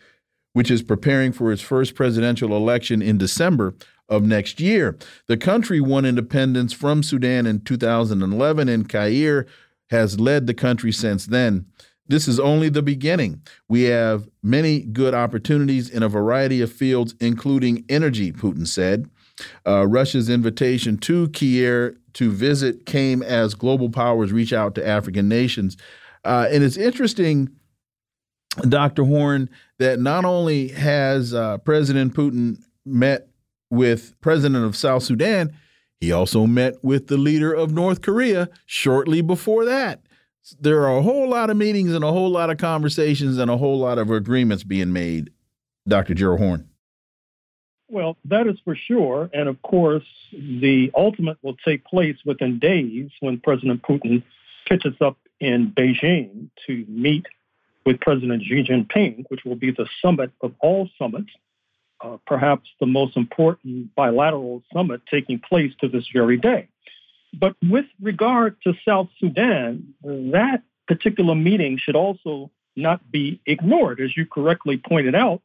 which 0.52 0.70
is 0.70 0.84
preparing 0.84 1.32
for 1.32 1.50
its 1.50 1.60
first 1.60 1.96
presidential 1.96 2.56
election 2.56 3.02
in 3.02 3.18
December 3.18 3.74
of 4.08 4.22
next 4.22 4.60
year. 4.60 4.96
The 5.26 5.36
country 5.36 5.80
won 5.80 6.04
independence 6.04 6.72
from 6.72 7.02
Sudan 7.02 7.44
in 7.44 7.62
2011, 7.62 8.68
and 8.68 8.88
Kiir 8.88 9.48
has 9.90 10.20
led 10.20 10.46
the 10.46 10.54
country 10.54 10.92
since 10.92 11.26
then. 11.26 11.66
This 12.06 12.28
is 12.28 12.38
only 12.38 12.68
the 12.68 12.82
beginning. 12.82 13.42
We 13.68 13.82
have 13.82 14.28
many 14.44 14.82
good 14.82 15.12
opportunities 15.12 15.90
in 15.90 16.04
a 16.04 16.08
variety 16.08 16.60
of 16.60 16.70
fields, 16.70 17.16
including 17.18 17.84
energy, 17.88 18.30
Putin 18.30 18.68
said. 18.68 19.10
Uh, 19.66 19.86
Russia's 19.86 20.28
invitation 20.28 20.96
to 20.98 21.28
Kiir 21.28 21.96
to 22.14 22.30
visit 22.30 22.86
came 22.86 23.22
as 23.22 23.54
global 23.54 23.90
powers 23.90 24.32
reach 24.32 24.52
out 24.52 24.74
to 24.74 24.86
African 24.86 25.28
nations. 25.28 25.76
Uh, 26.24 26.48
and 26.50 26.62
it's 26.62 26.76
interesting, 26.76 27.50
Dr. 28.68 29.04
Horne, 29.04 29.48
that 29.78 30.00
not 30.00 30.24
only 30.24 30.68
has 30.68 31.32
uh, 31.32 31.58
President 31.58 32.14
Putin 32.14 32.62
met 32.84 33.28
with 33.70 34.20
President 34.20 34.64
of 34.64 34.76
South 34.76 35.02
Sudan, 35.02 35.52
he 36.00 36.12
also 36.12 36.46
met 36.46 36.82
with 36.82 37.08
the 37.08 37.18
leader 37.18 37.52
of 37.52 37.72
North 37.72 38.00
Korea 38.00 38.48
shortly 38.66 39.20
before 39.20 39.64
that. 39.66 40.00
There 40.58 40.82
are 40.86 40.96
a 40.96 41.02
whole 41.02 41.28
lot 41.28 41.50
of 41.50 41.56
meetings 41.56 41.92
and 41.92 42.02
a 42.02 42.10
whole 42.10 42.30
lot 42.30 42.50
of 42.50 42.56
conversations 42.56 43.36
and 43.38 43.50
a 43.50 43.58
whole 43.58 43.78
lot 43.78 43.98
of 43.98 44.10
agreements 44.10 44.64
being 44.64 44.92
made, 44.92 45.30
Dr. 45.86 46.14
Gerald 46.14 46.40
Horne. 46.40 46.69
Well, 47.90 48.16
that 48.26 48.46
is 48.46 48.56
for 48.64 48.76
sure. 48.76 49.28
And 49.34 49.48
of 49.48 49.60
course, 49.62 50.04
the 50.32 50.92
ultimate 50.94 51.38
will 51.42 51.56
take 51.64 51.84
place 51.84 52.16
within 52.24 52.60
days 52.60 53.10
when 53.18 53.40
President 53.40 53.82
Putin 53.82 54.22
pitches 54.68 54.94
up 55.00 55.18
in 55.40 55.72
Beijing 55.76 56.50
to 56.66 56.84
meet 56.88 57.26
with 57.84 57.98
President 58.00 58.44
Xi 58.44 58.62
Jinping, 58.62 59.24
which 59.28 59.44
will 59.44 59.56
be 59.56 59.72
the 59.72 59.86
summit 60.00 60.30
of 60.40 60.54
all 60.60 60.88
summits, 60.98 61.30
uh, 62.00 62.18
perhaps 62.26 62.68
the 62.78 62.86
most 62.86 63.16
important 63.16 63.92
bilateral 63.96 64.62
summit 64.72 65.00
taking 65.10 65.40
place 65.40 65.72
to 65.80 65.88
this 65.88 66.06
very 66.12 66.36
day. 66.36 66.68
But 67.32 67.56
with 67.62 67.86
regard 68.00 68.56
to 68.64 68.74
South 68.86 69.08
Sudan, 69.18 69.94
that 70.02 70.62
particular 70.86 71.34
meeting 71.34 71.78
should 71.78 71.96
also 71.96 72.50
not 72.76 73.10
be 73.10 73.40
ignored. 73.46 74.00
As 74.00 74.16
you 74.16 74.26
correctly 74.26 74.76
pointed 74.76 75.14
out, 75.14 75.42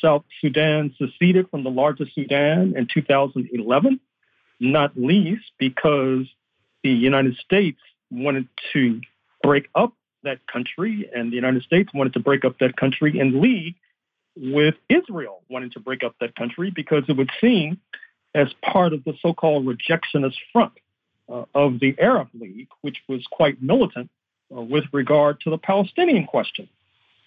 South 0.00 0.24
Sudan 0.40 0.94
seceded 0.98 1.50
from 1.50 1.64
the 1.64 1.70
larger 1.70 2.06
Sudan 2.14 2.74
in 2.76 2.88
2011, 2.92 4.00
not 4.60 4.92
least 4.96 5.50
because 5.58 6.26
the 6.82 6.90
United 6.90 7.36
States 7.36 7.78
wanted 8.10 8.48
to 8.72 9.00
break 9.42 9.68
up 9.74 9.94
that 10.24 10.40
country, 10.46 11.08
and 11.14 11.30
the 11.30 11.36
United 11.36 11.62
States 11.62 11.90
wanted 11.94 12.12
to 12.14 12.20
break 12.20 12.44
up 12.44 12.58
that 12.58 12.76
country 12.76 13.18
in 13.18 13.40
league 13.40 13.76
with 14.36 14.74
Israel 14.88 15.42
wanting 15.48 15.70
to 15.70 15.80
break 15.80 16.02
up 16.04 16.14
that 16.20 16.34
country 16.36 16.70
because 16.70 17.04
it 17.08 17.16
would 17.16 17.30
seem 17.40 17.80
as 18.34 18.48
part 18.62 18.92
of 18.92 19.02
the 19.04 19.14
so-called 19.20 19.66
rejectionist 19.66 20.36
front 20.52 20.72
uh, 21.28 21.44
of 21.54 21.80
the 21.80 21.94
Arab 21.98 22.28
League, 22.38 22.68
which 22.82 22.98
was 23.08 23.26
quite 23.30 23.62
militant 23.62 24.10
uh, 24.54 24.60
with 24.60 24.84
regard 24.92 25.40
to 25.40 25.50
the 25.50 25.58
Palestinian 25.58 26.24
question. 26.24 26.68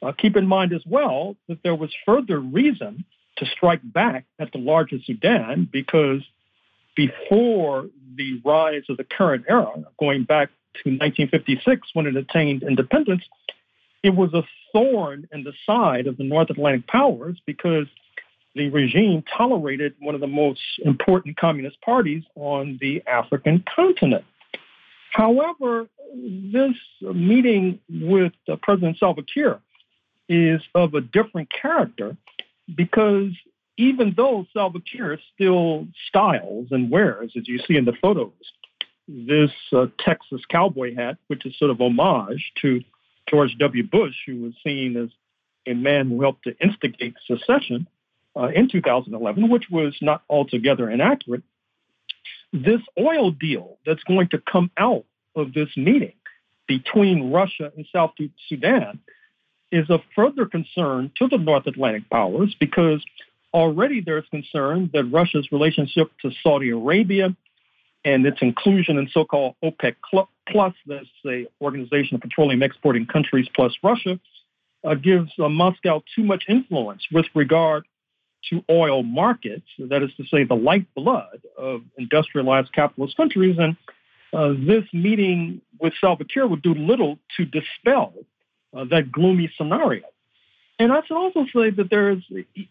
Uh, 0.02 0.12
keep 0.12 0.36
in 0.36 0.48
mind 0.48 0.74
as 0.74 0.82
well 0.86 1.36
that 1.48 1.62
there 1.64 1.76
was 1.76 1.92
further 2.06 2.40
reason 2.40 3.06
to 3.38 3.46
strike 3.46 3.82
back 3.84 4.26
at 4.40 4.52
the 4.52 4.58
larger 4.58 4.98
Sudan 5.06 5.68
because 5.72 6.22
before 6.96 7.88
the 8.16 8.42
rise 8.44 8.84
of 8.90 8.98
the 8.98 9.04
current 9.04 9.46
era, 9.48 9.72
going 10.00 10.24
back 10.24 10.50
to 10.84 10.90
1956 10.90 11.90
when 11.94 12.08
it 12.08 12.16
attained 12.16 12.64
independence, 12.64 13.24
it 14.04 14.16
was 14.16 14.34
a 14.34 14.44
thorn 14.74 15.28
in 15.32 15.44
the 15.44 15.54
side 15.66 16.08
of 16.08 16.18
the 16.18 16.24
North 16.24 16.50
Atlantic 16.50 16.88
powers 16.88 17.38
because 17.46 17.86
the 18.56 18.70
regime 18.70 19.24
tolerated 19.38 19.94
one 20.00 20.16
of 20.16 20.22
the 20.22 20.28
most 20.28 20.60
important 20.84 21.38
communist 21.38 21.80
parties 21.82 22.24
on 22.36 22.78
the 22.82 23.02
African 23.08 23.64
continent. 23.74 24.26
However, 25.14 25.88
this 26.14 26.76
meeting 27.02 27.80
with 27.90 28.34
uh, 28.50 28.56
President 28.62 28.98
Salva 28.98 29.22
Kiir 29.24 29.60
is 30.32 30.62
of 30.74 30.94
a 30.94 31.02
different 31.02 31.50
character 31.52 32.16
because 32.74 33.32
even 33.78 34.14
though 34.16 34.46
Salva 34.54 34.80
Kiir 34.80 35.20
still 35.34 35.88
styles 36.08 36.68
and 36.72 36.90
wears, 36.90 37.34
as 37.38 37.48
you 37.48 37.60
see 37.68 37.76
in 37.76 37.84
the 37.84 37.94
photos, 38.02 38.32
this 39.08 39.52
uh, 39.74 39.88
Texas 40.00 40.42
cowboy 40.50 40.96
hat, 40.96 41.18
which 41.28 41.46
is 41.46 41.58
sort 41.58 41.70
of 41.70 41.82
homage 41.82 42.54
to 42.62 42.82
George 43.30 43.58
W. 43.60 43.84
Bush, 43.84 44.16
who 44.26 44.44
was 44.44 44.54
seen 44.64 44.96
as 44.96 45.10
a 45.68 45.74
man 45.74 46.10
who 46.10 46.22
helped 46.22 46.46
to 46.46 46.56
instigate 46.60 47.16
secession, 47.28 47.88
uh, 48.36 48.48
in 48.56 48.70
2011, 48.70 49.50
which 49.50 49.66
was 49.70 49.94
not 50.02 50.24
altogether 50.30 50.90
inaccurate. 50.90 51.44
This 52.54 52.80
oil 52.98 53.32
deal 53.32 53.78
that's 53.86 54.04
going 54.04 54.30
to 54.30 54.42
come 54.50 54.72
out 54.78 55.04
of 55.36 55.54
this 55.54 55.70
meeting 55.76 56.14
between 56.68 57.32
Russia 57.32 57.72
and 57.76 57.86
South 57.92 58.12
Sudan 58.48 59.00
is 59.72 59.90
a 59.90 60.00
further 60.16 60.46
concern 60.46 61.12
to 61.18 61.28
the 61.28 61.38
North 61.38 61.68
Atlantic 61.68 62.10
powers 62.10 62.56
because 62.60 63.04
already 63.54 64.02
there's 64.02 64.26
concern 64.32 64.90
that 64.94 65.06
Russia's 65.06 65.52
relationship 65.52 66.12
to 66.22 66.32
Saudi 66.44 66.70
Arabia 66.70 67.36
and 68.04 68.26
its 68.26 68.40
inclusion 68.42 68.98
in 68.98 69.08
so-called 69.12 69.56
OPEC 69.64 69.96
plus, 70.48 70.74
that's 70.88 71.06
the 71.24 71.46
Organization 71.62 72.16
of 72.16 72.22
Petroleum 72.22 72.64
Exporting 72.64 73.06
Countries 73.06 73.48
plus 73.54 73.74
Russia, 73.84 74.20
uh, 74.84 74.96
gives 74.96 75.32
uh, 75.40 75.48
Moscow 75.48 76.02
too 76.16 76.24
much 76.24 76.46
influence 76.50 77.06
with 77.12 77.26
regard 77.36 77.86
to 78.50 78.64
oil 78.72 79.04
markets, 79.04 79.68
that 79.78 80.02
is 80.02 80.10
to 80.18 80.24
say, 80.26 80.44
the 80.44 80.56
lifeblood 80.56 81.42
of 81.58 81.82
industrialized 81.98 82.74
capitalist 82.74 83.16
countries. 83.16 83.58
And 83.60 83.78
uh, 84.34 84.54
this 84.66 84.84
meeting 84.94 85.62
with 85.80 85.94
Salva 86.02 86.26
Kiir 86.26 86.48
would 86.48 86.64
do 86.64 86.74
little 86.74 87.20
to 87.38 87.46
dispel 87.46 88.14
uh, 88.76 88.86
that 88.90 89.12
gloomy 89.12 89.52
scenario. 89.58 90.04
And 90.80 90.92
I 90.92 91.02
should 91.06 91.18
also 91.18 91.46
say 91.56 91.70
that 91.70 91.90
there 91.90 92.12
is 92.12 92.24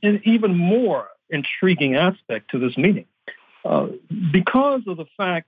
an 0.02 0.22
even 0.24 0.56
more 0.56 1.08
intriguing 1.28 1.94
aspect 1.94 2.50
to 2.50 2.58
this 2.58 2.76
meeting. 2.76 3.06
Uh, 3.64 3.88
because 4.32 4.82
of 4.86 4.96
the 4.96 5.06
fact 5.16 5.46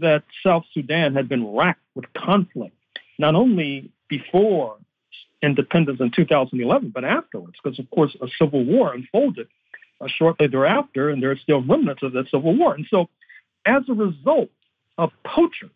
that 0.00 0.24
South 0.44 0.64
Sudan 0.72 1.14
had 1.14 1.28
been 1.28 1.54
racked 1.54 1.82
with 1.94 2.06
conflict, 2.14 2.74
not 3.18 3.34
only 3.34 3.90
before 4.08 4.76
independence 5.42 6.00
in 6.00 6.10
2011, 6.10 6.90
but 6.94 7.04
afterwards, 7.04 7.54
because 7.62 7.78
of 7.78 7.88
course 7.90 8.16
a 8.20 8.26
civil 8.38 8.64
war 8.64 8.94
unfolded 8.94 9.48
uh, 10.00 10.08
shortly 10.08 10.46
thereafter, 10.46 11.10
and 11.10 11.22
there 11.22 11.30
are 11.30 11.36
still 11.36 11.62
remnants 11.62 12.02
of 12.02 12.12
that 12.12 12.28
civil 12.30 12.56
war. 12.56 12.74
And 12.74 12.86
so, 12.90 13.08
as 13.64 13.82
a 13.88 13.92
result 13.92 14.50
of 14.98 15.10
poachers 15.24 15.70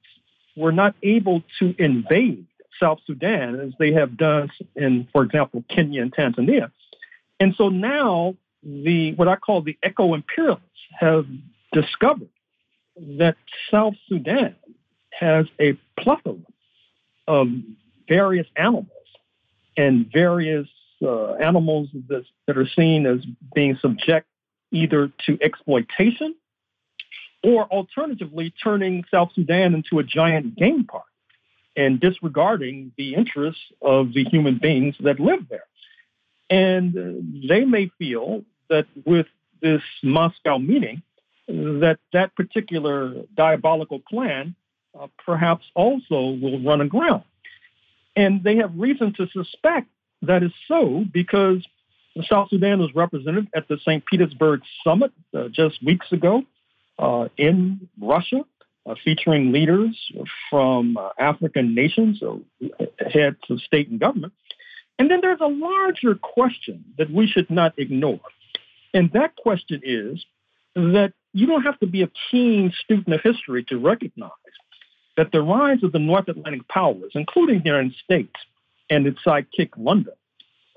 were 0.56 0.72
not 0.72 0.94
able 1.02 1.42
to 1.60 1.74
invade 1.78 2.46
South 2.80 2.98
Sudan 3.06 3.60
as 3.60 3.72
they 3.78 3.92
have 3.92 4.16
done 4.16 4.50
in, 4.74 5.08
for 5.12 5.22
example, 5.22 5.64
Kenya 5.68 6.02
and 6.02 6.14
Tanzania. 6.14 6.70
And 7.40 7.54
so 7.56 7.68
now 7.68 8.36
the 8.62 9.14
what 9.14 9.28
I 9.28 9.36
call 9.36 9.62
the 9.62 9.78
eco-imperialists 9.84 10.64
have 10.98 11.26
discovered 11.72 12.28
that 13.18 13.36
South 13.70 13.94
Sudan 14.08 14.56
has 15.12 15.46
a 15.60 15.78
plethora 15.98 16.36
of 17.28 17.48
various 18.08 18.46
animals 18.56 18.88
and 19.76 20.10
various 20.12 20.68
uh, 21.02 21.34
animals 21.34 21.88
that, 22.08 22.24
that 22.46 22.56
are 22.56 22.68
seen 22.68 23.06
as 23.06 23.18
being 23.54 23.76
subject 23.80 24.26
either 24.72 25.10
to 25.26 25.38
exploitation 25.42 26.34
or 27.44 27.64
alternatively 27.64 28.52
turning 28.62 29.04
South 29.10 29.30
Sudan 29.34 29.74
into 29.74 29.98
a 29.98 30.02
giant 30.02 30.56
game 30.56 30.84
park 30.84 31.04
and 31.76 32.00
disregarding 32.00 32.92
the 32.96 33.14
interests 33.14 33.60
of 33.82 34.12
the 34.14 34.24
human 34.24 34.58
beings 34.58 34.94
that 35.00 35.20
live 35.20 35.48
there. 35.48 35.66
And 36.48 37.44
they 37.48 37.64
may 37.64 37.90
feel 37.98 38.44
that 38.70 38.86
with 39.04 39.26
this 39.60 39.82
Moscow 40.02 40.58
meeting, 40.58 41.02
that 41.48 41.98
that 42.12 42.34
particular 42.34 43.14
diabolical 43.36 44.00
plan 44.08 44.54
uh, 44.98 45.06
perhaps 45.24 45.64
also 45.74 46.38
will 46.40 46.60
run 46.62 46.80
aground. 46.80 47.22
And 48.16 48.42
they 48.42 48.56
have 48.56 48.72
reason 48.76 49.12
to 49.18 49.26
suspect 49.28 49.88
that 50.22 50.42
is 50.42 50.52
so 50.66 51.04
because 51.12 51.64
South 52.28 52.48
Sudan 52.48 52.78
was 52.78 52.90
represented 52.94 53.48
at 53.54 53.68
the 53.68 53.78
St. 53.78 54.04
Petersburg 54.06 54.62
summit 54.82 55.12
uh, 55.34 55.48
just 55.48 55.82
weeks 55.84 56.10
ago 56.12 56.42
uh, 56.98 57.28
in 57.36 57.88
Russia, 58.00 58.44
uh, 58.86 58.94
featuring 59.04 59.52
leaders 59.52 59.96
from 60.48 60.96
uh, 60.96 61.10
African 61.18 61.74
nations, 61.74 62.20
so 62.20 62.42
heads 63.12 63.38
of 63.50 63.60
state 63.60 63.88
and 63.88 63.98
government. 63.98 64.32
And 64.98 65.10
then 65.10 65.20
there's 65.20 65.40
a 65.40 65.46
larger 65.46 66.14
question 66.14 66.84
that 66.96 67.10
we 67.10 67.26
should 67.26 67.50
not 67.50 67.74
ignore. 67.78 68.20
And 68.94 69.12
that 69.12 69.36
question 69.36 69.80
is 69.84 70.24
that 70.74 71.12
you 71.32 71.46
don't 71.46 71.62
have 71.62 71.78
to 71.80 71.86
be 71.86 72.02
a 72.02 72.10
keen 72.30 72.72
student 72.82 73.14
of 73.14 73.20
history 73.22 73.64
to 73.64 73.78
recognize 73.78 74.30
that 75.16 75.32
the 75.32 75.42
rise 75.42 75.82
of 75.82 75.92
the 75.92 75.98
North 75.98 76.28
Atlantic 76.28 76.66
powers, 76.68 77.12
including 77.14 77.58
the 77.58 77.66
United 77.66 77.94
States 78.04 78.34
and 78.88 79.06
its 79.06 79.18
sidekick 79.26 79.70
London, 79.76 80.14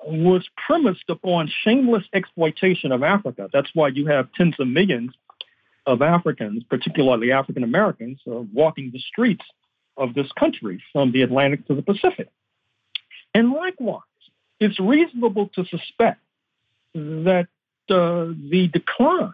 was 0.06 0.48
premised 0.66 1.10
upon 1.10 1.52
shameless 1.64 2.04
exploitation 2.14 2.92
of 2.92 3.04
Africa. 3.04 3.50
That's 3.52 3.70
why 3.74 3.90
you 3.90 4.08
have 4.08 4.32
tens 4.34 4.56
of 4.60 4.68
millions 4.68 5.12
of 5.90 6.04
Africans, 6.04 6.64
particularly 6.70 7.32
African 7.32 7.64
Americans, 7.64 8.20
uh, 8.28 8.42
walking 8.54 8.92
the 8.94 9.00
streets 9.00 9.44
of 9.98 10.14
this 10.14 10.32
country 10.38 10.82
from 10.94 11.12
the 11.12 11.24
Atlantic 11.24 11.66
to 11.68 11.74
the 11.74 11.82
Pacific. 11.82 12.30
And 13.34 13.52
likewise, 13.52 14.04
it's 14.60 14.80
reasonable 14.80 15.50
to 15.56 15.66
suspect 15.66 16.22
that 16.94 17.48
uh, 17.90 18.26
the 18.52 18.70
decline 18.72 19.34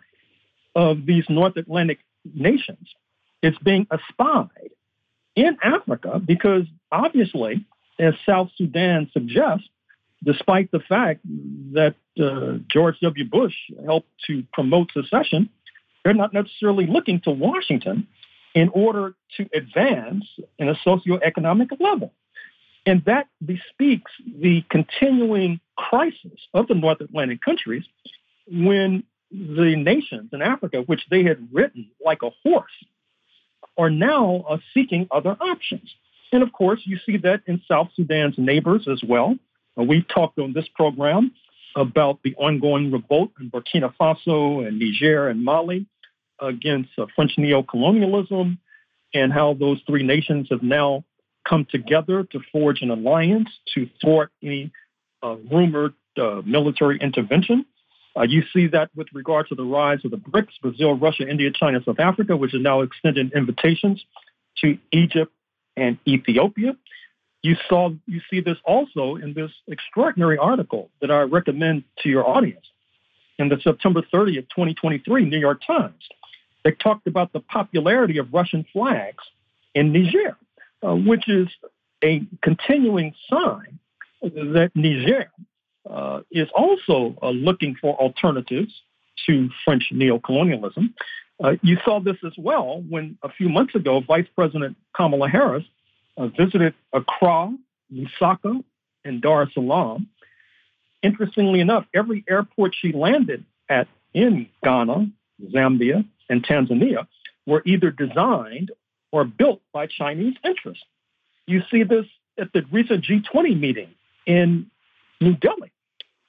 of 0.75 1.05
these 1.05 1.25
North 1.27 1.57
Atlantic 1.57 1.99
nations 2.33 2.87
is 3.43 3.53
being 3.61 3.85
espied 3.91 4.71
in 5.35 5.57
Africa 5.61 6.21
because 6.25 6.63
obviously, 6.89 7.65
as 7.99 8.13
South 8.25 8.49
Sudan 8.55 9.09
suggests, 9.11 9.67
despite 10.23 10.71
the 10.71 10.79
fact 10.79 11.19
that 11.73 11.95
uh, 12.17 12.59
George 12.71 12.95
W. 13.01 13.25
Bush 13.25 13.55
helped 13.85 14.09
to 14.27 14.43
promote 14.53 14.89
secession, 14.93 15.49
they're 16.05 16.13
not 16.13 16.33
necessarily 16.33 16.85
looking 16.85 17.19
to 17.21 17.31
Washington 17.31 18.07
in 18.53 18.69
order 18.69 19.15
to 19.35 19.49
advance 19.53 20.23
in 20.59 20.69
a 20.69 20.75
socioeconomic 20.75 21.69
level. 21.79 22.13
And 22.85 23.03
that 23.05 23.27
bespeaks 23.43 24.11
the 24.23 24.63
continuing 24.69 25.59
crisis 25.75 26.39
of 26.53 26.67
the 26.67 26.75
North 26.75 27.01
Atlantic 27.01 27.41
countries 27.41 27.83
when 28.47 29.03
the 29.31 29.75
nations 29.75 30.29
in 30.31 30.43
Africa, 30.43 30.83
which 30.85 31.01
they 31.09 31.23
had 31.23 31.49
ridden 31.51 31.89
like 32.05 32.21
a 32.21 32.29
horse, 32.43 32.71
are 33.75 33.89
now 33.89 34.45
uh, 34.47 34.57
seeking 34.73 35.07
other 35.09 35.35
options. 35.41 35.89
And 36.31 36.43
of 36.43 36.53
course, 36.53 36.81
you 36.85 36.99
see 37.03 37.17
that 37.17 37.41
in 37.47 37.61
South 37.67 37.89
Sudan's 37.95 38.35
neighbors 38.37 38.87
as 38.89 39.01
well. 39.03 39.35
Uh, 39.77 39.83
we've 39.83 40.07
talked 40.07 40.37
on 40.37 40.53
this 40.53 40.67
program 40.75 41.31
about 41.75 42.19
the 42.23 42.35
ongoing 42.35 42.91
revolt 42.91 43.31
in 43.39 43.49
Burkina 43.49 43.93
Faso 43.99 44.65
and 44.65 44.79
Niger 44.79 45.27
and 45.27 45.43
Mali 45.43 45.87
against 46.39 46.89
uh, 46.97 47.05
French 47.15 47.33
neo-colonialism 47.37 48.59
and 49.13 49.33
how 49.33 49.53
those 49.53 49.79
three 49.87 50.03
nations 50.03 50.47
have 50.49 50.63
now 50.63 51.03
come 51.47 51.65
together 51.69 52.23
to 52.23 52.39
forge 52.51 52.81
an 52.81 52.89
alliance 52.89 53.49
to 53.73 53.87
thwart 54.01 54.31
any 54.43 54.71
uh, 55.23 55.35
rumored 55.51 55.93
uh, 56.17 56.41
military 56.45 56.97
intervention. 56.99 57.65
Uh, 58.17 58.23
you 58.23 58.43
see 58.53 58.67
that 58.67 58.89
with 58.95 59.07
regard 59.13 59.47
to 59.49 59.55
the 59.55 59.63
rise 59.63 59.99
of 60.05 60.11
the 60.11 60.17
BRICS, 60.17 60.61
Brazil, 60.61 60.93
Russia, 60.95 61.27
India, 61.27 61.51
China, 61.51 61.79
South 61.85 61.99
Africa, 61.99 62.35
which 62.35 62.53
is 62.53 62.61
now 62.61 62.81
extending 62.81 63.29
invitations 63.35 64.03
to 64.57 64.77
Egypt 64.91 65.31
and 65.75 65.97
Ethiopia. 66.07 66.75
You 67.43 67.55
saw 67.69 67.91
you 68.07 68.21
see 68.29 68.39
this 68.39 68.57
also 68.65 69.15
in 69.15 69.33
this 69.33 69.51
extraordinary 69.67 70.37
article 70.37 70.89
that 71.01 71.11
I 71.11 71.21
recommend 71.21 71.83
to 71.99 72.09
your 72.09 72.27
audience 72.27 72.65
in 73.37 73.49
the 73.49 73.59
September 73.61 74.01
30th, 74.01 74.47
2023 74.49 75.25
New 75.25 75.37
York 75.37 75.61
Times. 75.65 76.01
They 76.65 76.71
talked 76.71 77.05
about 77.05 77.31
the 77.31 77.39
popularity 77.39 78.17
of 78.17 78.33
Russian 78.33 78.65
flags 78.73 79.23
in 79.75 79.93
Niger, 79.93 80.35
uh, 80.81 80.95
which 80.95 81.29
is 81.29 81.47
a 82.03 82.23
continuing 82.41 83.13
sign 83.29 83.79
that 84.21 84.71
Niger 84.73 85.29
uh, 85.87 86.21
is 86.31 86.47
also 86.55 87.15
uh, 87.21 87.29
looking 87.29 87.75
for 87.79 87.95
alternatives 88.01 88.73
to 89.27 89.49
French 89.63 89.91
neocolonialism. 89.93 90.91
Uh, 91.43 91.51
you 91.61 91.77
saw 91.85 91.99
this 91.99 92.17
as 92.25 92.33
well 92.35 92.83
when 92.89 93.15
a 93.21 93.29
few 93.29 93.47
months 93.47 93.75
ago, 93.75 94.01
Vice 94.01 94.27
President 94.35 94.75
Kamala 94.95 95.29
Harris 95.29 95.65
uh, 96.17 96.27
visited 96.27 96.73
Accra, 96.93 97.55
Lusaka, 97.93 98.63
and 99.03 99.21
Dar 99.21 99.43
es 99.43 99.53
Salaam. 99.53 100.09
Interestingly 101.03 101.59
enough, 101.59 101.85
every 101.93 102.23
airport 102.27 102.73
she 102.75 102.91
landed 102.91 103.45
at 103.69 103.87
in 104.15 104.47
Ghana, 104.63 105.11
Zambia, 105.53 106.03
and 106.29 106.45
Tanzania 106.45 107.07
were 107.45 107.61
either 107.65 107.91
designed 107.91 108.71
or 109.11 109.23
built 109.23 109.61
by 109.73 109.87
Chinese 109.87 110.35
interests. 110.43 110.83
You 111.47 111.61
see 111.71 111.83
this 111.83 112.05
at 112.39 112.51
the 112.53 112.63
recent 112.71 113.05
G20 113.05 113.59
meeting 113.59 113.89
in 114.25 114.69
New 115.21 115.35
Delhi, 115.35 115.71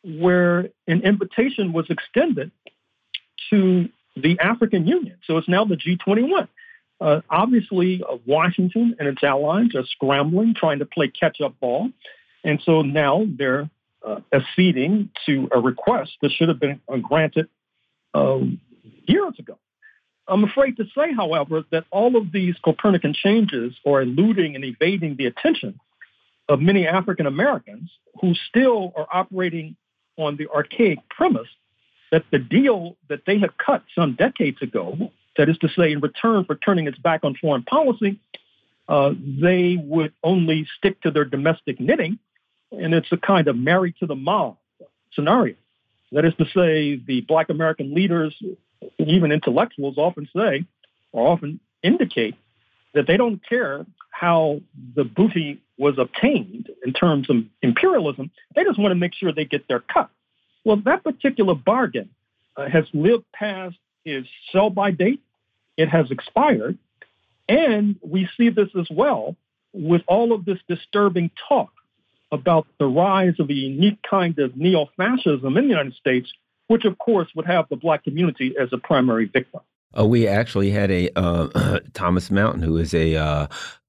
where 0.05 0.69
an 0.87 1.03
invitation 1.03 1.73
was 1.73 1.87
extended 1.91 2.51
to 3.51 3.89
the 4.17 4.39
African 4.41 4.87
Union. 4.87 5.19
So 5.27 5.37
it's 5.39 5.49
now 5.49 5.65
the 5.65 5.77
G21. 5.77 6.49
Uh, 7.01 7.21
obviously, 7.29 8.03
uh, 8.03 8.17
Washington 8.25 8.97
and 8.99 9.09
its 9.09 9.23
allies 9.23 9.75
are 9.75 9.85
scrambling, 9.85 10.55
trying 10.55 10.79
to 10.79 10.87
play 10.87 11.09
catch 11.09 11.41
up 11.41 11.59
ball. 11.61 11.91
And 12.45 12.61
so 12.65 12.83
now 12.83 13.27
they're 13.29 13.69
uh, 14.07 14.21
acceding 14.33 15.11
to 15.27 15.49
a 15.53 15.61
request 15.61 16.13
that 16.23 16.31
should 16.31 16.49
have 16.49 16.61
been 16.61 16.81
uh, 16.89 16.97
granted 16.97 17.49
um, 18.15 18.61
years 19.07 19.35
ago. 19.39 19.59
I'm 20.29 20.45
afraid 20.45 20.77
to 20.79 20.85
say, 20.97 21.13
however, 21.13 21.65
that 21.71 21.85
all 21.91 22.17
of 22.17 22.33
these 22.33 22.57
Copernican 22.65 23.15
changes 23.15 23.75
are 23.87 24.03
eluding 24.03 24.55
and 24.55 24.65
evading 24.65 25.17
the 25.17 25.27
attention 25.27 25.79
of 26.49 26.61
many 26.61 26.87
African 26.87 27.27
Americans 27.27 27.91
who 28.21 28.35
still 28.49 28.93
are 28.97 29.07
operating 29.13 29.77
on 30.17 30.37
the 30.37 30.49
archaic 30.49 30.99
premise 31.11 31.49
that 32.11 32.25
the 32.31 32.39
deal 32.39 32.97
that 33.09 33.21
they 33.27 33.39
had 33.39 33.57
cut 33.59 33.83
some 33.95 34.15
decades 34.15 34.63
ago, 34.63 35.11
that 35.37 35.49
is 35.49 35.59
to 35.59 35.69
say, 35.69 35.93
in 35.93 36.01
return 36.01 36.45
for 36.45 36.55
turning 36.55 36.87
its 36.87 36.99
back 36.99 37.25
on 37.25 37.35
foreign 37.35 37.63
policy, 37.63 38.19
uh, 38.89 39.13
they 39.19 39.77
would 39.83 40.13
only 40.23 40.67
stick 40.79 41.01
to 41.03 41.11
their 41.11 41.25
domestic 41.25 41.81
knitting. 41.81 42.19
And 42.73 42.95
it's 42.95 43.11
a 43.13 43.17
kind 43.17 43.49
of 43.49 43.57
married 43.57 43.95
to 44.01 44.07
the 44.07 44.15
mob 44.15 44.57
scenario. 45.13 45.55
That 46.13 46.25
is 46.25 46.35
to 46.39 46.45
say, 46.47 46.97
the 47.05 47.23
Black 47.23 47.51
American 47.51 47.95
leaders, 47.95 48.35
even 48.99 49.33
intellectuals, 49.33 49.99
often 49.99 50.29
say 50.35 50.65
or 51.13 51.29
often 51.29 51.61
indicate 51.83 52.35
that 52.95 53.07
they 53.07 53.17
don't 53.17 53.41
care 53.47 53.87
how 54.11 54.61
the 54.95 55.05
booty 55.05 55.61
was 55.79 55.95
obtained 55.99 56.71
in 56.85 56.93
terms 56.93 57.29
of 57.29 57.37
imperialism. 57.63 58.31
They 58.55 58.65
just 58.65 58.79
want 58.79 58.93
to 58.93 58.97
make 58.97 59.15
sure 59.15 59.33
they 59.33 59.45
get 59.45 59.69
their 59.69 59.81
cut. 59.81 60.11
Well, 60.65 60.81
that 60.85 61.05
particular 61.05 61.55
bargain 61.55 62.11
uh, 62.57 62.69
has 62.69 62.85
lived 62.93 63.25
past 63.33 63.77
its 64.05 64.29
sell 64.51 64.71
by 64.71 64.91
date. 64.91 65.21
It 65.77 65.89
has 65.89 66.11
expired. 66.11 66.79
And 67.49 67.97
we 68.03 68.29
see 68.37 68.49
this 68.49 68.69
as 68.79 68.87
well 68.91 69.37
with 69.73 70.03
all 70.09 70.33
of 70.33 70.45
this 70.45 70.59
disturbing 70.69 71.31
talk 71.49 71.71
about 72.33 72.67
the 72.79 72.87
rise 72.87 73.35
of 73.39 73.51
a 73.51 73.55
unique 73.55 73.99
kind 74.09 74.39
of 74.39 74.57
neo 74.57 74.89
fascism 74.97 75.57
in 75.57 75.65
the 75.65 75.71
United 75.71 75.95
States, 75.95 76.33
which, 76.69 76.85
of 76.85 76.99
course, 76.99 77.29
would 77.35 77.47
have 77.47 77.69
the 77.69 77.77
black 77.77 78.05
community 78.05 78.55
as 78.59 78.73
a 78.73 78.79
primary 78.79 79.27
victim. 79.27 79.61
Uh, 79.97 80.05
we 80.05 80.27
actually 80.27 80.71
had 80.71 80.91
a 80.91 81.11
uh, 81.17 81.81
Thomas 81.95 82.31
Mountain, 82.31 82.63
who 82.63 82.77
is 82.77 82.93
a 82.95 83.17
uh, 83.17 83.47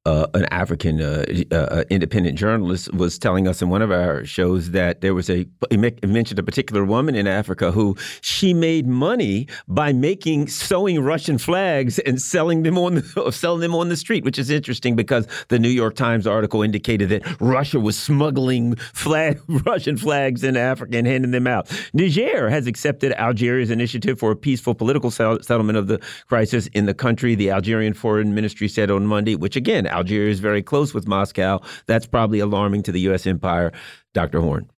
uh, 0.07 0.25
an 0.35 0.45
African 0.51 1.01
uh, 1.01 1.25
uh, 1.51 1.83
independent 1.89 2.37
journalist 2.37 2.93
was 2.93 3.19
telling 3.19 3.45
us 3.45 3.61
in 3.61 3.67
one 3.69 3.81
of 3.81 3.91
our 3.91 4.23
shows 4.23 4.71
that 4.71 5.01
there 5.01 5.13
was 5.13 5.29
a 5.29 5.45
he 5.69 5.75
mentioned 5.75 6.39
a 6.39 6.43
particular 6.43 6.85
woman 6.85 7.13
in 7.13 7.27
Africa 7.27 7.73
who 7.73 7.97
she 8.21 8.53
made 8.53 8.87
money 8.87 9.47
by 9.67 9.91
making 9.91 10.47
sewing 10.47 11.01
Russian 11.01 11.37
flags 11.37 11.99
and 11.99 12.21
selling 12.21 12.63
them 12.63 12.77
on 12.77 12.95
the, 12.95 13.31
selling 13.33 13.59
them 13.59 13.75
on 13.75 13.89
the 13.89 13.97
street, 13.97 14.23
which 14.23 14.39
is 14.39 14.49
interesting 14.49 14.95
because 14.95 15.27
the 15.49 15.59
New 15.59 15.67
York 15.69 15.95
Times 15.95 16.25
article 16.25 16.61
indicated 16.61 17.09
that 17.09 17.41
Russia 17.41 17.77
was 17.77 17.99
smuggling 17.99 18.75
flag 18.77 19.41
Russian 19.65 19.97
flags 19.97 20.41
in 20.41 20.55
Africa 20.55 20.97
and 20.97 21.05
handing 21.05 21.31
them 21.31 21.47
out. 21.47 21.69
Niger 21.93 22.49
has 22.49 22.65
accepted 22.65 23.11
Algeria's 23.13 23.71
initiative 23.71 24.17
for 24.19 24.31
a 24.31 24.37
peaceful 24.37 24.73
political 24.73 25.11
settlement 25.11 25.77
of 25.77 25.87
the 25.87 25.99
crisis 26.29 26.67
in 26.67 26.85
the 26.85 26.93
country. 26.93 27.35
The 27.35 27.51
Algerian 27.51 27.93
Foreign 27.93 28.33
Ministry 28.33 28.69
said 28.69 28.89
on 28.89 29.05
Monday, 29.05 29.35
which 29.35 29.57
again 29.57 29.85
Algeria 29.97 30.29
is 30.29 30.39
very 30.39 30.61
close 30.61 30.93
with 30.93 31.07
Moscow. 31.07 31.59
That's 31.87 32.05
probably 32.05 32.39
alarming 32.39 32.83
to 32.83 32.91
the 32.91 33.01
U.S. 33.01 33.25
empire. 33.25 33.71
Dr. 34.13 34.39
Horne. 34.41 34.69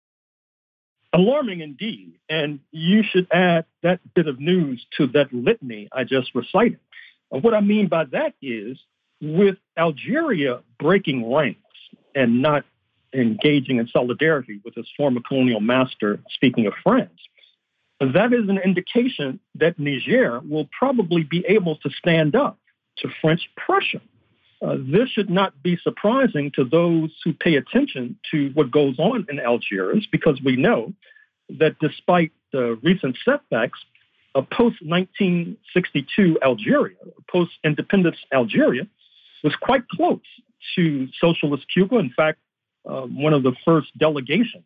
Alarming 1.13 1.61
indeed. 1.61 2.15
And 2.29 2.61
you 2.71 3.03
should 3.03 3.27
add 3.33 3.65
that 3.83 4.01
bit 4.15 4.29
of 4.29 4.39
news 4.39 4.87
to 4.97 5.09
that 5.09 5.33
litany 5.33 5.89
I 5.93 6.05
just 6.05 6.35
recited. 6.35 6.79
And 7.33 7.43
what 7.43 7.55
I 7.55 7.61
mean 7.61 7.89
by 7.89 8.05
that 8.05 8.35
is 8.41 8.79
with 9.21 9.57
Algeria 9.77 10.61
breaking 10.79 11.33
ranks 11.33 11.61
and 12.15 12.41
not 12.41 12.65
engaging 13.13 13.79
in 13.79 13.89
solidarity 13.89 14.61
with 14.65 14.77
its 14.77 14.89
former 14.97 15.21
colonial 15.27 15.61
master, 15.61 16.21
speaking 16.31 16.67
of 16.67 16.75
France, 16.83 17.19
that 18.01 18.33
is 18.33 18.49
an 18.49 18.59
indication 18.59 19.41
that 19.57 19.79
Niger 19.79 20.41
will 20.41 20.69
probably 20.79 21.25
be 21.25 21.45
able 21.49 21.77
to 21.77 21.91
stand 21.91 22.37
up 22.37 22.59
to 22.99 23.09
French 23.21 23.51
pressure. 23.57 24.01
Uh, 24.61 24.77
this 24.79 25.09
should 25.11 25.31
not 25.31 25.63
be 25.63 25.79
surprising 25.83 26.51
to 26.55 26.65
those 26.65 27.11
who 27.25 27.33
pay 27.33 27.57
attention 27.57 28.19
to 28.31 28.51
what 28.55 28.71
goes 28.71 28.99
on 28.99 29.27
in 29.31 29.39
Algiers, 29.39 30.07
because 30.11 30.41
we 30.45 30.57
know 30.57 30.93
that 31.49 31.77
despite 31.81 32.33
the 32.53 32.79
recent 32.83 33.17
setbacks, 33.25 33.79
a 34.35 34.43
post 34.43 34.77
1962 34.83 36.39
Algeria, 36.43 36.97
post 37.31 37.53
independence 37.65 38.17
Algeria, 38.33 38.87
was 39.45 39.55
quite 39.61 39.89
close 39.89 40.21
to 40.75 41.09
socialist 41.21 41.65
Cuba. 41.73 41.99
In 41.99 42.11
fact, 42.11 42.39
uh, 42.89 43.03
one 43.03 43.33
of 43.33 43.43
the 43.43 43.55
first 43.65 43.97
delegations 43.97 44.65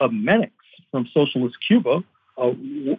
of 0.00 0.12
medics 0.12 0.52
from 0.90 1.08
socialist 1.14 1.56
Cuba 1.66 2.02
uh, 2.36 2.52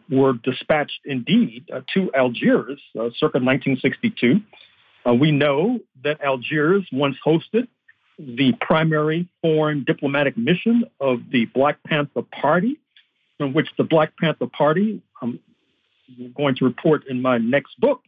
were 0.09 0.33
dispatched 0.43 0.99
indeed 1.05 1.65
uh, 1.73 1.81
to 1.93 2.11
Algiers 2.15 2.79
uh, 2.95 3.09
circa 3.17 3.39
1962 3.39 4.39
uh, 5.07 5.14
we 5.14 5.32
know 5.32 5.80
that 6.03 6.22
Algiers 6.22 6.86
once 6.91 7.15
hosted 7.26 7.68
the 8.19 8.53
primary 8.61 9.28
foreign 9.41 9.84
diplomatic 9.84 10.38
mission 10.38 10.84
of 10.99 11.19
the 11.32 11.45
Black 11.45 11.78
Panther 11.84 12.22
Party, 12.22 12.80
from 13.38 13.53
which 13.53 13.68
the 13.78 13.84
Black 13.84 14.15
Panther 14.18 14.48
Party, 14.48 15.02
I'm 15.22 15.40
going 16.36 16.56
to 16.56 16.65
report 16.65 17.07
in 17.07 17.22
my 17.22 17.38
next 17.38 17.80
book, 17.80 18.02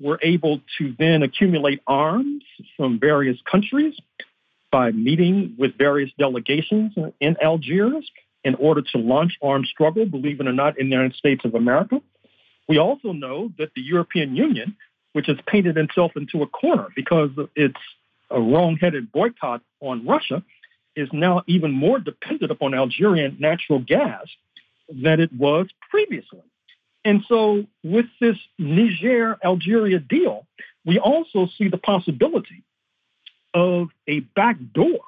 were 0.00 0.20
able 0.22 0.60
to 0.78 0.94
then 0.98 1.22
accumulate 1.22 1.80
arms 1.86 2.44
from 2.76 3.00
various 3.00 3.38
countries 3.50 3.94
by 4.70 4.92
meeting 4.92 5.54
with 5.58 5.76
various 5.78 6.10
delegations 6.18 6.92
in 7.20 7.36
Algiers 7.42 8.08
in 8.44 8.54
order 8.56 8.82
to 8.82 8.98
launch 8.98 9.32
armed 9.42 9.66
struggle, 9.66 10.06
believe 10.06 10.40
it 10.40 10.46
or 10.46 10.52
not, 10.52 10.78
in 10.78 10.88
the 10.88 10.92
United 10.92 11.16
States 11.16 11.44
of 11.44 11.54
America. 11.54 12.00
We 12.68 12.78
also 12.78 13.12
know 13.12 13.50
that 13.58 13.70
the 13.74 13.82
European 13.82 14.36
Union 14.36 14.76
which 15.16 15.28
has 15.28 15.38
painted 15.46 15.78
itself 15.78 16.12
into 16.14 16.42
a 16.42 16.46
corner 16.46 16.88
because 16.94 17.30
its 17.54 17.78
a 18.30 18.38
wrong-headed 18.38 19.10
boycott 19.10 19.62
on 19.80 20.06
Russia 20.06 20.42
is 20.94 21.08
now 21.10 21.42
even 21.46 21.72
more 21.72 21.98
dependent 21.98 22.50
upon 22.52 22.74
Algerian 22.74 23.34
natural 23.40 23.78
gas 23.78 24.26
than 24.90 25.18
it 25.18 25.32
was 25.32 25.68
previously. 25.90 26.42
And 27.02 27.24
so 27.26 27.64
with 27.82 28.04
this 28.20 28.36
Niger 28.58 29.38
Algeria 29.42 30.00
deal, 30.00 30.46
we 30.84 30.98
also 30.98 31.48
see 31.56 31.68
the 31.68 31.78
possibility 31.78 32.62
of 33.54 33.88
a 34.06 34.20
back 34.20 34.58
door 34.74 35.00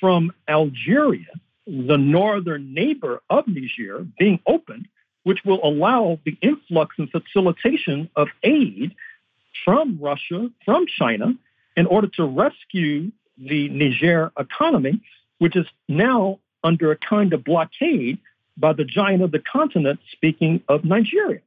from 0.00 0.32
Algeria, 0.48 1.32
the 1.66 1.98
northern 1.98 2.72
neighbor 2.72 3.20
of 3.28 3.46
Niger, 3.46 4.06
being 4.18 4.40
opened, 4.46 4.88
which 5.24 5.44
will 5.44 5.60
allow 5.62 6.18
the 6.24 6.38
influx 6.40 6.96
and 6.98 7.10
facilitation 7.10 8.08
of 8.16 8.28
aid 8.42 8.94
from 9.64 9.98
Russia, 10.00 10.48
from 10.64 10.86
China, 10.86 11.34
in 11.76 11.86
order 11.86 12.08
to 12.16 12.24
rescue 12.24 13.12
the 13.38 13.68
Niger 13.68 14.32
economy, 14.38 15.00
which 15.38 15.56
is 15.56 15.66
now 15.88 16.38
under 16.64 16.90
a 16.90 16.96
kind 16.96 17.32
of 17.32 17.44
blockade 17.44 18.18
by 18.56 18.72
the 18.72 18.84
giant 18.84 19.22
of 19.22 19.30
the 19.32 19.38
continent, 19.38 20.00
speaking 20.12 20.62
of 20.68 20.84
Nigeria. 20.84 21.40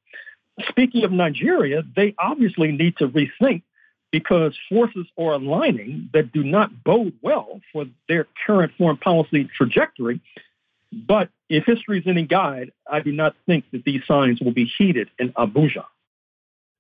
Speaking 0.67 1.03
of 1.03 1.11
Nigeria, 1.11 1.83
they 1.95 2.13
obviously 2.19 2.71
need 2.71 2.97
to 2.97 3.07
rethink 3.07 3.63
because 4.11 4.57
forces 4.69 5.05
are 5.17 5.33
aligning 5.33 6.09
that 6.13 6.31
do 6.31 6.43
not 6.43 6.83
bode 6.83 7.13
well 7.21 7.61
for 7.71 7.85
their 8.07 8.27
current 8.45 8.71
foreign 8.77 8.97
policy 8.97 9.49
trajectory. 9.55 10.19
But 10.91 11.29
if 11.49 11.65
history 11.65 11.99
is 11.99 12.07
any 12.07 12.23
guide, 12.25 12.71
I 12.91 12.99
do 13.01 13.11
not 13.11 13.35
think 13.45 13.65
that 13.71 13.83
these 13.83 14.01
signs 14.07 14.41
will 14.41 14.53
be 14.53 14.65
heeded 14.77 15.09
in 15.19 15.31
Abuja. 15.33 15.85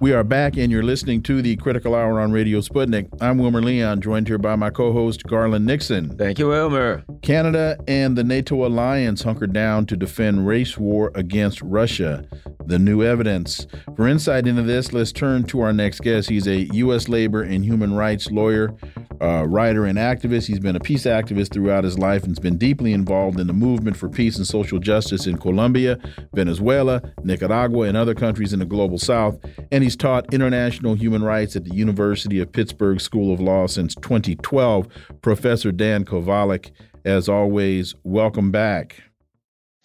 We 0.00 0.14
are 0.14 0.24
back, 0.24 0.56
and 0.56 0.72
you're 0.72 0.82
listening 0.82 1.22
to 1.24 1.42
the 1.42 1.56
Critical 1.56 1.94
Hour 1.94 2.20
on 2.20 2.32
Radio 2.32 2.60
Sputnik. 2.60 3.06
I'm 3.20 3.36
Wilmer 3.36 3.60
Leon, 3.60 4.00
joined 4.00 4.28
here 4.28 4.38
by 4.38 4.56
my 4.56 4.70
co 4.70 4.94
host, 4.94 5.24
Garland 5.24 5.66
Nixon. 5.66 6.16
Thank 6.16 6.38
you, 6.38 6.48
Wilmer. 6.48 7.04
Canada 7.20 7.76
and 7.86 8.16
the 8.16 8.24
NATO 8.24 8.66
alliance 8.66 9.22
hunkered 9.22 9.52
down 9.52 9.84
to 9.84 9.98
defend 9.98 10.46
race 10.46 10.78
war 10.78 11.12
against 11.14 11.60
Russia. 11.60 12.26
The 12.64 12.78
new 12.78 13.02
evidence. 13.02 13.66
For 13.94 14.08
insight 14.08 14.46
into 14.46 14.62
this, 14.62 14.94
let's 14.94 15.12
turn 15.12 15.44
to 15.44 15.60
our 15.60 15.72
next 15.72 16.00
guest. 16.00 16.30
He's 16.30 16.46
a 16.46 16.60
U.S. 16.74 17.08
labor 17.08 17.42
and 17.42 17.64
human 17.64 17.94
rights 17.94 18.30
lawyer, 18.30 18.74
uh, 19.20 19.44
writer, 19.46 19.84
and 19.84 19.98
activist. 19.98 20.46
He's 20.46 20.60
been 20.60 20.76
a 20.76 20.80
peace 20.80 21.04
activist 21.04 21.52
throughout 21.52 21.84
his 21.84 21.98
life 21.98 22.22
and 22.22 22.30
has 22.30 22.38
been 22.38 22.56
deeply 22.56 22.92
involved 22.92 23.40
in 23.40 23.48
the 23.48 23.52
movement 23.52 23.96
for 23.96 24.08
peace 24.08 24.36
and 24.36 24.46
social 24.46 24.78
justice 24.78 25.26
in 25.26 25.36
Colombia, 25.36 25.98
Venezuela, 26.32 27.02
Nicaragua, 27.22 27.88
and 27.88 27.96
other 27.96 28.14
countries 28.14 28.52
in 28.52 28.60
the 28.60 28.64
global 28.64 28.98
south. 28.98 29.36
And 29.72 29.82
he's 29.82 29.89
taught 29.96 30.32
international 30.32 30.94
human 30.94 31.22
rights 31.22 31.56
at 31.56 31.64
the 31.64 31.74
University 31.74 32.40
of 32.40 32.52
Pittsburgh 32.52 33.00
School 33.00 33.32
of 33.32 33.40
Law 33.40 33.66
since 33.66 33.94
2012. 33.96 34.88
Professor 35.22 35.72
Dan 35.72 36.04
Kovalik, 36.04 36.70
as 37.04 37.28
always, 37.28 37.94
welcome 38.04 38.50
back. 38.50 39.02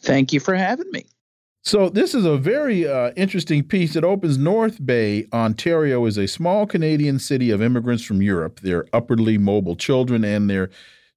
Thank 0.02 0.34
you 0.34 0.40
for 0.40 0.56
having 0.56 0.90
me. 0.91 1.06
So 1.64 1.90
this 1.90 2.14
is 2.14 2.26
a 2.26 2.38
very 2.38 2.88
uh, 2.88 3.11
interesting 3.15 3.64
piece. 3.64 3.95
It 3.95 4.03
opens 4.03 4.38
North 4.38 4.86
Bay, 4.86 5.26
Ontario, 5.34 6.06
is 6.06 6.18
a 6.18 6.27
small 6.27 6.68
Canadian 6.68 7.18
city 7.18 7.49
of 7.49 7.60
immigrants 7.60 8.03
from 8.03 8.22
Europe. 8.22 8.60
Their 8.60 8.86
upwardly 8.94 9.40
mobile 9.40 9.76
children 9.76 10.23
and 10.23 10.48
their 10.48 10.69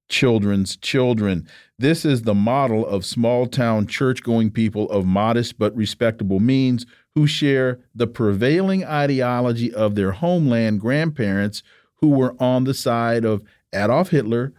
children's 0.09 0.75
children. 0.75 1.47
This 1.77 2.03
is 2.03 2.23
the 2.23 2.33
model 2.33 2.85
of 2.87 3.05
small 3.05 3.45
town 3.45 3.85
church 3.85 4.23
going 4.23 4.49
people 4.49 4.89
of 4.89 5.05
modest 5.05 5.59
but 5.59 5.75
respectable 5.75 6.39
means 6.39 6.87
who 7.19 7.27
share 7.27 7.81
the 7.93 8.07
prevailing 8.07 8.85
ideology 8.85 9.73
of 9.73 9.93
their 9.95 10.13
homeland 10.13 10.79
grandparents 10.79 11.61
who 11.95 12.07
were 12.07 12.33
on 12.41 12.63
the 12.63 12.73
side 12.73 13.25
of 13.25 13.43
Adolf 13.75 14.11
Hitler, 14.11 14.53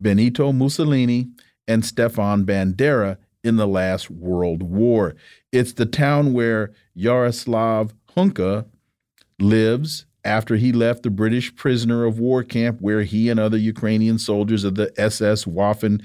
Benito 0.00 0.52
Mussolini, 0.52 1.26
and 1.66 1.84
Stepan 1.84 2.44
Bandera 2.46 3.16
in 3.42 3.56
the 3.56 3.66
last 3.66 4.12
World 4.12 4.62
War. 4.62 5.16
It's 5.50 5.72
the 5.72 5.86
town 5.86 6.32
where 6.32 6.70
Yaroslav 6.94 7.92
Hunka 8.16 8.66
lives 9.40 10.06
after 10.24 10.54
he 10.54 10.70
left 10.70 11.02
the 11.02 11.10
British 11.10 11.56
prisoner 11.56 12.04
of 12.04 12.20
war 12.20 12.44
camp 12.44 12.80
where 12.80 13.02
he 13.02 13.28
and 13.28 13.40
other 13.40 13.58
Ukrainian 13.58 14.18
soldiers 14.18 14.62
of 14.62 14.76
the 14.76 14.92
SS 14.96 15.46
Waffen 15.46 16.00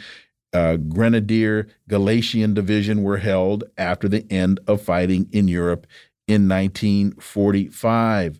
uh, 0.53 0.77
Grenadier 0.77 1.67
Galician 1.87 2.53
Division 2.53 3.03
were 3.03 3.17
held 3.17 3.63
after 3.77 4.07
the 4.07 4.25
end 4.31 4.59
of 4.67 4.81
fighting 4.81 5.29
in 5.31 5.47
Europe 5.47 5.85
in 6.27 6.47
1945. 6.47 8.39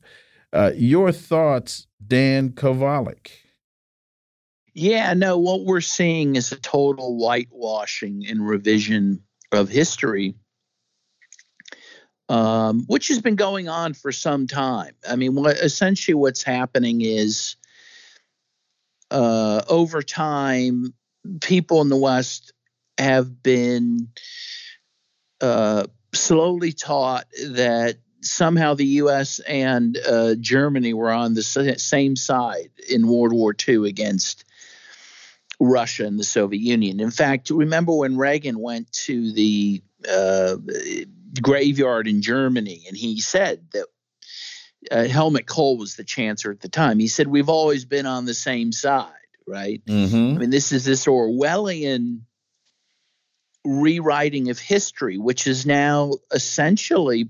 Uh, 0.51 0.71
your 0.75 1.11
thoughts, 1.11 1.87
Dan 2.05 2.49
Kovalik? 2.49 3.31
Yeah, 4.73 5.13
no, 5.13 5.37
what 5.37 5.65
we're 5.65 5.81
seeing 5.81 6.35
is 6.35 6.51
a 6.51 6.55
total 6.55 7.17
whitewashing 7.17 8.25
and 8.27 8.47
revision 8.47 9.21
of 9.51 9.67
history, 9.67 10.35
um, 12.29 12.85
which 12.87 13.07
has 13.09 13.21
been 13.21 13.35
going 13.35 13.67
on 13.67 13.93
for 13.93 14.11
some 14.11 14.47
time. 14.47 14.93
I 15.07 15.15
mean, 15.15 15.35
what 15.35 15.57
essentially 15.57 16.15
what's 16.15 16.43
happening 16.43 17.01
is 17.01 17.55
uh, 19.11 19.63
over 19.67 20.01
time, 20.01 20.93
people 21.41 21.81
in 21.81 21.89
the 21.89 21.97
West 21.97 22.53
have 22.97 23.41
been 23.41 24.09
uh, 25.41 25.85
slowly 26.13 26.71
taught 26.71 27.25
that 27.47 27.97
somehow 28.21 28.73
the 28.73 28.85
U.S. 28.85 29.39
and 29.39 29.97
uh, 29.97 30.35
Germany 30.35 30.93
were 30.93 31.11
on 31.11 31.33
the 31.33 31.43
same 31.43 32.15
side 32.15 32.71
in 32.89 33.07
World 33.07 33.33
War 33.33 33.55
II 33.67 33.87
against 33.87 34.45
Russia 35.59 36.05
and 36.05 36.19
the 36.19 36.23
Soviet 36.23 36.61
Union. 36.61 36.99
In 36.99 37.11
fact, 37.11 37.49
remember 37.49 37.93
when 37.93 38.17
Reagan 38.17 38.59
went 38.59 38.91
to 38.93 39.31
the 39.33 39.81
uh, 40.09 40.55
graveyard 41.41 42.07
in 42.07 42.21
Germany 42.21 42.83
and 42.87 42.97
he 42.97 43.19
said 43.19 43.65
that 43.73 43.85
uh, 44.91 45.03
Helmut 45.05 45.45
Kohl 45.45 45.77
was 45.77 45.95
the 45.95 46.03
chancellor 46.03 46.51
at 46.51 46.61
the 46.61 46.69
time. 46.69 46.99
He 46.99 47.07
said, 47.07 47.27
We've 47.27 47.49
always 47.49 47.85
been 47.85 48.05
on 48.05 48.25
the 48.25 48.33
same 48.33 48.71
side, 48.71 49.11
right? 49.49 49.81
Mm-hmm. 49.85 50.35
I 50.35 50.39
mean, 50.39 50.49
this 50.49 50.71
is 50.71 50.85
this 50.85 51.05
Orwellian 51.05 52.21
rewriting 53.65 54.49
of 54.49 54.59
history, 54.59 55.17
which 55.17 55.47
is 55.47 55.65
now 55.65 56.13
essentially 56.31 57.29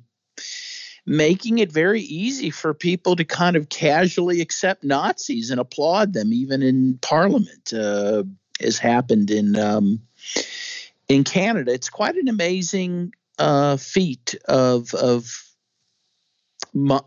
making 1.06 1.58
it 1.58 1.72
very 1.72 2.02
easy 2.02 2.52
for 2.52 2.74
people 2.74 3.16
to 3.16 3.26
kind 3.26 3.56
of 3.56 3.70
casually 3.70 4.42
accept 4.42 4.84
Nazis 4.84 5.50
and 5.50 5.60
applaud 5.60 6.14
them, 6.14 6.32
even 6.34 6.62
in 6.62 7.00
Parliament, 7.02 7.74
uh, 7.74 8.24
as 8.62 8.78
happened 8.78 9.32
in 9.32 9.56
um, 9.56 10.02
in 11.08 11.24
Canada. 11.24 11.74
It's 11.74 11.90
quite 11.90 12.16
an 12.16 12.28
amazing 12.28 13.14
uh, 13.40 13.78
feat 13.78 14.36
of 14.48 14.94
of 14.94 15.32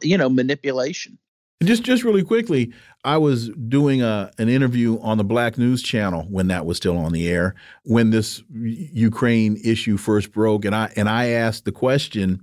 you 0.02 0.18
know 0.18 0.28
manipulation. 0.28 1.18
Just 1.62 1.82
just 1.82 2.04
really 2.04 2.24
quickly, 2.24 2.72
I 3.04 3.18
was 3.18 3.48
doing 3.68 4.02
a, 4.02 4.30
an 4.38 4.48
interview 4.48 4.98
on 5.00 5.18
the 5.18 5.24
Black 5.24 5.58
News 5.58 5.82
Channel 5.82 6.26
when 6.30 6.48
that 6.48 6.66
was 6.66 6.76
still 6.76 6.96
on 6.96 7.12
the 7.12 7.28
air 7.28 7.54
when 7.84 8.10
this 8.10 8.42
Ukraine 8.50 9.60
issue 9.64 9.96
first 9.96 10.32
broke, 10.32 10.64
and 10.64 10.74
I 10.74 10.92
and 10.96 11.08
I 11.08 11.28
asked 11.28 11.64
the 11.64 11.72
question 11.72 12.42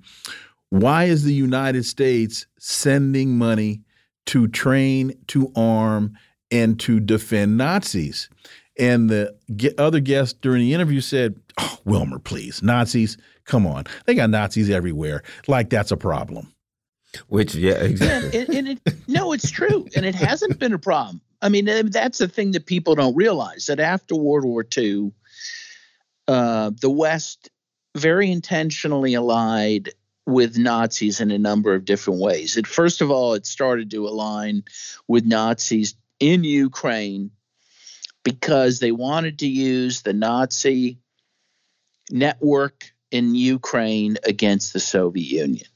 why 0.69 1.05
is 1.05 1.23
the 1.23 1.33
United 1.33 1.83
States 1.85 2.45
sending 2.59 3.37
money 3.37 3.81
to 4.27 4.47
train, 4.47 5.13
to 5.27 5.51
arm, 5.55 6.15
and 6.51 6.79
to 6.81 6.99
defend 6.99 7.57
Nazis? 7.57 8.29
And 8.77 9.09
the 9.09 9.35
other 9.77 9.99
guest 9.99 10.41
during 10.41 10.61
the 10.61 10.73
interview 10.73 11.01
said, 11.01 11.35
oh, 11.59 11.79
Wilmer, 11.83 12.19
please, 12.19 12.63
Nazis, 12.63 13.17
come 13.45 13.67
on. 13.67 13.85
They 14.05 14.13
got 14.15 14.29
Nazis 14.29 14.69
everywhere. 14.69 15.23
Like 15.47 15.69
that's 15.69 15.91
a 15.91 15.97
problem. 15.97 16.53
Which, 17.27 17.55
yeah, 17.55 17.73
exactly. 17.73 18.39
and, 18.39 18.49
and 18.49 18.67
it, 18.69 18.79
no, 19.07 19.33
it's 19.33 19.49
true. 19.49 19.87
And 19.95 20.05
it 20.05 20.15
hasn't 20.15 20.59
been 20.59 20.73
a 20.73 20.79
problem. 20.79 21.21
I 21.41 21.49
mean, 21.49 21.89
that's 21.89 22.17
the 22.17 22.27
thing 22.27 22.51
that 22.51 22.65
people 22.65 22.95
don't 22.95 23.15
realize 23.15 23.67
that 23.67 23.79
after 23.79 24.15
World 24.15 24.45
War 24.45 24.65
II, 24.77 25.11
uh, 26.27 26.71
the 26.79 26.89
West 26.89 27.49
very 27.95 28.31
intentionally 28.31 29.13
allied 29.15 29.89
with 30.25 30.57
Nazis 30.57 31.21
in 31.21 31.31
a 31.31 31.39
number 31.39 31.73
of 31.73 31.85
different 31.85 32.19
ways. 32.19 32.57
It 32.57 32.67
first 32.67 33.01
of 33.01 33.09
all, 33.09 33.33
it 33.33 33.45
started 33.45 33.89
to 33.91 34.07
align 34.07 34.63
with 35.07 35.25
Nazis 35.25 35.95
in 36.19 36.43
Ukraine 36.43 37.31
because 38.23 38.79
they 38.79 38.91
wanted 38.91 39.39
to 39.39 39.47
use 39.47 40.01
the 40.01 40.13
Nazi 40.13 40.99
network 42.11 42.91
in 43.11 43.33
Ukraine 43.33 44.17
against 44.23 44.73
the 44.73 44.79
Soviet 44.79 45.45
Union. 45.45 45.68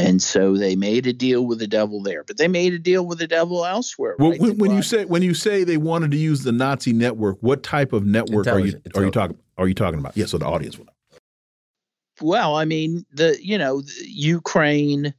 And 0.00 0.22
so 0.22 0.56
they 0.56 0.76
made 0.76 1.06
a 1.06 1.12
deal 1.12 1.46
with 1.46 1.58
the 1.58 1.66
devil 1.66 2.02
there, 2.02 2.24
but 2.24 2.36
they 2.36 2.48
made 2.48 2.72
a 2.72 2.78
deal 2.78 3.06
with 3.06 3.18
the 3.18 3.26
devil 3.26 3.64
elsewhere. 3.64 4.16
Well, 4.18 4.30
right? 4.30 4.40
when, 4.40 4.58
when 4.58 4.70
you 4.72 4.82
say 4.82 5.04
when 5.04 5.22
you 5.22 5.34
say 5.34 5.64
they 5.64 5.76
wanted 5.76 6.10
to 6.12 6.16
use 6.16 6.42
the 6.42 6.52
Nazi 6.52 6.92
network, 6.92 7.38
what 7.40 7.62
type 7.62 7.92
of 7.92 8.04
network 8.04 8.46
are 8.46 8.60
you 8.60 8.80
are 8.94 9.04
you 9.04 9.10
talking 9.10 9.38
are 9.58 9.68
you 9.68 9.74
talking 9.74 9.98
about? 9.98 10.16
Yeah, 10.16 10.26
so 10.26 10.38
the 10.38 10.46
audience 10.46 10.78
will 10.78 10.86
know 10.86 10.92
well, 12.20 12.56
I 12.56 12.64
mean, 12.64 13.04
the 13.12 13.38
you 13.42 13.58
know, 13.58 13.82
Ukraine 14.04 15.14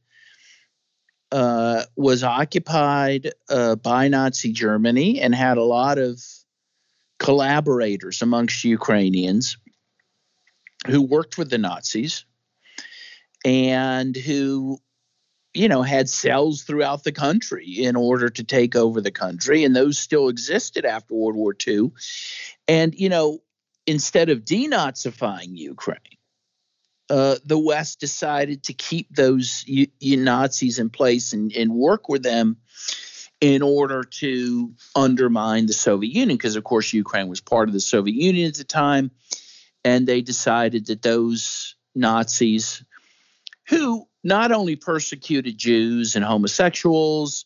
uh, 1.32 1.84
was 1.95 2.24
occupied 2.24 3.32
uh, 3.49 3.76
by 3.76 4.08
Nazi 4.08 4.52
Germany 4.52 5.22
and 5.22 5.34
had 5.34 5.58
a 5.58 5.64
lot 5.64 5.98
of 5.98 6.22
collaborators 7.20 8.22
amongst 8.22 8.64
Ukrainians 8.64 9.58
who 10.88 11.02
worked 11.02 11.38
with 11.38 11.49
the 11.49 11.58
Nazis 11.58 12.26
and 13.45 14.15
who 14.15 14.80
you 15.53 15.68
know 15.68 15.81
had 15.81 16.09
cells 16.09 16.63
throughout 16.63 17.03
the 17.03 17.11
country 17.11 17.84
in 17.84 17.95
order 17.95 18.30
to 18.30 18.43
take 18.43 18.76
over 18.76 19.01
the 19.01 19.11
country 19.11 19.63
and 19.63 19.76
those 19.76 19.97
still 19.97 20.30
existed 20.30 20.85
after 20.85 21.13
World 21.13 21.35
War 21.35 21.55
II 21.68 21.91
and 22.68 22.93
you 22.95 23.09
know 23.09 23.39
instead 23.85 24.30
of 24.30 24.45
denazifying 24.45 25.57
Ukraine 25.57 25.99
uh, 27.11 27.35
the 27.43 27.59
West 27.59 27.99
decided 27.99 28.63
to 28.63 28.73
keep 28.73 29.13
those 29.13 29.65
Nazis 30.01 30.80
in 30.80 30.89
place 30.89 31.34
and, 31.34 31.51
and 31.51 31.73
work 31.73 32.07
with 32.07 32.23
them 32.23 32.55
in 33.41 33.61
order 33.61 34.03
to 34.03 34.73
undermine 34.95 35.65
the 35.65 35.73
Soviet 35.73 36.13
Union, 36.13 36.38
because 36.38 36.55
of 36.55 36.63
course 36.63 36.93
Ukraine 36.93 37.27
was 37.27 37.41
part 37.41 37.68
of 37.68 37.73
the 37.73 37.81
Soviet 37.81 38.15
Union 38.15 38.47
at 38.47 38.55
the 38.55 38.63
time, 38.63 39.11
and 39.84 40.07
they 40.07 40.22
decided 40.22 40.85
that 40.85 41.01
those 41.01 41.76
Nazis, 41.95 42.81
who 43.72 44.06
not 44.22 44.52
only 44.52 44.76
persecuted 44.76 45.57
Jews 45.57 46.15
and 46.15 46.23
homosexuals 46.26 47.45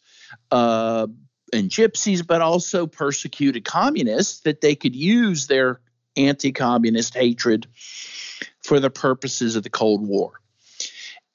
uh, 0.52 1.08
and 1.54 1.70
gypsies, 1.70 2.26
but 2.26 2.42
also 2.42 2.88
persecuted 2.88 3.64
communists, 3.64 4.42
that 4.42 4.60
they 4.60 4.76
could 4.76 4.96
use 4.96 5.46
their 5.46 5.80
anti-communist 6.18 7.14
hatred 7.14 7.68
for 8.64 8.80
the 8.80 8.90
purposes 8.90 9.56
of 9.56 9.62
the 9.62 9.70
Cold 9.70 10.06
War. 10.06 10.42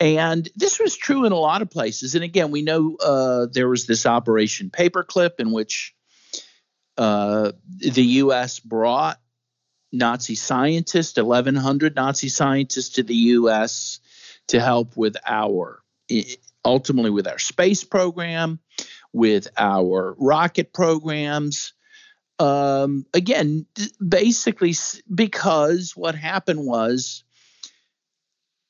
And 0.00 0.48
this 0.56 0.80
was 0.80 0.96
true 0.96 1.24
in 1.24 1.32
a 1.32 1.38
lot 1.38 1.62
of 1.62 1.70
places. 1.70 2.16
And 2.16 2.24
again, 2.24 2.50
we 2.50 2.62
know 2.62 2.96
uh, 2.96 3.46
there 3.52 3.68
was 3.68 3.86
this 3.86 4.06
Operation 4.06 4.70
Paperclip 4.70 5.38
in 5.38 5.52
which 5.52 5.94
uh, 6.98 7.52
the 7.78 8.02
U.S. 8.02 8.58
brought 8.58 9.20
Nazi 9.92 10.34
scientists, 10.34 11.16
1,100 11.16 11.94
Nazi 11.94 12.28
scientists 12.28 12.94
to 12.94 13.02
the 13.04 13.14
U.S. 13.14 14.00
to 14.50 14.60
help 14.60 14.96
with 14.96 15.16
our, 15.26 15.82
ultimately 16.64 17.10
with 17.10 17.26
our 17.26 17.38
space 17.38 17.84
program, 17.84 18.58
with 19.12 19.48
our 19.56 20.14
rocket 20.18 20.72
programs, 20.72 21.72
um, 22.40 23.04
again, 23.12 23.66
basically 24.06 24.74
because 25.14 25.92
what 25.94 26.14
happened 26.14 26.66
was, 26.66 27.22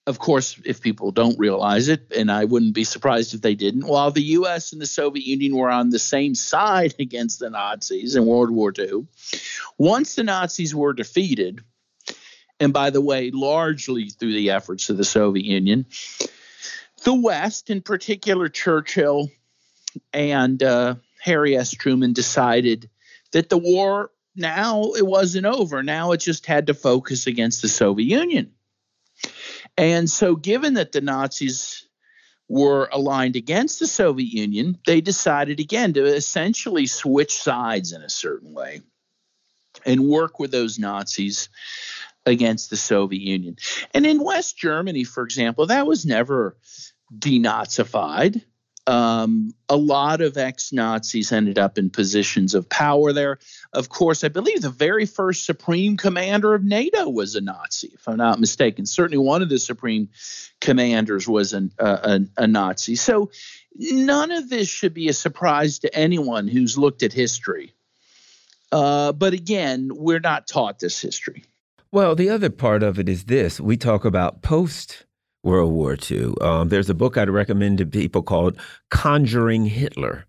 of 0.08 0.18
course, 0.18 0.60
if 0.64 0.80
people 0.80 1.12
don't 1.12 1.38
realize 1.38 1.88
it, 1.88 2.12
and 2.16 2.32
I 2.32 2.46
wouldn't 2.46 2.74
be 2.74 2.82
surprised 2.82 3.32
if 3.32 3.42
they 3.42 3.54
didn't, 3.54 3.86
while 3.86 4.10
the 4.10 4.22
U.S. 4.22 4.72
and 4.72 4.82
the 4.82 4.86
Soviet 4.86 5.24
Union 5.24 5.54
were 5.54 5.70
on 5.70 5.90
the 5.90 6.00
same 6.00 6.34
side 6.34 6.94
against 6.98 7.38
the 7.38 7.48
Nazis 7.48 8.16
in 8.16 8.26
World 8.26 8.50
War 8.50 8.72
II, 8.76 9.06
once 9.78 10.16
the 10.16 10.24
Nazis 10.24 10.74
were 10.74 10.92
defeated, 10.92 11.62
and 12.60 12.72
by 12.72 12.90
the 12.90 13.00
way, 13.00 13.30
largely 13.30 14.10
through 14.10 14.34
the 14.34 14.50
efforts 14.50 14.90
of 14.90 14.98
the 14.98 15.04
Soviet 15.04 15.46
Union, 15.46 15.86
the 17.04 17.14
West, 17.14 17.70
in 17.70 17.80
particular 17.80 18.48
Churchill 18.48 19.30
and 20.12 20.62
uh, 20.62 20.96
Harry 21.20 21.56
S. 21.56 21.70
Truman, 21.70 22.12
decided 22.12 22.90
that 23.32 23.48
the 23.48 23.58
war 23.58 24.10
now 24.36 24.92
it 24.92 25.06
wasn't 25.06 25.46
over. 25.46 25.82
Now 25.82 26.12
it 26.12 26.18
just 26.18 26.46
had 26.46 26.66
to 26.66 26.74
focus 26.74 27.26
against 27.26 27.62
the 27.62 27.68
Soviet 27.68 28.06
Union. 28.06 28.52
And 29.76 30.08
so, 30.08 30.36
given 30.36 30.74
that 30.74 30.92
the 30.92 31.00
Nazis 31.00 31.86
were 32.48 32.88
aligned 32.92 33.36
against 33.36 33.78
the 33.78 33.86
Soviet 33.86 34.28
Union, 34.28 34.78
they 34.84 35.00
decided 35.00 35.60
again 35.60 35.94
to 35.94 36.04
essentially 36.04 36.86
switch 36.86 37.32
sides 37.32 37.92
in 37.92 38.02
a 38.02 38.10
certain 38.10 38.52
way 38.52 38.82
and 39.86 40.08
work 40.08 40.38
with 40.38 40.50
those 40.50 40.78
Nazis 40.78 41.48
against 42.26 42.70
the 42.70 42.76
Soviet 42.76 43.22
Union. 43.22 43.56
And 43.94 44.06
in 44.06 44.22
West 44.22 44.56
Germany, 44.56 45.04
for 45.04 45.22
example, 45.22 45.66
that 45.66 45.86
was 45.86 46.04
never 46.04 46.56
denazified. 47.16 48.42
Um, 48.86 49.54
a 49.68 49.76
lot 49.76 50.20
of 50.20 50.36
ex 50.36 50.72
Nazis 50.72 51.32
ended 51.32 51.58
up 51.58 51.78
in 51.78 51.90
positions 51.90 52.54
of 52.54 52.68
power 52.68 53.12
there. 53.12 53.38
Of 53.72 53.88
course, 53.88 54.24
I 54.24 54.28
believe 54.28 54.62
the 54.62 54.70
very 54.70 55.06
first 55.06 55.44
supreme 55.44 55.96
commander 55.96 56.54
of 56.54 56.64
NATO 56.64 57.08
was 57.08 57.34
a 57.34 57.40
Nazi, 57.40 57.92
if 57.94 58.08
I'm 58.08 58.16
not 58.16 58.40
mistaken. 58.40 58.86
Certainly, 58.86 59.24
one 59.24 59.42
of 59.42 59.48
the 59.48 59.58
supreme 59.58 60.08
commanders 60.60 61.28
was 61.28 61.52
an, 61.52 61.72
uh, 61.78 62.18
a, 62.36 62.42
a 62.44 62.46
Nazi. 62.46 62.96
So, 62.96 63.30
none 63.76 64.30
of 64.30 64.48
this 64.48 64.68
should 64.68 64.94
be 64.94 65.08
a 65.08 65.14
surprise 65.14 65.80
to 65.80 65.94
anyone 65.94 66.48
who's 66.48 66.76
looked 66.76 67.02
at 67.02 67.12
history. 67.12 67.74
Uh, 68.72 69.12
but 69.12 69.34
again, 69.34 69.90
we're 69.94 70.20
not 70.20 70.48
taught 70.48 70.78
this 70.78 71.00
history. 71.00 71.44
Well, 71.92 72.14
the 72.14 72.30
other 72.30 72.50
part 72.50 72.84
of 72.84 73.00
it 73.00 73.08
is 73.08 73.24
this 73.24 73.60
we 73.60 73.76
talk 73.76 74.04
about 74.04 74.42
post 74.42 75.06
World 75.42 75.72
War 75.72 75.96
II. 76.08 76.34
Um, 76.40 76.68
there's 76.68 76.88
a 76.88 76.94
book 76.94 77.16
I'd 77.16 77.28
recommend 77.30 77.78
to 77.78 77.86
people 77.86 78.22
called 78.22 78.60
Conjuring 78.90 79.66
Hitler. 79.66 80.26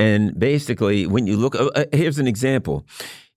And 0.00 0.36
basically, 0.36 1.06
when 1.06 1.28
you 1.28 1.36
look, 1.36 1.54
uh, 1.54 1.70
uh 1.76 1.84
here's 1.92 2.18
an 2.18 2.26
example 2.26 2.84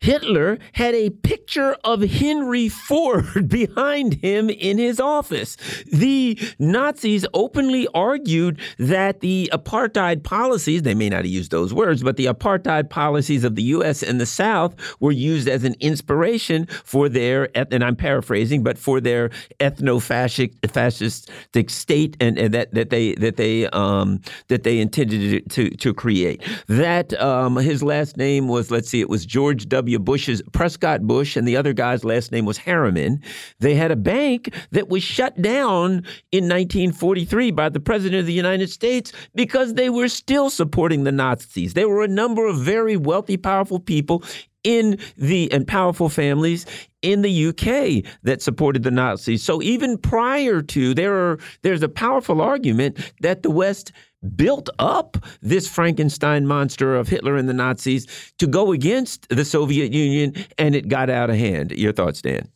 Hitler 0.02 0.60
had 0.74 0.94
a 0.96 1.10
picture 1.10 1.76
of 1.84 2.02
Henry 2.02 2.70
Ford 2.70 3.50
behind 3.50 4.14
him 4.16 4.50
in 4.50 4.78
his 4.78 4.98
office. 5.00 5.58
The 5.92 6.40
Nazis 6.58 7.26
openly 7.34 7.88
argued 7.94 8.60
that 8.78 9.20
the 9.20 9.50
apartheid 9.54 10.24
policies, 10.24 10.84
they 10.84 10.94
may 10.94 11.10
not 11.10 11.18
have 11.18 11.26
used 11.26 11.52
those 11.52 11.74
words, 11.74 12.02
but 12.02 12.16
the 12.16 12.28
apartheid 12.28 12.90
policies 12.90 13.44
of 13.44 13.56
the 13.56 13.64
U.S. 13.64 14.02
and 14.02 14.22
the 14.22 14.26
South 14.26 14.74
were 15.02 15.12
used 15.12 15.50
as 15.50 15.66
an 15.66 15.76
inspiration 15.80 16.66
for 16.86 17.10
their, 17.10 17.50
and 17.56 17.84
I'm 17.84 17.98
paraphrasing, 17.98 18.64
but 18.64 18.78
for 18.78 19.02
their 19.02 19.30
ethno-fascistic 19.60 21.70
state 21.70 22.16
and, 22.22 22.38
and, 22.38 22.54
that, 22.54 22.74
that 22.74 22.90
they, 22.90 23.16
that 23.16 23.36
they, 23.36 23.68
um, 23.68 24.22
that 24.48 24.64
they 24.64 24.80
intended 24.80 25.50
to, 25.50 25.70
to 25.72 25.94
create. 25.94 26.42
That, 26.68 27.20
um, 27.20 27.58
his 27.58 27.84
last 27.84 28.16
name 28.16 28.48
was, 28.48 28.72
let's 28.72 28.88
see, 28.88 29.02
it 29.02 29.10
was 29.10 29.26
George 29.26 29.68
W. 29.68 29.89
W. 29.90 30.00
Bush's 30.00 30.44
Prescott 30.52 31.02
Bush, 31.02 31.36
and 31.36 31.48
the 31.48 31.58
other 31.58 31.74
guy's 31.74 32.04
last 32.04 32.32
name 32.32 32.46
was 32.46 32.60
Harriman. 32.60 33.24
They 33.60 33.74
had 33.74 33.90
a 33.90 33.96
bank 33.96 34.54
that 34.72 34.88
was 34.88 35.02
shut 35.02 35.42
down 35.42 36.06
in 36.32 36.48
1943 36.48 37.50
by 37.52 37.70
the 37.70 37.80
President 37.80 38.20
of 38.20 38.28
the 38.28 38.34
United 38.34 38.70
States 38.70 39.12
because 39.34 39.74
they 39.74 39.90
were 39.90 40.08
still 40.08 40.52
supporting 40.52 41.06
the 41.06 41.12
Nazis. 41.12 41.74
There 41.74 41.90
were 41.90 42.04
a 42.04 42.08
number 42.08 42.46
of 42.46 42.58
very 42.58 42.98
wealthy, 42.98 43.36
powerful 43.36 43.80
people 43.80 44.24
in 44.64 45.00
the 45.18 45.52
and 45.52 45.68
powerful 45.68 46.10
families 46.10 46.66
in 47.02 47.22
the 47.22 47.48
UK 47.48 48.12
that 48.24 48.42
supported 48.42 48.84
the 48.84 48.92
Nazis. 48.92 49.44
So 49.44 49.62
even 49.62 49.98
prior 49.98 50.62
to 50.62 50.94
there 50.94 51.16
are 51.16 51.40
there's 51.62 51.84
a 51.84 51.90
powerful 51.90 52.42
argument 52.42 53.14
that 53.22 53.44
the 53.44 53.52
West 53.52 53.92
built 54.36 54.70
up 54.80 55.18
this 55.42 55.68
Frankenstein 55.68 56.46
monster 56.46 56.96
of 56.96 57.08
Hitler 57.08 57.38
and 57.38 57.48
the 57.48 57.54
Nazis 57.54 58.06
to 58.38 58.48
go 58.48 58.72
against 58.72 59.30
the 59.30 59.46
Soviet 59.46 59.94
Union, 59.94 60.36
and 60.58 60.76
it 60.76 60.90
got 60.90 61.10
out 61.10 61.30
of 61.30 61.38
hand. 61.38 61.72
Your 61.72 61.94
thoughts, 61.94 62.22
Dan? 62.22 62.50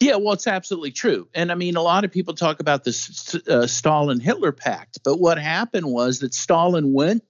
Yeah, 0.00 0.16
well, 0.16 0.34
it's 0.34 0.46
absolutely 0.46 0.90
true. 0.90 1.28
And 1.32 1.50
I 1.50 1.54
mean, 1.54 1.76
a 1.76 1.82
lot 1.82 2.04
of 2.04 2.10
people 2.10 2.34
talk 2.34 2.60
about 2.60 2.84
the 2.84 3.42
uh, 3.48 3.66
Stalin 3.66 4.20
Hitler 4.20 4.52
pact, 4.52 4.98
but 5.04 5.18
what 5.18 5.38
happened 5.38 5.86
was 5.86 6.18
that 6.18 6.34
Stalin 6.34 6.92
went 6.92 7.22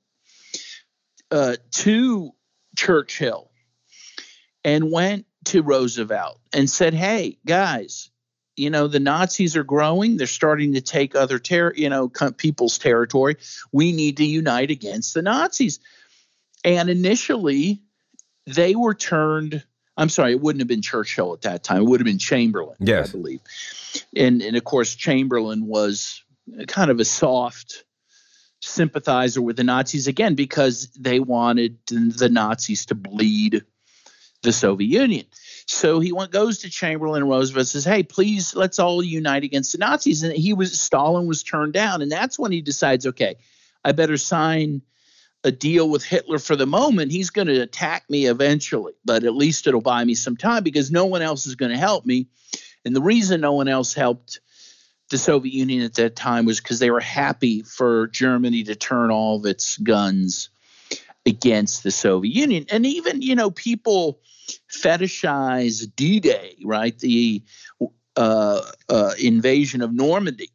uh, 1.30 1.56
to 1.72 2.32
Churchill 2.76 3.45
and 4.66 4.90
went 4.90 5.24
to 5.47 5.62
Roosevelt 5.62 6.40
and 6.52 6.68
said, 6.68 6.93
"Hey, 6.93 7.38
guys, 7.47 8.10
you 8.56 8.70
know 8.70 8.88
the 8.88 9.01
nazis 9.01 9.56
are 9.56 9.64
growing. 9.64 10.16
They're 10.16 10.26
starting 10.26 10.74
to 10.74 10.80
take 10.80 11.14
other 11.14 11.38
ter- 11.38 11.74
you 11.74 11.88
know 11.88 12.09
people's 12.09 12.78
territory. 12.78 13.36
We 13.70 13.93
need 13.93 14.16
to 14.16 14.24
unite 14.24 14.70
against 14.70 15.14
the 15.14 15.22
nazis. 15.22 15.78
And 16.64 16.90
initially 16.90 17.82
they 18.47 18.74
were 18.74 18.94
turned 18.94 19.62
i'm 19.97 20.09
sorry 20.09 20.32
it 20.32 20.40
wouldn't 20.40 20.60
have 20.60 20.68
been 20.68 20.82
churchill 20.82 21.32
at 21.32 21.43
that 21.43 21.62
time. 21.62 21.82
It 21.82 21.84
would 21.84 22.01
have 22.01 22.06
been 22.06 22.18
chamberlain 22.18 22.76
yes. 22.80 23.10
i 23.10 23.12
believe. 23.12 23.40
And 24.16 24.43
and 24.43 24.56
of 24.56 24.64
course 24.64 24.94
chamberlain 24.94 25.66
was 25.66 26.22
kind 26.66 26.90
of 26.90 26.98
a 26.98 27.05
soft 27.05 27.84
sympathizer 28.62 29.43
with 29.43 29.56
the 29.56 29.64
nazis 29.64 30.09
again 30.09 30.34
because 30.34 30.88
they 30.98 31.20
wanted 31.20 31.78
the 31.86 32.30
nazis 32.30 32.86
to 32.86 32.94
bleed 32.94 33.64
the 34.47 34.52
soviet 34.52 34.89
union 34.89 35.27
so 35.66 35.98
he 35.98 36.12
went, 36.12 36.31
goes 36.31 36.59
to 36.59 36.70
Chamberlain 36.70 37.23
and 37.23 37.31
Roosevelt 37.31 37.66
says, 37.66 37.85
"Hey, 37.85 38.05
please 38.05 38.55
let's 38.55 38.78
all 38.78 39.02
unite 39.02 39.43
against 39.43 39.73
the 39.73 39.78
Nazis." 39.78 40.23
And 40.23 40.32
he 40.32 40.52
was 40.52 40.81
Stalin 40.81 41.27
was 41.27 41.43
turned 41.43 41.73
down, 41.73 42.02
and 42.02 42.10
that's 42.10 42.39
when 42.39 42.52
he 42.52 42.60
decides, 42.60 43.05
"Okay, 43.05 43.36
I 43.85 43.93
better 43.93 44.16
sign 44.16 44.82
a 45.43 45.51
deal 45.51 45.89
with 45.89 46.05
Hitler 46.05 46.39
for 46.39 46.56
the 46.56 46.66
moment. 46.66 47.12
He's 47.12 47.31
going 47.31 47.48
to 47.48 47.60
attack 47.60 48.09
me 48.09 48.27
eventually, 48.27 48.93
but 49.05 49.24
at 49.24 49.35
least 49.35 49.66
it'll 49.66 49.81
buy 49.81 50.05
me 50.05 50.14
some 50.14 50.36
time 50.36 50.62
because 50.62 50.90
no 50.90 51.06
one 51.06 51.23
else 51.23 51.47
is 51.47 51.56
going 51.56 51.73
to 51.73 51.78
help 51.78 52.06
me." 52.06 52.28
And 52.85 52.94
the 52.94 53.02
reason 53.02 53.40
no 53.40 53.52
one 53.52 53.68
else 53.68 53.93
helped 53.93 54.40
the 55.10 55.18
Soviet 55.18 55.52
Union 55.52 55.82
at 55.82 55.94
that 55.94 56.14
time 56.14 56.47
was 56.47 56.60
because 56.60 56.78
they 56.78 56.93
were 56.93 57.01
happy 57.01 57.62
for 57.62 58.06
Germany 58.06 58.62
to 58.64 58.77
turn 58.77 59.10
all 59.10 59.39
of 59.39 59.47
its 59.47 59.77
guns 59.78 60.51
against 61.26 61.82
the 61.82 61.90
Soviet 61.90 62.34
Union. 62.34 62.66
And 62.70 62.86
even, 62.86 63.20
you 63.20 63.34
know, 63.34 63.50
people 63.50 64.20
fetishize 64.72 65.84
D 65.96 66.20
Day, 66.20 66.56
right? 66.64 66.96
The 66.98 67.42
uh, 68.16 68.62
uh, 68.88 69.12
invasion 69.20 69.82
of 69.82 69.92
Normandy. 69.92 70.50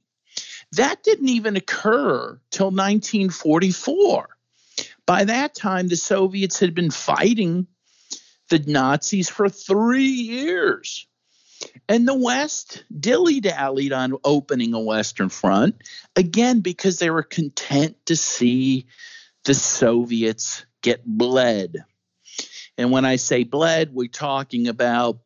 That 0.73 1.03
didn't 1.03 1.30
even 1.30 1.57
occur 1.57 2.39
till 2.49 2.68
1944. 2.68 4.30
By 5.06 5.26
that 5.26 5.53
time, 5.53 5.89
the 5.89 5.98
Soviets 5.98 6.60
had 6.60 6.73
been 6.73 6.91
fighting 6.91 7.68
the 8.49 8.60
Nazis 8.60 9.30
for 9.30 9.49
three 9.49 10.06
years. 10.06 11.07
And 11.88 12.07
the 12.07 12.18
West 12.18 12.84
dilly 12.98 13.39
dallied 13.39 13.93
on 13.93 14.18
opening 14.23 14.73
a 14.73 14.80
Western 14.80 15.30
Front, 15.30 15.76
again, 16.15 16.61
because 16.61 16.99
they 16.99 17.10
were 17.10 17.23
content 17.23 17.98
to 18.06 18.15
see 18.15 18.88
the 19.44 19.54
Soviets 19.54 20.66
get 20.82 21.06
bled. 21.06 21.84
And 22.78 22.92
when 22.92 23.06
I 23.06 23.18
say 23.18 23.44
bled, 23.44 23.94
we're 23.94 24.08
talking 24.08 24.68
about 24.68 25.20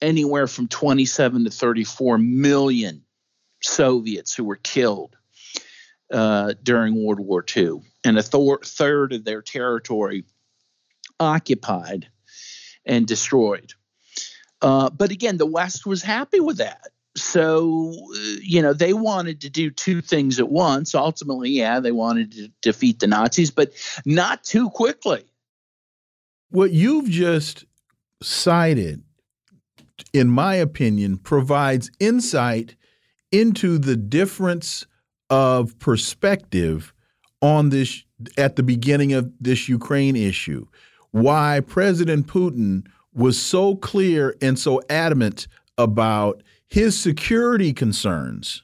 anywhere 0.00 0.46
from 0.46 0.68
27 0.68 1.44
to 1.44 1.50
34 1.50 2.18
million 2.18 3.02
Soviets 3.62 4.34
who 4.34 4.44
were 4.44 4.56
killed 4.56 5.16
uh, 6.12 6.54
during 6.62 7.02
World 7.02 7.20
War 7.20 7.44
II, 7.56 7.80
and 8.04 8.18
a 8.18 8.22
th- 8.22 8.64
third 8.64 9.12
of 9.12 9.24
their 9.24 9.42
territory 9.42 10.24
occupied 11.18 12.08
and 12.84 13.06
destroyed. 13.06 13.72
Uh, 14.62 14.90
but 14.90 15.10
again, 15.10 15.36
the 15.36 15.46
West 15.46 15.86
was 15.86 16.02
happy 16.02 16.40
with 16.40 16.58
that. 16.58 16.88
So, 17.16 17.92
uh, 18.14 18.18
you 18.42 18.60
know, 18.60 18.72
they 18.72 18.92
wanted 18.92 19.40
to 19.40 19.50
do 19.50 19.70
two 19.70 20.02
things 20.02 20.38
at 20.38 20.50
once. 20.50 20.94
Ultimately, 20.94 21.50
yeah, 21.50 21.80
they 21.80 21.92
wanted 21.92 22.32
to 22.32 22.48
defeat 22.60 23.00
the 23.00 23.06
Nazis, 23.06 23.50
but 23.50 23.72
not 24.04 24.44
too 24.44 24.68
quickly. 24.70 25.24
What 26.50 26.72
you've 26.72 27.08
just 27.08 27.64
cited, 28.22 29.02
in 30.12 30.28
my 30.28 30.54
opinion, 30.54 31.16
provides 31.16 31.90
insight 31.98 32.76
into 33.32 33.78
the 33.78 33.96
difference 33.96 34.86
of 35.30 35.78
perspective 35.78 36.92
on 37.40 37.70
this 37.70 38.04
at 38.36 38.56
the 38.56 38.62
beginning 38.62 39.12
of 39.12 39.32
this 39.40 39.68
Ukraine 39.68 40.16
issue. 40.16 40.66
Why 41.10 41.60
President 41.66 42.26
Putin 42.26 42.86
was 43.14 43.40
so 43.40 43.76
clear 43.76 44.36
and 44.42 44.58
so 44.58 44.82
adamant 44.90 45.48
about 45.78 46.42
his 46.68 46.98
security 46.98 47.72
concerns. 47.72 48.62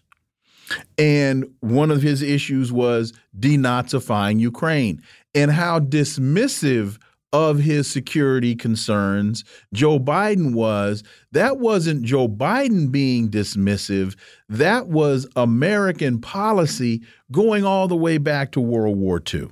And 0.96 1.44
one 1.60 1.90
of 1.90 2.02
his 2.02 2.22
issues 2.22 2.72
was 2.72 3.12
denazifying 3.38 4.40
Ukraine 4.40 5.02
and 5.34 5.50
how 5.50 5.80
dismissive 5.80 6.98
of 7.32 7.58
his 7.58 7.90
security 7.90 8.54
concerns 8.54 9.44
Joe 9.72 9.98
Biden 9.98 10.54
was. 10.54 11.02
That 11.32 11.58
wasn't 11.58 12.02
Joe 12.02 12.28
Biden 12.28 12.92
being 12.92 13.30
dismissive. 13.30 14.16
That 14.48 14.88
was 14.88 15.26
American 15.36 16.20
policy 16.20 17.02
going 17.30 17.64
all 17.64 17.88
the 17.88 17.96
way 17.96 18.18
back 18.18 18.52
to 18.52 18.60
World 18.60 18.98
War 18.98 19.22
II. 19.32 19.48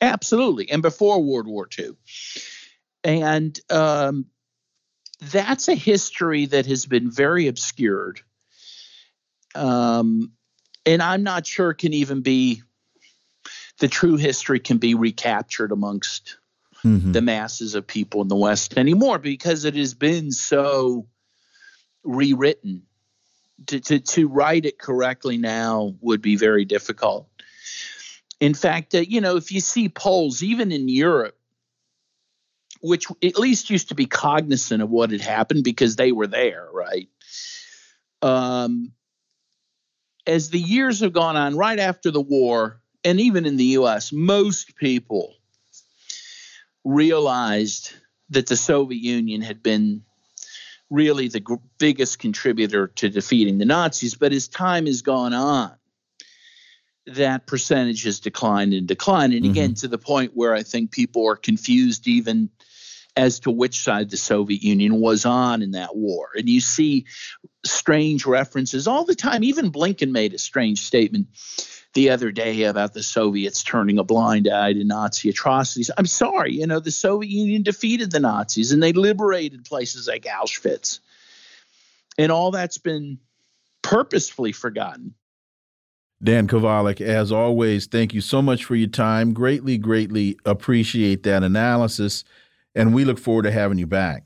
Absolutely. 0.00 0.68
And 0.70 0.82
before 0.82 1.22
World 1.22 1.46
War 1.46 1.68
II. 1.78 1.90
And 3.04 3.58
um, 3.70 4.26
that's 5.30 5.68
a 5.68 5.74
history 5.74 6.46
that 6.46 6.66
has 6.66 6.86
been 6.86 7.10
very 7.10 7.46
obscured. 7.46 8.20
Um, 9.54 10.32
and 10.84 11.00
I'm 11.00 11.22
not 11.22 11.46
sure 11.46 11.74
can 11.74 11.92
even 11.92 12.22
be 12.22 12.62
the 13.78 13.88
true 13.88 14.16
history 14.16 14.58
can 14.58 14.78
be 14.78 14.94
recaptured 14.94 15.70
amongst 15.70 16.38
mm-hmm. 16.84 17.12
the 17.12 17.22
masses 17.22 17.74
of 17.74 17.86
people 17.86 18.20
in 18.22 18.28
the 18.28 18.36
West 18.36 18.76
anymore 18.76 19.18
because 19.18 19.64
it 19.64 19.76
has 19.76 19.94
been 19.94 20.32
so 20.32 21.06
rewritten 22.02 22.82
to, 23.66 23.80
to, 23.80 24.00
to 24.00 24.28
write 24.28 24.66
it 24.66 24.78
correctly 24.78 25.36
now 25.36 25.94
would 26.00 26.20
be 26.20 26.36
very 26.36 26.64
difficult. 26.64 27.28
In 28.40 28.54
fact, 28.54 28.94
uh, 28.94 28.98
you 28.98 29.20
know, 29.20 29.36
if 29.36 29.52
you 29.52 29.60
see 29.60 29.88
polls, 29.88 30.42
even 30.42 30.72
in 30.72 30.88
Europe, 30.88 31.36
which 32.82 33.06
at 33.22 33.38
least 33.38 33.70
used 33.70 33.88
to 33.88 33.94
be 33.94 34.06
cognizant 34.06 34.82
of 34.82 34.90
what 34.90 35.12
had 35.12 35.20
happened 35.20 35.64
because 35.64 35.96
they 35.96 36.12
were 36.12 36.26
there, 36.26 36.68
right? 36.72 37.08
Um, 38.20 38.92
as 40.26 40.50
the 40.50 40.58
years 40.58 41.00
have 41.00 41.12
gone 41.12 41.36
on, 41.36 41.56
right 41.56 41.78
after 41.78 42.10
the 42.10 42.20
war, 42.20 42.80
and 43.04 43.20
even 43.20 43.46
in 43.46 43.56
the 43.56 43.76
US, 43.76 44.12
most 44.12 44.76
people 44.76 45.34
realized 46.84 47.92
that 48.30 48.46
the 48.46 48.56
Soviet 48.56 49.00
Union 49.00 49.42
had 49.42 49.62
been 49.62 50.02
really 50.90 51.28
the 51.28 51.40
g- 51.40 51.54
biggest 51.78 52.18
contributor 52.18 52.88
to 52.88 53.08
defeating 53.08 53.58
the 53.58 53.64
Nazis. 53.64 54.14
But 54.14 54.32
as 54.32 54.48
time 54.48 54.86
has 54.86 55.02
gone 55.02 55.32
on, 55.32 55.72
that 57.06 57.46
percentage 57.46 58.04
has 58.04 58.20
declined 58.20 58.74
and 58.74 58.86
declined. 58.86 59.32
And 59.32 59.44
again, 59.44 59.70
mm-hmm. 59.70 59.80
to 59.80 59.88
the 59.88 59.98
point 59.98 60.32
where 60.34 60.54
I 60.54 60.62
think 60.62 60.92
people 60.92 61.28
are 61.28 61.36
confused 61.36 62.06
even 62.06 62.50
as 63.16 63.40
to 63.40 63.50
which 63.50 63.80
side 63.80 64.10
the 64.10 64.16
Soviet 64.16 64.62
Union 64.62 65.00
was 65.00 65.26
on 65.26 65.62
in 65.62 65.72
that 65.72 65.94
war. 65.96 66.30
And 66.34 66.48
you 66.48 66.60
see 66.60 67.06
strange 67.64 68.24
references 68.24 68.88
all 68.88 69.04
the 69.04 69.14
time. 69.14 69.44
Even 69.44 69.70
Blinken 69.70 70.10
made 70.10 70.32
a 70.32 70.38
strange 70.38 70.80
statement 70.80 71.26
the 71.94 72.10
other 72.10 72.32
day 72.32 72.62
about 72.64 72.94
the 72.94 73.02
Soviets 73.02 73.62
turning 73.62 73.98
a 73.98 74.04
blind 74.04 74.48
eye 74.48 74.72
to 74.72 74.84
Nazi 74.84 75.28
atrocities. 75.28 75.90
I'm 75.96 76.06
sorry, 76.06 76.54
you 76.54 76.66
know, 76.66 76.80
the 76.80 76.90
Soviet 76.90 77.30
Union 77.30 77.62
defeated 77.62 78.10
the 78.10 78.20
Nazis 78.20 78.72
and 78.72 78.82
they 78.82 78.92
liberated 78.92 79.64
places 79.64 80.08
like 80.08 80.22
Auschwitz. 80.22 81.00
And 82.16 82.32
all 82.32 82.50
that's 82.50 82.78
been 82.78 83.18
purposefully 83.82 84.52
forgotten. 84.52 85.14
Dan 86.22 86.46
Kovalik, 86.46 87.00
as 87.00 87.32
always, 87.32 87.86
thank 87.86 88.14
you 88.14 88.20
so 88.20 88.40
much 88.40 88.64
for 88.64 88.76
your 88.76 88.88
time. 88.88 89.32
Greatly, 89.32 89.76
greatly 89.76 90.38
appreciate 90.44 91.24
that 91.24 91.42
analysis. 91.42 92.22
And 92.74 92.94
we 92.94 93.04
look 93.04 93.18
forward 93.18 93.42
to 93.42 93.52
having 93.52 93.78
you 93.78 93.86
back. 93.86 94.24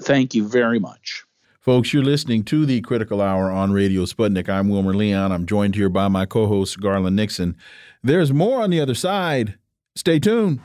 Thank 0.00 0.34
you 0.34 0.46
very 0.48 0.78
much. 0.78 1.24
Folks, 1.60 1.92
you're 1.92 2.04
listening 2.04 2.44
to 2.44 2.64
the 2.64 2.80
Critical 2.80 3.20
Hour 3.20 3.50
on 3.50 3.72
Radio 3.72 4.04
Sputnik. 4.04 4.48
I'm 4.48 4.68
Wilmer 4.68 4.94
Leon. 4.94 5.32
I'm 5.32 5.44
joined 5.44 5.74
here 5.74 5.90
by 5.90 6.08
my 6.08 6.24
co 6.24 6.46
host, 6.46 6.80
Garland 6.80 7.16
Nixon. 7.16 7.56
There's 8.02 8.32
more 8.32 8.62
on 8.62 8.70
the 8.70 8.80
other 8.80 8.94
side. 8.94 9.58
Stay 9.94 10.18
tuned. 10.18 10.60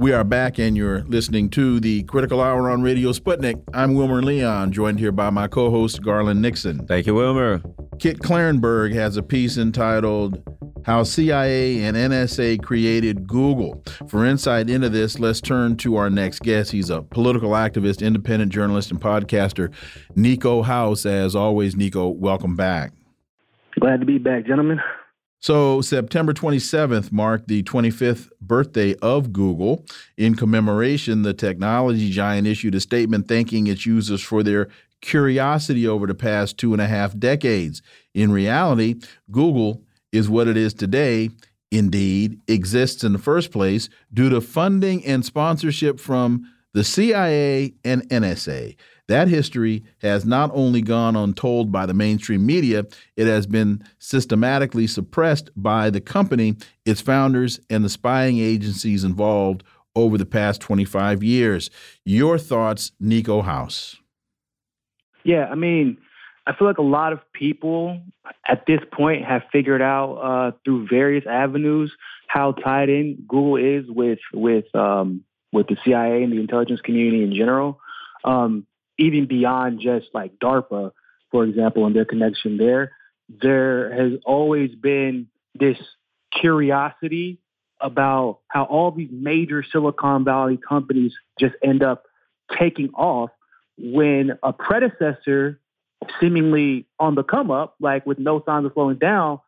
We 0.00 0.14
are 0.14 0.24
back, 0.24 0.58
and 0.58 0.78
you're 0.78 1.04
listening 1.08 1.50
to 1.50 1.78
the 1.78 2.04
Critical 2.04 2.40
Hour 2.40 2.70
on 2.70 2.80
Radio 2.80 3.12
Sputnik. 3.12 3.62
I'm 3.74 3.92
Wilmer 3.92 4.22
Leon, 4.22 4.72
joined 4.72 4.98
here 4.98 5.12
by 5.12 5.28
my 5.28 5.46
co 5.46 5.70
host, 5.70 6.00
Garland 6.00 6.40
Nixon. 6.40 6.86
Thank 6.86 7.04
you, 7.04 7.14
Wilmer. 7.14 7.60
Kit 7.98 8.20
Klarenberg 8.20 8.94
has 8.94 9.18
a 9.18 9.22
piece 9.22 9.58
entitled 9.58 10.42
How 10.86 11.02
CIA 11.02 11.82
and 11.84 11.98
NSA 11.98 12.62
Created 12.62 13.26
Google. 13.26 13.84
For 14.08 14.24
insight 14.24 14.70
into 14.70 14.88
this, 14.88 15.18
let's 15.18 15.42
turn 15.42 15.76
to 15.76 15.96
our 15.96 16.08
next 16.08 16.40
guest. 16.40 16.72
He's 16.72 16.88
a 16.88 17.02
political 17.02 17.50
activist, 17.50 18.00
independent 18.00 18.52
journalist, 18.52 18.90
and 18.90 18.98
podcaster, 18.98 19.70
Niko 20.16 20.64
House. 20.64 21.04
As 21.04 21.36
always, 21.36 21.74
Niko, 21.74 22.16
welcome 22.16 22.56
back. 22.56 22.94
Glad 23.78 24.00
to 24.00 24.06
be 24.06 24.16
back, 24.16 24.46
gentlemen. 24.46 24.80
So, 25.42 25.80
September 25.80 26.34
27th 26.34 27.10
marked 27.10 27.48
the 27.48 27.62
25th 27.62 28.28
birthday 28.42 28.94
of 28.96 29.32
Google. 29.32 29.86
In 30.18 30.34
commemoration, 30.34 31.22
the 31.22 31.32
technology 31.32 32.10
giant 32.10 32.46
issued 32.46 32.74
a 32.74 32.80
statement 32.80 33.26
thanking 33.26 33.66
its 33.66 33.86
users 33.86 34.20
for 34.20 34.42
their 34.42 34.68
curiosity 35.00 35.88
over 35.88 36.06
the 36.06 36.14
past 36.14 36.58
two 36.58 36.74
and 36.74 36.82
a 36.82 36.86
half 36.86 37.18
decades. 37.18 37.80
In 38.12 38.30
reality, 38.30 38.96
Google 39.30 39.82
is 40.12 40.28
what 40.28 40.46
it 40.46 40.58
is 40.58 40.74
today, 40.74 41.30
indeed, 41.70 42.38
exists 42.46 43.02
in 43.02 43.14
the 43.14 43.18
first 43.18 43.50
place 43.50 43.88
due 44.12 44.28
to 44.28 44.42
funding 44.42 45.02
and 45.06 45.24
sponsorship 45.24 45.98
from 45.98 46.46
the 46.74 46.84
CIA 46.84 47.72
and 47.82 48.06
NSA. 48.10 48.76
That 49.10 49.26
history 49.26 49.82
has 50.02 50.24
not 50.24 50.52
only 50.54 50.82
gone 50.82 51.16
untold 51.16 51.72
by 51.72 51.84
the 51.84 51.92
mainstream 51.92 52.46
media, 52.46 52.86
it 53.16 53.26
has 53.26 53.44
been 53.44 53.82
systematically 53.98 54.86
suppressed 54.86 55.50
by 55.56 55.90
the 55.90 56.00
company, 56.00 56.54
its 56.86 57.00
founders, 57.00 57.58
and 57.68 57.84
the 57.84 57.88
spying 57.88 58.38
agencies 58.38 59.02
involved 59.02 59.64
over 59.96 60.16
the 60.16 60.26
past 60.26 60.60
25 60.60 61.24
years. 61.24 61.70
Your 62.04 62.38
thoughts, 62.38 62.92
Niko 63.02 63.42
House? 63.42 63.96
Yeah, 65.24 65.48
I 65.50 65.56
mean, 65.56 65.98
I 66.46 66.54
feel 66.54 66.68
like 66.68 66.78
a 66.78 66.82
lot 66.82 67.12
of 67.12 67.18
people 67.32 68.00
at 68.46 68.62
this 68.68 68.80
point 68.92 69.24
have 69.24 69.42
figured 69.50 69.82
out 69.82 70.14
uh, 70.18 70.52
through 70.64 70.86
various 70.86 71.24
avenues 71.26 71.92
how 72.28 72.52
tied 72.52 72.88
in 72.88 73.24
Google 73.26 73.56
is 73.56 73.86
with 73.88 74.20
with 74.32 74.72
um, 74.76 75.24
with 75.52 75.66
the 75.66 75.76
CIA 75.84 76.22
and 76.22 76.32
the 76.32 76.38
intelligence 76.38 76.80
community 76.80 77.24
in 77.24 77.34
general. 77.34 77.80
Um, 78.22 78.68
even 79.00 79.26
beyond 79.26 79.80
just 79.80 80.06
like 80.12 80.38
DARPA, 80.38 80.92
for 81.30 81.44
example, 81.44 81.86
and 81.86 81.96
their 81.96 82.04
connection 82.04 82.56
there, 82.56 82.92
there 83.28 83.92
has 83.92 84.18
always 84.24 84.74
been 84.74 85.28
this 85.54 85.78
curiosity 86.32 87.38
about 87.80 88.40
how 88.48 88.64
all 88.64 88.90
these 88.90 89.08
major 89.10 89.64
Silicon 89.72 90.24
Valley 90.24 90.58
companies 90.58 91.12
just 91.38 91.54
end 91.62 91.82
up 91.82 92.04
taking 92.58 92.90
off 92.90 93.30
when 93.78 94.32
a 94.42 94.52
predecessor, 94.52 95.58
seemingly 96.20 96.86
on 96.98 97.14
the 97.14 97.22
come 97.22 97.50
up, 97.50 97.76
like 97.80 98.04
with 98.04 98.18
no 98.18 98.42
signs 98.44 98.66
of 98.66 98.72
slowing 98.74 98.98
down, 98.98 99.40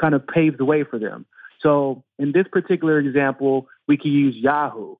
kind 0.00 0.14
of 0.14 0.26
paved 0.26 0.58
the 0.58 0.64
way 0.64 0.82
for 0.82 0.98
them. 0.98 1.26
So 1.60 2.04
in 2.18 2.32
this 2.32 2.46
particular 2.50 2.98
example, 2.98 3.68
we 3.86 3.96
can 3.96 4.10
use 4.10 4.34
Yahoo. 4.34 4.96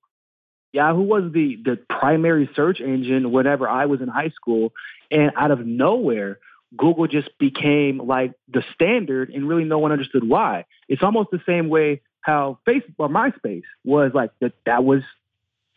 Yahoo 0.73 1.03
was 1.03 1.33
the 1.33 1.59
the 1.65 1.79
primary 1.89 2.49
search 2.55 2.81
engine 2.81 3.33
whenever 3.33 3.69
I 3.69 3.87
was 3.87 4.01
in 4.01 4.09
high 4.09 4.31
school, 4.31 4.73
and 5.11 5.33
out 5.37 5.51
of 5.51 5.65
nowhere, 5.67 6.39
Google 6.77 7.07
just 7.07 7.31
became 7.39 7.99
like 7.99 8.33
the 8.49 8.63
standard, 8.75 9.31
and 9.31 9.49
really 9.49 9.65
no 9.65 9.79
one 9.79 9.93
understood 9.93 10.29
why. 10.29 10.67
It's 10.89 11.03
almost 11.03 11.31
the 11.31 11.41
same 11.47 11.69
way 11.69 12.03
how 12.21 12.59
Facebook 12.67 12.95
or 12.99 13.09
MySpace 13.09 13.63
was 13.85 14.13
like 14.15 14.31
that. 14.41 14.53
That 14.67 14.85
was 14.85 15.03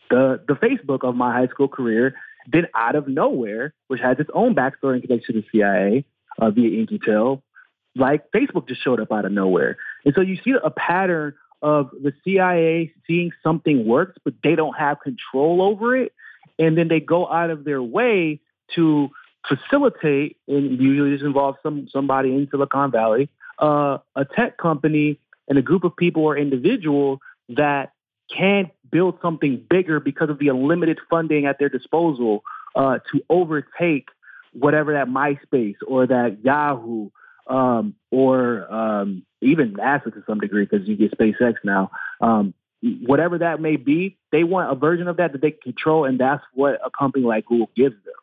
the 0.09 0.41
the 0.47 0.55
Facebook 0.55 1.07
of 1.07 1.15
my 1.15 1.31
high 1.33 1.47
school 1.47 1.67
career. 1.67 2.15
Then 2.51 2.67
out 2.73 2.95
of 2.95 3.07
nowhere, 3.07 3.73
which 3.87 4.01
has 4.01 4.17
its 4.19 4.29
own 4.33 4.55
backstory 4.55 4.93
and 4.93 5.01
connection 5.03 5.35
to 5.35 5.41
the 5.41 5.47
CIA 5.51 6.05
uh, 6.39 6.49
via 6.49 6.79
In-Q-Tel, 6.79 7.43
like 7.95 8.31
Facebook 8.31 8.67
just 8.67 8.83
showed 8.83 8.99
up 8.99 9.11
out 9.11 9.25
of 9.25 9.31
nowhere. 9.31 9.77
And 10.05 10.15
so 10.15 10.21
you 10.21 10.37
see 10.43 10.53
a 10.63 10.71
pattern 10.71 11.35
of 11.61 11.91
the 11.91 12.13
CIA 12.23 12.93
seeing 13.05 13.31
something 13.43 13.85
works, 13.85 14.17
but 14.23 14.33
they 14.43 14.55
don't 14.55 14.77
have 14.77 14.99
control 15.01 15.61
over 15.61 15.95
it. 15.95 16.13
And 16.57 16.77
then 16.77 16.87
they 16.87 16.99
go 16.99 17.29
out 17.31 17.49
of 17.49 17.63
their 17.63 17.81
way 17.81 18.41
to 18.75 19.09
facilitate, 19.47 20.37
and 20.47 20.79
usually 20.79 21.11
this 21.11 21.21
involves 21.21 21.57
some 21.63 21.87
somebody 21.89 22.35
in 22.35 22.47
Silicon 22.51 22.91
Valley, 22.91 23.29
uh, 23.59 23.99
a 24.15 24.25
tech 24.25 24.57
company 24.57 25.19
and 25.47 25.57
a 25.57 25.61
group 25.61 25.83
of 25.83 25.95
people 25.95 26.23
or 26.23 26.37
individuals 26.37 27.19
that 27.49 27.93
can 28.35 28.69
build 28.91 29.17
something 29.21 29.65
bigger 29.69 29.99
because 29.99 30.29
of 30.29 30.39
the 30.39 30.49
unlimited 30.49 30.99
funding 31.09 31.45
at 31.45 31.57
their 31.59 31.69
disposal 31.69 32.43
uh, 32.75 32.99
to 33.11 33.21
overtake 33.29 34.09
whatever 34.53 34.93
that 34.93 35.07
MySpace 35.07 35.75
or 35.87 36.07
that 36.07 36.43
Yahoo 36.43 37.09
um, 37.49 37.95
or 38.11 38.71
um, 38.73 39.25
even 39.41 39.73
NASA 39.73 40.13
to 40.13 40.23
some 40.27 40.39
degree 40.39 40.65
because 40.65 40.87
you 40.87 40.95
get 40.95 41.17
SpaceX 41.17 41.55
now. 41.63 41.91
Um, 42.21 42.53
whatever 42.81 43.39
that 43.39 43.59
may 43.59 43.75
be, 43.75 44.17
they 44.31 44.43
want 44.43 44.71
a 44.71 44.75
version 44.75 45.07
of 45.07 45.17
that 45.17 45.33
that 45.33 45.41
they 45.41 45.51
control, 45.51 46.05
and 46.05 46.19
that's 46.19 46.43
what 46.53 46.79
a 46.83 46.89
company 46.97 47.25
like 47.25 47.45
Google 47.45 47.69
gives 47.75 47.95
them. 48.05 48.13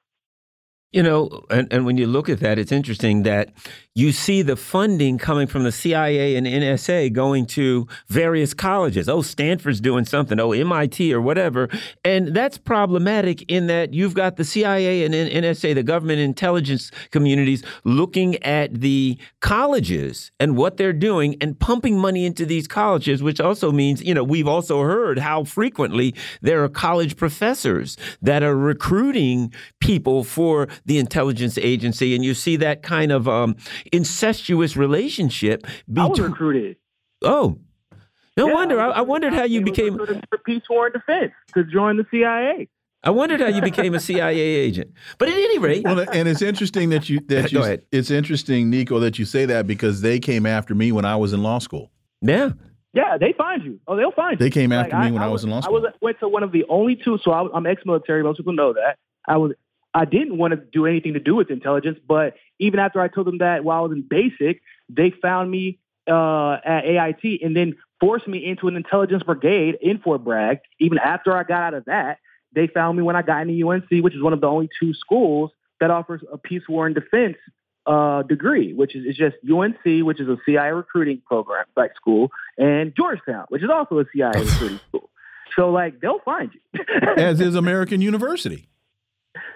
You 0.92 1.02
know, 1.02 1.44
and, 1.50 1.70
and 1.72 1.84
when 1.84 1.96
you 1.98 2.06
look 2.06 2.28
at 2.28 2.40
that, 2.40 2.58
it's 2.58 2.72
interesting 2.72 3.24
that 3.24 3.52
you 3.96 4.12
see 4.12 4.42
the 4.42 4.56
funding 4.56 5.16
coming 5.16 5.46
from 5.46 5.64
the 5.64 5.72
CIA 5.72 6.36
and 6.36 6.46
NSA 6.46 7.10
going 7.14 7.46
to 7.46 7.88
various 8.08 8.52
colleges. 8.52 9.08
Oh, 9.08 9.22
Stanford's 9.22 9.80
doing 9.80 10.04
something. 10.04 10.38
Oh, 10.38 10.52
MIT 10.52 11.14
or 11.14 11.20
whatever. 11.22 11.70
And 12.04 12.36
that's 12.36 12.58
problematic 12.58 13.50
in 13.50 13.68
that 13.68 13.94
you've 13.94 14.12
got 14.12 14.36
the 14.36 14.44
CIA 14.44 15.04
and 15.04 15.14
NSA, 15.14 15.74
the 15.74 15.82
government 15.82 16.20
intelligence 16.20 16.90
communities, 17.10 17.64
looking 17.84 18.36
at 18.42 18.82
the 18.82 19.18
colleges 19.40 20.30
and 20.38 20.58
what 20.58 20.76
they're 20.76 20.92
doing 20.92 21.34
and 21.40 21.58
pumping 21.58 21.98
money 21.98 22.26
into 22.26 22.44
these 22.44 22.68
colleges, 22.68 23.22
which 23.22 23.40
also 23.40 23.72
means, 23.72 24.02
you 24.02 24.12
know, 24.12 24.24
we've 24.24 24.48
also 24.48 24.82
heard 24.82 25.18
how 25.18 25.42
frequently 25.42 26.14
there 26.42 26.62
are 26.62 26.68
college 26.68 27.16
professors 27.16 27.96
that 28.20 28.42
are 28.42 28.56
recruiting 28.56 29.54
people 29.80 30.22
for 30.22 30.68
the 30.84 30.98
intelligence 30.98 31.56
agency, 31.58 32.14
and 32.14 32.24
you 32.24 32.34
see 32.34 32.56
that 32.56 32.82
kind 32.82 33.12
of 33.12 33.26
um, 33.28 33.56
incestuous 33.92 34.76
relationship. 34.76 35.66
I 35.96 36.06
was 36.06 36.20
recruited. 36.20 36.76
Oh, 37.22 37.58
no 38.36 38.48
Yeah, 38.48 38.54
wonder. 38.54 38.80
I, 38.80 38.88
I 38.90 39.00
wondered 39.00 39.32
how 39.32 39.44
you 39.44 39.62
became. 39.62 39.96
for 39.96 40.38
peace, 40.44 40.62
war, 40.68 40.86
and 40.86 40.92
defense 40.92 41.32
to 41.54 41.64
join 41.64 41.96
the 41.96 42.06
CIA. 42.10 42.68
I 43.02 43.10
wondered 43.10 43.40
how 43.40 43.46
you 43.48 43.62
became 43.62 43.94
a 43.94 44.00
CIA 44.00 44.36
agent. 44.38 44.90
But 45.18 45.28
at 45.28 45.34
any 45.34 45.58
rate, 45.58 45.84
Well, 45.84 46.00
and 46.12 46.26
it's 46.28 46.42
interesting 46.42 46.90
that 46.90 47.08
you 47.08 47.20
that 47.28 47.52
you 47.52 47.62
ahead. 47.62 47.82
it's 47.92 48.10
interesting, 48.10 48.70
Niko, 48.72 49.00
that 49.00 49.18
you 49.18 49.24
say 49.24 49.46
that 49.46 49.66
because 49.66 50.00
they 50.00 50.18
came 50.18 50.44
after 50.44 50.74
me 50.74 50.90
when 50.92 51.04
I 51.04 51.14
was 51.16 51.32
in 51.32 51.42
law 51.42 51.58
school. 51.60 51.90
yeah, 52.20 52.50
Yeah, 52.94 53.16
they 53.16 53.32
find 53.38 53.62
you. 53.62 53.78
Oh, 53.86 53.94
they'll 53.96 54.10
find 54.10 54.40
you. 54.40 54.44
They 54.44 54.50
came 54.50 54.70
Like, 54.70 54.86
after 54.92 54.98
me 54.98 55.12
when 55.12 55.22
I 55.22 55.28
was 55.28 55.44
in 55.44 55.50
law 55.50 55.58
I 55.58 55.60
school. 55.62 55.80
was 55.82 55.92
went 56.02 56.18
to 56.20 56.28
one 56.28 56.42
of 56.42 56.50
the 56.50 56.64
only 56.68 56.96
two. 56.96 57.18
So 57.22 57.30
I, 57.30 57.46
I'm 57.54 57.66
ex-military. 57.66 58.22
Most 58.24 58.38
people 58.38 58.54
know 58.54 58.72
that. 58.72 58.96
I 59.28 59.36
was. 59.36 59.52
I 59.96 60.04
didn't 60.04 60.36
want 60.36 60.50
to 60.50 60.58
do 60.58 60.84
anything 60.84 61.14
to 61.14 61.20
do 61.20 61.34
with 61.34 61.50
intelligence, 61.50 61.98
but 62.06 62.34
even 62.58 62.78
after 62.78 63.00
I 63.00 63.08
told 63.08 63.26
them 63.26 63.38
that 63.38 63.64
while 63.64 63.78
I 63.78 63.80
was 63.80 63.92
in 63.92 64.02
basic, 64.06 64.60
they 64.90 65.10
found 65.22 65.50
me 65.50 65.78
uh, 66.06 66.58
at 66.62 66.84
AIT 66.84 67.40
and 67.42 67.56
then 67.56 67.76
forced 67.98 68.28
me 68.28 68.44
into 68.44 68.68
an 68.68 68.76
intelligence 68.76 69.22
brigade 69.22 69.78
in 69.80 69.98
Fort 70.00 70.22
Bragg. 70.22 70.58
Even 70.78 70.98
after 70.98 71.34
I 71.34 71.44
got 71.44 71.62
out 71.62 71.74
of 71.74 71.86
that, 71.86 72.18
they 72.54 72.66
found 72.66 72.98
me 72.98 73.04
when 73.04 73.16
I 73.16 73.22
got 73.22 73.48
into 73.48 73.66
UNC, 73.66 73.88
which 74.04 74.14
is 74.14 74.22
one 74.22 74.34
of 74.34 74.42
the 74.42 74.46
only 74.46 74.68
two 74.78 74.92
schools 74.92 75.50
that 75.80 75.90
offers 75.90 76.20
a 76.30 76.36
peace, 76.36 76.62
war, 76.68 76.84
and 76.84 76.94
defense 76.94 77.38
uh, 77.86 78.22
degree, 78.22 78.74
which 78.74 78.94
is, 78.94 79.06
is 79.06 79.16
just 79.16 79.36
UNC, 79.50 80.04
which 80.04 80.20
is 80.20 80.28
a 80.28 80.36
CIA 80.44 80.72
recruiting 80.72 81.22
program, 81.24 81.64
like 81.74 81.96
school, 81.96 82.30
and 82.58 82.94
Georgetown, 82.94 83.46
which 83.48 83.62
is 83.62 83.70
also 83.72 83.98
a 83.98 84.04
CIA 84.14 84.32
recruiting 84.44 84.80
school. 84.88 85.08
So, 85.56 85.70
like, 85.70 86.00
they'll 86.00 86.20
find 86.22 86.50
you. 86.52 86.84
As 87.16 87.40
is 87.40 87.54
American 87.54 88.02
University. 88.02 88.68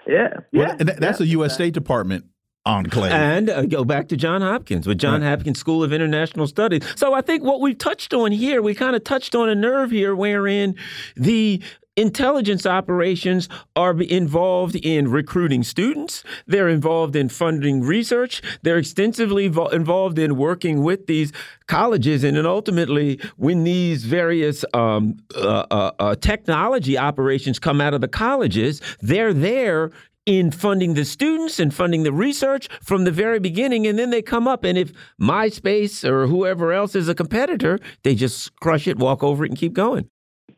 Yeah, 0.07 0.39
yeah. 0.51 0.75
and 0.79 0.89
that's 0.89 1.19
yeah. 1.19 1.25
a 1.25 1.29
U.S. 1.29 1.53
State 1.53 1.73
Department 1.73 2.25
enclave. 2.65 3.11
and 3.11 3.49
uh, 3.49 3.63
go 3.63 3.83
back 3.83 4.07
to 4.09 4.17
John 4.17 4.41
Hopkins 4.41 4.85
with 4.87 4.99
John 4.99 5.21
Hopkins 5.21 5.59
School 5.59 5.83
of 5.83 5.91
International 5.91 6.47
Studies. 6.47 6.83
So 6.95 7.13
I 7.13 7.21
think 7.21 7.43
what 7.43 7.59
we've 7.59 7.77
touched 7.77 8.13
on 8.13 8.31
here, 8.31 8.61
we 8.61 8.75
kind 8.75 8.95
of 8.95 9.03
touched 9.03 9.35
on 9.35 9.49
a 9.49 9.55
nerve 9.55 9.91
here, 9.91 10.15
wherein 10.15 10.75
the 11.15 11.61
intelligence 11.97 12.65
operations 12.65 13.49
are 13.75 13.99
involved 14.01 14.75
in 14.75 15.09
recruiting 15.09 15.63
students. 15.63 16.23
They're 16.47 16.69
involved 16.69 17.15
in 17.15 17.29
funding 17.29 17.81
research. 17.81 18.41
They're 18.61 18.77
extensively 18.77 19.45
involved 19.45 20.17
in 20.17 20.37
working 20.37 20.83
with 20.83 21.07
these 21.07 21.31
colleges. 21.67 22.23
And 22.23 22.37
then 22.37 22.45
ultimately, 22.45 23.19
when 23.37 23.63
these 23.63 24.05
various 24.05 24.63
um, 24.73 25.17
uh, 25.35 25.65
uh, 25.69 25.91
uh, 25.99 26.15
technology 26.15 26.97
operations 26.97 27.59
come 27.59 27.81
out 27.81 27.93
of 27.93 28.01
the 28.01 28.07
colleges, 28.07 28.81
they're 29.01 29.33
there 29.33 29.91
in 30.27 30.51
funding 30.51 30.93
the 30.93 31.03
students 31.03 31.59
and 31.59 31.73
funding 31.73 32.03
the 32.03 32.13
research 32.13 32.69
from 32.83 33.05
the 33.05 33.11
very 33.11 33.39
beginning. 33.39 33.87
And 33.87 33.97
then 33.97 34.11
they 34.11 34.21
come 34.21 34.47
up, 34.47 34.63
and 34.63 34.77
if 34.77 34.93
MySpace 35.19 36.07
or 36.07 36.27
whoever 36.27 36.71
else 36.71 36.95
is 36.95 37.09
a 37.09 37.15
competitor, 37.15 37.79
they 38.03 38.15
just 38.15 38.55
crush 38.57 38.87
it, 38.87 38.99
walk 38.99 39.23
over 39.23 39.43
it, 39.43 39.49
and 39.49 39.57
keep 39.57 39.73
going. 39.73 40.09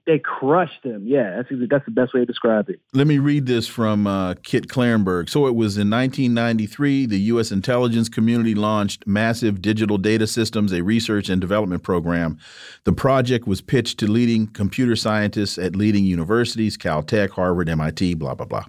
They 0.05 0.19
crushed 0.19 0.83
them. 0.83 1.03
Yeah, 1.05 1.35
that's 1.35 1.49
that's 1.69 1.85
the 1.85 1.91
best 1.91 2.13
way 2.13 2.21
to 2.21 2.25
describe 2.25 2.69
it. 2.69 2.79
Let 2.93 3.07
me 3.07 3.17
read 3.17 3.45
this 3.45 3.67
from 3.67 4.07
uh, 4.07 4.35
Kit 4.43 4.67
Klarenberg. 4.67 5.29
So 5.29 5.47
it 5.47 5.55
was 5.55 5.77
in 5.77 5.89
1993, 5.89 7.05
the 7.05 7.19
U.S. 7.19 7.51
intelligence 7.51 8.09
community 8.09 8.55
launched 8.55 9.05
Massive 9.07 9.61
Digital 9.61 9.97
Data 9.97 10.27
Systems, 10.27 10.73
a 10.73 10.81
research 10.81 11.29
and 11.29 11.39
development 11.39 11.83
program. 11.83 12.37
The 12.83 12.93
project 12.93 13.47
was 13.47 13.61
pitched 13.61 13.99
to 13.99 14.07
leading 14.07 14.47
computer 14.47 14.95
scientists 14.95 15.57
at 15.57 15.75
leading 15.75 16.05
universities, 16.05 16.77
Caltech, 16.77 17.31
Harvard, 17.31 17.69
MIT, 17.69 18.15
blah, 18.15 18.35
blah, 18.35 18.45
blah. 18.45 18.65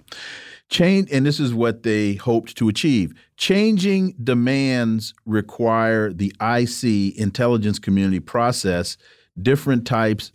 Change, 0.69 1.09
and 1.11 1.25
this 1.25 1.39
is 1.39 1.53
what 1.53 1.83
they 1.83 2.15
hoped 2.15 2.57
to 2.57 2.69
achieve. 2.69 3.13
Changing 3.37 4.15
demands 4.23 5.13
require 5.25 6.11
the 6.11 6.33
IC 6.41 7.15
intelligence 7.17 7.77
community 7.77 8.19
process 8.19 8.97
different 9.41 9.85
types 9.85 10.31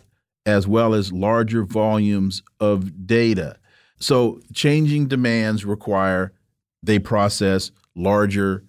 as 0.50 0.66
well 0.66 0.94
as 0.94 1.12
larger 1.12 1.64
volumes 1.64 2.42
of 2.58 3.06
data. 3.06 3.56
So, 3.98 4.40
changing 4.52 5.06
demands 5.06 5.64
require 5.64 6.32
they 6.82 6.98
process 6.98 7.70
larger 7.94 8.64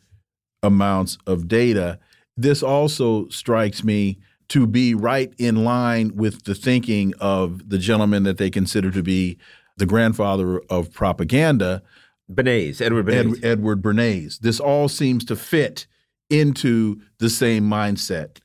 amounts 0.61 1.17
of 1.25 1.47
data. 1.47 1.99
This 2.37 2.61
also 2.61 3.27
strikes 3.29 3.83
me 3.83 4.19
to 4.49 4.67
be 4.67 4.93
right 4.93 5.33
in 5.37 5.63
line 5.63 6.15
with 6.15 6.43
the 6.43 6.53
thinking 6.53 7.13
of 7.19 7.69
the 7.69 7.77
gentleman 7.77 8.23
that 8.23 8.37
they 8.37 8.49
consider 8.49 8.91
to 8.91 9.01
be 9.01 9.37
the 9.77 9.85
grandfather 9.85 10.59
of 10.69 10.93
propaganda, 10.93 11.81
Bernays, 12.29 12.81
Edward 12.81 13.07
Bernays. 13.07 13.37
Ed, 13.37 13.45
Edward 13.45 13.81
Bernays. 13.81 14.39
This 14.39 14.59
all 14.59 14.87
seems 14.87 15.25
to 15.25 15.35
fit 15.35 15.87
into 16.29 17.01
the 17.17 17.29
same 17.29 17.63
mindset. 17.69 18.39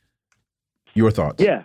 Your 0.95 1.11
thoughts? 1.11 1.43
Yeah, 1.43 1.65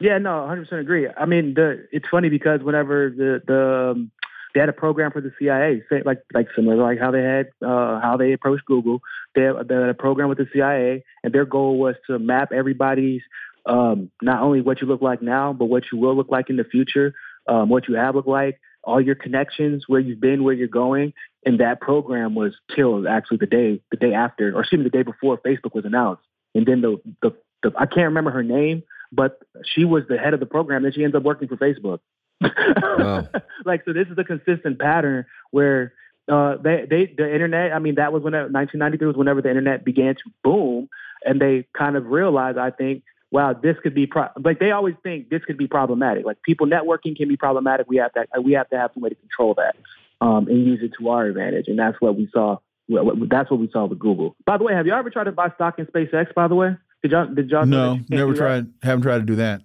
yeah, 0.00 0.18
no, 0.18 0.40
100 0.40 0.64
percent 0.64 0.80
agree. 0.80 1.08
I 1.08 1.26
mean, 1.26 1.54
the 1.54 1.86
it's 1.92 2.06
funny 2.10 2.28
because 2.28 2.60
whenever 2.62 3.10
the 3.10 3.42
the 3.46 3.90
um, 3.92 4.10
they 4.54 4.60
had 4.60 4.68
a 4.68 4.72
program 4.72 5.12
for 5.12 5.20
the 5.20 5.32
CIA, 5.38 5.82
like 6.04 6.22
like 6.32 6.48
similar 6.54 6.76
to 6.76 6.82
like 6.82 6.98
how 6.98 7.10
they 7.10 7.22
had 7.22 7.48
uh, 7.62 8.00
how 8.00 8.16
they 8.18 8.32
approached 8.32 8.64
Google. 8.64 9.00
They 9.34 9.42
had, 9.42 9.68
they 9.68 9.74
had 9.74 9.88
a 9.88 9.94
program 9.94 10.28
with 10.28 10.38
the 10.38 10.46
CIA, 10.52 11.04
and 11.22 11.32
their 11.32 11.44
goal 11.44 11.78
was 11.78 11.96
to 12.06 12.18
map 12.18 12.52
everybody's 12.52 13.22
um, 13.66 14.10
not 14.22 14.42
only 14.42 14.60
what 14.60 14.80
you 14.80 14.86
look 14.86 15.02
like 15.02 15.20
now, 15.20 15.52
but 15.52 15.66
what 15.66 15.84
you 15.92 15.98
will 15.98 16.16
look 16.16 16.30
like 16.30 16.48
in 16.50 16.56
the 16.56 16.64
future, 16.64 17.14
um, 17.46 17.68
what 17.68 17.88
you 17.88 17.94
have 17.96 18.14
looked 18.14 18.28
like, 18.28 18.58
all 18.82 19.00
your 19.00 19.14
connections, 19.14 19.84
where 19.86 20.00
you've 20.00 20.20
been, 20.20 20.44
where 20.44 20.54
you're 20.54 20.68
going. 20.68 21.12
And 21.44 21.60
that 21.60 21.80
program 21.80 22.34
was 22.34 22.54
killed 22.74 23.06
actually 23.06 23.38
the 23.38 23.46
day 23.46 23.80
the 23.90 23.96
day 23.96 24.14
after, 24.14 24.56
or 24.56 24.60
excuse 24.60 24.78
me, 24.78 24.84
the 24.84 24.96
day 24.96 25.02
before 25.02 25.38
Facebook 25.38 25.74
was 25.74 25.84
announced. 25.84 26.22
And 26.54 26.66
then 26.66 26.80
the 26.80 27.00
the, 27.22 27.36
the 27.62 27.72
I 27.76 27.86
can't 27.86 28.06
remember 28.06 28.30
her 28.30 28.42
name, 28.42 28.82
but 29.12 29.38
she 29.64 29.84
was 29.84 30.04
the 30.08 30.18
head 30.18 30.34
of 30.34 30.40
the 30.40 30.46
program. 30.46 30.84
and 30.84 30.94
she 30.94 31.04
ends 31.04 31.16
up 31.16 31.22
working 31.22 31.48
for 31.48 31.56
Facebook. 31.56 32.00
Wow. 32.40 33.28
like 33.64 33.84
so, 33.84 33.92
this 33.92 34.06
is 34.08 34.18
a 34.18 34.24
consistent 34.24 34.78
pattern 34.78 35.26
where 35.50 35.92
uh, 36.30 36.56
they 36.62 36.86
they 36.88 37.12
the 37.16 37.32
internet. 37.32 37.72
I 37.72 37.78
mean, 37.78 37.96
that 37.96 38.12
was 38.12 38.22
when 38.22 38.32
1993 38.32 39.06
was 39.06 39.16
whenever 39.16 39.42
the 39.42 39.48
internet 39.48 39.84
began 39.84 40.14
to 40.14 40.22
boom, 40.44 40.88
and 41.24 41.40
they 41.40 41.66
kind 41.76 41.96
of 41.96 42.06
realized, 42.06 42.58
I 42.58 42.70
think, 42.70 43.02
wow, 43.30 43.54
this 43.54 43.76
could 43.82 43.94
be 43.94 44.06
pro- 44.06 44.28
like 44.44 44.60
they 44.60 44.70
always 44.70 44.94
think 45.02 45.30
this 45.30 45.44
could 45.44 45.56
be 45.58 45.66
problematic. 45.66 46.24
Like 46.26 46.42
people 46.42 46.66
networking 46.66 47.16
can 47.16 47.28
be 47.28 47.36
problematic. 47.36 47.86
We 47.88 47.96
have 47.96 48.12
to 48.12 48.26
we 48.42 48.52
have 48.52 48.68
to 48.70 48.78
have 48.78 48.90
some 48.94 49.02
way 49.02 49.08
to 49.08 49.14
control 49.16 49.54
that 49.54 49.76
um, 50.20 50.46
and 50.48 50.64
use 50.66 50.80
it 50.82 50.92
to 51.00 51.08
our 51.08 51.24
advantage, 51.26 51.64
and 51.68 51.78
that's 51.78 51.96
what 52.00 52.14
we 52.16 52.28
saw. 52.32 52.58
what- 52.88 53.28
That's 53.28 53.50
what 53.50 53.58
we 53.60 53.70
saw 53.72 53.86
with 53.86 53.98
Google. 53.98 54.36
By 54.44 54.58
the 54.58 54.64
way, 54.64 54.74
have 54.74 54.86
you 54.86 54.92
ever 54.92 55.10
tried 55.10 55.24
to 55.24 55.32
buy 55.32 55.50
stock 55.54 55.78
in 55.78 55.86
SpaceX? 55.86 56.34
By 56.34 56.46
the 56.48 56.54
way, 56.54 56.76
did 57.02 57.10
y'all 57.12 57.26
did 57.26 57.50
y'all 57.50 57.66
No, 57.66 58.00
never 58.08 58.32
do 58.32 58.38
that? 58.38 58.44
tried. 58.44 58.66
Haven't 58.82 59.02
tried 59.02 59.18
to 59.18 59.24
do 59.24 59.36
that. 59.36 59.62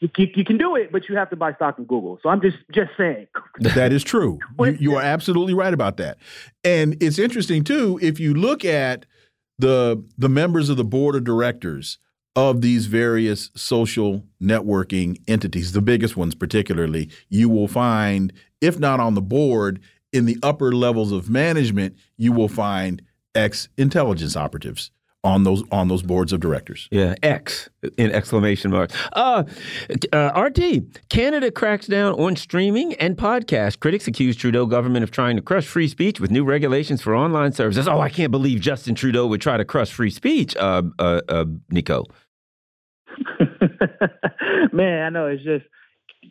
You, 0.00 0.10
you, 0.18 0.26
you 0.34 0.44
can 0.44 0.58
do 0.58 0.76
it, 0.76 0.92
but 0.92 1.08
you 1.08 1.16
have 1.16 1.30
to 1.30 1.36
buy 1.36 1.54
stock 1.54 1.78
in 1.78 1.84
Google. 1.84 2.18
So 2.22 2.28
I'm 2.28 2.40
just 2.42 2.58
just 2.72 2.90
saying. 2.98 3.26
That 3.60 3.92
is 3.92 4.04
true. 4.04 4.38
You, 4.58 4.76
you 4.78 4.96
are 4.96 5.02
absolutely 5.02 5.54
right 5.54 5.72
about 5.72 5.96
that. 5.98 6.18
And 6.64 6.96
it's 7.02 7.18
interesting 7.18 7.64
too 7.64 7.98
if 8.02 8.18
you 8.20 8.34
look 8.34 8.64
at 8.64 9.06
the 9.58 10.02
the 10.18 10.28
members 10.28 10.68
of 10.68 10.76
the 10.76 10.84
board 10.84 11.14
of 11.14 11.24
directors 11.24 11.98
of 12.34 12.60
these 12.60 12.84
various 12.86 13.50
social 13.54 14.22
networking 14.42 15.18
entities, 15.26 15.72
the 15.72 15.80
biggest 15.80 16.18
ones 16.18 16.34
particularly, 16.34 17.08
you 17.30 17.48
will 17.48 17.68
find 17.68 18.32
if 18.60 18.78
not 18.78 19.00
on 19.00 19.14
the 19.14 19.22
board 19.22 19.80
in 20.12 20.26
the 20.26 20.36
upper 20.42 20.72
levels 20.72 21.12
of 21.12 21.30
management, 21.30 21.96
you 22.18 22.32
will 22.32 22.48
find 22.48 23.00
ex 23.34 23.68
intelligence 23.78 24.36
operatives 24.36 24.90
on 25.26 25.42
those 25.42 25.64
on 25.72 25.88
those 25.88 26.02
boards 26.02 26.32
of 26.32 26.40
directors. 26.40 26.88
Yeah, 26.90 27.16
X 27.22 27.68
in 27.98 28.12
exclamation 28.12 28.70
marks. 28.70 28.94
Uh, 29.12 29.42
uh, 30.12 30.40
RT, 30.40 31.08
Canada 31.08 31.50
cracks 31.50 31.88
down 31.88 32.14
on 32.14 32.36
streaming 32.36 32.94
and 32.94 33.16
podcast. 33.16 33.80
Critics 33.80 34.06
accuse 34.06 34.36
Trudeau 34.36 34.66
government 34.66 35.02
of 35.02 35.10
trying 35.10 35.36
to 35.36 35.42
crush 35.42 35.66
free 35.66 35.88
speech 35.88 36.20
with 36.20 36.30
new 36.30 36.44
regulations 36.44 37.02
for 37.02 37.14
online 37.16 37.52
services. 37.52 37.88
Oh, 37.88 38.00
I 38.00 38.08
can't 38.08 38.30
believe 38.30 38.60
Justin 38.60 38.94
Trudeau 38.94 39.26
would 39.26 39.40
try 39.40 39.56
to 39.56 39.64
crush 39.64 39.90
free 39.90 40.10
speech, 40.10 40.56
uh, 40.56 40.82
uh, 40.98 41.20
uh, 41.28 41.44
Niko. 41.72 42.04
Man, 44.72 45.02
I 45.02 45.10
know 45.10 45.26
it's 45.26 45.42
just 45.42 45.64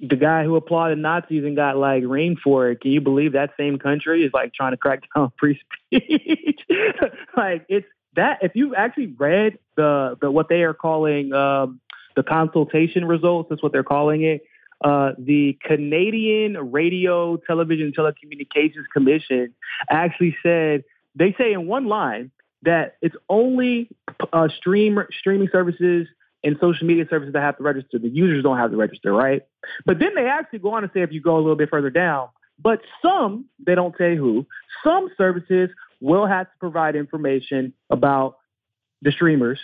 the 0.01 0.15
guy 0.15 0.43
who 0.43 0.55
applauded 0.55 0.97
Nazis 0.97 1.43
and 1.43 1.55
got 1.55 1.77
like 1.77 2.03
rain 2.05 2.38
for 2.41 2.69
it. 2.69 2.81
Can 2.81 2.91
you 2.91 3.01
believe 3.01 3.34
that 3.34 3.51
same 3.57 3.77
country 3.77 4.23
is 4.23 4.31
like 4.34 4.53
trying 4.53 4.72
to 4.72 4.77
crack 4.77 5.03
down 5.15 5.31
free 5.39 5.59
speech? 5.89 6.59
like 7.38 7.65
it's 7.67 7.88
that. 8.15 8.39
If 8.41 8.55
you 8.55 8.75
actually 8.75 9.07
read 9.07 9.57
the 9.75 10.17
the 10.21 10.31
what 10.31 10.49
they 10.49 10.63
are 10.63 10.73
calling 10.73 11.33
um, 11.33 11.79
the 12.15 12.23
consultation 12.23 13.05
results, 13.05 13.49
that's 13.49 13.63
what 13.63 13.71
they're 13.71 13.83
calling 13.83 14.23
it. 14.23 14.43
Uh, 14.83 15.13
the 15.17 15.57
Canadian 15.63 16.71
Radio, 16.71 17.37
Television, 17.37 17.85
and 17.85 17.95
Telecommunications 17.95 18.85
Commission 18.93 19.53
actually 19.89 20.35
said 20.43 20.83
they 21.15 21.33
say 21.37 21.53
in 21.53 21.67
one 21.67 21.87
line 21.87 22.31
that 22.63 22.97
it's 23.01 23.15
only 23.29 23.89
uh, 24.33 24.47
stream 24.57 24.99
streaming 25.17 25.49
services 25.51 26.07
and 26.43 26.57
social 26.61 26.85
media 26.85 27.05
services 27.09 27.33
that 27.33 27.41
have 27.41 27.57
to 27.57 27.63
register. 27.63 27.97
The 27.97 28.09
users 28.09 28.43
don't 28.43 28.57
have 28.57 28.71
to 28.71 28.77
register, 28.77 29.13
right? 29.13 29.43
But 29.85 29.99
then 29.99 30.13
they 30.15 30.27
actually 30.27 30.59
go 30.59 30.73
on 30.73 30.83
to 30.83 30.91
say 30.93 31.01
if 31.01 31.11
you 31.11 31.21
go 31.21 31.35
a 31.35 31.39
little 31.39 31.55
bit 31.55 31.69
further 31.69 31.89
down, 31.89 32.29
but 32.61 32.81
some, 33.01 33.45
they 33.65 33.75
don't 33.75 33.95
say 33.97 34.15
who, 34.15 34.45
some 34.83 35.09
services 35.17 35.69
will 36.01 36.26
have 36.26 36.45
to 36.47 36.57
provide 36.59 36.95
information 36.95 37.73
about 37.89 38.38
the 39.01 39.11
streamers 39.11 39.59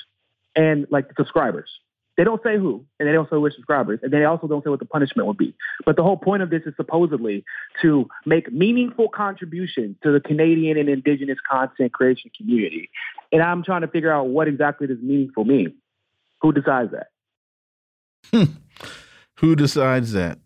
and 0.55 0.87
like 0.89 1.07
the 1.07 1.13
subscribers. 1.17 1.69
They 2.17 2.25
don't 2.25 2.43
say 2.43 2.57
who, 2.57 2.85
and 2.99 3.07
they 3.07 3.13
don't 3.13 3.29
say 3.29 3.37
which 3.37 3.55
subscribers, 3.55 3.99
and 4.03 4.11
they 4.11 4.25
also 4.25 4.45
don't 4.45 4.63
say 4.63 4.69
what 4.69 4.79
the 4.79 4.85
punishment 4.85 5.27
would 5.27 5.37
be. 5.37 5.55
But 5.85 5.95
the 5.95 6.03
whole 6.03 6.17
point 6.17 6.43
of 6.43 6.49
this 6.49 6.61
is 6.65 6.73
supposedly 6.75 7.45
to 7.81 8.07
make 8.25 8.51
meaningful 8.51 9.07
contributions 9.09 9.95
to 10.03 10.11
the 10.11 10.19
Canadian 10.19 10.77
and 10.77 10.89
Indigenous 10.89 11.39
content 11.49 11.93
creation 11.93 12.29
community. 12.37 12.89
And 13.31 13.41
I'm 13.41 13.63
trying 13.63 13.81
to 13.81 13.87
figure 13.87 14.11
out 14.11 14.27
what 14.27 14.47
exactly 14.47 14.87
does 14.87 14.99
meaningful 15.01 15.45
mean. 15.45 15.75
Who 16.41 16.51
decides 16.51 16.91
that? 16.91 17.07
Hmm. 18.31 18.53
Who 19.39 19.55
decides 19.55 20.11
that? 20.11 20.37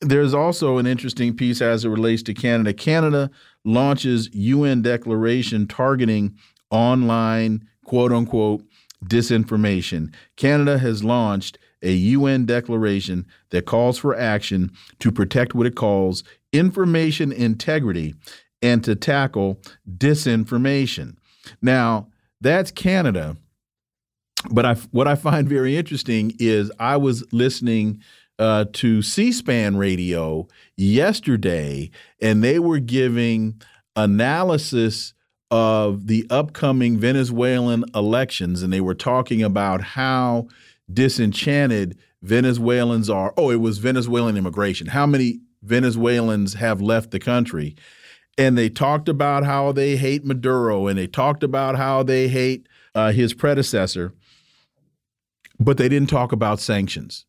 There's 0.00 0.34
also 0.34 0.78
an 0.78 0.86
interesting 0.86 1.34
piece 1.34 1.62
as 1.62 1.84
it 1.84 1.88
relates 1.88 2.22
to 2.24 2.34
Canada. 2.34 2.74
Canada 2.74 3.30
launches 3.64 4.28
UN 4.32 4.82
declaration 4.82 5.66
targeting 5.66 6.36
online 6.70 7.66
quote 7.84 8.12
unquote 8.12 8.64
disinformation. 9.04 10.12
Canada 10.36 10.78
has 10.78 11.04
launched 11.04 11.58
a 11.82 11.92
UN 11.92 12.46
declaration 12.46 13.26
that 13.50 13.66
calls 13.66 13.98
for 13.98 14.16
action 14.16 14.70
to 15.00 15.12
protect 15.12 15.54
what 15.54 15.66
it 15.66 15.76
calls 15.76 16.24
information 16.52 17.30
integrity 17.30 18.14
and 18.62 18.82
to 18.84 18.94
tackle 18.94 19.60
disinformation. 19.98 21.16
Now, 21.60 22.08
that's 22.40 22.70
Canada. 22.70 23.36
But 24.50 24.66
I, 24.66 24.74
what 24.90 25.08
I 25.08 25.14
find 25.14 25.48
very 25.48 25.76
interesting 25.76 26.32
is 26.38 26.70
I 26.78 26.96
was 26.96 27.24
listening 27.32 28.00
uh, 28.38 28.64
to 28.72 29.02
C 29.02 29.32
SPAN 29.32 29.76
radio 29.76 30.46
yesterday, 30.76 31.90
and 32.20 32.42
they 32.42 32.58
were 32.58 32.78
giving 32.78 33.60
analysis 33.96 35.14
of 35.50 36.06
the 36.06 36.26
upcoming 36.30 36.98
Venezuelan 36.98 37.84
elections, 37.94 38.62
and 38.62 38.72
they 38.72 38.80
were 38.80 38.94
talking 38.94 39.42
about 39.42 39.80
how 39.80 40.48
disenchanted 40.92 41.98
Venezuelans 42.22 43.08
are. 43.08 43.32
Oh, 43.36 43.50
it 43.50 43.60
was 43.60 43.78
Venezuelan 43.78 44.36
immigration. 44.36 44.88
How 44.88 45.06
many 45.06 45.40
Venezuelans 45.62 46.54
have 46.54 46.80
left 46.80 47.10
the 47.10 47.20
country? 47.20 47.76
And 48.36 48.58
they 48.58 48.68
talked 48.68 49.08
about 49.08 49.44
how 49.44 49.70
they 49.70 49.96
hate 49.96 50.24
Maduro, 50.24 50.88
and 50.88 50.98
they 50.98 51.06
talked 51.06 51.44
about 51.44 51.76
how 51.76 52.02
they 52.02 52.26
hate 52.26 52.68
uh, 52.94 53.12
his 53.12 53.32
predecessor 53.32 54.12
but 55.58 55.76
they 55.76 55.88
didn't 55.88 56.10
talk 56.10 56.32
about 56.32 56.60
sanctions. 56.60 57.26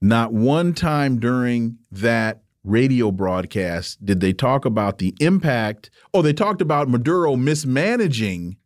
Not 0.00 0.32
one 0.32 0.72
time 0.72 1.18
during 1.18 1.78
that 1.92 2.42
radio 2.64 3.10
broadcast 3.10 4.04
did 4.04 4.20
they 4.20 4.32
talk 4.32 4.64
about 4.64 4.98
the 4.98 5.14
impact. 5.20 5.90
Oh, 6.12 6.22
they 6.22 6.32
talked 6.32 6.62
about 6.62 6.88
Maduro 6.88 7.36
mismanaging 7.36 8.56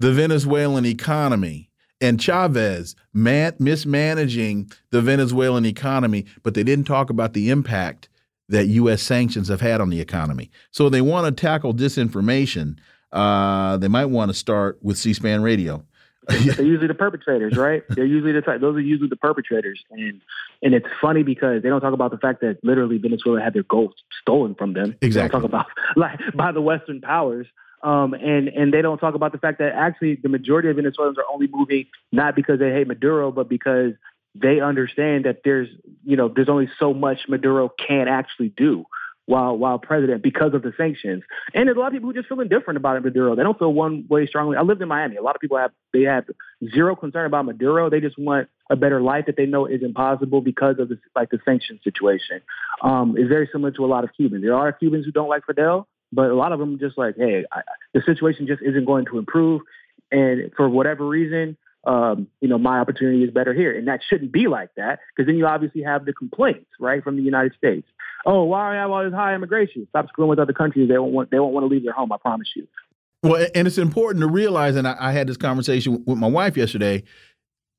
the 0.00 0.12
Venezuelan 0.12 0.84
economy 0.84 1.70
and 2.00 2.20
Chavez 2.20 2.96
mismanaging 3.12 4.70
the 4.90 5.00
Venezuelan 5.00 5.64
economy, 5.64 6.26
but 6.42 6.54
they 6.54 6.64
didn't 6.64 6.86
talk 6.86 7.10
about 7.10 7.32
the 7.32 7.50
impact 7.50 8.08
that 8.48 8.66
U.S. 8.66 9.02
sanctions 9.02 9.48
have 9.48 9.60
had 9.60 9.80
on 9.80 9.90
the 9.90 10.00
economy. 10.00 10.50
So 10.70 10.88
they 10.88 11.00
want 11.00 11.26
to 11.26 11.40
tackle 11.40 11.72
disinformation. 11.72 12.78
Uh, 13.10 13.76
they 13.78 13.88
might 13.88 14.06
want 14.06 14.30
to 14.30 14.34
start 14.34 14.78
with 14.82 14.98
C-SPAN 14.98 15.42
radio. 15.42 15.84
They're 16.28 16.64
usually 16.64 16.88
the 16.88 16.94
perpetrators, 16.94 17.56
right? 17.56 17.82
They're 17.90 18.06
usually 18.06 18.32
the 18.32 18.40
type, 18.40 18.60
those 18.60 18.76
are 18.76 18.80
usually 18.80 19.08
the 19.08 19.16
perpetrators, 19.16 19.84
and 19.90 20.22
and 20.64 20.74
it's 20.74 20.86
funny 21.00 21.22
because 21.22 21.62
they 21.62 21.68
don't 21.68 21.82
talk 21.82 21.92
about 21.92 22.10
the 22.10 22.16
fact 22.16 22.40
that 22.40 22.58
literally 22.64 22.96
Venezuela 22.96 23.40
had 23.40 23.52
their 23.52 23.62
gold 23.62 23.94
stolen 24.22 24.54
from 24.54 24.72
them. 24.72 24.96
Exactly. 25.02 25.38
Talk 25.38 25.46
about 25.46 25.66
like 25.96 26.18
by 26.34 26.50
the 26.52 26.62
Western 26.62 27.02
powers. 27.02 27.46
Um, 27.82 28.14
and 28.14 28.48
and 28.48 28.72
they 28.72 28.80
don't 28.80 28.96
talk 28.96 29.14
about 29.14 29.32
the 29.32 29.38
fact 29.38 29.58
that 29.58 29.74
actually 29.74 30.16
the 30.16 30.30
majority 30.30 30.70
of 30.70 30.76
Venezuelans 30.76 31.18
are 31.18 31.24
only 31.30 31.48
moving 31.52 31.84
not 32.10 32.34
because 32.34 32.58
they 32.58 32.72
hate 32.72 32.88
Maduro, 32.88 33.30
but 33.30 33.46
because 33.46 33.92
they 34.34 34.60
understand 34.60 35.26
that 35.26 35.42
there's 35.44 35.68
you 36.02 36.16
know 36.16 36.32
there's 36.34 36.48
only 36.48 36.70
so 36.78 36.94
much 36.94 37.28
Maduro 37.28 37.68
can 37.68 38.08
actually 38.08 38.48
do 38.48 38.86
while 39.26 39.56
while 39.56 39.78
president 39.78 40.22
because 40.22 40.54
of 40.54 40.62
the 40.62 40.72
sanctions. 40.76 41.22
And 41.54 41.66
there's 41.66 41.76
a 41.76 41.80
lot 41.80 41.88
of 41.88 41.92
people 41.94 42.10
who 42.10 42.14
just 42.14 42.28
feel 42.28 42.40
indifferent 42.40 42.76
about 42.76 43.02
Maduro. 43.02 43.34
They 43.34 43.42
don't 43.42 43.58
feel 43.58 43.72
one 43.72 44.06
way 44.08 44.26
strongly. 44.26 44.56
I 44.56 44.62
lived 44.62 44.82
in 44.82 44.88
Miami. 44.88 45.16
A 45.16 45.22
lot 45.22 45.34
of 45.34 45.40
people 45.40 45.56
have 45.56 45.72
they 45.92 46.02
have 46.02 46.24
zero 46.74 46.94
concern 46.96 47.26
about 47.26 47.46
Maduro. 47.46 47.88
They 47.90 48.00
just 48.00 48.18
want 48.18 48.48
a 48.70 48.76
better 48.76 49.00
life 49.00 49.26
that 49.26 49.36
they 49.36 49.46
know 49.46 49.66
is 49.66 49.82
impossible 49.82 50.40
because 50.40 50.76
of 50.78 50.88
the 50.88 50.98
like 51.16 51.30
the 51.30 51.38
sanctions 51.44 51.80
situation. 51.82 52.40
Um, 52.82 53.16
is 53.16 53.28
very 53.28 53.48
similar 53.50 53.70
to 53.72 53.84
a 53.84 53.88
lot 53.88 54.04
of 54.04 54.10
Cubans. 54.14 54.42
There 54.42 54.54
are 54.54 54.72
Cubans 54.72 55.04
who 55.04 55.12
don't 55.12 55.28
like 55.28 55.46
Fidel, 55.46 55.88
but 56.12 56.30
a 56.30 56.34
lot 56.34 56.52
of 56.52 56.58
them 56.58 56.78
just 56.78 56.98
like, 56.98 57.16
hey, 57.16 57.44
I, 57.50 57.62
the 57.92 58.02
situation 58.04 58.46
just 58.46 58.62
isn't 58.62 58.84
going 58.84 59.06
to 59.06 59.18
improve, 59.18 59.62
and 60.10 60.52
for 60.56 60.68
whatever 60.68 61.06
reason. 61.06 61.56
Um, 61.86 62.28
you 62.40 62.48
know, 62.48 62.58
my 62.58 62.78
opportunity 62.78 63.24
is 63.24 63.30
better 63.30 63.52
here. 63.52 63.76
And 63.76 63.88
that 63.88 64.00
shouldn't 64.08 64.32
be 64.32 64.46
like 64.48 64.70
that 64.76 65.00
because 65.14 65.26
then 65.26 65.36
you 65.36 65.46
obviously 65.46 65.82
have 65.82 66.06
the 66.06 66.12
complaints, 66.12 66.70
right, 66.80 67.04
from 67.04 67.16
the 67.16 67.22
United 67.22 67.54
States 67.56 67.86
oh, 68.26 68.44
why 68.44 68.70
do 68.70 68.76
I 68.76 68.80
have 68.80 68.90
all 68.90 69.04
this 69.04 69.12
high 69.12 69.34
immigration? 69.34 69.86
Stop 69.90 70.08
screwing 70.08 70.30
with 70.30 70.38
other 70.38 70.52
countries. 70.52 70.88
They 70.88 70.98
won't 70.98 71.12
want 71.12 71.30
they 71.30 71.38
won't 71.38 71.54
want 71.54 71.64
to 71.64 71.68
leave 71.68 71.84
their 71.84 71.92
home. 71.92 72.12
I 72.12 72.16
promise 72.18 72.48
you. 72.56 72.66
Well, 73.22 73.46
and 73.54 73.66
it's 73.66 73.78
important 73.78 74.20
to 74.22 74.28
realize, 74.28 74.76
and 74.76 74.86
I, 74.86 74.96
I 74.98 75.12
had 75.12 75.26
this 75.26 75.36
conversation 75.36 76.04
with 76.06 76.18
my 76.18 76.26
wife 76.26 76.56
yesterday. 76.56 77.04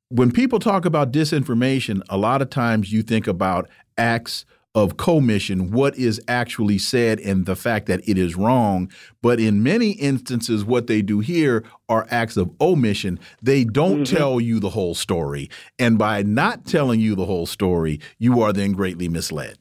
When 0.10 0.32
people 0.32 0.60
talk 0.60 0.86
about 0.86 1.12
disinformation, 1.12 2.02
a 2.10 2.18
lot 2.18 2.42
of 2.42 2.50
times 2.50 2.92
you 2.92 3.04
think 3.04 3.28
about 3.28 3.70
acts 3.98 4.46
of 4.76 4.98
commission, 4.98 5.72
what 5.72 5.98
is 5.98 6.22
actually 6.28 6.78
said, 6.78 7.20
and 7.20 7.46
the 7.46 7.56
fact 7.56 7.88
that 7.88 8.08
it 8.08 8.18
is 8.18 8.36
wrong. 8.36 8.92
But 9.22 9.40
in 9.40 9.64
many 9.64 9.92
instances, 9.92 10.64
what 10.64 10.86
they 10.86 11.02
do 11.02 11.20
here 11.22 11.64
are 11.90 12.06
acts 12.10 12.38
of 12.38 12.52
omission. 12.62 13.20
They 13.42 13.64
don't 13.64 14.00
mm 14.00 14.04
-hmm. 14.04 14.18
tell 14.18 14.42
you 14.42 14.60
the 14.60 14.70
whole 14.70 14.94
story. 14.94 15.50
And 15.80 15.98
by 15.98 16.24
not 16.24 16.66
telling 16.66 17.02
you 17.02 17.16
the 17.16 17.26
whole 17.26 17.46
story, 17.46 18.00
you 18.20 18.42
are 18.44 18.54
then 18.54 18.74
greatly 18.74 19.10
misled 19.10 19.58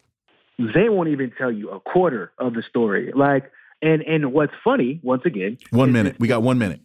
they 0.58 0.88
won't 0.88 1.08
even 1.08 1.32
tell 1.36 1.50
you 1.50 1.70
a 1.70 1.80
quarter 1.80 2.32
of 2.38 2.54
the 2.54 2.62
story. 2.62 3.12
Like, 3.14 3.50
and 3.82 4.02
and 4.02 4.32
what's 4.32 4.52
funny, 4.62 5.00
once 5.02 5.22
again, 5.24 5.58
one 5.70 5.92
minute. 5.92 6.16
We 6.18 6.28
got 6.28 6.42
one 6.42 6.58
minute. 6.58 6.80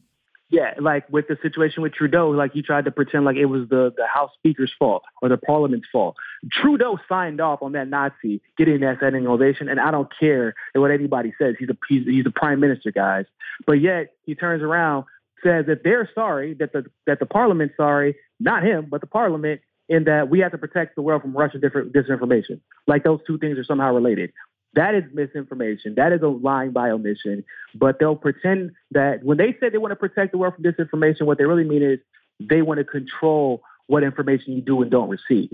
Yeah, 0.51 0.73
like 0.79 1.07
with 1.09 1.27
the 1.27 1.37
situation 1.43 1.83
with 1.83 1.93
Trudeau, 1.93 2.31
like 2.31 2.55
you 2.55 2.63
tried 2.63 2.85
to 2.85 2.91
pretend 2.91 3.23
like 3.23 3.35
it 3.35 3.45
was 3.45 3.69
the 3.69 3.93
the 3.95 4.07
House 4.11 4.31
Speaker's 4.39 4.73
fault 4.79 5.03
or 5.21 5.29
the 5.29 5.37
Parliament's 5.37 5.87
fault. 5.91 6.15
Trudeau 6.51 6.97
signed 7.07 7.39
off 7.39 7.61
on 7.61 7.73
that 7.73 7.87
Nazi 7.87 8.41
getting 8.57 8.79
that 8.79 8.97
standing 8.97 9.27
ovation, 9.27 9.69
and 9.69 9.79
I 9.79 9.91
don't 9.91 10.09
care 10.19 10.55
what 10.73 10.89
anybody 10.89 11.33
says. 11.39 11.55
He's 11.59 11.69
a 11.69 11.77
he's, 11.87 12.05
he's 12.05 12.25
a 12.25 12.31
prime 12.31 12.59
minister, 12.59 12.91
guys. 12.91 13.25
But 13.67 13.73
yet 13.73 14.13
he 14.25 14.33
turns 14.33 14.63
around 14.63 15.05
says 15.43 15.65
that 15.67 15.83
they're 15.83 16.09
sorry 16.15 16.55
that 16.55 16.73
the 16.73 16.85
that 17.05 17.19
the 17.19 17.27
Parliament's 17.27 17.77
sorry, 17.77 18.15
not 18.39 18.63
him, 18.63 18.87
but 18.89 19.01
the 19.01 19.07
Parliament, 19.07 19.61
in 19.87 20.05
that 20.05 20.29
we 20.29 20.39
have 20.39 20.51
to 20.51 20.57
protect 20.57 20.95
the 20.95 21.01
world 21.01 21.21
from 21.21 21.33
Russian 21.33 21.61
different 21.61 21.93
disinformation. 21.93 22.59
Like 22.87 23.03
those 23.03 23.19
two 23.25 23.37
things 23.37 23.57
are 23.57 23.63
somehow 23.63 23.93
related. 23.93 24.31
That 24.73 24.95
is 24.95 25.03
misinformation. 25.13 25.95
That 25.95 26.13
is 26.13 26.21
a 26.21 26.27
lying 26.27 26.71
by 26.71 26.89
omission. 26.91 27.43
But 27.73 27.99
they'll 27.99 28.15
pretend 28.15 28.71
that 28.91 29.23
when 29.23 29.37
they 29.37 29.55
say 29.59 29.69
they 29.69 29.77
want 29.77 29.91
to 29.91 29.95
protect 29.95 30.31
the 30.31 30.37
world 30.37 30.55
from 30.55 30.63
disinformation, 30.63 31.23
what 31.23 31.37
they 31.37 31.45
really 31.45 31.63
mean 31.63 31.81
is 31.81 31.99
they 32.39 32.61
want 32.61 32.77
to 32.77 32.83
control 32.83 33.61
what 33.87 34.03
information 34.03 34.53
you 34.53 34.61
do 34.61 34.81
and 34.81 34.91
don't 34.91 35.09
receive. 35.09 35.51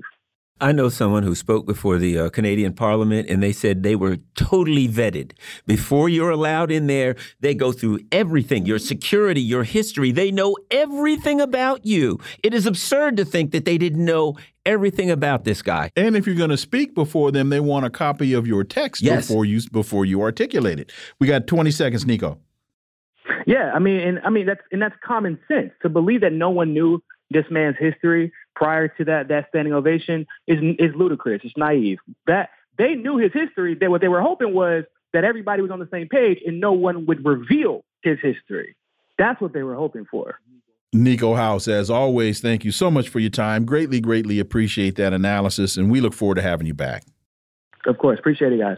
I 0.62 0.72
know 0.72 0.88
someone 0.88 1.24
who 1.24 1.36
spoke 1.36 1.66
before 1.66 1.98
the 1.98 2.18
uh, 2.18 2.30
Canadian 2.30 2.72
Parliament, 2.72 3.30
and 3.30 3.44
they 3.44 3.52
said 3.52 3.84
they 3.84 3.98
were 3.98 4.20
totally 4.36 4.88
vetted. 4.88 5.34
Before 5.68 6.08
you're 6.08 6.30
allowed 6.30 6.72
in 6.72 6.88
there, 6.88 7.18
they 7.42 7.54
go 7.54 7.74
through 7.74 8.00
everything 8.10 8.66
your 8.66 8.80
security, 8.80 9.42
your 9.42 9.66
history. 9.66 10.14
They 10.14 10.32
know 10.32 10.56
everything 10.72 11.42
about 11.42 11.86
you. 11.86 12.22
It 12.42 12.54
is 12.54 12.66
absurd 12.66 13.18
to 13.18 13.26
think 13.26 13.52
that 13.52 13.66
they 13.66 13.78
didn't 13.78 14.04
know 14.04 14.38
everything 14.66 15.12
about 15.12 15.44
this 15.44 15.62
guy. 15.62 15.92
And 15.98 16.16
if 16.16 16.26
you're 16.26 16.36
going 16.36 16.52
to 16.52 16.58
speak 16.58 16.96
before 16.96 17.34
them, 17.34 17.50
they 17.50 17.60
want 17.60 17.86
a 17.86 17.90
copy 17.90 18.32
of 18.32 18.48
your 18.48 18.64
text 18.64 19.02
yes. 19.02 19.28
before 19.28 19.44
you 19.44 19.60
before 19.74 20.06
you 20.06 20.22
articulate 20.22 20.80
it. 20.80 20.90
We 21.20 21.28
got 21.28 21.48
20 21.48 21.70
seconds, 21.72 22.06
Niko. 22.06 22.38
Yeah, 23.46 23.72
I 23.76 23.80
mean, 23.80 24.00
and 24.00 24.20
I 24.24 24.30
mean 24.30 24.46
that's 24.46 24.62
and 24.72 24.82
that's 24.82 24.96
common 25.06 25.38
sense 25.50 25.72
to 25.82 25.90
believe 25.90 26.22
that 26.22 26.32
no 26.32 26.50
one 26.50 26.74
knew 26.74 27.04
this 27.30 27.46
man's 27.50 27.76
history 27.80 28.32
prior 28.56 28.88
to 28.88 29.06
that 29.06 29.28
that 29.30 29.48
standing 29.50 29.74
ovation 29.74 30.26
is 30.48 30.60
is 30.80 30.92
ludicrous. 30.96 31.42
It's 31.44 31.58
naive. 31.58 32.00
That 32.28 32.50
they 32.78 32.96
knew 32.96 33.18
his 33.18 33.32
history. 33.34 33.76
That 33.76 33.90
what 33.90 34.02
they 34.02 34.08
were 34.08 34.22
hoping 34.22 34.54
was 34.54 34.84
that 35.14 35.24
everybody 35.24 35.62
was 35.62 35.72
on 35.72 35.80
the 35.80 35.88
same 35.92 36.08
page 36.08 36.40
and 36.46 36.60
no 36.60 36.74
one 36.74 37.06
would 37.06 37.26
reveal 37.26 37.84
his 38.04 38.18
history. 38.22 38.76
That's 39.18 39.40
what 39.42 39.54
they 39.54 39.64
were 39.64 39.76
hoping 39.76 40.06
for. 40.10 40.40
Niko 40.94 41.36
House, 41.36 41.68
as 41.68 41.90
always, 41.90 42.40
thank 42.40 42.64
you 42.64 42.72
so 42.72 42.90
much 42.90 43.10
for 43.10 43.20
your 43.20 43.30
time. 43.30 43.66
Greatly, 43.66 44.00
greatly 44.00 44.40
appreciate 44.40 44.96
that 44.96 45.14
analysis, 45.14 45.76
and 45.78 45.92
we 45.92 46.00
look 46.00 46.14
forward 46.14 46.36
to 46.36 46.42
having 46.42 46.68
you 46.68 46.74
back. 46.74 47.04
Of 47.86 47.98
course. 47.98 48.18
Appreciate 48.18 48.54
it, 48.54 48.60
guys. 48.60 48.78